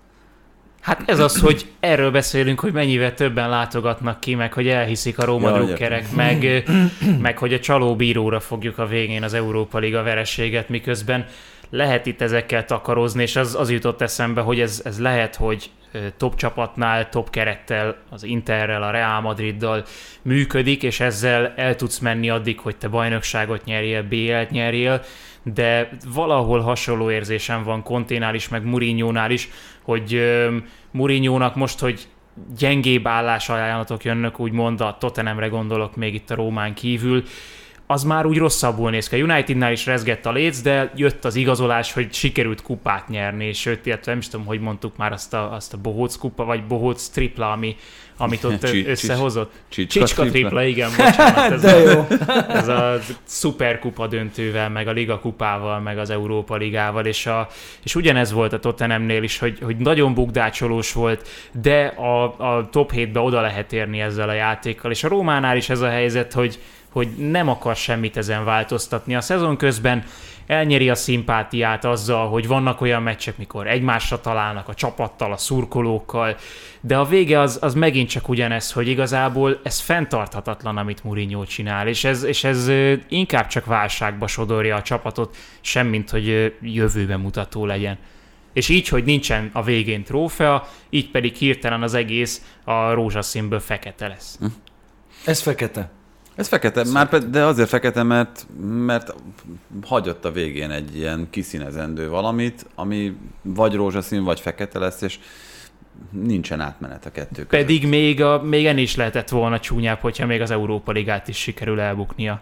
Hát 0.83 1.03
ez 1.07 1.19
az, 1.19 1.41
hogy 1.41 1.67
erről 1.81 2.11
beszélünk, 2.11 2.61
hogy 2.61 2.73
mennyivel 2.73 3.15
többen 3.15 3.49
látogatnak 3.49 4.21
ki, 4.21 4.35
meg 4.35 4.53
hogy 4.53 4.69
elhiszik 4.69 5.19
a 5.19 5.25
Róma 5.25 5.49
ja, 5.49 5.57
drukkerek, 5.57 6.13
meg, 6.13 6.65
meg 7.21 7.39
hogy 7.39 7.53
a 7.53 7.61
csalóbíróra 7.61 8.41
fogjuk 8.41 8.79
a 8.79 8.87
végén 8.87 9.23
az 9.23 9.35
Európa 9.35 9.79
Liga 9.79 10.03
vereséget, 10.03 10.69
miközben 10.69 11.27
lehet 11.71 12.07
itt 12.07 12.21
ezekkel 12.21 12.65
takarozni, 12.65 13.23
és 13.23 13.37
az, 13.37 13.55
az 13.55 13.71
jutott 13.71 14.01
eszembe, 14.01 14.41
hogy 14.41 14.61
ez, 14.61 14.81
ez 14.85 15.01
lehet, 15.01 15.37
hogy 15.37 15.71
top 16.17 16.37
csapatnál, 16.37 17.09
top 17.09 17.31
kerettel, 17.31 17.97
az 18.11 18.23
Interrel, 18.23 18.83
a 18.83 18.91
Real 18.91 19.21
Madriddal 19.21 19.85
működik, 20.23 20.83
és 20.83 21.01
ezzel 21.01 21.53
el 21.57 21.77
tudsz 21.77 21.99
menni 21.99 22.31
addig, 22.31 22.59
hogy 22.59 22.77
te 22.77 22.89
bajnokságot 22.89 23.65
nyerjél, 23.65 24.03
BL-t 24.03 24.51
nyerjél, 24.51 25.03
de 25.43 25.89
valahol 26.15 26.61
hasonló 26.61 27.11
érzésem 27.11 27.63
van 27.63 27.83
Konténál 27.83 28.35
is, 28.35 28.49
meg 28.49 28.65
Murinyónál 28.65 29.31
is, 29.31 29.49
hogy 29.83 30.23
Murinyónak 30.91 31.55
most, 31.55 31.79
hogy 31.79 32.09
gyengébb 32.59 33.07
állásajánlatok 33.07 34.05
jönnek, 34.05 34.41
úgymond 34.41 34.81
a 34.81 34.97
Tottenhamre 35.01 35.47
gondolok 35.49 35.97
még 35.97 36.15
itt 36.15 36.31
a 36.31 36.35
Rómán 36.35 36.75
kívül, 36.75 37.23
az 37.93 38.05
már 38.05 38.27
úgy 38.27 38.37
rosszabbul 38.37 38.91
néz 38.91 39.09
ki. 39.09 39.21
A 39.21 39.25
Unitednál 39.25 39.73
is 39.73 39.87
rezgett 39.87 40.27
a 40.27 40.33
léc, 40.33 40.61
de 40.61 40.93
jött 40.97 41.25
az 41.25 41.35
igazolás, 41.35 41.93
hogy 41.93 42.13
sikerült 42.13 42.63
kupát 42.63 43.09
nyerni, 43.09 43.53
sőt, 43.53 43.87
illetve 43.87 44.11
nem 44.11 44.21
is 44.21 44.29
tudom, 44.29 44.47
hogy 44.47 44.61
mondtuk 44.61 44.97
már 44.97 45.13
azt 45.13 45.35
a, 45.35 45.53
azt 45.53 45.75
a 45.75 45.77
Bohóc 45.77 46.17
kupa, 46.17 46.45
vagy 46.45 46.65
Bohóc 46.65 47.09
tripla, 47.09 47.53
ami, 47.53 47.77
amit 48.17 48.45
ott 48.45 48.65
Csi, 48.71 48.87
összehozott. 48.87 49.53
Csicska, 49.69 49.99
Csicska 49.99 50.23
tripla. 50.23 50.39
tripla, 50.39 50.63
igen, 50.63 50.91
bocsánat. 50.97 51.53
Ez 51.53 51.61
De 51.61 51.79
jó. 51.79 52.01
A, 52.01 52.07
ez 52.49 52.69
a 52.69 52.99
szuperkupa 53.25 54.07
döntővel, 54.07 54.71
meg 54.71 54.89
a 54.89 54.93
Liga 54.93 55.19
kupával, 55.19 55.81
meg 55.81 55.99
az 55.99 56.11
Európa 56.11 56.57
Ligával, 56.57 57.07
és, 57.07 57.27
a, 57.27 57.49
és 57.83 57.95
ugyanez 57.95 58.33
volt 58.33 58.53
a 58.53 58.59
Tottenhamnél 58.59 59.23
is, 59.23 59.39
hogy, 59.39 59.59
hogy 59.63 59.77
nagyon 59.77 60.15
bukdácsolós 60.15 60.93
volt, 60.93 61.29
de 61.63 61.87
a, 61.87 62.23
a 62.25 62.69
top 62.71 62.93
7-be 62.95 63.21
oda 63.21 63.41
lehet 63.41 63.73
érni 63.73 64.01
ezzel 64.01 64.29
a 64.29 64.33
játékkal, 64.33 64.91
és 64.91 65.05
a 65.05 65.09
Rómánál 65.09 65.57
is 65.57 65.69
ez 65.69 65.81
a 65.81 65.89
helyzet, 65.89 66.33
hogy 66.33 66.59
hogy 66.93 67.09
nem 67.17 67.49
akar 67.49 67.77
semmit 67.77 68.17
ezen 68.17 68.45
változtatni. 68.45 69.15
A 69.15 69.21
szezon 69.21 69.57
közben 69.57 70.05
elnyeri 70.47 70.91
a 70.91 70.95
szimpátiát 70.95 71.85
azzal, 71.85 72.29
hogy 72.29 72.47
vannak 72.47 72.81
olyan 72.81 73.03
meccsek, 73.03 73.39
mikor 73.39 73.67
egymásra 73.67 74.21
találnak 74.21 74.69
a 74.69 74.75
csapattal, 74.75 75.33
a 75.33 75.37
szurkolókkal, 75.37 76.37
de 76.81 76.97
a 76.97 77.05
vége 77.05 77.41
az, 77.41 77.59
az 77.61 77.75
megint 77.75 78.09
csak 78.09 78.29
ugyanez, 78.29 78.73
hogy 78.73 78.89
igazából 78.89 79.61
ez 79.63 79.81
fenntarthatatlan, 79.81 80.77
amit 80.77 81.05
Mourinho 81.05 81.45
csinál, 81.45 81.89
és 81.89 82.05
ez, 82.05 82.23
és 82.23 82.45
ez 82.45 82.71
inkább 83.09 83.47
csak 83.47 83.65
válságba 83.65 84.27
sodorja 84.27 84.77
a 84.77 84.83
csapatot, 84.83 85.37
semmint, 85.61 86.11
hogy 86.11 86.55
jövőbe 86.61 87.17
mutató 87.17 87.67
legyen. 87.67 87.99
És 88.53 88.69
így, 88.69 88.89
hogy 88.89 89.05
nincsen 89.05 89.51
a 89.53 89.63
végén 89.63 90.05
trófea, 90.05 90.69
így 90.91 91.11
pedig 91.11 91.35
hirtelen 91.35 91.83
az 91.83 91.95
egész 91.95 92.43
a 92.65 92.93
rózsaszínből 92.93 93.61
fekete 93.61 94.09
lesz. 94.09 94.39
Hm. 94.39 94.47
Ez 95.25 95.41
fekete. 95.41 95.91
Ez 96.35 96.49
fekete, 96.49 96.85
már 96.93 97.29
de 97.29 97.45
azért 97.45 97.69
fekete, 97.69 98.03
mert, 98.03 98.47
mert 98.61 99.15
hagyott 99.83 100.25
a 100.25 100.33
végén 100.33 100.71
egy 100.71 100.97
ilyen 100.97 101.27
kiszínezendő 101.31 102.09
valamit, 102.09 102.67
ami 102.75 103.17
vagy 103.43 103.75
rózsaszín, 103.75 104.25
vagy 104.25 104.41
fekete 104.41 104.79
lesz, 104.79 105.01
és 105.01 105.19
nincsen 106.11 106.61
átmenet 106.61 107.07
a 107.07 107.11
kettő 107.11 107.47
között. 107.47 107.49
Pedig 107.49 107.89
még, 107.89 108.23
a, 108.23 108.43
még 108.43 108.67
ennél 108.67 108.83
is 108.83 108.97
lehetett 108.97 109.29
volna 109.29 109.61
csúnyább, 109.61 110.01
hogyha 110.01 110.27
még 110.27 110.41
az 110.41 110.51
Európa 110.51 110.93
Ligát 110.93 111.29
is 111.29 111.37
sikerül 111.37 111.81
elbuknia. 111.81 112.41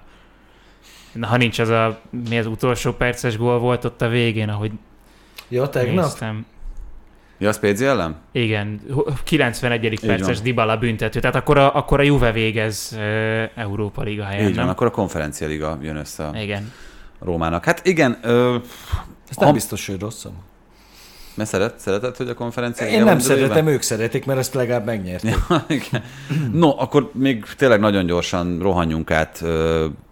Na, 1.12 1.26
ha 1.26 1.36
nincs 1.36 1.58
az 1.58 1.68
a, 1.68 2.00
mi 2.28 2.38
az 2.38 2.46
utolsó 2.46 2.92
perces 2.92 3.36
gól 3.36 3.58
volt 3.58 3.84
ott 3.84 4.02
a 4.02 4.08
végén, 4.08 4.48
ahogy 4.48 4.72
Ja, 5.48 5.68
tegnap? 5.68 6.04
Néztem. 6.04 6.46
Ja, 7.40 7.48
a 7.48 7.52
Spézi 7.52 7.84
ellen? 7.84 8.16
Igen, 8.32 8.80
91. 9.24 9.84
Így 9.84 10.00
perces 10.00 10.34
van. 10.34 10.44
Dybala 10.44 10.76
büntető. 10.76 11.20
Tehát 11.20 11.36
akkor 11.36 11.58
a, 11.58 11.74
akkor 11.74 12.00
a 12.00 12.02
Juve 12.02 12.32
végez 12.32 12.98
Európa 13.54 14.02
Liga 14.02 14.24
helyen, 14.24 14.48
Így 14.48 14.56
van, 14.56 14.68
akkor 14.68 14.86
a 14.86 14.90
konferencia 14.90 15.46
liga 15.46 15.78
jön 15.82 15.96
össze 15.96 16.24
a 16.24 16.36
igen. 16.40 16.72
Rómának. 17.20 17.64
Hát 17.64 17.86
igen. 17.86 18.18
Ö, 18.22 18.54
Ez 19.28 19.36
nem 19.36 19.48
ha... 19.48 19.52
biztos, 19.52 19.86
hogy 19.86 20.00
rosszabb. 20.00 20.32
Mert 21.34 21.48
szeret, 21.48 21.78
szereted, 21.78 22.16
hogy 22.16 22.28
a 22.28 22.34
konferencia 22.34 22.86
Én 22.86 23.04
nem 23.04 23.18
szeretem, 23.18 23.66
ők 23.66 23.82
szeretik, 23.82 24.24
mert 24.24 24.38
ezt 24.38 24.54
legalább 24.54 24.84
megnyerték. 24.84 25.34
Ja, 25.92 26.02
no, 26.52 26.74
akkor 26.78 27.10
még 27.14 27.44
tényleg 27.56 27.80
nagyon 27.80 28.06
gyorsan 28.06 28.58
rohanjunk 28.58 29.10
át 29.10 29.44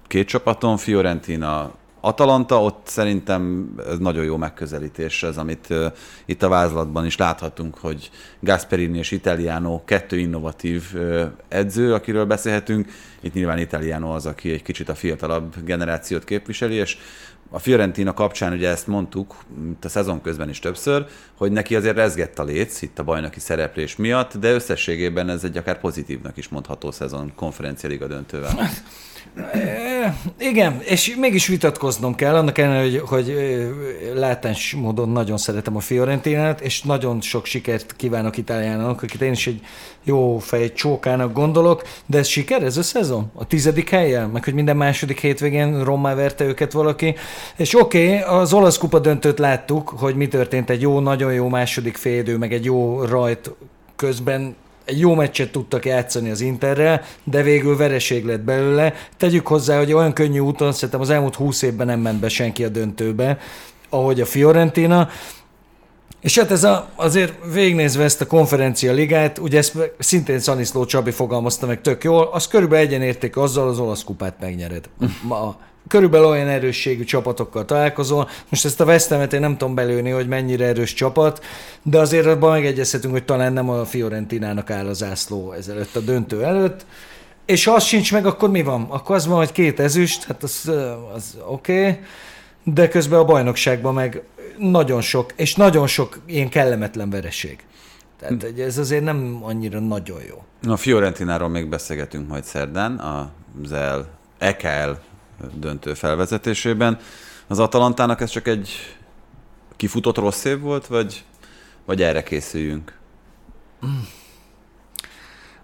két 0.07 0.29
csapaton, 0.29 0.77
Fiorentina 0.77 1.71
Atalanta, 2.01 2.63
ott 2.63 2.87
szerintem 2.87 3.71
ez 3.89 3.99
nagyon 3.99 4.25
jó 4.25 4.37
megközelítés, 4.37 5.23
ez 5.23 5.37
amit 5.37 5.67
uh, 5.71 5.87
itt 6.25 6.43
a 6.43 6.49
vázlatban 6.49 7.07
is 7.07 7.17
láthatunk, 7.17 7.79
hogy 7.79 8.11
Gasperini 8.41 8.99
és 8.99 9.11
Italiano 9.11 9.85
kettő 9.85 10.19
innovatív 10.19 10.85
uh, 10.95 11.23
edző, 11.49 11.95
akiről 11.95 12.25
beszélhetünk. 12.25 12.89
Itt 13.21 13.35
nyilván 13.35 13.59
Italiano 13.59 14.15
az, 14.15 14.27
aki 14.27 14.51
egy 14.51 14.63
kicsit 14.63 14.89
a 14.89 14.95
fiatalabb 14.95 15.55
generációt 15.65 16.25
képviseli, 16.25 16.75
és 16.75 16.99
a 17.51 17.59
Fiorentina 17.59 18.15
kapcsán 18.15 18.53
ugye 18.53 18.69
ezt 18.69 18.87
mondtuk, 18.87 19.37
itt 19.71 19.85
a 19.85 19.89
szezon 19.89 20.21
közben 20.21 20.49
is 20.49 20.59
többször, 20.59 21.07
hogy 21.35 21.53
neki 21.53 21.77
azért 21.77 21.97
rezgett 21.97 22.39
a 22.39 22.45
léc 22.45 22.83
itt 22.83 22.99
a 22.99 23.05
bajnoki 23.05 23.41
szereplés 23.41 23.97
miatt, 23.97 24.37
de 24.37 24.53
összességében 24.53 25.29
ez 25.29 25.45
egy 25.45 25.57
akár 25.57 25.81
pozitívnak 25.81 26.37
is 26.37 26.49
mondható 26.49 26.91
szezon 26.91 27.33
konferencia 27.35 27.89
liga 27.89 28.07
döntővel. 28.07 28.59
Igen, 30.39 30.81
és 30.85 31.17
mégis 31.19 31.47
vitatkoznom 31.47 32.15
kell, 32.15 32.35
annak 32.35 32.59
ellenére, 32.59 33.01
hogy, 33.01 33.03
hogy 33.09 33.35
látás 34.15 34.75
módon 34.75 35.09
nagyon 35.09 35.37
szeretem 35.37 35.77
a 35.77 35.81
Fiorentinát, 35.81 36.61
és 36.61 36.83
nagyon 36.83 37.21
sok 37.21 37.45
sikert 37.45 37.97
kívánok 37.97 38.37
Itáliának, 38.37 39.03
akit 39.03 39.21
én 39.21 39.33
is 39.33 39.47
egy 39.47 39.61
jó 40.05 40.39
fej 40.39 40.73
csókának 40.73 41.33
gondolok, 41.33 41.83
de 42.07 42.19
ez 42.19 42.27
siker 42.27 42.63
ez 42.63 42.77
a 42.77 42.83
szezon? 42.83 43.31
A 43.35 43.47
tizedik 43.47 43.91
helyen? 43.91 44.29
Meg 44.29 44.45
hogy 44.45 44.55
minden 44.55 44.77
második 44.77 45.21
hétvégén 45.21 45.85
rommá 45.85 46.15
verte 46.15 46.45
őket 46.45 46.73
valaki? 46.73 47.15
És 47.57 47.81
oké, 47.81 48.19
okay, 48.19 48.39
az 48.39 48.53
olasz 48.53 48.79
kupa 48.79 48.99
döntőt 48.99 49.39
láttuk, 49.39 49.89
hogy 49.89 50.15
mi 50.15 50.29
történt 50.29 50.71
egy 50.71 50.81
jó, 50.81 51.01
nagyon 51.01 51.33
jó 51.33 51.49
második 51.49 51.97
félidő, 51.97 52.37
meg 52.37 52.53
egy 52.53 52.65
jó 52.65 53.05
rajt 53.05 53.51
közben 53.97 54.57
egy 54.89 54.99
jó 54.99 55.15
meccset 55.15 55.53
tudtak 55.53 55.85
játszani 55.85 56.31
az 56.31 56.41
Interrel, 56.41 57.03
de 57.25 57.43
végül 57.43 57.77
vereség 57.77 58.25
lett 58.25 58.41
belőle. 58.41 58.95
Tegyük 59.17 59.47
hozzá, 59.47 59.79
hogy 59.79 59.93
olyan 59.93 60.13
könnyű 60.13 60.39
úton 60.39 60.73
szerintem 60.73 61.01
az 61.01 61.11
elmúlt 61.11 61.35
20 61.35 61.63
évben 61.63 61.87
nem 61.87 62.01
ment 62.01 62.21
be 62.21 62.29
senki 62.29 62.65
a 62.65 62.69
döntőbe, 62.69 63.39
ahogy 63.89 64.21
a 64.21 64.25
Fiorentina. 64.25 65.09
És 66.21 66.39
hát 66.39 66.51
ez 66.51 66.65
a, 66.65 66.89
azért 66.95 67.35
végignézve 67.53 68.05
ezt 68.05 68.21
a 68.21 68.27
konferencia 68.27 68.93
ligát, 68.93 69.39
ugye 69.39 69.59
ezt 69.59 69.93
szintén 69.99 70.39
Szaniszló 70.39 70.85
Csabi 70.85 71.11
fogalmazta 71.11 71.67
meg 71.67 71.81
tök 71.81 72.05
jól, 72.05 72.31
az 72.33 72.47
körülbelül 72.47 72.87
egyenérték 72.87 73.37
azzal 73.37 73.69
az 73.69 73.79
olasz 73.79 74.05
kupát 74.05 74.41
megnyered. 74.41 74.89
Ma, 75.23 75.57
körülbelül 75.89 76.27
olyan 76.27 76.49
erősségű 76.49 77.05
csapatokkal 77.05 77.65
találkozol. 77.65 78.29
Most 78.49 78.65
ezt 78.65 78.81
a 78.81 78.85
West 78.85 79.09
Ham-et 79.09 79.33
én 79.33 79.41
nem 79.41 79.57
tudom 79.57 79.75
belőni, 79.75 80.11
hogy 80.11 80.29
mennyire 80.29 80.67
erős 80.67 80.95
csapat, 80.95 81.45
de 81.83 81.99
azért 81.99 82.27
abban 82.27 82.51
megegyezhetünk, 82.51 83.13
hogy 83.13 83.25
talán 83.25 83.53
nem 83.53 83.69
a 83.71 83.85
Fiorentinának 83.85 84.71
áll 84.71 84.87
az 84.87 85.03
ászló 85.03 85.53
ezelőtt 85.53 85.97
a 85.97 86.01
döntő 86.01 86.45
előtt. 86.45 86.87
És 87.47 87.65
ha 87.65 87.73
az 87.73 87.85
sincs 87.85 88.13
meg, 88.13 88.27
akkor 88.27 88.51
mi 88.51 88.63
van? 88.63 88.87
Akkor 88.89 89.17
az 89.17 89.27
van, 89.27 89.37
hogy 89.37 89.53
két 89.53 89.81
ezüst, 89.81 90.25
hát 90.25 90.43
az, 90.43 90.73
az 91.15 91.37
oké, 91.47 91.81
okay. 91.81 91.99
de 92.65 92.89
közben 92.89 93.19
a 93.19 93.25
bajnokságban 93.25 93.95
meg 93.95 94.23
nagyon 94.59 95.01
sok, 95.01 95.33
és 95.37 95.55
nagyon 95.55 95.87
sok 95.87 96.19
ilyen 96.27 96.49
kellemetlen 96.49 97.11
vereség. 97.11 97.59
Tehát 98.21 98.43
hm. 98.43 98.61
ez 98.61 98.79
azért 98.79 99.05
nem 99.05 99.39
annyira 99.43 99.81
nagyon 99.81 100.21
jó. 100.29 100.71
A 100.73 100.77
Fiorentináról 100.77 101.49
még 101.49 101.69
beszélgetünk 101.69 102.29
majd 102.29 102.45
szerdán, 102.45 102.99
az 103.65 103.75
EKL 104.39 104.91
döntő 105.55 105.95
felvezetésében. 105.95 106.99
Az 107.47 107.59
Atalantának 107.59 108.21
ez 108.21 108.31
csak 108.31 108.49
egy 108.49 108.97
kifutott 109.77 110.17
rossz 110.17 110.45
év 110.45 110.61
volt, 110.61 110.87
vagy, 110.87 111.25
vagy 111.85 112.03
erre 112.03 112.23
készüljünk? 112.23 112.99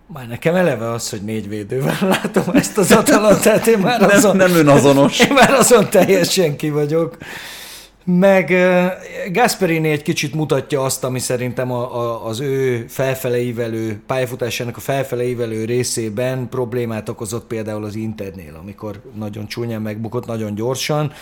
Már 0.06 0.28
nekem 0.28 0.54
eleve 0.54 0.90
az, 0.90 1.10
hogy 1.10 1.22
négy 1.22 1.48
védővel 1.48 1.98
látom 2.22 2.44
ezt 2.52 2.78
az 2.78 2.92
Atalantát, 2.92 3.66
én 3.66 3.78
már 3.78 4.02
azon, 4.02 4.36
nem, 4.36 4.50
nem 4.50 4.58
önazonos. 4.58 5.20
Én 5.20 5.32
már 5.32 5.50
azon 5.50 5.90
teljesen 5.90 6.56
ki 6.56 6.70
vagyok. 6.70 7.16
Meg 8.06 8.54
Gasperini 9.32 9.88
egy 9.88 10.02
kicsit 10.02 10.34
mutatja 10.34 10.82
azt, 10.82 11.04
ami 11.04 11.18
szerintem 11.18 11.72
a, 11.72 12.00
a, 12.00 12.26
az 12.26 12.40
ő 12.40 12.84
felfeleivelő, 12.88 14.02
pályafutásának 14.06 14.76
a 14.76 14.80
felfeleivelő 14.80 15.64
részében 15.64 16.48
problémát 16.48 17.08
okozott 17.08 17.46
például 17.46 17.84
az 17.84 17.94
Internél, 17.94 18.58
amikor 18.62 19.00
nagyon 19.14 19.46
csúnyán 19.46 19.82
megbukott, 19.82 20.26
nagyon 20.26 20.54
gyorsan, 20.54 21.12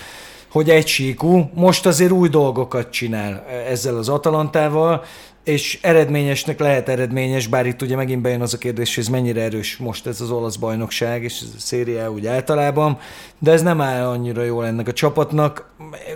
hogy 0.51 0.71
egy 0.71 0.87
síkú, 0.87 1.51
most 1.55 1.87
azért 1.87 2.11
új 2.11 2.29
dolgokat 2.29 2.91
csinál 2.91 3.47
ezzel 3.69 3.97
az 3.97 4.09
Atalantával, 4.09 5.05
és 5.45 5.79
eredményesnek 5.83 6.59
lehet 6.59 6.89
eredményes, 6.89 7.47
bár 7.47 7.67
itt 7.67 7.83
ugye 7.83 7.97
megint 7.97 8.23
bejön 8.23 8.41
az 8.41 8.55
a 8.55 8.59
kérdés, 8.59 8.95
hogy 8.95 9.05
ez 9.05 9.11
mennyire 9.11 9.41
erős 9.41 9.77
most 9.77 10.07
ez 10.07 10.21
az 10.21 10.31
olasz 10.31 10.57
bajnokság, 10.57 11.23
és 11.23 11.41
ez 11.41 11.49
a 11.57 11.61
széria 11.61 12.11
úgy 12.11 12.27
általában, 12.27 12.99
de 13.39 13.53
ez 13.53 13.63
nem 13.63 13.81
áll 13.81 14.07
annyira 14.07 14.43
jól 14.43 14.67
ennek 14.67 14.89
a 14.89 14.93
csapatnak. 14.93 15.71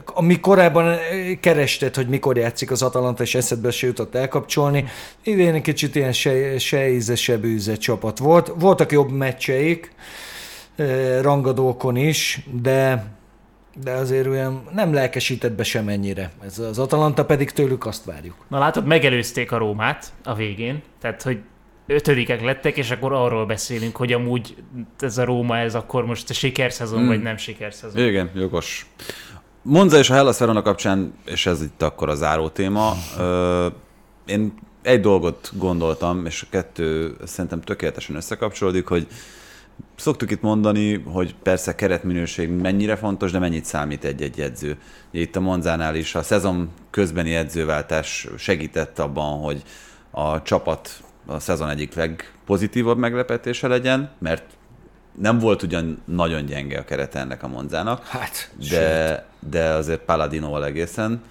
Ami 0.04 0.40
korábban 0.40 0.96
kerested, 1.40 1.94
hogy 1.94 2.08
mikor 2.08 2.36
játszik 2.36 2.70
az 2.70 2.82
Atalanta, 2.82 3.22
és 3.22 3.34
eszedbe 3.34 3.70
se 3.70 3.86
jutott 3.86 4.14
elkapcsolni, 4.14 4.84
idén 5.22 5.54
egy 5.54 5.62
kicsit 5.62 5.94
ilyen 5.94 6.12
se, 6.12 6.58
se 6.58 6.90
íze, 6.90 7.14
se 7.14 7.38
csapat 7.76 8.18
volt. 8.18 8.52
Voltak 8.58 8.92
jobb 8.92 9.10
meccseik, 9.10 9.92
eh, 10.76 11.18
rangadókon 11.22 11.96
is, 11.96 12.46
de 12.62 13.04
de 13.82 13.92
azért 13.92 14.26
olyan 14.26 14.68
nem 14.72 14.92
lelkesített 14.92 15.52
be 15.52 15.62
semennyire. 15.62 16.30
Ez 16.44 16.58
az 16.58 16.78
Atalanta 16.78 17.24
pedig 17.24 17.50
tőlük 17.50 17.86
azt 17.86 18.04
várjuk. 18.04 18.34
Na 18.48 18.58
látod, 18.58 18.86
megelőzték 18.86 19.52
a 19.52 19.56
Rómát 19.56 20.12
a 20.24 20.34
végén, 20.34 20.82
tehát 21.00 21.22
hogy 21.22 21.38
ötödikek 21.86 22.42
lettek, 22.42 22.76
és 22.76 22.90
akkor 22.90 23.12
arról 23.12 23.46
beszélünk, 23.46 23.96
hogy 23.96 24.12
amúgy 24.12 24.56
ez 24.98 25.18
a 25.18 25.24
Róma, 25.24 25.58
ez 25.58 25.74
akkor 25.74 26.06
most 26.06 26.30
a 26.30 26.32
sikerszezon, 26.32 26.98
hmm. 26.98 27.06
vagy 27.06 27.22
nem 27.22 27.36
sikerszezon. 27.36 28.06
Igen, 28.06 28.30
jogos. 28.34 28.86
Monza 29.62 29.98
és 29.98 30.10
a 30.10 30.14
Hellas 30.14 30.38
Verona 30.38 30.62
kapcsán, 30.62 31.14
és 31.24 31.46
ez 31.46 31.62
itt 31.62 31.82
akkor 31.82 32.08
a 32.08 32.14
záró 32.14 32.48
téma, 32.48 32.92
én 34.26 34.54
egy 34.82 35.00
dolgot 35.00 35.50
gondoltam, 35.52 36.26
és 36.26 36.42
a 36.42 36.46
kettő 36.50 37.16
szerintem 37.24 37.60
tökéletesen 37.60 38.16
összekapcsolódik, 38.16 38.86
hogy 38.86 39.06
Szoktuk 39.96 40.30
itt 40.30 40.42
mondani, 40.42 40.94
hogy 40.94 41.34
persze 41.42 41.74
keretminőség 41.74 42.50
mennyire 42.50 42.96
fontos, 42.96 43.30
de 43.30 43.38
mennyit 43.38 43.64
számít 43.64 44.04
egy-egy 44.04 44.40
edző. 44.40 44.76
Itt 45.10 45.36
a 45.36 45.40
Monzánál 45.40 45.94
is 45.94 46.14
a 46.14 46.22
szezon 46.22 46.70
közbeni 46.90 47.34
edzőváltás 47.34 48.28
segített 48.38 48.98
abban, 48.98 49.40
hogy 49.40 49.62
a 50.10 50.42
csapat 50.42 51.02
a 51.26 51.38
szezon 51.38 51.68
egyik 51.68 51.94
legpozitívabb 51.94 52.98
meglepetése 52.98 53.68
legyen, 53.68 54.10
mert 54.18 54.44
nem 55.20 55.38
volt 55.38 55.62
ugyan 55.62 56.02
nagyon 56.04 56.44
gyenge 56.44 56.78
a 56.78 56.84
kerete 56.84 57.18
ennek 57.18 57.42
a 57.42 57.48
Monzának, 57.48 58.06
hát, 58.06 58.50
de, 58.70 59.26
de 59.50 59.68
azért 59.68 60.00
Paladinoval 60.00 60.64
egészen 60.64 61.22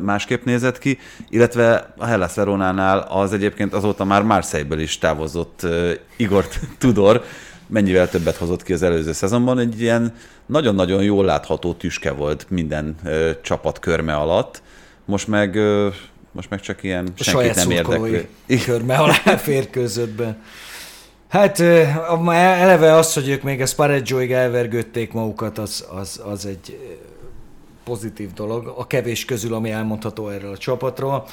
másképp 0.00 0.44
nézett 0.44 0.78
ki, 0.78 0.98
illetve 1.28 1.92
a 1.96 2.04
Hellas 2.04 2.34
Veronánál 2.34 2.98
az 2.98 3.32
egyébként 3.32 3.74
azóta 3.74 4.04
már 4.04 4.22
Marseille-ből 4.22 4.80
is 4.80 4.98
távozott 4.98 5.66
Igor 6.16 6.48
Tudor, 6.78 7.24
mennyivel 7.66 8.08
többet 8.08 8.36
hozott 8.36 8.62
ki 8.62 8.72
az 8.72 8.82
előző 8.82 9.12
szezonban, 9.12 9.58
egy 9.58 9.80
ilyen 9.80 10.14
nagyon-nagyon 10.46 11.02
jól 11.02 11.24
látható 11.24 11.72
tüske 11.72 12.12
volt 12.12 12.46
minden 12.48 12.96
csapat 13.42 13.78
körme 13.78 14.14
alatt, 14.14 14.62
most 15.04 15.28
meg 15.28 15.58
most 16.34 16.50
meg 16.50 16.60
csak 16.60 16.82
ilyen 16.82 17.08
a 17.18 17.22
senkit 17.22 17.54
nem 17.54 17.70
érdekli. 17.70 18.28
körme 18.64 18.96
alá 19.04 19.36
férkőzött 19.36 20.10
be. 20.10 20.36
Hát 21.28 21.60
eleve 21.60 22.92
az, 22.92 23.14
hogy 23.14 23.28
ők 23.28 23.42
még 23.42 23.60
a 23.60 23.66
Spareggioig 23.66 24.32
elvergődték 24.32 25.12
magukat, 25.12 25.58
az, 25.58 25.86
az, 26.00 26.20
az 26.24 26.46
egy 26.46 26.78
pozitív 27.84 28.32
dolog, 28.32 28.74
a 28.76 28.86
kevés 28.86 29.24
közül, 29.24 29.54
ami 29.54 29.70
elmondható 29.70 30.28
erről 30.28 30.52
a 30.52 30.58
csapatról. 30.58 31.26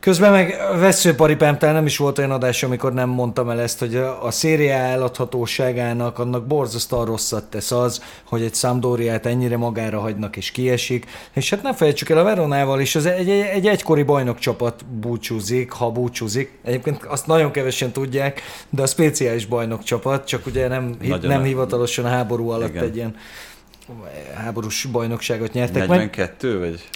Közben 0.00 0.30
meg 0.30 0.56
veszőparipámtál 0.78 1.72
nem 1.72 1.86
is 1.86 1.96
volt 1.96 2.18
olyan 2.18 2.30
adás, 2.30 2.62
amikor 2.62 2.92
nem 2.92 3.08
mondtam 3.08 3.50
el 3.50 3.60
ezt, 3.60 3.78
hogy 3.78 3.96
a 4.22 4.30
széria 4.30 4.74
eladhatóságának 4.74 6.18
annak 6.18 6.46
borzasztóan 6.46 7.04
rosszat 7.04 7.44
tesz 7.44 7.70
az, 7.70 8.02
hogy 8.24 8.42
egy 8.42 8.54
Sampdoriát 8.54 9.26
ennyire 9.26 9.56
magára 9.56 10.00
hagynak 10.00 10.36
és 10.36 10.50
kiesik. 10.50 11.06
És 11.32 11.50
hát 11.50 11.62
ne 11.62 11.74
felejtsük 11.74 12.08
el 12.08 12.18
a 12.18 12.22
Veronával 12.22 12.80
is, 12.80 12.94
az 12.94 13.06
egy, 13.06 13.30
egy, 13.30 13.46
egy 13.46 13.66
egykori 13.66 14.02
bajnokcsapat 14.02 14.84
búcsúzik, 14.84 15.70
ha 15.70 15.90
búcsúzik. 15.90 16.58
Egyébként 16.64 17.04
azt 17.04 17.26
nagyon 17.26 17.50
kevesen 17.50 17.92
tudják, 17.92 18.42
de 18.70 18.82
a 18.82 18.86
speciális 18.86 19.46
bajnokcsapat, 19.46 20.26
csak 20.26 20.46
ugye 20.46 20.68
nem, 20.68 20.96
nem 21.22 21.42
hivatalosan 21.42 22.04
a 22.04 22.08
háború 22.08 22.48
alatt 22.48 22.68
Igen. 22.68 22.84
egy 22.84 22.96
ilyen 22.96 23.16
háborús 24.34 24.84
bajnokságot 24.84 25.52
nyertek 25.52 25.88
42 25.88 26.58
meg. 26.58 26.70
vagy? 26.70 26.88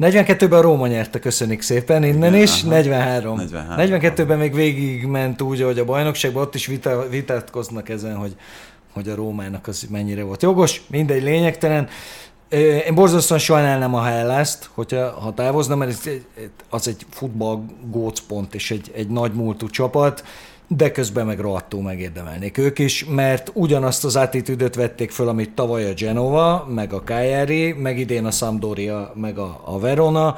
42-ben 0.00 0.58
a 0.58 0.60
Róma 0.60 0.86
nyerte, 0.86 1.18
köszönjük 1.18 1.62
szépen, 1.62 2.04
innen 2.04 2.34
Igen, 2.34 2.42
is, 2.42 2.60
aha. 2.62 2.70
43. 2.70 3.36
43. 3.36 4.00
42-ben 4.00 4.38
még 4.38 4.54
végig 4.54 5.04
ment 5.04 5.42
úgy, 5.42 5.62
hogy 5.62 5.78
a 5.78 5.84
bajnokságban 5.84 6.42
ott 6.42 6.54
is 6.54 6.66
vita, 6.66 7.08
vitatkoznak 7.08 7.88
ezen, 7.88 8.16
hogy, 8.16 8.36
hogy 8.92 9.08
a 9.08 9.14
Rómának 9.14 9.66
az 9.66 9.86
mennyire 9.90 10.22
volt 10.22 10.42
jogos, 10.42 10.82
mindegy 10.86 11.22
lényegtelen. 11.22 11.88
Én 12.86 12.94
borzasztóan 12.94 13.40
sajnálnám 13.40 13.94
a 13.94 14.02
Hellaszt, 14.02 14.70
hogyha 14.74 15.10
ha 15.10 15.34
távozna, 15.34 15.76
mert 15.76 15.90
ez, 15.90 16.12
az 16.68 16.88
egy 16.88 17.06
futball 17.10 17.62
gócpont 17.90 18.54
és 18.54 18.70
egy, 18.70 18.90
egy 18.94 19.08
nagy 19.08 19.32
múltú 19.32 19.68
csapat, 19.68 20.24
de 20.76 20.90
közben 20.90 21.26
meg 21.26 21.38
rohadtul 21.38 21.82
megérdemelnék 21.82 22.58
ők 22.58 22.78
is, 22.78 23.04
mert 23.04 23.50
ugyanazt 23.54 24.04
az 24.04 24.16
attitűdöt 24.16 24.74
vették 24.74 25.10
föl, 25.10 25.28
amit 25.28 25.54
tavaly 25.54 25.90
a 25.90 25.94
Genova, 25.94 26.66
meg 26.74 26.92
a 26.92 27.02
Cagliari, 27.02 27.72
meg 27.72 27.98
idén 27.98 28.24
a 28.24 28.30
Sampdoria, 28.30 29.12
meg 29.14 29.38
a, 29.38 29.60
a 29.64 29.78
Verona, 29.78 30.36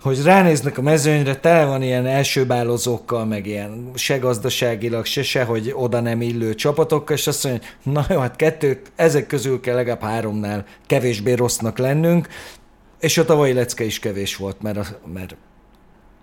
hogy 0.00 0.22
ránéznek 0.22 0.78
a 0.78 0.82
mezőnyre, 0.82 1.36
tele 1.36 1.64
van 1.64 1.82
ilyen 1.82 2.06
elsőbálozókkal, 2.06 3.24
meg 3.24 3.46
ilyen 3.46 3.90
se 3.94 4.18
gazdaságilag, 4.18 5.04
se 5.04 5.22
se, 5.22 5.44
hogy 5.44 5.72
oda 5.74 6.00
nem 6.00 6.20
illő 6.20 6.54
csapatokkal, 6.54 7.16
és 7.16 7.26
azt 7.26 7.44
mondja, 7.44 7.68
hogy 7.82 7.92
na 7.92 8.06
jó, 8.10 8.18
hát 8.18 8.36
kettő, 8.36 8.80
ezek 8.96 9.26
közül 9.26 9.60
kell 9.60 9.74
legalább 9.74 10.02
háromnál 10.02 10.64
kevésbé 10.86 11.32
rossznak 11.32 11.78
lennünk, 11.78 12.28
és 13.00 13.18
a 13.18 13.24
tavalyi 13.24 13.52
lecke 13.52 13.84
is 13.84 13.98
kevés 13.98 14.36
volt, 14.36 14.62
mert, 14.62 14.76
a, 14.76 14.84
mert 15.12 15.36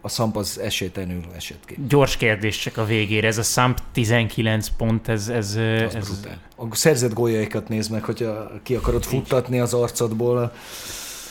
a 0.01 0.09
Szamp 0.09 0.37
az 0.37 0.59
esélytelenül 0.59 1.23
esett 1.35 1.65
ki. 1.65 1.77
Gyors 1.87 2.17
kérdés 2.17 2.57
csak 2.57 2.77
a 2.77 2.85
végére. 2.85 3.27
Ez 3.27 3.37
a 3.37 3.43
Szamp 3.43 3.79
19 3.91 4.67
pont, 4.77 5.07
ez... 5.07 5.27
ez, 5.27 5.47
az 5.87 5.95
ez 5.95 6.21
A 6.55 6.75
szerzett 6.75 7.13
góljaikat 7.13 7.67
nézd 7.69 7.91
meg, 7.91 8.03
hogyha 8.03 8.51
ki 8.63 8.75
akarod 8.75 9.03
futtatni 9.03 9.59
az 9.59 9.73
arcodból. 9.73 10.51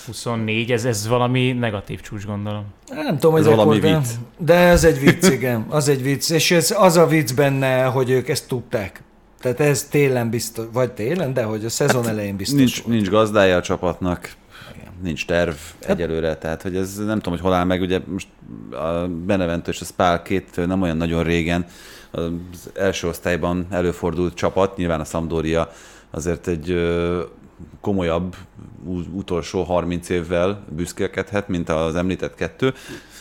24, 0.06 0.72
ez, 0.72 0.84
ez 0.84 1.08
valami 1.08 1.52
negatív 1.52 2.00
csúcs, 2.00 2.26
gondolom. 2.26 2.64
Nem 2.88 3.18
tudom, 3.18 3.36
ez 3.36 3.46
valami 3.46 3.80
vicc. 3.80 4.06
De 4.38 4.54
ez 4.54 4.84
egy 4.84 5.00
vicc, 5.00 5.28
igen. 5.38 5.66
Az 5.68 5.88
egy 5.88 6.02
vicc. 6.02 6.30
És 6.30 6.50
ez 6.50 6.74
az 6.78 6.96
a 6.96 7.06
vicc 7.06 7.34
benne, 7.34 7.84
hogy 7.84 8.10
ők 8.10 8.28
ezt 8.28 8.48
tudták. 8.48 9.02
Tehát 9.40 9.60
ez 9.60 9.84
télen 9.84 10.30
biztos, 10.30 10.64
vagy 10.72 10.92
télen, 10.92 11.32
de 11.32 11.42
hogy 11.42 11.64
a 11.64 11.68
szezon 11.68 12.02
hát, 12.02 12.12
elején 12.12 12.36
biztos 12.36 12.58
nincs, 12.58 12.82
volt. 12.82 12.94
nincs 12.94 13.08
gazdája 13.08 13.56
a 13.56 13.62
csapatnak. 13.62 14.30
Nincs 15.02 15.26
terv 15.26 15.54
egyelőre, 15.78 16.36
tehát 16.36 16.62
hogy 16.62 16.76
ez 16.76 16.96
nem 16.96 17.16
tudom, 17.16 17.32
hogy 17.32 17.42
hol 17.42 17.52
áll 17.52 17.64
meg, 17.64 17.80
ugye 17.80 18.00
most 18.06 18.28
a 18.70 19.06
Benevento 19.06 19.70
és 19.70 19.80
a 19.80 19.84
Spal 19.84 20.22
két 20.22 20.66
nem 20.66 20.82
olyan 20.82 20.96
nagyon 20.96 21.22
régen 21.22 21.66
az 22.10 22.70
első 22.74 23.08
osztályban 23.08 23.66
előfordult 23.70 24.34
csapat, 24.34 24.76
nyilván 24.76 25.00
a 25.00 25.04
Sampdoria 25.04 25.70
azért 26.10 26.46
egy 26.46 26.90
komolyabb 27.80 28.36
utolsó 29.12 29.62
30 29.62 30.08
évvel 30.08 30.64
büszkélkedhet, 30.68 31.48
mint 31.48 31.68
az 31.68 31.94
említett 31.94 32.34
kettő, 32.34 32.74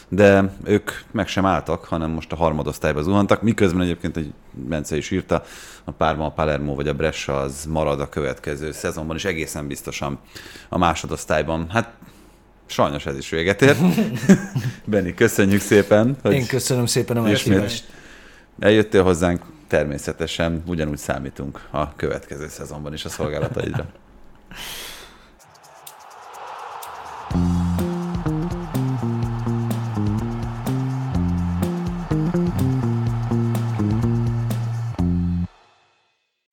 de 0.09 0.53
ők 0.63 0.91
meg 1.11 1.27
sem 1.27 1.45
álltak, 1.45 1.83
hanem 1.85 2.11
most 2.11 2.31
a 2.31 2.35
harmadosztályba 2.35 3.01
zuhantak, 3.01 3.41
miközben 3.41 3.81
egyébként 3.81 4.17
egy 4.17 4.33
Bence 4.51 4.97
is 4.97 5.11
írta, 5.11 5.43
a 5.83 5.91
Párma, 5.91 6.25
a 6.25 6.31
Palermo 6.31 6.75
vagy 6.75 6.87
a 6.87 6.93
Brescia 6.93 7.39
az 7.39 7.65
marad 7.69 7.99
a 7.99 8.09
következő 8.09 8.71
szezonban, 8.71 9.15
és 9.15 9.25
egészen 9.25 9.67
biztosan 9.67 10.19
a 10.69 10.77
másodosztályban. 10.77 11.69
Hát 11.69 11.93
sajnos 12.65 13.05
ez 13.05 13.17
is 13.17 13.29
véget 13.29 13.61
ér. 13.61 13.75
Benni, 14.85 15.13
köszönjük 15.13 15.61
szépen, 15.61 16.17
hogy 16.21 16.33
Én 16.33 16.47
köszönöm 16.47 16.85
szépen 16.85 17.17
a 17.17 17.21
meghívást. 17.21 17.85
eljöttél 18.59 19.03
hozzánk, 19.03 19.41
természetesen 19.67 20.63
ugyanúgy 20.65 20.97
számítunk 20.97 21.67
a 21.71 21.95
következő 21.95 22.47
szezonban 22.47 22.93
is 22.93 23.05
a 23.05 23.09
szolgálataidra. 23.09 23.85